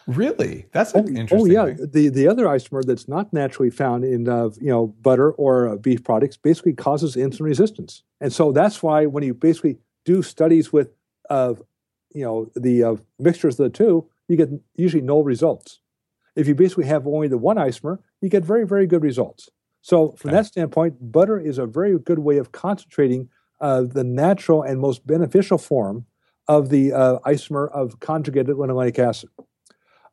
Really, 0.08 0.64
that's 0.72 0.94
oh, 0.94 1.00
interesting. 1.00 1.38
Oh 1.38 1.44
yeah, 1.44 1.66
thing. 1.66 1.90
the 1.92 2.08
the 2.08 2.28
other 2.28 2.46
isomer 2.46 2.82
that's 2.82 3.08
not 3.08 3.30
naturally 3.30 3.68
found 3.68 4.04
in 4.04 4.26
uh, 4.26 4.48
you 4.58 4.68
know 4.68 4.86
butter 4.86 5.32
or 5.32 5.68
uh, 5.68 5.76
beef 5.76 6.02
products 6.02 6.38
basically 6.38 6.72
causes 6.72 7.14
insulin 7.14 7.42
resistance, 7.42 8.04
and 8.18 8.32
so 8.32 8.50
that's 8.50 8.82
why 8.82 9.04
when 9.04 9.22
you 9.22 9.34
basically 9.34 9.76
do 10.06 10.22
studies 10.22 10.72
with 10.72 10.94
uh, 11.28 11.52
you 12.14 12.24
know 12.24 12.50
the 12.56 12.82
uh, 12.82 12.96
mixtures 13.18 13.60
of 13.60 13.64
the 13.64 13.76
two, 13.76 14.08
you 14.28 14.36
get 14.38 14.48
usually 14.76 15.02
no 15.02 15.20
results. 15.20 15.80
If 16.34 16.48
you 16.48 16.54
basically 16.54 16.86
have 16.86 17.06
only 17.06 17.28
the 17.28 17.36
one 17.36 17.58
isomer, 17.58 17.98
you 18.22 18.30
get 18.30 18.46
very 18.46 18.66
very 18.66 18.86
good 18.86 19.02
results. 19.02 19.50
So 19.82 20.12
from 20.12 20.30
okay. 20.30 20.38
that 20.38 20.46
standpoint, 20.46 21.12
butter 21.12 21.38
is 21.38 21.58
a 21.58 21.66
very 21.66 21.98
good 21.98 22.20
way 22.20 22.38
of 22.38 22.50
concentrating 22.50 23.28
uh, 23.60 23.82
the 23.82 24.04
natural 24.04 24.62
and 24.62 24.80
most 24.80 25.06
beneficial 25.06 25.58
form 25.58 26.06
of 26.46 26.70
the 26.70 26.94
uh, 26.94 27.18
isomer 27.26 27.70
of 27.72 28.00
conjugated 28.00 28.56
linoleic 28.56 28.98
acid. 28.98 29.28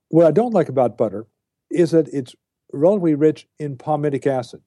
What 0.10 0.26
I 0.26 0.32
don't 0.32 0.54
like 0.54 0.70
about 0.70 0.98
butter 0.98 1.26
is 1.70 1.92
that 1.92 2.08
it's 2.10 2.36
relatively 2.72 3.16
rich 3.16 3.48
in 3.60 3.78
palmitic 3.78 4.28
acid. 4.28 4.62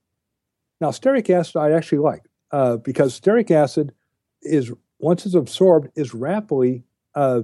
Now, 0.80 0.90
stearic 0.90 1.30
acid 1.30 1.56
I 1.56 1.72
actually 1.72 1.98
like 1.98 2.22
uh, 2.52 2.76
because 2.76 3.18
stearic 3.18 3.50
acid 3.50 3.92
is 4.42 4.72
once 4.98 5.26
it's 5.26 5.34
absorbed 5.34 5.88
is 5.96 6.14
rapidly 6.14 6.84
uh, 7.14 7.42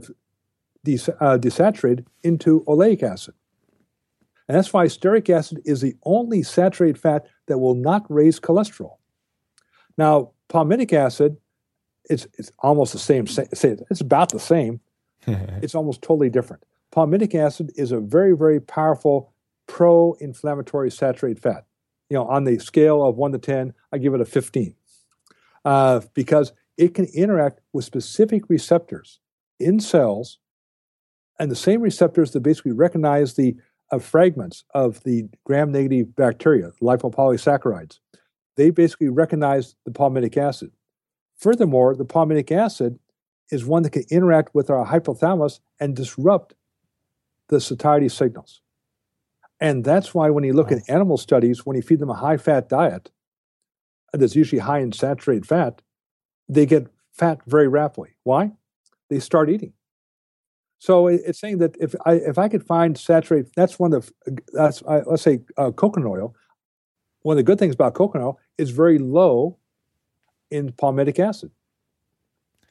des- 0.85 1.13
uh, 1.21 1.39
desaturated 1.39 2.07
into 2.23 2.63
oleic 2.67 3.03
acid. 3.03 3.35
And 4.49 4.57
that's 4.57 4.73
why 4.73 4.87
stearic 4.87 5.31
acid 5.31 5.63
is 5.65 5.81
the 5.81 5.97
only 6.05 6.43
saturated 6.43 6.99
fat 6.99 7.27
that 7.47 7.59
will 7.59 7.75
not 7.75 8.05
raise 8.11 8.39
cholesterol. 8.39 8.97
Now, 9.97 10.33
palmitic 10.49 10.93
acid, 10.93 11.37
it's 12.11 12.27
it's 12.39 12.53
almost 12.59 12.93
the 12.93 12.99
same. 12.99 13.27
It's 13.27 14.01
about 14.01 14.31
the 14.31 14.41
same. 14.41 14.81
it's 15.27 15.75
almost 15.75 16.03
totally 16.03 16.29
different. 16.29 16.63
Palmitic 16.95 17.35
acid 17.35 17.73
is 17.77 17.93
a 17.93 18.01
very 18.01 18.37
very 18.37 18.61
powerful 18.61 19.33
pro-inflammatory 19.67 20.91
saturated 20.91 21.43
fat. 21.43 21.65
You 22.09 22.17
know, 22.17 22.27
on 22.27 22.45
the 22.45 22.59
scale 22.59 23.03
of 23.03 23.17
one 23.17 23.33
to 23.33 23.39
ten, 23.39 23.75
I 23.93 23.99
give 23.99 24.15
it 24.15 24.21
a 24.21 24.25
fifteen 24.25 24.77
uh, 25.65 26.03
because 26.15 26.53
it 26.77 26.95
can 26.95 27.07
interact 27.07 27.61
with 27.73 27.85
specific 27.85 28.49
receptors 28.49 29.21
in 29.59 29.81
cells, 29.81 30.39
and 31.39 31.51
the 31.51 31.57
same 31.57 31.81
receptors 31.81 32.33
that 32.33 32.41
basically 32.41 32.73
recognize 32.73 33.35
the 33.35 33.57
uh, 33.91 33.99
fragments 33.99 34.65
of 34.75 35.03
the 35.05 35.29
gram-negative 35.45 36.17
bacteria, 36.17 36.73
lipopolysaccharides 36.81 37.99
they 38.57 38.71
basically 38.71 39.09
recognize 39.09 39.75
the 39.85 39.91
palmitic 39.91 40.37
acid. 40.37 40.71
Furthermore, 41.37 41.95
the 41.95 42.05
palmitic 42.05 42.53
acid 42.53 42.99
is 43.51 43.65
one 43.65 43.83
that 43.83 43.91
can 43.91 44.05
interact 44.11 44.55
with 44.55 44.71
our 44.71 44.87
hypothalamus 44.87 45.61
and 45.81 45.97
disrupt 45.97 46.55
the 47.55 47.61
satiety 47.61 48.09
signals. 48.09 48.61
And 49.61 49.85
that's 49.85 50.15
why 50.15 50.31
when 50.31 50.45
you 50.45 50.53
look 50.53 50.71
wow. 50.71 50.77
at 50.77 50.91
animal 50.91 51.17
studies, 51.17 51.65
when 51.65 51.77
you 51.77 51.83
feed 51.83 52.01
them 52.01 52.11
a 52.11 52.15
high 52.15 52.37
fat 52.37 52.69
diet 52.69 53.11
that's 54.13 54.37
usually 54.37 54.61
high 54.61 54.81
in 54.81 54.93
saturated 54.93 55.47
fat, 55.47 55.81
they 56.49 56.67
get 56.67 56.89
fat 57.13 57.39
very 57.47 57.69
rapidly. 57.69 58.17
Why? 58.23 58.53
They 59.09 59.21
start 59.21 59.49
eating. 59.49 59.73
So 60.79 61.07
it's 61.07 61.39
saying 61.39 61.59
that 61.59 61.77
if 61.81 61.95
I 62.05 62.15
if 62.15 62.37
I 62.37 62.49
could 62.49 62.63
find 62.63 62.99
saturated, 62.99 63.51
that's 63.57 63.79
one 63.79 63.95
of 63.95 64.13
the 64.27 64.39
that's 64.53 64.83
uh, 64.83 65.03
let's 65.07 65.23
say 65.23 65.41
uh, 65.57 65.71
coconut 65.71 66.11
oil 66.11 66.35
one 67.25 67.35
of 67.35 67.39
the 67.39 67.43
good 67.43 67.59
things 67.59 67.75
about 67.75 67.95
coconut 67.95 68.37
is 68.59 68.71
very 68.71 68.99
low 68.99 69.57
in 70.51 70.73
palmitic 70.73 71.19
acid. 71.19 71.51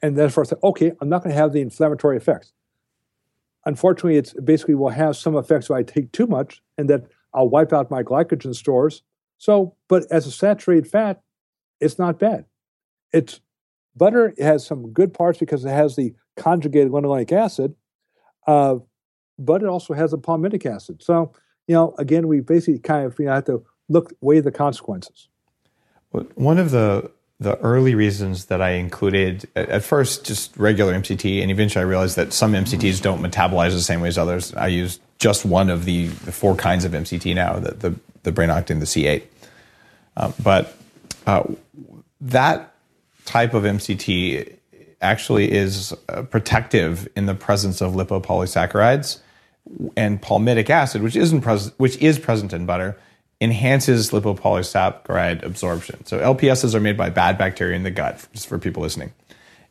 And 0.00 0.16
then 0.16 0.30
for 0.30 0.44
okay, 0.62 0.92
I'm 1.00 1.08
not 1.08 1.22
going 1.22 1.34
to 1.34 1.40
have 1.40 1.52
the 1.52 1.60
inflammatory 1.60 2.16
effects. 2.16 2.52
Unfortunately, 3.66 4.16
it's 4.16 4.34
basically 4.34 4.74
will 4.74 4.90
have 4.90 5.16
some 5.16 5.36
effects 5.36 5.66
if 5.66 5.72
I 5.72 5.82
take 5.82 6.12
too 6.12 6.26
much, 6.26 6.62
and 6.76 6.88
that 6.90 7.06
I'll 7.32 7.48
wipe 7.48 7.72
out 7.72 7.90
my 7.90 8.02
glycogen 8.02 8.54
stores. 8.54 9.02
So, 9.38 9.74
but 9.88 10.04
as 10.10 10.26
a 10.26 10.30
saturated 10.30 10.88
fat, 10.88 11.22
it's 11.80 11.98
not 11.98 12.18
bad. 12.18 12.44
It's 13.12 13.40
butter 13.96 14.34
has 14.38 14.66
some 14.66 14.92
good 14.92 15.14
parts 15.14 15.38
because 15.38 15.64
it 15.64 15.70
has 15.70 15.96
the 15.96 16.14
conjugated 16.36 16.92
linoleic 16.92 17.32
acid, 17.32 17.74
uh, 18.46 18.76
but 19.38 19.62
it 19.62 19.68
also 19.68 19.94
has 19.94 20.12
a 20.12 20.18
palmitic 20.18 20.66
acid. 20.66 21.02
So, 21.02 21.32
you 21.66 21.74
know, 21.74 21.94
again, 21.98 22.28
we 22.28 22.40
basically 22.40 22.80
kind 22.80 23.06
of 23.06 23.18
you 23.18 23.26
know, 23.26 23.32
have 23.34 23.44
to 23.46 23.64
look 23.88 24.12
weigh 24.20 24.40
the 24.40 24.52
consequences. 24.52 25.28
One 26.34 26.58
of 26.58 26.70
the 26.70 27.10
the 27.40 27.58
early 27.58 27.94
reasons 27.94 28.46
that 28.46 28.62
I 28.62 28.70
included 28.70 29.48
at 29.56 29.82
first 29.82 30.24
just 30.24 30.56
regular 30.56 30.94
MCT, 30.94 31.42
and 31.42 31.50
eventually 31.50 31.82
I 31.82 31.86
realized 31.86 32.16
that 32.16 32.32
some 32.32 32.52
MCTs 32.52 33.02
don't 33.02 33.20
metabolize 33.20 33.72
the 33.72 33.80
same 33.80 34.00
way 34.00 34.08
as 34.08 34.18
others. 34.18 34.54
I 34.54 34.68
use 34.68 35.00
just 35.18 35.44
one 35.44 35.68
of 35.68 35.84
the, 35.84 36.06
the 36.08 36.32
four 36.32 36.54
kinds 36.54 36.84
of 36.84 36.92
MCT 36.92 37.34
now, 37.34 37.58
the 37.58 37.74
the, 37.74 37.94
the 38.22 38.32
brain 38.32 38.50
octane, 38.50 38.80
the 38.80 38.86
C8. 38.86 39.22
Uh, 40.16 40.32
but 40.42 40.76
uh, 41.26 41.42
that 42.20 42.74
type 43.24 43.54
of 43.54 43.64
MCT 43.64 44.56
actually 45.00 45.50
is 45.52 45.94
uh, 46.08 46.22
protective 46.22 47.08
in 47.16 47.26
the 47.26 47.34
presence 47.34 47.80
of 47.80 47.92
lipopolysaccharides 47.92 49.18
and 49.96 50.22
palmitic 50.22 50.70
acid, 50.70 51.02
which 51.02 51.16
isn't 51.16 51.40
present, 51.40 51.74
which 51.78 51.96
is 51.98 52.18
present 52.18 52.52
in 52.52 52.64
butter 52.64 52.96
enhances 53.40 54.10
lipopolysaccharide 54.10 55.42
absorption. 55.42 56.04
So 56.06 56.18
LPSs 56.18 56.74
are 56.74 56.80
made 56.80 56.96
by 56.96 57.10
bad 57.10 57.36
bacteria 57.38 57.76
in 57.76 57.82
the 57.82 57.90
gut, 57.90 58.26
just 58.32 58.46
for 58.46 58.58
people 58.58 58.82
listening. 58.82 59.12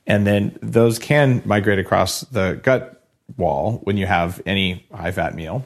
And 0.06 0.28
then 0.28 0.58
those 0.62 1.00
can 1.00 1.42
migrate 1.46 1.80
across 1.80 2.22
the 2.22 2.60
gut 2.62 3.02
wall 3.38 3.80
when 3.84 3.98
you 3.98 4.06
have 4.06 4.42
any 4.46 4.86
high 4.94 5.12
fat 5.12 5.34
meal. 5.36 5.66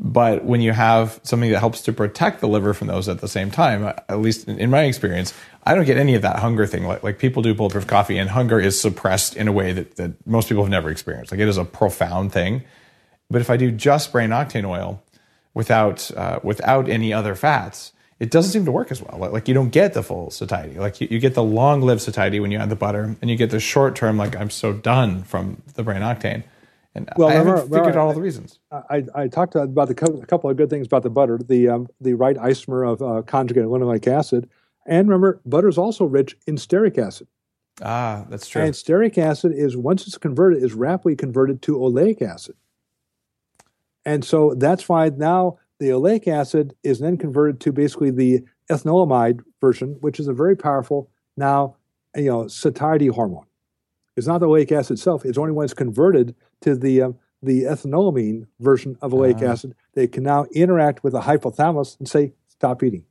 But 0.00 0.44
when 0.44 0.60
you 0.60 0.72
have 0.72 1.18
something 1.24 1.50
that 1.50 1.58
helps 1.58 1.82
to 1.82 1.92
protect 1.92 2.40
the 2.40 2.48
liver 2.48 2.72
from 2.72 2.86
those 2.86 3.08
at 3.08 3.20
the 3.20 3.26
same 3.26 3.50
time, 3.50 3.84
at 3.84 4.20
least 4.20 4.46
in 4.46 4.70
my 4.70 4.84
experience, 4.84 5.34
I 5.64 5.74
don't 5.74 5.86
get 5.86 5.96
any 5.96 6.14
of 6.14 6.22
that 6.22 6.38
hunger 6.38 6.66
thing. 6.66 6.84
Like, 6.84 7.02
like 7.02 7.18
people 7.18 7.42
do 7.42 7.52
bulletproof 7.52 7.86
coffee, 7.86 8.16
and 8.16 8.30
hunger 8.30 8.60
is 8.60 8.80
suppressed 8.80 9.34
in 9.36 9.48
a 9.48 9.52
way 9.52 9.72
that, 9.72 9.96
that 9.96 10.26
most 10.26 10.48
people 10.48 10.62
have 10.62 10.70
never 10.70 10.88
experienced. 10.88 11.32
Like 11.32 11.40
it 11.40 11.48
is 11.48 11.56
a 11.56 11.64
profound 11.64 12.32
thing. 12.32 12.62
But 13.28 13.40
if 13.40 13.50
I 13.50 13.56
do 13.56 13.70
just 13.72 14.12
brain 14.12 14.30
octane 14.30 14.64
oil, 14.64 15.02
without 15.54 16.10
uh, 16.16 16.40
without 16.42 16.88
any 16.88 17.12
other 17.12 17.34
fats, 17.34 17.92
it 18.20 18.30
doesn't 18.30 18.52
seem 18.52 18.64
to 18.64 18.72
work 18.72 18.90
as 18.90 19.00
well. 19.00 19.30
Like 19.30 19.48
you 19.48 19.54
don't 19.54 19.70
get 19.70 19.94
the 19.94 20.02
full 20.02 20.30
satiety. 20.30 20.78
Like 20.78 21.00
you, 21.00 21.08
you 21.10 21.18
get 21.18 21.34
the 21.34 21.42
long 21.42 21.82
lived 21.82 22.02
satiety 22.02 22.40
when 22.40 22.50
you 22.50 22.58
add 22.58 22.70
the 22.70 22.76
butter, 22.76 23.16
and 23.20 23.30
you 23.30 23.36
get 23.36 23.50
the 23.50 23.60
short 23.60 23.94
term 23.94 24.16
like 24.16 24.36
I'm 24.36 24.50
so 24.50 24.72
done 24.72 25.22
from 25.22 25.62
the 25.74 25.82
brain 25.82 26.02
octane. 26.02 26.44
And 26.94 27.08
well, 27.16 27.28
I 27.28 27.32
haven't 27.32 27.54
figured 27.54 27.70
remember, 27.70 27.98
out 27.98 28.08
all 28.08 28.14
the 28.14 28.20
reasons. 28.20 28.58
I, 28.72 29.04
I 29.14 29.28
talked 29.28 29.54
about 29.54 29.88
the 29.88 30.20
a 30.22 30.26
couple 30.26 30.50
of 30.50 30.56
good 30.56 30.70
things 30.70 30.86
about 30.86 31.02
the 31.02 31.10
butter, 31.10 31.38
the 31.38 31.68
um, 31.68 31.88
the 32.00 32.14
right 32.14 32.36
isomer 32.36 32.90
of 32.90 33.02
uh, 33.02 33.22
conjugated 33.22 33.68
linoleic 33.68 34.06
acid, 34.08 34.48
and 34.86 35.08
remember, 35.08 35.40
butter 35.44 35.68
is 35.68 35.78
also 35.78 36.04
rich 36.04 36.36
in 36.46 36.56
stearic 36.56 36.98
acid. 36.98 37.28
Ah, 37.82 38.24
that's 38.28 38.48
true. 38.48 38.62
And 38.62 38.74
stearic 38.74 39.18
acid 39.18 39.52
is 39.52 39.76
once 39.76 40.06
it's 40.06 40.18
converted, 40.18 40.62
is 40.62 40.74
rapidly 40.74 41.14
converted 41.14 41.62
to 41.62 41.76
oleic 41.76 42.22
acid. 42.22 42.56
And 44.08 44.24
so 44.24 44.54
that's 44.54 44.88
why 44.88 45.10
now 45.10 45.58
the 45.80 45.90
oleic 45.90 46.26
acid 46.26 46.74
is 46.82 46.98
then 46.98 47.18
converted 47.18 47.60
to 47.60 47.72
basically 47.72 48.10
the 48.10 48.42
ethanolamide 48.70 49.40
version, 49.60 49.98
which 50.00 50.18
is 50.18 50.28
a 50.28 50.32
very 50.32 50.56
powerful 50.56 51.10
now, 51.36 51.76
you 52.16 52.30
know, 52.30 52.48
satiety 52.48 53.08
hormone. 53.08 53.44
It's 54.16 54.26
not 54.26 54.38
the 54.38 54.46
oleic 54.46 54.72
acid 54.72 54.96
itself; 54.96 55.26
it's 55.26 55.36
only 55.36 55.52
when 55.52 55.64
it's 55.64 55.74
converted 55.74 56.34
to 56.62 56.74
the 56.74 57.02
um, 57.02 57.18
the 57.42 57.64
ethanolamine 57.64 58.46
version 58.60 58.96
of 59.02 59.12
oleic 59.12 59.42
Ah. 59.42 59.52
acid, 59.52 59.74
they 59.92 60.06
can 60.06 60.22
now 60.22 60.46
interact 60.52 61.04
with 61.04 61.12
the 61.12 61.20
hypothalamus 61.20 61.98
and 61.98 62.08
say, 62.08 62.32
stop 62.48 62.82
eating. 62.82 63.04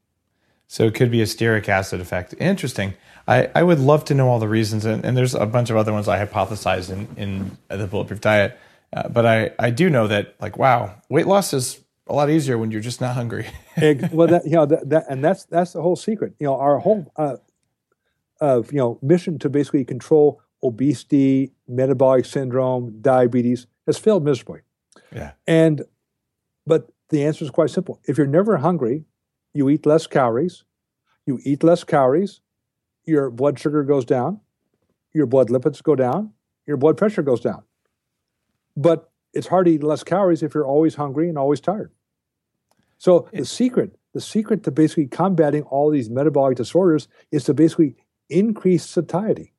So 0.68 0.86
it 0.86 0.96
could 0.96 1.12
be 1.12 1.22
a 1.22 1.26
stearic 1.26 1.70
acid 1.70 2.02
effect. 2.02 2.34
Interesting. 2.40 2.96
I, 3.28 3.50
I 3.54 3.62
would 3.62 3.80
love 3.80 4.04
to 4.06 4.16
know 4.16 4.30
all 4.30 4.40
the 4.40 4.50
reasons, 4.50 4.84
and, 4.84 5.06
and 5.06 5.16
there's 5.16 5.36
a 5.36 5.46
bunch 5.46 5.70
of 5.70 5.78
other 5.78 5.94
ones 5.94 6.08
I 6.08 6.26
hypothesized 6.26 6.90
in, 6.90 7.08
in 7.16 7.58
the 7.70 7.88
bulletproof 7.88 8.20
diet. 8.20 8.58
Uh, 8.98 9.08
but 9.10 9.26
I, 9.28 9.52
I 9.60 9.70
do 9.70 9.90
know 9.92 10.08
that, 10.08 10.36
like, 10.42 10.58
wow, 10.58 11.00
weight 11.08 11.28
loss 11.28 11.54
is 11.54 11.84
a 12.08 12.14
lot 12.14 12.32
easier 12.32 12.58
when 12.58 12.72
you're 12.72 12.82
just 12.82 13.00
not 13.00 13.14
hungry. 13.14 13.46
Well, 14.12 14.28
that, 14.28 14.46
you 14.46 14.54
know, 14.54 14.66
that, 14.66 14.90
that, 14.90 15.06
and 15.08 15.24
that's 15.24 15.46
that's 15.46 15.74
the 15.74 15.84
whole 15.84 15.96
secret. 15.96 16.34
You 16.40 16.48
know, 16.48 16.58
our 16.58 16.80
whole 16.80 17.12
uh, 17.16 17.36
of 18.42 18.72
you 18.72 18.80
know 18.80 18.98
mission 19.04 19.38
to 19.40 19.50
basically 19.50 19.86
control 19.86 20.42
obesity, 20.64 21.52
metabolic 21.68 22.26
syndrome, 22.26 23.00
diabetes 23.02 23.68
has 23.86 24.00
failed 24.00 24.26
miserably. 24.26 24.62
yeah. 25.14 25.34
And 25.46 25.84
but 26.66 26.90
the 27.10 27.24
answer 27.24 27.46
is 27.46 27.52
quite 27.52 27.70
simple. 27.70 28.02
If 28.06 28.18
you're 28.18 28.26
never 28.26 28.58
hungry, 28.58 29.06
you 29.54 29.70
eat 29.70 29.86
less 29.86 30.08
calories. 30.08 30.64
You 31.28 31.40
eat 31.44 31.64
less 31.64 31.84
calories, 31.84 32.42
your 33.06 33.30
blood 33.30 33.60
sugar 33.60 33.84
goes 33.84 34.06
down, 34.06 34.40
your 35.14 35.28
blood 35.28 35.50
lipids 35.50 35.84
go 35.84 35.94
down, 35.94 36.32
your 36.66 36.78
blood 36.78 36.98
pressure 36.98 37.22
goes 37.22 37.42
down. 37.42 37.67
But 38.78 39.12
it's 39.34 39.48
hard 39.48 39.66
to 39.66 39.74
eat 39.74 39.84
less 39.84 40.04
calories 40.04 40.44
if 40.44 40.54
you're 40.54 40.66
always 40.66 40.96
hungry 40.96 41.28
and 41.28 41.38
always 41.38 41.60
tired. 41.60 41.92
So 42.98 43.28
the 43.34 43.46
secret, 43.46 43.98
the 44.14 44.22
secret 44.22 44.64
to 44.64 44.72
basically 44.72 45.08
combating 45.08 45.64
all 45.64 45.90
these 45.90 46.10
metabolic 46.10 46.58
disorders 46.58 47.08
is 47.32 47.44
to 47.46 47.54
basically 47.54 47.96
increase 48.30 48.86
satiety. 48.86 49.54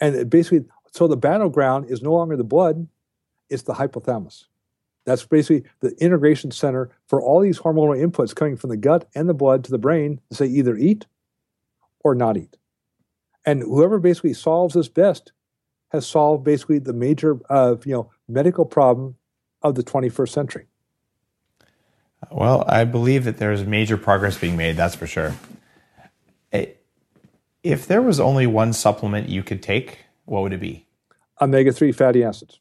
And 0.00 0.16
it 0.16 0.28
basically, 0.28 0.66
so 0.92 1.06
the 1.06 1.16
battleground 1.16 1.90
is 1.90 2.02
no 2.02 2.12
longer 2.12 2.36
the 2.36 2.44
blood, 2.44 2.88
it's 3.48 3.62
the 3.62 3.74
hypothalamus. 3.74 4.46
That's 5.04 5.24
basically 5.26 5.68
the 5.80 5.94
integration 6.02 6.50
center 6.50 6.90
for 7.06 7.22
all 7.22 7.40
these 7.40 7.60
hormonal 7.60 8.02
inputs 8.02 8.34
coming 8.34 8.56
from 8.56 8.70
the 8.70 8.76
gut 8.76 9.06
and 9.14 9.28
the 9.28 9.34
blood 9.34 9.64
to 9.64 9.70
the 9.70 9.78
brain 9.78 10.20
to 10.30 10.36
say 10.36 10.46
either 10.46 10.76
eat 10.76 11.06
or 12.00 12.14
not 12.14 12.36
eat. 12.36 12.56
And 13.44 13.60
whoever 13.62 13.98
basically 13.98 14.32
solves 14.32 14.74
this 14.74 14.88
best 14.88 15.32
has 15.90 16.06
solved 16.06 16.44
basically 16.44 16.78
the 16.78 16.92
major 16.92 17.38
uh, 17.50 17.76
you 17.84 17.92
know 17.92 18.10
medical 18.28 18.64
problem 18.64 19.16
of 19.62 19.74
the 19.74 19.82
21st 19.82 20.28
century. 20.28 20.66
Well, 22.30 22.64
I 22.66 22.84
believe 22.84 23.24
that 23.24 23.38
there's 23.38 23.64
major 23.64 23.96
progress 23.96 24.38
being 24.38 24.56
made, 24.56 24.76
that's 24.76 24.94
for 24.94 25.06
sure. 25.06 25.34
Eh, 26.52 26.66
If 27.62 27.86
there 27.86 28.02
was 28.02 28.18
only 28.20 28.46
one 28.46 28.72
supplement 28.72 29.28
you 29.28 29.42
could 29.42 29.62
take, 29.62 29.98
what 30.24 30.42
would 30.42 30.52
it 30.52 30.60
be? 30.60 30.86
Omega-3 31.40 31.94
fatty 31.94 32.24
acids. 32.24 32.60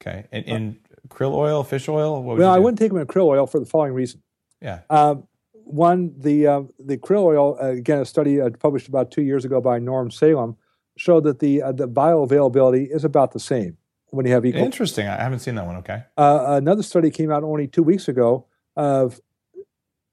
Okay. 0.00 0.26
And, 0.30 0.44
in 0.44 0.78
krill 1.08 1.32
oil, 1.32 1.62
fish 1.64 1.88
oil? 1.88 2.22
What 2.22 2.36
would 2.36 2.38
Well, 2.40 2.52
I 2.52 2.58
wouldn't 2.58 2.78
take 2.78 2.90
them 2.90 3.00
in 3.00 3.06
krill 3.06 3.26
oil 3.26 3.46
for 3.46 3.58
the 3.58 3.66
following 3.66 3.92
reason. 3.92 4.22
Yeah. 4.60 4.80
Um, 4.90 5.26
one, 5.64 6.14
the 6.18 6.46
uh, 6.46 6.62
the 6.78 6.96
krill 6.96 7.22
oil, 7.22 7.58
uh, 7.60 7.68
again, 7.68 7.98
a 7.98 8.04
study 8.04 8.40
uh, 8.40 8.50
published 8.50 8.88
about 8.88 9.10
two 9.10 9.22
years 9.22 9.44
ago 9.44 9.60
by 9.60 9.78
Norm 9.78 10.10
Salem 10.10 10.56
showed 10.96 11.24
that 11.24 11.38
the 11.38 11.62
uh, 11.62 11.72
the 11.72 11.88
bioavailability 11.88 12.88
is 12.94 13.04
about 13.04 13.32
the 13.32 13.40
same 13.40 13.76
when 14.12 14.26
you 14.26 14.32
have 14.32 14.44
equal. 14.44 14.62
Interesting. 14.62 15.08
I 15.08 15.16
haven't 15.16 15.40
seen 15.40 15.54
that 15.56 15.66
one. 15.66 15.76
Okay. 15.76 16.04
Uh, 16.16 16.44
another 16.48 16.82
study 16.82 17.10
came 17.10 17.30
out 17.32 17.42
only 17.42 17.66
two 17.66 17.82
weeks 17.82 18.08
ago 18.08 18.46
of 18.76 19.20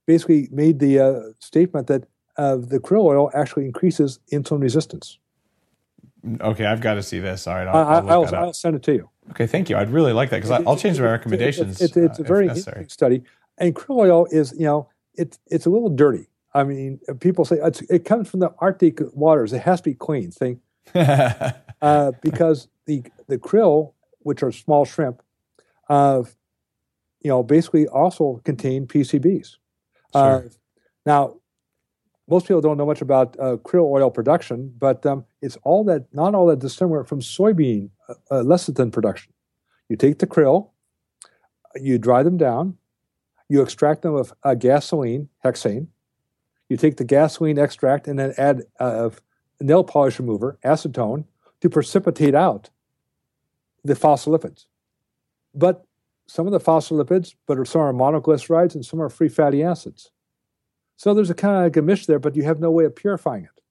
basically 0.06 0.48
made 0.50 0.78
the 0.80 0.98
uh, 0.98 1.20
statement 1.38 1.86
that 1.86 2.04
uh, 2.36 2.56
the 2.56 2.80
krill 2.80 3.04
oil 3.04 3.30
actually 3.34 3.66
increases 3.66 4.18
insulin 4.32 4.62
resistance. 4.62 5.18
Okay, 6.40 6.64
I've 6.64 6.80
got 6.80 6.94
to 6.94 7.02
see 7.02 7.18
this. 7.18 7.46
All 7.46 7.54
right, 7.54 7.66
I'll, 7.66 7.76
I, 7.76 7.80
I'll 7.80 8.10
I'll, 8.10 8.24
that 8.24 8.34
up. 8.34 8.40
I'll 8.40 8.52
send 8.52 8.76
it 8.76 8.82
to 8.84 8.92
you. 8.94 9.10
Okay, 9.30 9.46
thank 9.46 9.68
you. 9.70 9.76
I'd 9.76 9.90
really 9.90 10.12
like 10.12 10.30
that 10.30 10.42
because 10.42 10.50
I'll 10.66 10.76
change 10.76 10.98
my 10.98 11.06
recommendations. 11.06 11.80
It's, 11.80 11.96
uh, 11.96 12.08
a 12.18 12.22
very 12.22 12.46
necessary. 12.46 12.80
interesting 12.80 12.88
study, 12.88 13.22
and 13.58 13.74
krill 13.74 13.98
oil 13.98 14.26
is 14.30 14.52
you 14.58 14.64
know 14.64 14.88
it's 15.14 15.38
it's 15.46 15.66
a 15.66 15.70
little 15.70 15.90
dirty. 15.90 16.26
I 16.52 16.64
mean, 16.64 17.00
people 17.20 17.44
say 17.44 17.56
it's, 17.62 17.82
it 17.82 18.04
comes 18.04 18.28
from 18.28 18.40
the 18.40 18.52
Arctic 18.58 19.00
waters. 19.14 19.52
It 19.52 19.62
has 19.62 19.80
to 19.82 19.90
be 19.90 19.94
clean. 19.94 20.30
Thing 20.30 20.60
uh, 20.94 22.12
because 22.22 22.68
the 22.86 23.02
the 23.26 23.38
krill, 23.38 23.92
which 24.20 24.42
are 24.42 24.52
small 24.52 24.84
shrimp, 24.84 25.22
uh, 25.88 26.22
you 27.20 27.28
know, 27.28 27.42
basically 27.42 27.86
also 27.88 28.40
contain 28.44 28.86
PCBs. 28.86 29.56
Uh, 30.14 30.40
Sure. 30.40 30.50
now, 31.06 31.36
most 32.28 32.46
people 32.46 32.60
don't 32.60 32.76
know 32.78 32.86
much 32.86 33.02
about 33.02 33.36
uh, 33.38 33.56
krill 33.56 33.90
oil 33.90 34.10
production, 34.10 34.72
but 34.78 35.04
um, 35.04 35.24
it's 35.42 35.56
all 35.64 35.84
that 35.84 36.06
not 36.14 36.34
all 36.34 36.46
that 36.46 36.60
dissimilar 36.60 37.04
from 37.04 37.20
soybean 37.20 37.90
uh, 38.08 38.14
uh, 38.30 38.42
lecithin 38.42 38.92
production. 38.92 39.32
You 39.88 39.96
take 39.96 40.20
the 40.20 40.26
krill, 40.26 40.70
you 41.74 41.98
dry 41.98 42.22
them 42.22 42.36
down, 42.36 42.76
you 43.48 43.62
extract 43.62 44.02
them 44.02 44.14
of 44.14 44.32
uh, 44.44 44.54
gasoline, 44.54 45.28
hexane. 45.44 45.88
You 46.68 46.76
take 46.76 46.98
the 46.98 47.04
gasoline 47.04 47.58
extract 47.58 48.06
and 48.06 48.16
then 48.16 48.32
add 48.38 48.62
uh, 48.78 49.10
nail 49.60 49.82
polish 49.82 50.20
remover, 50.20 50.56
acetone, 50.64 51.24
to 51.60 51.70
precipitate 51.70 52.34
out 52.34 52.70
the 53.84 53.94
phospholipids. 53.94 54.66
But 55.54 55.84
some 56.26 56.46
of 56.46 56.52
the 56.52 56.60
phospholipids, 56.60 57.34
but 57.46 57.66
some 57.66 57.80
are 57.80 57.92
monoglycerides 57.92 58.74
and 58.74 58.84
some 58.84 59.00
are 59.02 59.08
free 59.08 59.28
fatty 59.28 59.62
acids. 59.62 60.10
So 60.96 61.14
there's 61.14 61.30
a 61.30 61.34
kind 61.34 61.56
of 61.56 61.62
like 61.64 61.76
a 61.76 61.82
mish 61.82 62.06
there, 62.06 62.18
but 62.18 62.36
you 62.36 62.42
have 62.44 62.60
no 62.60 62.70
way 62.70 62.84
of 62.84 62.94
purifying 62.94 63.44
it. 63.44 63.62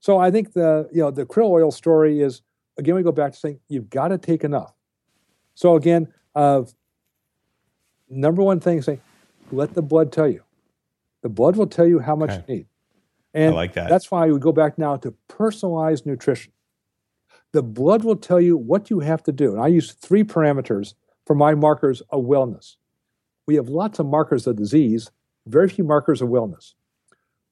So 0.00 0.18
I 0.18 0.30
think 0.30 0.52
the 0.52 0.88
you 0.92 1.00
know 1.00 1.10
the 1.10 1.24
krill 1.24 1.48
oil 1.48 1.70
story 1.70 2.20
is 2.20 2.42
again 2.76 2.94
we 2.94 3.02
go 3.02 3.12
back 3.12 3.32
to 3.32 3.38
saying 3.38 3.60
you've 3.68 3.88
got 3.88 4.08
to 4.08 4.18
take 4.18 4.44
enough. 4.44 4.74
So 5.54 5.76
again, 5.76 6.12
uh, 6.34 6.64
number 8.10 8.42
one 8.42 8.60
thing 8.60 8.78
is 8.78 8.84
saying 8.84 9.00
let 9.50 9.74
the 9.74 9.82
blood 9.82 10.12
tell 10.12 10.28
you. 10.28 10.42
The 11.22 11.28
blood 11.28 11.56
will 11.56 11.66
tell 11.66 11.86
you 11.86 12.00
how 12.00 12.16
much 12.16 12.30
Okay. 12.30 12.44
you 12.48 12.54
need. 12.56 12.66
And 13.32 13.54
like 13.54 13.72
that. 13.74 13.88
That's 13.88 14.10
why 14.10 14.30
we 14.30 14.38
go 14.38 14.52
back 14.52 14.76
now 14.76 14.96
to 14.96 15.12
personalized 15.26 16.04
nutrition. 16.04 16.52
The 17.54 17.62
blood 17.62 18.02
will 18.02 18.16
tell 18.16 18.40
you 18.40 18.56
what 18.56 18.90
you 18.90 18.98
have 18.98 19.22
to 19.22 19.32
do. 19.32 19.52
And 19.52 19.62
I 19.62 19.68
use 19.68 19.92
three 19.92 20.24
parameters 20.24 20.94
for 21.24 21.36
my 21.36 21.54
markers 21.54 22.02
of 22.10 22.24
wellness. 22.24 22.74
We 23.46 23.54
have 23.54 23.68
lots 23.68 24.00
of 24.00 24.06
markers 24.06 24.48
of 24.48 24.56
disease, 24.56 25.12
very 25.46 25.68
few 25.68 25.84
markers 25.84 26.20
of 26.20 26.30
wellness. 26.30 26.74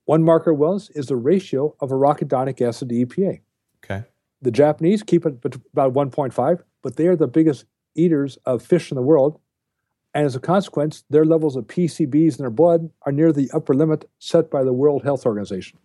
One 0.04 0.24
marker 0.24 0.50
of 0.50 0.58
wellness 0.58 0.90
is 0.96 1.06
the 1.06 1.14
ratio 1.14 1.76
of 1.78 1.90
arachidonic 1.90 2.60
acid 2.60 2.88
to 2.88 3.06
EPA. 3.06 3.42
okay. 3.84 4.04
The 4.40 4.50
Japanese 4.50 5.04
keep 5.04 5.24
it 5.24 5.34
about 5.72 5.92
1.5, 5.92 6.62
but 6.82 6.96
they 6.96 7.06
are 7.06 7.14
the 7.14 7.28
biggest 7.28 7.64
eaters 7.94 8.38
of 8.44 8.60
fish 8.60 8.90
in 8.90 8.96
the 8.96 9.02
world. 9.02 9.38
And 10.14 10.26
as 10.26 10.34
a 10.34 10.40
consequence, 10.40 11.04
their 11.10 11.24
levels 11.24 11.54
of 11.54 11.68
PCBs 11.68 12.38
in 12.38 12.42
their 12.42 12.50
blood 12.50 12.90
are 13.02 13.12
near 13.12 13.32
the 13.32 13.48
upper 13.54 13.72
limit 13.72 14.10
set 14.18 14.50
by 14.50 14.64
the 14.64 14.72
World 14.72 15.04
Health 15.04 15.24
Organization. 15.24 15.78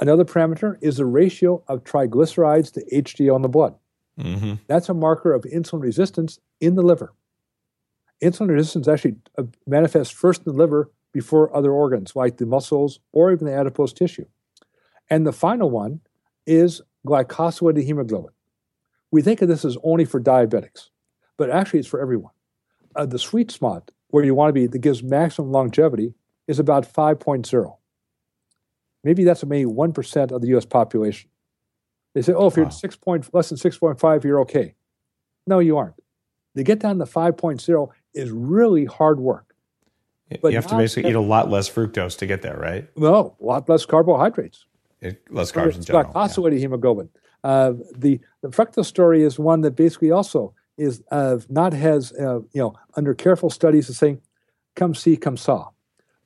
Another 0.00 0.24
parameter 0.24 0.76
is 0.80 0.96
the 0.96 1.06
ratio 1.06 1.62
of 1.68 1.84
triglycerides 1.84 2.72
to 2.74 2.84
HDL 2.92 3.36
in 3.36 3.42
the 3.42 3.48
blood. 3.48 3.74
hmm 4.20 4.54
That's 4.66 4.88
a 4.88 4.94
marker 4.94 5.32
of 5.32 5.42
insulin 5.42 5.82
resistance 5.82 6.38
in 6.60 6.74
the 6.74 6.82
liver. 6.82 7.12
Insulin 8.22 8.50
resistance 8.50 8.88
actually 8.88 9.16
uh, 9.36 9.44
manifests 9.66 10.12
first 10.12 10.46
in 10.46 10.52
the 10.52 10.58
liver 10.58 10.90
before 11.12 11.54
other 11.54 11.72
organs 11.72 12.14
like 12.14 12.36
the 12.36 12.46
muscles 12.46 13.00
or 13.12 13.32
even 13.32 13.46
the 13.46 13.54
adipose 13.54 13.92
tissue. 13.92 14.26
And 15.10 15.26
the 15.26 15.32
final 15.32 15.70
one 15.70 16.00
is 16.46 16.82
glycosylated 17.06 17.84
hemoglobin. 17.84 18.32
We 19.10 19.22
think 19.22 19.40
of 19.40 19.48
this 19.48 19.64
as 19.64 19.78
only 19.82 20.04
for 20.04 20.20
diabetics, 20.20 20.90
but 21.36 21.50
actually 21.50 21.80
it's 21.80 21.88
for 21.88 22.00
everyone. 22.00 22.32
Uh, 22.94 23.06
the 23.06 23.18
sweet 23.18 23.50
spot 23.50 23.90
where 24.08 24.24
you 24.24 24.34
want 24.34 24.50
to 24.50 24.52
be 24.52 24.66
that 24.66 24.78
gives 24.80 25.02
maximum 25.02 25.50
longevity 25.50 26.14
is 26.46 26.58
about 26.58 26.92
5.0. 26.92 27.77
Maybe 29.08 29.24
that's 29.24 29.42
maybe 29.46 29.64
1% 29.70 30.32
of 30.32 30.42
the 30.42 30.48
US 30.48 30.66
population. 30.66 31.30
They 32.14 32.20
say, 32.20 32.34
oh, 32.34 32.48
if 32.48 32.56
you're 32.56 32.66
Wow. 32.66 32.70
six 32.70 32.94
point, 32.94 33.32
less 33.32 33.48
than 33.48 33.56
6.5, 33.56 34.22
you're 34.22 34.40
okay. 34.40 34.74
No, 35.46 35.60
you 35.60 35.78
aren't. 35.78 35.94
To 36.58 36.62
get 36.62 36.78
down 36.80 36.98
to 36.98 37.06
5.0 37.06 37.88
is 38.12 38.30
really 38.30 38.84
hard 38.84 39.18
work. 39.18 39.54
But 40.42 40.48
you 40.52 40.56
have 40.58 40.66
to 40.66 40.76
basically 40.76 41.08
eat 41.08 41.16
a 41.16 41.22
lot 41.22 41.48
less 41.48 41.70
fructose 41.70 42.18
to 42.18 42.26
get 42.26 42.42
there, 42.42 42.58
right? 42.58 42.86
Well, 42.96 43.34
a 43.40 43.44
lot 43.46 43.66
less 43.66 43.86
carbohydrates. 43.86 44.66
It, 45.00 45.22
less 45.30 45.52
carbs 45.52 45.72
in 45.72 45.78
It's 45.78 45.86
general. 45.86 46.12
yeah. 46.14 46.26
glycosylated 46.26 46.58
hemoglobin. 46.58 47.08
Uh, 47.42 47.72
the 47.96 48.20
the 48.42 48.48
fructose 48.48 48.84
story 48.84 49.22
is 49.22 49.38
one 49.38 49.62
that 49.62 49.74
basically 49.74 50.10
also 50.10 50.52
is 50.76 51.02
uh, 51.10 51.38
not 51.48 51.72
has 51.72 52.12
uh, 52.12 52.40
you 52.52 52.60
know 52.60 52.74
under 52.94 53.14
careful 53.14 53.48
studies 53.48 53.88
is 53.88 53.96
saying, 53.96 54.20
come 54.76 54.94
see, 54.94 55.16
come 55.16 55.38
saw. 55.38 55.70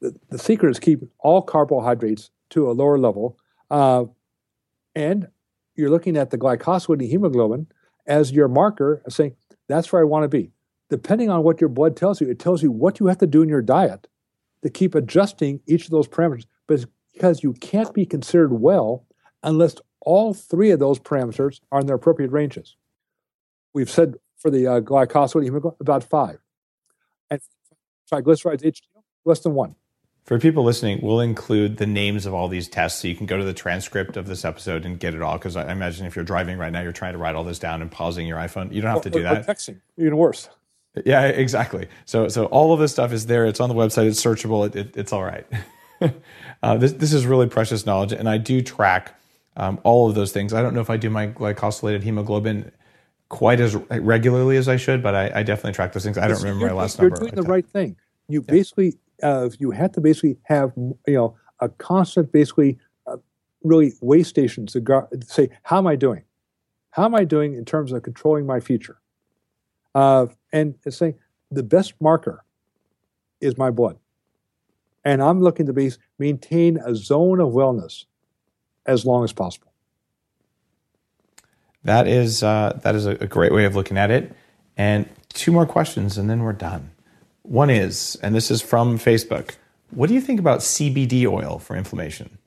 The, 0.00 0.16
the 0.30 0.38
secret 0.38 0.70
is 0.70 0.80
keep 0.80 1.00
all 1.20 1.42
carbohydrates 1.42 2.31
to 2.52 2.70
a 2.70 2.72
lower 2.72 2.98
level, 2.98 3.38
uh, 3.70 4.04
and 4.94 5.28
you're 5.74 5.90
looking 5.90 6.16
at 6.16 6.30
the 6.30 6.38
glycosylated 6.38 7.08
hemoglobin 7.08 7.66
as 8.06 8.32
your 8.32 8.48
marker, 8.48 9.02
saying 9.08 9.34
that's 9.68 9.92
where 9.92 10.02
I 10.02 10.04
want 10.04 10.24
to 10.24 10.28
be. 10.28 10.52
Depending 10.90 11.30
on 11.30 11.42
what 11.42 11.60
your 11.60 11.70
blood 11.70 11.96
tells 11.96 12.20
you, 12.20 12.28
it 12.28 12.38
tells 12.38 12.62
you 12.62 12.70
what 12.70 13.00
you 13.00 13.06
have 13.06 13.18
to 13.18 13.26
do 13.26 13.42
in 13.42 13.48
your 13.48 13.62
diet 13.62 14.08
to 14.62 14.68
keep 14.68 14.94
adjusting 14.94 15.60
each 15.66 15.84
of 15.84 15.90
those 15.90 16.08
parameters. 16.08 16.46
Because 16.66 17.42
you 17.42 17.54
can't 17.54 17.92
be 17.94 18.04
considered 18.04 18.52
well 18.52 19.06
unless 19.42 19.76
all 20.00 20.34
three 20.34 20.70
of 20.70 20.78
those 20.78 20.98
parameters 20.98 21.60
are 21.70 21.80
in 21.80 21.86
their 21.86 21.96
appropriate 21.96 22.30
ranges. 22.30 22.76
We've 23.72 23.90
said 23.90 24.16
for 24.36 24.50
the 24.50 24.66
uh, 24.66 24.80
glycosylate 24.80 25.44
hemoglobin? 25.44 25.78
About 25.80 26.04
five. 26.04 26.38
And 27.30 27.40
triglycerides, 28.12 28.62
HDL, 28.62 29.02
less 29.24 29.40
than 29.40 29.54
one. 29.54 29.76
For 30.24 30.38
people 30.38 30.62
listening, 30.62 31.00
we'll 31.02 31.20
include 31.20 31.78
the 31.78 31.86
names 31.86 32.26
of 32.26 32.34
all 32.34 32.46
these 32.46 32.68
tests 32.68 33.02
so 33.02 33.08
you 33.08 33.16
can 33.16 33.26
go 33.26 33.36
to 33.38 33.44
the 33.44 33.52
transcript 33.52 34.16
of 34.16 34.26
this 34.26 34.44
episode 34.44 34.84
and 34.84 34.98
get 35.00 35.14
it 35.14 35.22
all. 35.22 35.36
Because 35.36 35.56
I 35.56 35.70
imagine 35.72 36.06
if 36.06 36.14
you're 36.14 36.24
driving 36.24 36.58
right 36.58 36.72
now, 36.72 36.80
you're 36.80 36.92
trying 36.92 37.14
to 37.14 37.18
write 37.18 37.34
all 37.34 37.42
this 37.42 37.58
down 37.58 37.82
and 37.82 37.90
pausing 37.90 38.26
your 38.26 38.38
iPhone. 38.38 38.72
You 38.72 38.80
don't 38.80 38.92
have 38.92 39.02
to 39.02 39.10
do 39.10 39.20
or, 39.20 39.22
that. 39.22 39.48
Or 39.48 39.52
texting, 39.52 39.80
even 39.96 40.16
worse. 40.16 40.48
Yeah, 41.04 41.26
exactly. 41.26 41.88
So, 42.04 42.28
so 42.28 42.46
all 42.46 42.72
of 42.72 42.78
this 42.78 42.92
stuff 42.92 43.12
is 43.12 43.26
there. 43.26 43.46
It's 43.46 43.60
on 43.60 43.68
the 43.68 43.74
website. 43.74 44.06
It's 44.06 44.22
searchable. 44.22 44.66
It, 44.66 44.76
it, 44.76 44.96
it's 44.96 45.12
all 45.12 45.24
right. 45.24 45.46
uh, 46.62 46.76
this 46.76 46.92
this 46.92 47.12
is 47.12 47.26
really 47.26 47.48
precious 47.48 47.86
knowledge, 47.86 48.12
and 48.12 48.28
I 48.28 48.38
do 48.38 48.60
track 48.60 49.18
um, 49.56 49.80
all 49.84 50.08
of 50.08 50.14
those 50.14 50.32
things. 50.32 50.52
I 50.52 50.62
don't 50.62 50.74
know 50.74 50.80
if 50.80 50.90
I 50.90 50.96
do 50.96 51.10
my 51.10 51.28
glycosylated 51.28 52.02
hemoglobin 52.02 52.70
quite 53.28 53.60
as 53.60 53.74
regularly 53.74 54.56
as 54.56 54.68
I 54.68 54.76
should, 54.76 55.02
but 55.02 55.14
I, 55.14 55.30
I 55.36 55.42
definitely 55.42 55.72
track 55.72 55.92
those 55.92 56.04
things. 56.04 56.18
I 56.18 56.28
don't 56.28 56.42
remember 56.42 56.66
my 56.66 56.72
last 56.72 56.98
you're 56.98 57.08
number. 57.08 57.24
You're 57.24 57.30
doing 57.30 57.44
the 57.44 57.50
right 57.50 57.66
thing. 57.66 57.96
You 58.28 58.44
yeah. 58.46 58.52
basically, 58.52 58.98
uh, 59.22 59.48
you 59.58 59.70
have 59.70 59.92
to 59.92 60.00
basically 60.00 60.38
have 60.44 60.72
you 60.76 61.14
know 61.14 61.36
a 61.60 61.68
constant, 61.68 62.32
basically, 62.32 62.78
uh, 63.06 63.16
really 63.62 63.92
way 64.00 64.22
stations 64.22 64.72
to 64.72 65.08
say, 65.24 65.48
how 65.62 65.78
am 65.78 65.86
I 65.86 65.96
doing? 65.96 66.24
How 66.90 67.04
am 67.04 67.14
I 67.14 67.24
doing 67.24 67.54
in 67.54 67.64
terms 67.64 67.92
of 67.92 68.02
controlling 68.02 68.46
my 68.46 68.60
future? 68.60 69.00
Uh, 69.94 70.26
and 70.52 70.74
saying 70.88 71.14
the 71.50 71.62
best 71.62 71.94
marker 72.00 72.44
is 73.40 73.56
my 73.56 73.70
blood. 73.70 73.98
And 75.04 75.22
I'm 75.22 75.40
looking 75.40 75.66
to 75.66 75.72
be, 75.72 75.92
maintain 76.18 76.78
a 76.84 76.94
zone 76.94 77.40
of 77.40 77.52
wellness 77.52 78.04
as 78.86 79.04
long 79.06 79.24
as 79.24 79.32
possible. 79.32 79.72
That 81.84 82.06
is 82.06 82.42
uh, 82.42 82.78
that 82.82 82.94
is 82.94 83.06
a 83.06 83.26
great 83.26 83.52
way 83.52 83.64
of 83.64 83.74
looking 83.74 83.98
at 83.98 84.10
it. 84.10 84.32
And 84.76 85.08
two 85.30 85.50
more 85.50 85.66
questions, 85.66 86.16
and 86.16 86.30
then 86.30 86.42
we're 86.42 86.52
done. 86.52 86.92
One 87.42 87.70
is, 87.70 88.16
and 88.22 88.34
this 88.34 88.50
is 88.50 88.62
from 88.62 88.98
Facebook. 88.98 89.56
What 89.90 90.08
do 90.08 90.14
you 90.14 90.20
think 90.20 90.40
about 90.40 90.60
CBD 90.60 91.26
oil 91.26 91.58
for 91.58 91.76
inflammation? 91.76 92.38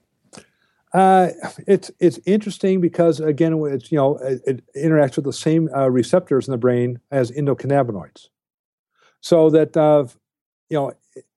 Uh, 0.94 1.32
it's 1.68 1.92
it's 2.00 2.20
interesting 2.26 2.80
because 2.80 3.20
again, 3.20 3.54
it's 3.66 3.92
you 3.92 3.98
know 3.98 4.18
it, 4.18 4.42
it 4.46 4.64
interacts 4.76 5.18
with 5.18 5.26
the 5.26 5.34
same 5.34 5.70
uh, 5.76 5.90
receptors 5.90 6.48
in 6.48 6.54
the 6.54 6.58
brain 6.58 7.00
as 7.12 7.32
endocannabinoids, 7.32 8.30
so 9.20 9.50
that 9.50 9.76
uh, 9.76 10.06
you 10.70 10.78
know 10.78 10.94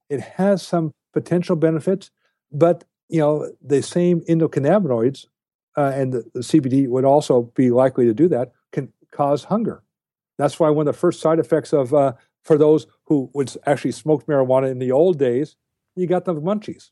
it, 0.08 0.20
has 0.20 0.62
some 0.62 0.94
potential 1.12 1.56
benefits, 1.56 2.12
but 2.52 2.84
you 3.08 3.18
know 3.18 3.50
the 3.60 3.82
same 3.82 4.20
endocannabinoids 4.22 5.26
uh, 5.76 5.92
and 5.92 6.12
the, 6.12 6.24
the, 6.34 6.40
CBD 6.40 6.86
would 6.86 7.04
also 7.04 7.42
be 7.56 7.70
likely 7.70 8.04
to 8.04 8.14
do 8.14 8.28
that 8.28 8.52
can 8.72 8.92
cause 9.10 9.44
hunger. 9.44 9.82
That's 10.36 10.60
why 10.60 10.70
one 10.70 10.86
of 10.86 10.94
the 10.94 10.98
first 10.98 11.20
side 11.20 11.40
effects 11.40 11.72
of 11.72 11.92
uh, 11.92 12.12
for 12.42 12.58
those 12.58 12.86
who 13.04 13.30
would 13.34 13.54
actually 13.66 13.92
smoke 13.92 14.26
marijuana 14.26 14.70
in 14.70 14.78
the 14.78 14.92
old 14.92 15.18
days, 15.18 15.56
you 15.94 16.06
got 16.06 16.24
the 16.24 16.34
munchies. 16.34 16.90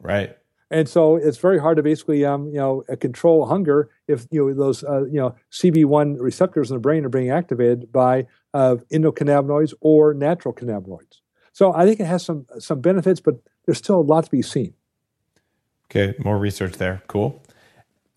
Right. 0.00 0.36
And 0.70 0.88
so 0.88 1.16
it's 1.16 1.38
very 1.38 1.58
hard 1.58 1.78
to 1.78 1.82
basically, 1.82 2.24
um, 2.24 2.48
you 2.48 2.58
know, 2.58 2.84
uh, 2.92 2.96
control 2.96 3.46
hunger 3.46 3.88
if 4.06 4.26
you 4.30 4.48
know 4.48 4.54
those, 4.54 4.84
uh, 4.84 5.04
you 5.06 5.18
know, 5.18 5.34
CB1 5.50 6.16
receptors 6.20 6.70
in 6.70 6.76
the 6.76 6.80
brain 6.80 7.04
are 7.04 7.08
being 7.08 7.30
activated 7.30 7.90
by 7.90 8.26
uh, 8.52 8.76
endocannabinoids 8.92 9.72
or 9.80 10.12
natural 10.12 10.52
cannabinoids. 10.52 11.20
So 11.52 11.74
I 11.74 11.86
think 11.86 12.00
it 12.00 12.06
has 12.06 12.24
some 12.24 12.46
some 12.58 12.80
benefits, 12.80 13.20
but 13.20 13.36
there's 13.64 13.78
still 13.78 13.98
a 13.98 14.02
lot 14.02 14.24
to 14.26 14.30
be 14.30 14.42
seen. 14.42 14.74
Okay, 15.90 16.14
more 16.22 16.38
research 16.38 16.74
there. 16.74 17.02
Cool. 17.06 17.42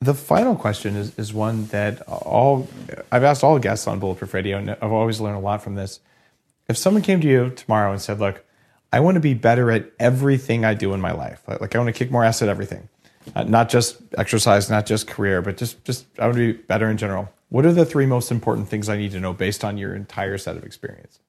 The 0.02 0.14
final 0.14 0.56
question 0.56 0.98
is 0.98 1.18
is 1.18 1.34
one 1.34 1.68
that 1.68 2.02
all 2.08 2.68
I've 3.12 3.24
asked 3.24 3.44
all 3.46 3.58
guests 3.60 3.88
on 3.88 4.00
Bulletproof 4.00 4.34
Radio, 4.34 4.58
and 4.58 4.72
I've 4.72 4.92
always 4.92 5.22
learned 5.22 5.38
a 5.38 5.42
lot 5.42 5.64
from 5.64 5.76
this. 5.76 6.02
If 6.72 6.78
someone 6.78 7.04
came 7.04 7.20
to 7.20 7.28
you 7.28 7.50
tomorrow 7.50 7.92
and 7.92 8.02
said, 8.02 8.22
"Look," 8.22 8.46
I 8.94 9.02
want 9.02 9.16
to 9.16 9.20
be 9.20 9.34
better 9.34 9.72
at 9.72 9.92
everything 10.00 10.64
I 10.64 10.74
do 10.74 10.94
in 10.94 11.02
my 11.02 11.12
life. 11.12 11.44
Like 11.46 11.76
I 11.76 11.78
want 11.78 11.94
to 11.94 11.98
kick 11.98 12.12
more 12.12 12.24
ass 12.24 12.42
at 12.42 12.48
everything, 12.48 12.88
uh, 13.36 13.44
not 13.44 13.68
just 13.68 14.02
exercise, 14.18 14.70
not 14.70 14.86
just 14.86 15.06
career, 15.06 15.42
but 15.42 15.58
just 15.58 15.84
just 15.84 16.06
I 16.18 16.28
want 16.28 16.38
to 16.38 16.54
be 16.54 16.60
better 16.60 16.90
in 16.90 16.96
general. 16.96 17.30
What 17.50 17.66
are 17.66 17.74
the 17.74 17.84
three 17.84 18.06
most 18.06 18.32
important 18.32 18.70
things 18.70 18.88
I 18.88 18.96
need 18.96 19.12
to 19.12 19.20
know 19.20 19.34
based 19.34 19.66
on 19.66 19.78
your 19.78 19.94
entire 19.94 20.38
set 20.38 20.56
of 20.56 20.64
experience? 20.64 21.20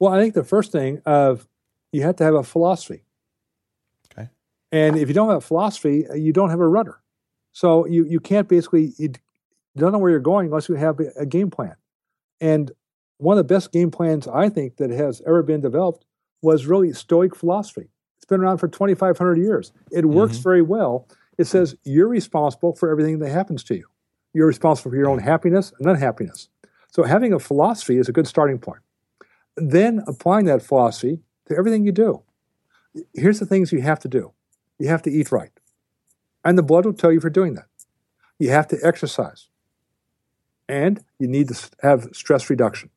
Well, 0.00 0.12
I 0.12 0.20
think 0.20 0.34
the 0.34 0.42
first 0.42 0.72
thing 0.72 1.00
of 1.06 1.46
you 1.92 2.02
have 2.02 2.16
to 2.16 2.24
have 2.24 2.34
a 2.34 2.42
philosophy. 2.42 3.04
Okay. 4.12 4.30
And 4.72 4.96
if 4.96 5.06
you 5.06 5.14
don't 5.14 5.28
have 5.28 5.38
a 5.38 5.40
philosophy, 5.40 6.08
uh, 6.08 6.14
you 6.14 6.32
don't 6.32 6.50
have 6.50 6.58
a 6.58 6.66
rudder. 6.66 7.00
So 7.52 7.86
you 7.86 8.04
you 8.04 8.18
can't 8.18 8.48
basically 8.48 8.94
you 8.98 9.12
don't 9.76 9.92
know 9.92 9.98
where 9.98 10.10
you're 10.10 10.18
going 10.18 10.48
unless 10.48 10.68
you 10.68 10.74
have 10.74 10.98
a 10.98 11.24
game 11.24 11.50
plan. 11.50 11.76
And 12.40 12.72
one 13.18 13.36
of 13.36 13.46
the 13.46 13.54
best 13.54 13.72
game 13.72 13.90
plans 13.90 14.26
I 14.26 14.48
think 14.48 14.76
that 14.76 14.90
has 14.90 15.20
ever 15.26 15.42
been 15.42 15.60
developed 15.60 16.04
was 16.40 16.66
really 16.66 16.92
Stoic 16.92 17.34
philosophy. 17.36 17.88
It's 18.16 18.24
been 18.24 18.40
around 18.40 18.58
for 18.58 18.68
2,500 18.68 19.38
years. 19.38 19.72
It 19.90 20.06
works 20.06 20.34
mm-hmm. 20.34 20.42
very 20.42 20.62
well. 20.62 21.08
It 21.36 21.46
says 21.46 21.76
you're 21.84 22.08
responsible 22.08 22.74
for 22.74 22.90
everything 22.90 23.18
that 23.20 23.30
happens 23.30 23.62
to 23.64 23.74
you. 23.74 23.86
You're 24.32 24.46
responsible 24.46 24.90
for 24.90 24.96
your 24.96 25.08
own 25.08 25.20
happiness 25.20 25.72
and 25.78 25.88
unhappiness. 25.88 26.48
So 26.90 27.02
having 27.02 27.32
a 27.32 27.38
philosophy 27.38 27.98
is 27.98 28.08
a 28.08 28.12
good 28.12 28.26
starting 28.26 28.58
point. 28.58 28.80
Then 29.56 30.02
applying 30.06 30.46
that 30.46 30.62
philosophy 30.62 31.20
to 31.46 31.56
everything 31.56 31.84
you 31.84 31.92
do. 31.92 32.22
Here's 33.14 33.40
the 33.40 33.46
things 33.46 33.72
you 33.72 33.82
have 33.82 34.00
to 34.00 34.08
do. 34.08 34.32
You 34.78 34.88
have 34.88 35.02
to 35.02 35.10
eat 35.10 35.32
right. 35.32 35.50
And 36.44 36.56
the 36.56 36.62
blood 36.62 36.86
will 36.86 36.92
tell 36.92 37.12
you 37.12 37.20
for 37.20 37.30
doing 37.30 37.54
that. 37.54 37.66
You 38.38 38.50
have 38.50 38.68
to 38.68 38.78
exercise. 38.82 39.48
And 40.68 41.04
you 41.18 41.26
need 41.26 41.48
to 41.48 41.70
have 41.82 42.08
stress 42.12 42.48
reduction. 42.48 42.90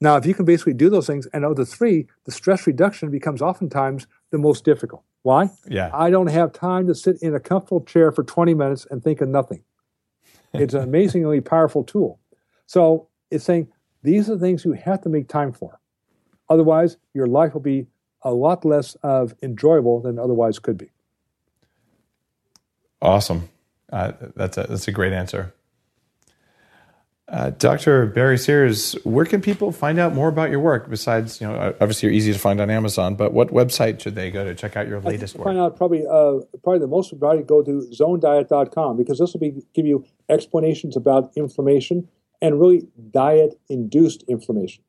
Now, 0.00 0.16
if 0.16 0.26
you 0.26 0.34
can 0.34 0.44
basically 0.44 0.74
do 0.74 0.90
those 0.90 1.06
things, 1.06 1.26
and 1.32 1.44
of 1.44 1.56
the 1.56 1.64
three, 1.64 2.06
the 2.24 2.32
stress 2.32 2.66
reduction 2.66 3.10
becomes 3.10 3.40
oftentimes 3.40 4.06
the 4.30 4.38
most 4.38 4.64
difficult. 4.64 5.02
Why? 5.22 5.50
Yeah. 5.66 5.90
I 5.92 6.10
don't 6.10 6.26
have 6.28 6.52
time 6.52 6.86
to 6.86 6.94
sit 6.94 7.20
in 7.22 7.34
a 7.34 7.40
comfortable 7.40 7.80
chair 7.80 8.12
for 8.12 8.22
20 8.22 8.54
minutes 8.54 8.86
and 8.90 9.02
think 9.02 9.20
of 9.20 9.28
nothing. 9.28 9.64
It's 10.52 10.74
an 10.74 10.82
amazingly 10.84 11.40
powerful 11.40 11.82
tool. 11.82 12.20
So 12.66 13.08
it's 13.30 13.44
saying 13.44 13.68
these 14.02 14.28
are 14.28 14.34
the 14.34 14.40
things 14.40 14.64
you 14.64 14.72
have 14.72 15.00
to 15.02 15.08
make 15.08 15.28
time 15.28 15.52
for. 15.52 15.80
Otherwise, 16.48 16.96
your 17.12 17.26
life 17.26 17.54
will 17.54 17.60
be 17.60 17.88
a 18.22 18.32
lot 18.32 18.64
less 18.64 18.94
of 19.02 19.34
enjoyable 19.42 20.00
than 20.00 20.18
otherwise 20.18 20.58
could 20.58 20.78
be. 20.78 20.90
Awesome. 23.02 23.48
Uh, 23.92 24.12
that's 24.34 24.58
a 24.58 24.66
that's 24.68 24.88
a 24.88 24.92
great 24.92 25.12
answer. 25.12 25.54
Uh, 27.28 27.50
Dr. 27.50 28.06
Barry 28.06 28.38
Sears, 28.38 28.92
where 29.02 29.24
can 29.24 29.40
people 29.40 29.72
find 29.72 29.98
out 29.98 30.14
more 30.14 30.28
about 30.28 30.48
your 30.48 30.60
work? 30.60 30.88
Besides, 30.88 31.40
you 31.40 31.48
know, 31.48 31.74
obviously 31.80 32.06
you're 32.06 32.14
easy 32.14 32.32
to 32.32 32.38
find 32.38 32.60
on 32.60 32.70
Amazon, 32.70 33.16
but 33.16 33.32
what 33.32 33.48
website 33.48 34.00
should 34.00 34.14
they 34.14 34.30
go 34.30 34.44
to 34.44 34.54
check 34.54 34.76
out 34.76 34.86
your 34.86 35.00
latest 35.00 35.34
work? 35.34 35.46
Find 35.46 35.58
out 35.58 35.76
probably 35.76 36.06
uh, 36.06 36.38
probably 36.62 36.78
the 36.78 36.86
most 36.86 37.18
probably 37.18 37.42
go 37.42 37.64
to 37.64 37.88
zonediet.com 37.92 38.96
because 38.96 39.18
this 39.18 39.32
will 39.32 39.40
be 39.40 39.60
give 39.74 39.86
you 39.86 40.04
explanations 40.28 40.96
about 40.96 41.32
inflammation 41.34 42.08
and 42.40 42.60
really 42.60 42.86
diet 43.10 43.58
induced 43.68 44.22
inflammation. 44.28 44.84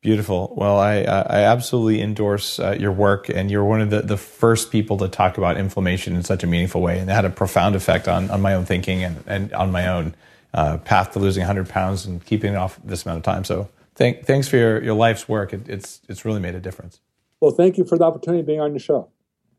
Beautiful. 0.00 0.54
Well, 0.56 0.80
I 0.80 1.02
I 1.02 1.42
absolutely 1.42 2.02
endorse 2.02 2.58
uh, 2.58 2.76
your 2.80 2.90
work, 2.90 3.28
and 3.28 3.48
you're 3.48 3.64
one 3.64 3.80
of 3.80 3.90
the, 3.90 4.00
the 4.00 4.16
first 4.16 4.72
people 4.72 4.96
to 4.98 5.08
talk 5.08 5.38
about 5.38 5.56
inflammation 5.56 6.16
in 6.16 6.24
such 6.24 6.42
a 6.42 6.48
meaningful 6.48 6.80
way, 6.80 6.98
and 6.98 7.08
it 7.08 7.12
had 7.12 7.26
a 7.26 7.30
profound 7.30 7.76
effect 7.76 8.08
on, 8.08 8.28
on 8.30 8.40
my 8.40 8.54
own 8.54 8.64
thinking 8.64 9.04
and, 9.04 9.22
and 9.28 9.52
on 9.52 9.70
my 9.70 9.86
own 9.86 10.14
uh, 10.54 10.78
path 10.78 11.12
to 11.12 11.18
losing 11.18 11.42
100 11.42 11.68
pounds 11.68 12.06
and 12.06 12.24
keeping 12.24 12.52
it 12.52 12.56
off 12.56 12.80
this 12.84 13.04
amount 13.04 13.18
of 13.18 13.22
time. 13.24 13.44
So 13.44 13.68
thank, 13.94 14.24
thanks 14.24 14.48
for 14.48 14.56
your, 14.56 14.82
your 14.82 14.94
life's 14.94 15.28
work. 15.28 15.52
It, 15.52 15.68
it's, 15.68 16.00
it's 16.08 16.24
really 16.24 16.40
made 16.40 16.54
a 16.54 16.60
difference. 16.60 17.00
Well, 17.40 17.52
thank 17.52 17.78
you 17.78 17.84
for 17.84 17.96
the 17.96 18.04
opportunity 18.04 18.40
of 18.40 18.46
being 18.46 18.60
on 18.60 18.72
your 18.72 18.80
show. 18.80 19.08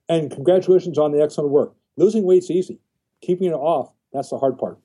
And 0.07 0.29
congratulations 0.29 0.97
on 0.97 1.11
the 1.11 1.21
excellent 1.21 1.51
work. 1.51 1.73
Losing 1.97 2.23
weight's 2.23 2.51
easy. 2.51 2.79
Keeping 3.21 3.47
it 3.47 3.53
off, 3.53 3.91
that's 4.11 4.29
the 4.29 4.37
hard 4.37 4.57
part. 4.57 4.77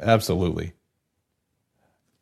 Absolutely. 0.00 0.72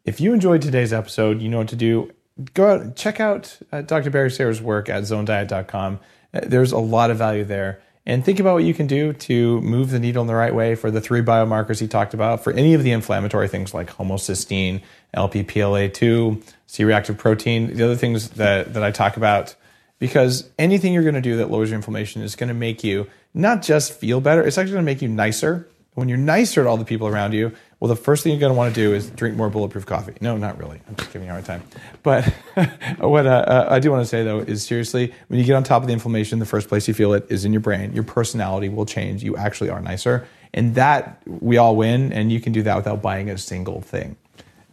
If 0.04 0.20
you 0.20 0.32
enjoyed 0.32 0.60
today's 0.60 0.92
episode, 0.92 1.40
you 1.40 1.48
know 1.48 1.58
what 1.58 1.68
to 1.68 1.76
do. 1.76 2.10
Go 2.52 2.70
out 2.72 2.80
and 2.80 2.96
check 2.96 3.20
out 3.20 3.58
uh, 3.72 3.82
Dr. 3.82 4.10
Barry 4.10 4.30
Sears's 4.30 4.60
work 4.60 4.88
at 4.88 5.04
zonediet.com. 5.04 6.00
Uh, 6.32 6.40
there's 6.42 6.72
a 6.72 6.78
lot 6.78 7.10
of 7.10 7.16
value 7.16 7.44
there 7.44 7.80
and 8.06 8.24
think 8.24 8.38
about 8.38 8.54
what 8.54 8.64
you 8.64 8.74
can 8.74 8.86
do 8.86 9.14
to 9.14 9.60
move 9.62 9.90
the 9.90 9.98
needle 9.98 10.20
in 10.20 10.26
the 10.26 10.34
right 10.34 10.54
way 10.54 10.74
for 10.74 10.90
the 10.90 11.00
three 11.00 11.22
biomarkers 11.22 11.80
he 11.80 11.88
talked 11.88 12.12
about 12.12 12.44
for 12.44 12.52
any 12.52 12.74
of 12.74 12.82
the 12.82 12.92
inflammatory 12.92 13.48
things 13.48 13.72
like 13.72 13.90
homocysteine, 13.90 14.82
Lp-PLA2, 15.14 16.42
C 16.66 16.84
reactive 16.84 17.16
protein, 17.16 17.74
the 17.74 17.84
other 17.84 17.96
things 17.96 18.30
that, 18.30 18.74
that 18.74 18.82
I 18.82 18.90
talk 18.90 19.16
about. 19.16 19.54
Because 19.98 20.50
anything 20.58 20.92
you're 20.92 21.02
going 21.02 21.14
to 21.14 21.22
do 21.22 21.36
that 21.38 21.50
lowers 21.50 21.70
your 21.70 21.76
inflammation 21.76 22.20
is 22.20 22.36
going 22.36 22.48
to 22.48 22.54
make 22.54 22.84
you 22.84 23.08
not 23.32 23.62
just 23.62 23.92
feel 23.94 24.20
better, 24.20 24.42
it's 24.42 24.58
actually 24.58 24.72
going 24.72 24.84
to 24.84 24.90
make 24.92 25.00
you 25.00 25.08
nicer. 25.08 25.66
When 25.94 26.08
you're 26.08 26.18
nicer 26.18 26.64
to 26.64 26.68
all 26.68 26.76
the 26.76 26.84
people 26.84 27.06
around 27.06 27.32
you, 27.32 27.52
well, 27.84 27.94
the 27.94 28.00
first 28.00 28.22
thing 28.22 28.32
you're 28.32 28.40
going 28.40 28.50
to 28.50 28.56
want 28.56 28.74
to 28.74 28.80
do 28.80 28.94
is 28.94 29.10
drink 29.10 29.36
more 29.36 29.50
bulletproof 29.50 29.84
coffee. 29.84 30.14
No, 30.22 30.38
not 30.38 30.56
really. 30.56 30.80
I'm 30.88 30.96
just 30.96 31.12
giving 31.12 31.26
you 31.26 31.32
a 31.32 31.34
hard 31.34 31.44
time. 31.44 31.62
But 32.02 32.24
what 32.98 33.26
uh, 33.26 33.44
uh, 33.46 33.66
I 33.68 33.78
do 33.78 33.90
want 33.90 34.00
to 34.00 34.06
say, 34.06 34.24
though, 34.24 34.38
is 34.38 34.64
seriously, 34.64 35.12
when 35.28 35.38
you 35.38 35.44
get 35.44 35.52
on 35.54 35.64
top 35.64 35.82
of 35.82 35.86
the 35.86 35.92
inflammation, 35.92 36.38
the 36.38 36.46
first 36.46 36.68
place 36.68 36.88
you 36.88 36.94
feel 36.94 37.12
it 37.12 37.26
is 37.28 37.44
in 37.44 37.52
your 37.52 37.60
brain. 37.60 37.92
Your 37.92 38.02
personality 38.02 38.70
will 38.70 38.86
change. 38.86 39.22
You 39.22 39.36
actually 39.36 39.68
are 39.68 39.82
nicer. 39.82 40.26
And 40.54 40.76
that 40.76 41.20
we 41.26 41.58
all 41.58 41.76
win. 41.76 42.10
And 42.10 42.32
you 42.32 42.40
can 42.40 42.54
do 42.54 42.62
that 42.62 42.74
without 42.74 43.02
buying 43.02 43.28
a 43.28 43.36
single 43.36 43.82
thing. 43.82 44.16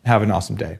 Have 0.05 0.21
an 0.21 0.31
awesome 0.31 0.55
day. 0.55 0.79